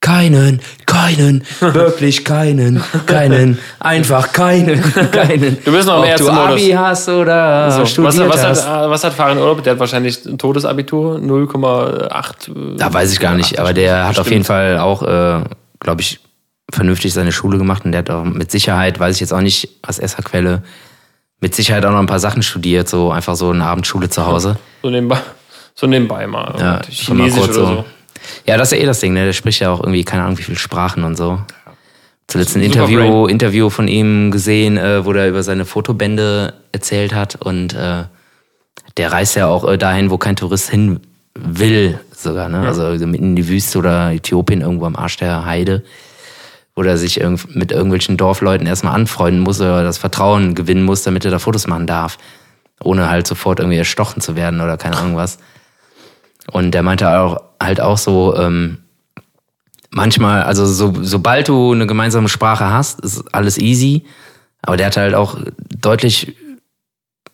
Keinen, 0.00 0.60
keinen, 0.86 1.42
wirklich 1.60 2.24
keinen, 2.24 2.80
keinen, 3.06 3.58
einfach 3.80 4.32
keinen, 4.32 4.80
keinen. 5.10 5.58
Du 5.64 5.72
bist 5.72 5.86
noch 5.88 5.96
im 5.96 6.00
Ob 6.02 6.06
ersten 6.06 6.26
du 6.28 6.32
Modus. 6.32 6.52
Abi 6.52 6.70
hast 6.70 7.08
oder 7.08 7.70
So, 7.72 7.80
was, 7.82 7.90
studiert 7.90 8.28
was, 8.28 8.44
hast. 8.44 8.68
hat, 8.68 8.90
was 8.90 9.02
hat 9.04 9.12
Farin 9.14 9.38
Urlaub? 9.38 9.62
Der 9.64 9.72
hat 9.72 9.80
wahrscheinlich 9.80 10.24
ein 10.24 10.38
Todesabitur, 10.38 11.16
0,8. 11.18 12.74
äh, 12.74 12.76
Da 12.76 12.92
weiß 12.94 13.12
ich 13.12 13.18
gar 13.18 13.34
nicht, 13.34 13.58
aber 13.58 13.72
der 13.72 14.06
hat 14.06 14.18
auf 14.20 14.30
jeden 14.30 14.44
Fall 14.44 14.78
auch, 14.78 15.02
äh, 15.02 15.42
glaube 15.80 16.00
ich, 16.00 16.20
vernünftig 16.72 17.12
seine 17.12 17.32
Schule 17.32 17.58
gemacht 17.58 17.84
und 17.84 17.90
der 17.92 18.00
hat 18.00 18.10
auch 18.10 18.24
mit 18.24 18.50
Sicherheit, 18.52 19.00
weiß 19.00 19.16
ich 19.16 19.20
jetzt 19.20 19.32
auch 19.32 19.40
nicht 19.40 19.68
aus 19.86 19.98
erster 19.98 20.22
Quelle, 20.22 20.62
mit 21.40 21.54
Sicherheit 21.54 21.84
auch 21.84 21.92
noch 21.92 21.98
ein 21.98 22.06
paar 22.06 22.20
Sachen 22.20 22.42
studiert, 22.42 22.88
so 22.88 23.10
einfach 23.10 23.34
so 23.34 23.50
eine 23.50 23.64
Abendschule 23.64 24.08
zu 24.08 24.24
Hause. 24.26 24.56
So 24.82 24.90
nebenbei, 24.90 25.18
so 25.74 25.86
nebenbei 25.86 26.26
mal. 26.26 26.54
Ja, 26.58 26.64
mal 26.74 26.82
Chinesisch 26.88 27.40
kurz 27.40 27.56
oder 27.56 27.66
so. 27.66 27.74
so. 27.74 27.84
Ja, 28.46 28.56
das 28.56 28.72
ist 28.72 28.78
ja 28.78 28.84
eh 28.84 28.86
das 28.86 29.00
Ding, 29.00 29.12
ne? 29.12 29.24
Der 29.24 29.32
spricht 29.32 29.60
ja 29.60 29.70
auch 29.70 29.80
irgendwie, 29.80 30.04
keine 30.04 30.24
Ahnung, 30.24 30.38
wie 30.38 30.42
viele 30.42 30.58
Sprachen 30.58 31.04
und 31.04 31.16
so. 31.16 31.38
Zuletzt 32.26 32.56
ein 32.56 32.62
Interview, 32.62 33.26
Interview 33.26 33.70
von 33.70 33.88
ihm 33.88 34.30
gesehen, 34.30 34.76
äh, 34.76 35.04
wo 35.06 35.14
der 35.14 35.28
über 35.28 35.42
seine 35.42 35.64
Fotobände 35.64 36.52
erzählt 36.72 37.14
hat 37.14 37.36
und 37.36 37.72
äh, 37.72 38.04
der 38.98 39.12
reist 39.12 39.36
ja 39.36 39.46
auch 39.46 39.66
äh, 39.66 39.78
dahin, 39.78 40.10
wo 40.10 40.18
kein 40.18 40.36
Tourist 40.36 40.68
hin 40.68 41.00
will, 41.34 42.00
sogar, 42.14 42.48
ne? 42.48 42.60
Also 42.66 42.96
so 42.98 43.06
mitten 43.06 43.24
in 43.24 43.36
die 43.36 43.48
Wüste 43.48 43.78
oder 43.78 44.12
Äthiopien, 44.12 44.60
irgendwo 44.60 44.84
am 44.86 44.96
Arsch 44.96 45.16
der 45.16 45.46
Heide, 45.46 45.84
wo 46.74 46.82
er 46.82 46.98
sich 46.98 47.20
irgend 47.20 47.54
mit 47.54 47.72
irgendwelchen 47.72 48.16
Dorfleuten 48.16 48.66
erstmal 48.66 48.94
anfreunden 48.94 49.40
muss 49.40 49.60
oder 49.60 49.82
das 49.82 49.98
Vertrauen 49.98 50.54
gewinnen 50.54 50.82
muss, 50.82 51.04
damit 51.04 51.24
er 51.24 51.30
da 51.30 51.38
Fotos 51.38 51.66
machen 51.66 51.86
darf. 51.86 52.18
Ohne 52.82 53.08
halt 53.08 53.26
sofort 53.26 53.58
irgendwie 53.58 53.78
erstochen 53.78 54.20
zu 54.20 54.36
werden 54.36 54.60
oder 54.60 54.76
keine 54.76 54.96
Ahnung 54.96 55.16
was. 55.16 55.38
Und 56.50 56.72
der 56.72 56.82
meinte 56.82 57.08
auch 57.20 57.42
halt 57.60 57.80
auch 57.80 57.98
so, 57.98 58.36
ähm, 58.36 58.78
manchmal, 59.90 60.42
also 60.42 60.66
so, 60.66 60.94
sobald 61.02 61.48
du 61.48 61.72
eine 61.72 61.86
gemeinsame 61.86 62.28
Sprache 62.28 62.66
hast, 62.70 63.00
ist 63.00 63.24
alles 63.34 63.58
easy. 63.58 64.04
Aber 64.62 64.76
der 64.76 64.86
hatte 64.86 65.00
halt 65.00 65.14
auch 65.14 65.38
deutlich 65.80 66.34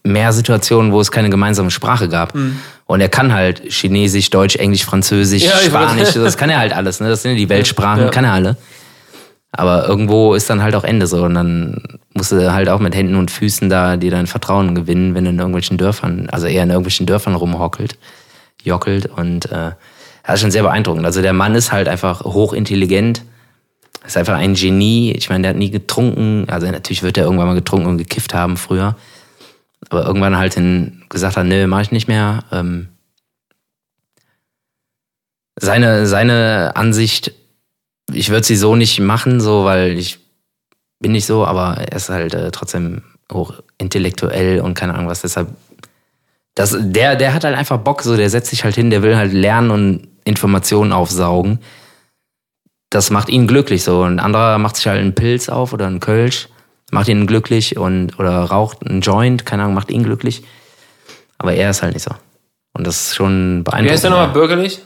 mehr 0.07 0.33
Situationen, 0.33 0.93
wo 0.93 1.01
es 1.01 1.11
keine 1.11 1.31
gemeinsame 1.31 1.71
Sprache 1.71 2.09
gab. 2.09 2.35
Und 2.87 3.01
er 3.01 3.09
kann 3.09 3.33
halt 3.33 3.63
Chinesisch, 3.73 4.29
Deutsch, 4.31 4.57
Englisch, 4.57 4.85
Französisch, 4.85 5.45
Mhm. 5.45 5.49
Ja, 5.49 5.57
Spanisch, 5.59 6.13
das 6.13 6.37
kann 6.37 6.51
er 6.51 6.59
halt 6.59 6.75
alles, 6.75 7.01
ne? 7.01 7.09
Das 7.09 7.23
sind 7.23 7.33
ja 7.33 7.37
die 7.39 7.49
Weltsprachen, 7.49 8.05
Ja. 8.05 8.11
kann 8.11 8.25
er 8.25 8.33
alle. 8.35 8.57
Aber 9.53 9.89
irgendwo 9.89 10.35
ist 10.35 10.51
dann 10.51 10.63
halt 10.63 10.75
auch 10.75 10.85
Ende 10.85 11.07
so. 11.07 11.23
Und 11.25 11.35
dann 11.35 11.81
musst 12.13 12.33
du 12.33 12.53
halt 12.53 12.69
auch 12.69 12.81
mit 12.81 12.95
Händen 12.95 13.15
und 13.15 13.31
Füßen 13.31 13.71
da 13.71 13.97
dir 13.97 14.11
dein 14.11 14.27
Vertrauen 14.27 14.75
gewinnen, 14.75 15.15
wenn 15.15 15.25
du 15.25 15.31
in 15.31 15.39
irgendwelchen 15.39 15.79
Dörfern, 15.79 16.29
also 16.31 16.47
eher 16.47 16.65
in 16.65 16.71
irgendwelchen 16.71 17.07
Dörfern 17.07 17.35
rumhockelt, 17.37 17.97
jockelt. 18.65 19.07
Und 19.07 19.47
äh, 19.47 19.73
das 20.25 20.35
ist 20.37 20.41
schon 20.41 20.51
sehr 20.51 20.63
beeindruckend. 20.63 21.05
Also 21.05 21.23
der 21.23 21.33
Mann 21.33 21.55
ist 21.55 21.73
halt 21.73 21.89
einfach 21.89 22.23
hochintelligent. 22.25 23.23
Ist 24.07 24.17
einfach 24.17 24.35
ein 24.35 24.55
Genie. 24.55 25.13
Ich 25.13 25.31
meine, 25.31 25.43
der 25.43 25.51
hat 25.51 25.57
nie 25.57 25.71
getrunken. 25.71 26.47
Also 26.49 26.67
natürlich 26.71 27.03
wird 27.03 27.17
er 27.17 27.25
irgendwann 27.25 27.47
mal 27.47 27.55
getrunken 27.55 27.87
und 27.87 27.99
gekifft 27.99 28.35
haben 28.35 28.57
früher. 28.57 28.97
Aber 29.89 30.07
irgendwann 30.07 30.37
halt 30.37 30.55
hin 30.55 31.05
gesagt 31.09 31.37
hat, 31.37 31.47
nö, 31.47 31.67
mach 31.67 31.81
ich 31.81 31.93
nicht 31.93 32.09
mehr. 32.09 32.45
Ähm, 32.53 32.89
seine, 35.57 36.07
seine 36.07 36.73
Ansicht, 36.75 37.33
ich 38.13 38.31
würde 38.31 38.45
sie 38.45 38.57
so 38.57 38.77
nicht 38.77 39.01
machen, 39.01 39.41
so, 39.41 39.65
weil 39.65 39.99
ich 39.99 40.19
bin 41.01 41.13
nicht 41.13 41.27
so, 41.27 41.47
aber 41.47 41.77
er 41.79 41.97
ist 41.97 42.09
halt 42.09 42.35
äh, 42.35 42.51
trotzdem 42.51 43.03
hoch 43.33 43.55
intellektuell 43.79 44.61
und 44.61 44.75
keine 44.75 44.95
Ahnung 44.95 45.09
was. 45.09 45.23
Deshalb, 45.23 45.49
das, 46.55 46.77
der, 46.79 47.17
der 47.17 47.35
hat 47.35 47.45
halt 47.45 47.57
einfach 47.57 47.79
Bock, 47.79 48.03
so, 48.03 48.17
der 48.17 48.31
setzt 48.31 48.51
sich 48.51 48.65
halt 48.65 48.75
hin, 48.75 48.91
der 48.91 49.03
will 49.03 49.17
halt 49.17 49.33
lernen 49.33 49.71
und 49.71 50.09
Informationen 50.25 50.93
aufsaugen. 50.93 51.59
Das 52.91 53.11
macht 53.11 53.29
ihn 53.29 53.47
glücklich, 53.47 53.83
so. 53.83 54.03
Ein 54.03 54.21
anderer 54.21 54.59
macht 54.59 54.77
sich 54.77 54.87
halt 54.87 55.01
einen 55.01 55.15
Pilz 55.15 55.49
auf 55.49 55.73
oder 55.73 55.87
einen 55.87 56.01
Kölsch, 56.01 56.49
macht 56.93 57.09
ihn 57.09 57.27
glücklich 57.27 57.77
und, 57.77 58.19
oder 58.19 58.39
raucht 58.45 58.87
einen 58.87 59.01
Joint, 59.01 59.45
keine 59.45 59.65
Ahnung, 59.65 59.75
macht 59.75 59.91
ihn 59.91 60.05
glücklich. 60.05 60.45
Aber 61.39 61.55
er 61.55 61.71
ist 61.71 61.83
halt 61.83 61.95
nicht 61.95 62.05
so. 62.05 62.15
Und 62.73 62.87
das 62.87 63.09
ist 63.09 63.17
schon 63.17 63.65
beeindruckend. 63.65 63.93
heißt 63.93 64.05
der 64.05 64.11
nochmal 64.11 64.29
bürgerlich? 64.29 64.81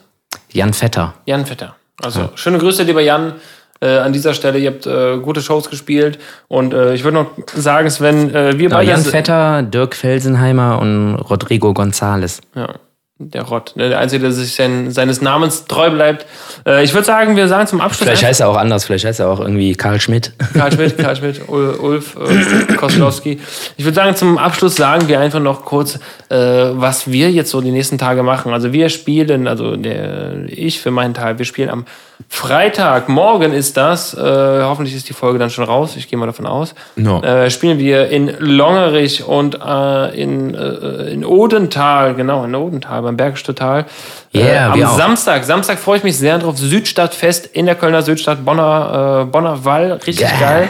Jan 0.51 0.73
Vetter. 0.73 1.15
Jan 1.27 1.45
Vetter. 1.45 1.77
Also 2.03 2.31
schöne 2.35 2.59
Grüße, 2.59 2.85
lieber 2.85 3.01
Jan. 3.03 3.35
Äh, 3.81 3.99
an 3.99 4.13
dieser 4.13 4.35
Stelle, 4.35 4.59
ihr 4.59 4.71
habt 4.71 4.87
äh, 4.87 5.19
gute 5.19 5.41
Shows 5.41 5.71
gespielt 5.71 6.19
und 6.49 6.75
äh, 6.75 6.95
ich 6.95 7.05
würde 7.05 7.19
noch 7.19 7.31
sagen, 7.55 7.89
Sven, 7.91 8.35
äh, 8.35 8.59
wir 8.59 8.71
Ja, 8.71 8.77
beide 8.77 8.91
Jan 8.91 9.03
Vetter, 9.03 9.63
Dirk 9.63 9.95
Felsenheimer 9.95 10.81
und 10.81 11.15
Rodrigo 11.15 11.71
González. 11.71 12.41
Ja, 12.57 12.75
der 13.21 13.43
Rott, 13.43 13.73
ne, 13.75 13.89
der 13.89 13.99
Einzige, 13.99 14.23
der 14.23 14.33
sich 14.33 14.55
sein, 14.55 14.93
seines 14.93 15.21
Namens 15.21 15.65
treu 15.65 15.91
bleibt. 15.91 16.25
Äh, 16.65 16.85
ich 16.85 16.95
würde 16.95 17.05
sagen, 17.05 17.35
wir 17.35 17.49
sagen 17.49 17.67
zum 17.67 17.81
Abschluss 17.81 18.07
Vielleicht 18.07 18.25
heißt 18.25 18.41
er 18.41 18.49
auch 18.49 18.57
anders, 18.57 18.85
vielleicht 18.85 19.05
heißt 19.05 19.19
er 19.19 19.29
auch 19.29 19.41
irgendwie 19.41 19.75
Karl 19.75 20.01
Schmidt. 20.01 20.33
Karl 20.55 20.71
Schmidt, 20.73 20.97
Karl 20.99 21.17
Schmidt, 21.17 21.41
Ul- 21.49 21.77
Ulf 21.81 22.17
äh, 22.17 22.75
Koslowski. 22.75 23.41
Ich 23.77 23.85
würde 23.85 23.97
sagen, 23.97 24.15
zum 24.15 24.39
Abschluss 24.39 24.77
sagen 24.77 25.09
wir 25.09 25.19
einfach 25.19 25.41
noch 25.41 25.65
kurz, 25.65 25.97
äh, 26.29 26.37
was 26.37 27.11
wir 27.11 27.31
jetzt 27.33 27.51
so 27.51 27.61
die 27.61 27.73
nächsten 27.73 27.99
Tage 27.99 28.23
machen. 28.23 28.53
Also 28.53 28.73
wir 28.73 28.89
spielen, 28.89 29.49
also 29.49 29.75
der, 29.77 30.45
ich 30.47 30.81
für 30.81 30.93
meinen 30.93 31.15
Teil, 31.15 31.39
wir 31.39 31.45
spielen 31.45 31.71
am 31.71 31.87
Freitag, 32.29 33.09
morgen 33.09 33.53
ist 33.53 33.77
das, 33.77 34.13
äh, 34.13 34.21
hoffentlich 34.63 34.95
ist 34.95 35.09
die 35.09 35.13
Folge 35.13 35.39
dann 35.39 35.51
schon 35.51 35.65
raus, 35.65 35.95
ich 35.97 36.09
gehe 36.09 36.19
mal 36.19 36.27
davon 36.27 36.47
aus, 36.47 36.75
No. 36.97 37.23
äh, 37.23 37.49
spielen 37.49 37.79
wir 37.79 38.09
in 38.11 38.31
Longerich 38.39 39.25
und 39.25 39.59
äh, 39.65 40.21
in, 40.21 40.55
äh, 40.55 41.11
in 41.13 41.25
Odenthal, 41.25 42.15
genau, 42.15 42.45
in 42.45 42.55
Odenthal, 42.55 43.03
beim 43.09 43.17
Bergisch 43.17 43.43
Total. 43.43 43.87
äh, 44.33 44.39
Yeah, 44.39 44.73
am 44.73 44.79
wir 44.79 44.91
auch. 44.91 44.97
Samstag, 44.97 45.45
Samstag 45.45 45.79
freue 45.79 45.99
ich 45.99 46.05
mich 46.05 46.17
sehr 46.17 46.39
drauf, 46.39 46.57
Südstadtfest 46.59 47.47
in 47.47 47.67
der 47.67 47.75
Kölner 47.75 48.03
Südstadt, 48.03 48.45
Bonner, 48.45 49.23
äh, 49.23 49.31
Bonner 49.31 49.65
Wall, 49.65 49.93
richtig 50.07 50.29
Geil. 50.29 50.39
geil. 50.41 50.69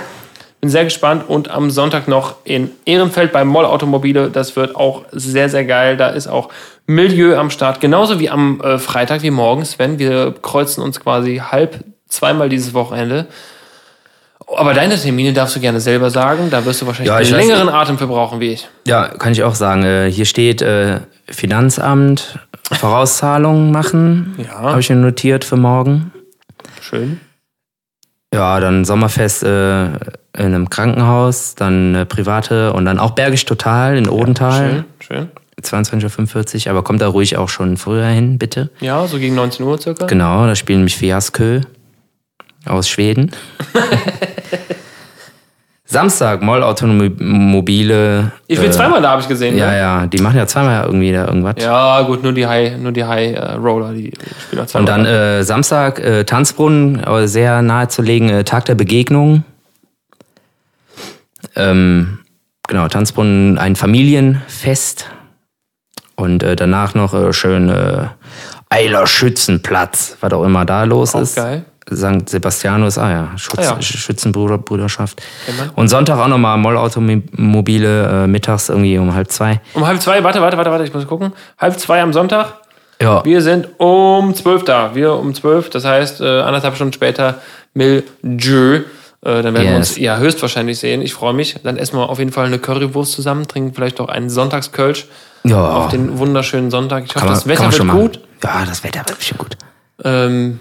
Bin 0.61 0.71
sehr 0.71 0.83
gespannt 0.83 1.25
und 1.29 1.51
am 1.51 1.71
Sonntag 1.71 2.09
noch 2.09 2.35
in 2.43 2.73
Ehrenfeld 2.85 3.33
bei 3.33 3.45
Moll 3.45 3.65
Automobile. 3.65 4.29
Das 4.29 4.57
wird 4.57 4.75
auch 4.75 5.05
sehr, 5.13 5.49
sehr 5.49 5.65
geil. 5.65 5.97
Da 5.97 6.09
ist 6.09 6.27
auch 6.27 6.49
Milieu 6.87 7.37
am 7.37 7.51
Start. 7.51 7.81
Genauso 7.81 8.19
wie 8.19 8.29
am 8.29 8.61
äh, 8.61 8.79
Freitag, 8.79 9.23
wie 9.23 9.31
morgen, 9.31 9.65
Sven. 9.65 10.01
Wir 10.01 10.35
kreuzen 10.43 10.83
uns 10.83 10.99
quasi 10.99 11.41
halb 11.49 11.85
zweimal 12.09 12.49
dieses 12.49 12.75
Wochenende. 12.75 13.27
Aber 14.57 14.73
deine 14.75 14.97
Termine 14.97 15.33
darfst 15.33 15.57
du 15.57 15.61
gerne 15.61 15.81
selber 15.81 16.11
sagen. 16.11 16.49
Da 16.51 16.65
wirst 16.65 16.81
du 16.83 16.87
wahrscheinlich 16.87 17.09
Ja, 17.09 17.17
einen 17.17 17.27
weiß 17.27 17.49
längeren 17.49 17.69
Atem 17.69 17.99
für 17.99 18.07
brauchen 18.07 18.41
wie 18.41 18.53
ich. 18.53 18.69
Ja, 18.87 19.09
kann 19.09 19.33
ich 19.33 19.43
auch 19.43 19.55
sagen. 19.55 19.85
Äh, 19.85 20.11
Hier 20.11 20.25
steht 20.25 20.63
äh, 20.63 21.01
Finanzamt, 21.29 22.39
Vorauszahlungen 22.73 23.71
machen. 23.71 24.35
Ja. 24.39 24.61
Habe 24.61 24.81
ich 24.81 24.89
mir 24.89 24.97
notiert 24.97 25.45
für 25.45 25.57
morgen. 25.57 26.13
Schön. 26.81 27.21
Ja, 28.33 28.61
dann 28.61 28.85
Sommerfest 28.85 29.43
äh, 29.43 29.87
in 29.87 29.95
einem 30.35 30.69
Krankenhaus, 30.71 31.55
dann 31.55 31.95
äh, 31.95 32.07
private 32.07 32.73
und 32.73 32.85
dann 32.85 32.99
auch 32.99 33.13
Bergisch 33.13 33.45
Total 33.45 33.97
in 33.97 34.09
Odenthal. 34.09 34.85
Schön, 35.01 35.19
schön. 35.19 35.29
22.45 35.63 36.67
Uhr, 36.67 36.71
aber 36.71 36.83
kommt 36.85 37.01
da 37.01 37.09
ruhig 37.09 37.37
auch 37.37 37.49
schon 37.49 37.77
früher 37.77 38.07
hin, 38.07 38.39
bitte. 38.39 38.71
Ja, 38.81 39.07
so 39.07 39.19
gegen 39.19 39.35
19 39.35 39.67
Uhr 39.67 39.81
circa. 39.81 40.07
Genau, 40.07 40.47
da 40.47 40.55
spielen 40.55 40.81
nämlich 40.81 40.97
Fiaskö 40.97 41.63
aus 42.67 42.89
Schweden. 42.89 43.31
Samstag, 45.91 46.43
Moll 46.43 46.63
Automobile. 46.63 48.33
Ich 48.47 48.59
bin 48.61 48.69
äh, 48.69 48.73
zweimal 48.73 49.01
da, 49.01 49.11
habe 49.13 49.23
ich 49.23 49.29
gesehen. 49.29 49.57
Ja, 49.57 49.71
ne? 49.71 49.79
ja, 49.79 50.07
die 50.07 50.19
machen 50.19 50.37
ja 50.37 50.47
zweimal 50.47 50.85
irgendwie 50.85 51.13
da 51.13 51.27
irgendwas. 51.27 51.55
ja, 51.59 52.03
gut, 52.03 52.23
nur 52.23 52.35
die 52.35 52.47
High, 52.47 52.77
nur 52.77 52.93
die 52.93 53.05
High 53.05 53.35
äh, 53.35 53.53
Roller, 53.55 53.95
die 53.95 54.13
spielen 54.43 54.59
auch 54.59 54.63
Und 54.65 54.69
zweimal. 54.69 54.87
dann 54.87 55.07
äh, 55.07 55.43
Samstag, 55.45 55.99
äh, 55.99 56.25
Tanzbrunnen, 56.25 57.03
äh, 57.03 57.27
sehr 57.27 57.63
nahe 57.63 57.89
zu 57.89 58.03
legen, 58.03 58.29
äh, 58.29 58.45
Tag 58.45 58.67
der 58.67 58.75
Begegnung. 58.75 59.45
Ähm, 61.57 62.19
genau, 62.67 62.89
Tanzbrunnen, 62.89 63.57
ein 63.57 63.75
Familienfest. 63.75 65.07
Und 66.17 66.43
äh, 66.43 66.55
danach 66.55 66.95
noch 66.95 67.15
äh, 67.15 67.33
schön 67.33 67.73
Eiler 68.69 69.07
Schützenplatz, 69.07 70.19
was 70.21 70.33
auch 70.35 70.45
immer 70.45 70.67
da 70.67 70.85
los 70.85 71.15
Auch 71.15 71.23
ist. 71.23 71.37
geil. 71.37 71.65
St. 71.93 72.29
Sebastianus, 72.29 72.99
ah 72.99 73.11
ja, 73.11 73.29
Schutz, 73.39 73.59
Ah 73.61 73.63
ja. 73.63 73.73
Sch- 73.79 73.97
Schützenbrüderschaft. 73.99 75.23
Kennt 75.47 75.59
man. 75.59 75.71
Und 75.71 75.89
Sonntag 75.89 76.19
auch 76.19 76.29
nochmal 76.29 76.59
Mollautomobile, 76.59 78.25
äh, 78.25 78.27
mittags 78.27 78.69
irgendwie 78.69 78.99
um 78.99 79.15
halb 79.15 79.31
zwei. 79.31 79.61
Um 79.75 79.87
halb 79.87 80.01
zwei, 80.01 80.23
warte, 80.25 80.41
warte, 80.41 80.57
warte, 80.57 80.71
warte, 80.71 80.85
ich 80.85 80.93
muss 80.95 81.07
gucken. 81.07 81.33
Halb 81.59 81.79
zwei 81.79 82.03
am 82.03 82.13
Sonntag. 82.13 82.55
Ja, 83.01 83.25
Wir 83.25 83.43
sind 83.43 83.69
um 83.79 84.35
zwölf 84.35 84.65
da. 84.65 84.95
Wir 84.95 85.13
um 85.15 85.33
zwölf, 85.35 85.71
das 85.71 85.85
heißt 85.85 86.21
äh, 86.21 86.41
anderthalb 86.41 86.75
Stunden 86.75 86.93
später 86.93 87.37
Mil 87.75 88.03
Dieu. 88.23 88.77
Äh, 88.77 88.83
dann 89.23 89.45
werden 89.55 89.55
wir 89.55 89.63
Yes. 89.65 89.91
uns 89.91 89.99
ja 89.99 90.17
höchstwahrscheinlich 90.19 90.79
sehen. 90.79 91.01
Ich 91.03 91.15
freue 91.15 91.33
mich. 91.33 91.57
Dann 91.63 91.77
essen 91.77 91.97
wir 91.97 92.09
auf 92.09 92.19
jeden 92.19 92.33
Fall 92.33 92.47
eine 92.47 92.59
Currywurst 92.59 93.13
zusammen, 93.13 93.47
trinken 93.47 93.73
vielleicht 93.75 94.01
auch 94.01 94.09
einen 94.09 94.31
Sonntagskölsch 94.31 95.07
ja. 95.45 95.61
auf 95.77 95.89
den 95.91 96.19
wunderschönen 96.19 96.71
Sonntag. 96.73 97.05
Ich 97.07 97.15
hoffe, 97.15 97.27
das 97.27 97.47
Wetter 97.47 97.65
wird 97.65 97.75
schon 97.75 97.87
machen. 97.87 98.01
gut. 98.01 98.21
Ja, 98.43 98.65
das 98.67 98.83
Wetter 98.85 99.01
wird 99.07 99.19
bestimmt 99.19 99.41
gut. 99.41 99.57
Ähm, 100.05 100.59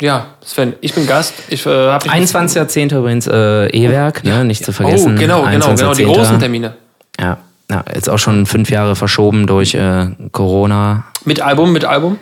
ja, 0.00 0.26
Sven, 0.44 0.74
ich 0.80 0.94
bin 0.94 1.06
Gast. 1.06 1.34
Ich 1.48 1.66
äh, 1.66 1.70
habe 1.70 2.08
21.10. 2.08 2.96
übrigens 2.96 3.26
äh, 3.26 3.66
E-Werk, 3.66 4.24
ne, 4.24 4.44
nicht 4.44 4.64
zu 4.64 4.72
vergessen. 4.72 5.16
Oh, 5.16 5.18
genau, 5.18 5.42
genau, 5.42 5.74
genau, 5.74 5.94
die 5.94 6.06
21.10.. 6.06 6.14
großen 6.14 6.38
Termine. 6.38 6.74
Ja, 7.18 7.38
ja, 7.70 7.84
jetzt 7.94 8.08
auch 8.08 8.18
schon 8.18 8.46
fünf 8.46 8.70
Jahre 8.70 8.96
verschoben 8.96 9.46
durch 9.46 9.74
äh, 9.74 10.06
Corona. 10.32 11.04
Mit 11.24 11.40
Album, 11.40 11.72
mit 11.72 11.84
Album. 11.84 12.18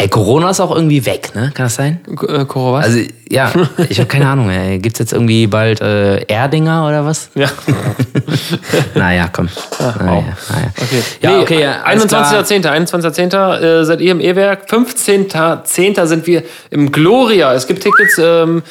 Ey, 0.00 0.06
Corona 0.08 0.50
ist 0.50 0.60
auch 0.60 0.72
irgendwie 0.72 1.04
weg, 1.06 1.34
ne? 1.34 1.50
Kann 1.54 1.66
das 1.66 1.74
sein? 1.74 1.98
Äh, 2.28 2.44
Koro 2.44 2.74
was? 2.74 2.84
Also, 2.84 3.00
ja, 3.28 3.50
ich 3.88 3.98
habe 3.98 4.06
keine 4.06 4.28
Ahnung. 4.28 4.48
Ey. 4.48 4.78
Gibt's 4.78 5.00
jetzt 5.00 5.12
irgendwie 5.12 5.48
bald 5.48 5.80
äh, 5.80 6.18
Erdinger 6.22 6.86
oder 6.86 7.04
was? 7.04 7.30
ja. 7.34 7.48
Naja, 8.94 9.28
komm. 9.32 9.48
naja, 9.80 9.96
naja. 10.04 10.72
Okay. 10.80 11.02
Ja, 11.20 11.30
Nee, 11.30 11.42
okay, 11.42 11.62
ja, 11.62 11.82
alles 11.82 12.06
klar. 12.06 12.32
21.10. 12.32 12.88
21.10. 12.90 13.60
Äh, 13.60 13.84
seid 13.84 14.00
ihr 14.00 14.12
im 14.12 14.20
E-Werk. 14.20 14.70
15.10. 14.70 16.06
sind 16.06 16.26
wir 16.28 16.44
im 16.70 16.92
Gloria. 16.92 17.52
Es 17.54 17.66
gibt 17.66 17.82
Tickets. 17.82 18.18
Ähm, 18.22 18.62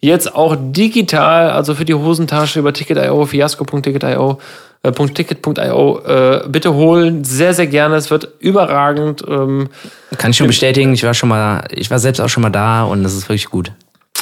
jetzt 0.00 0.34
auch 0.34 0.56
digital, 0.58 1.50
also 1.50 1.74
für 1.74 1.84
die 1.84 1.94
Hosentasche 1.94 2.60
über 2.60 2.72
Ticket.io, 2.72 3.26
fiasco.ticket.io, 3.26 4.38
äh, 4.86 4.92
.ticket.io, 4.92 6.00
äh, 6.04 6.48
bitte 6.48 6.74
holen. 6.74 7.24
Sehr, 7.24 7.54
sehr 7.54 7.66
gerne. 7.66 7.96
Es 7.96 8.10
wird 8.10 8.28
überragend. 8.38 9.24
Ähm, 9.28 9.68
Kann 10.18 10.30
ich 10.30 10.36
schon 10.36 10.46
bestätigen, 10.46 10.92
ich 10.92 11.02
war 11.04 11.14
schon 11.14 11.28
mal, 11.28 11.64
ich 11.70 11.90
war 11.90 11.98
selbst 11.98 12.20
auch 12.20 12.28
schon 12.28 12.42
mal 12.42 12.50
da 12.50 12.84
und 12.84 13.02
das 13.02 13.14
ist 13.14 13.28
wirklich 13.28 13.46
gut. 13.46 13.72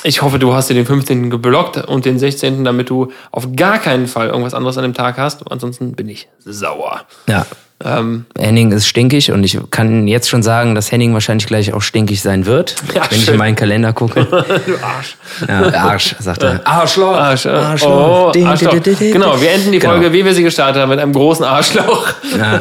ich 0.03 0.23
hoffe, 0.23 0.39
du 0.39 0.55
hast 0.55 0.71
dir 0.71 0.75
den 0.75 0.87
15. 0.87 1.31
geblockt 1.31 1.77
und 1.77 2.05
den 2.05 2.19
16., 2.19 2.65
damit 2.65 2.91
du 2.91 3.13
auf 3.31 3.49
gar 3.57 3.79
keinen 3.79 4.07
Fall 4.07 4.29
irgendwas 4.29 4.55
anderes 4.55 4.77
an 4.77 4.83
dem 4.83 4.95
Tag 4.95 5.19
hast. 5.19 5.51
Ansonsten 5.51 5.93
bin 5.93 6.09
ich 6.09 6.29
sauer. 6.45 7.03
Ja. 7.29 7.47
Ähm, 7.85 8.25
Henning 8.39 8.73
ist 8.73 8.87
stinkig 8.87 9.31
und 9.31 9.45
ich 9.45 9.59
kann 9.71 10.09
jetzt 10.09 10.31
schon 10.31 10.43
sagen, 10.43 10.75
dass 10.75 10.91
Henning 10.91 11.13
wahrscheinlich 11.13 11.47
gleich 11.47 11.73
auch 11.75 11.83
stinkig 11.83 12.23
sein 12.23 12.47
wird, 12.47 12.77
Ja, 12.95 13.03
wenn 13.11 13.19
ich 13.19 13.25
schön. 13.25 13.35
in 13.35 13.39
meinen 13.39 13.57
Kalender 13.57 13.93
gucke. 13.93 14.25
du 14.67 14.75
Arsch. 14.83 15.17
Ja, 15.47 15.75
Arsch, 15.85 16.17
sagt 16.19 16.43
er. 16.43 16.61
Arschloch. 16.67 17.15
Arsch, 17.17 17.45
äh, 17.47 17.51
Arschloch. 17.51 18.29
Oh, 18.29 18.33
Ding, 18.33 18.47
Arschloch. 18.47 18.79
ding, 18.79 18.97
ding, 18.97 19.13
Genau, 19.13 19.39
wir 19.41 19.51
enden 19.51 19.71
die 19.73 19.79
Genau. 19.79 19.93
Folge, 19.95 20.13
wie 20.13 20.25
wir 20.25 20.33
sie 20.35 20.43
gestartet 20.43 20.81
haben, 20.81 20.89
mit 20.89 20.99
einem 20.99 21.13
großen 21.13 21.45
Arschloch. 21.45 22.07
Ja. 22.39 22.61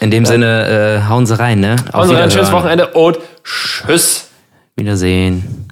In 0.00 0.10
dem 0.10 0.24
Sinne, 0.26 1.00
äh, 1.04 1.08
hauen 1.08 1.26
Sie 1.26 1.38
rein, 1.38 1.60
ne? 1.60 1.76
Auf 1.92 2.02
Also 2.02 2.14
ein 2.14 2.30
schönes 2.30 2.48
Wiederhören. 2.48 2.52
Wochenende 2.52 2.86
und 2.88 3.18
tschüss. 3.42 4.28
Wiedersehen. 4.76 5.63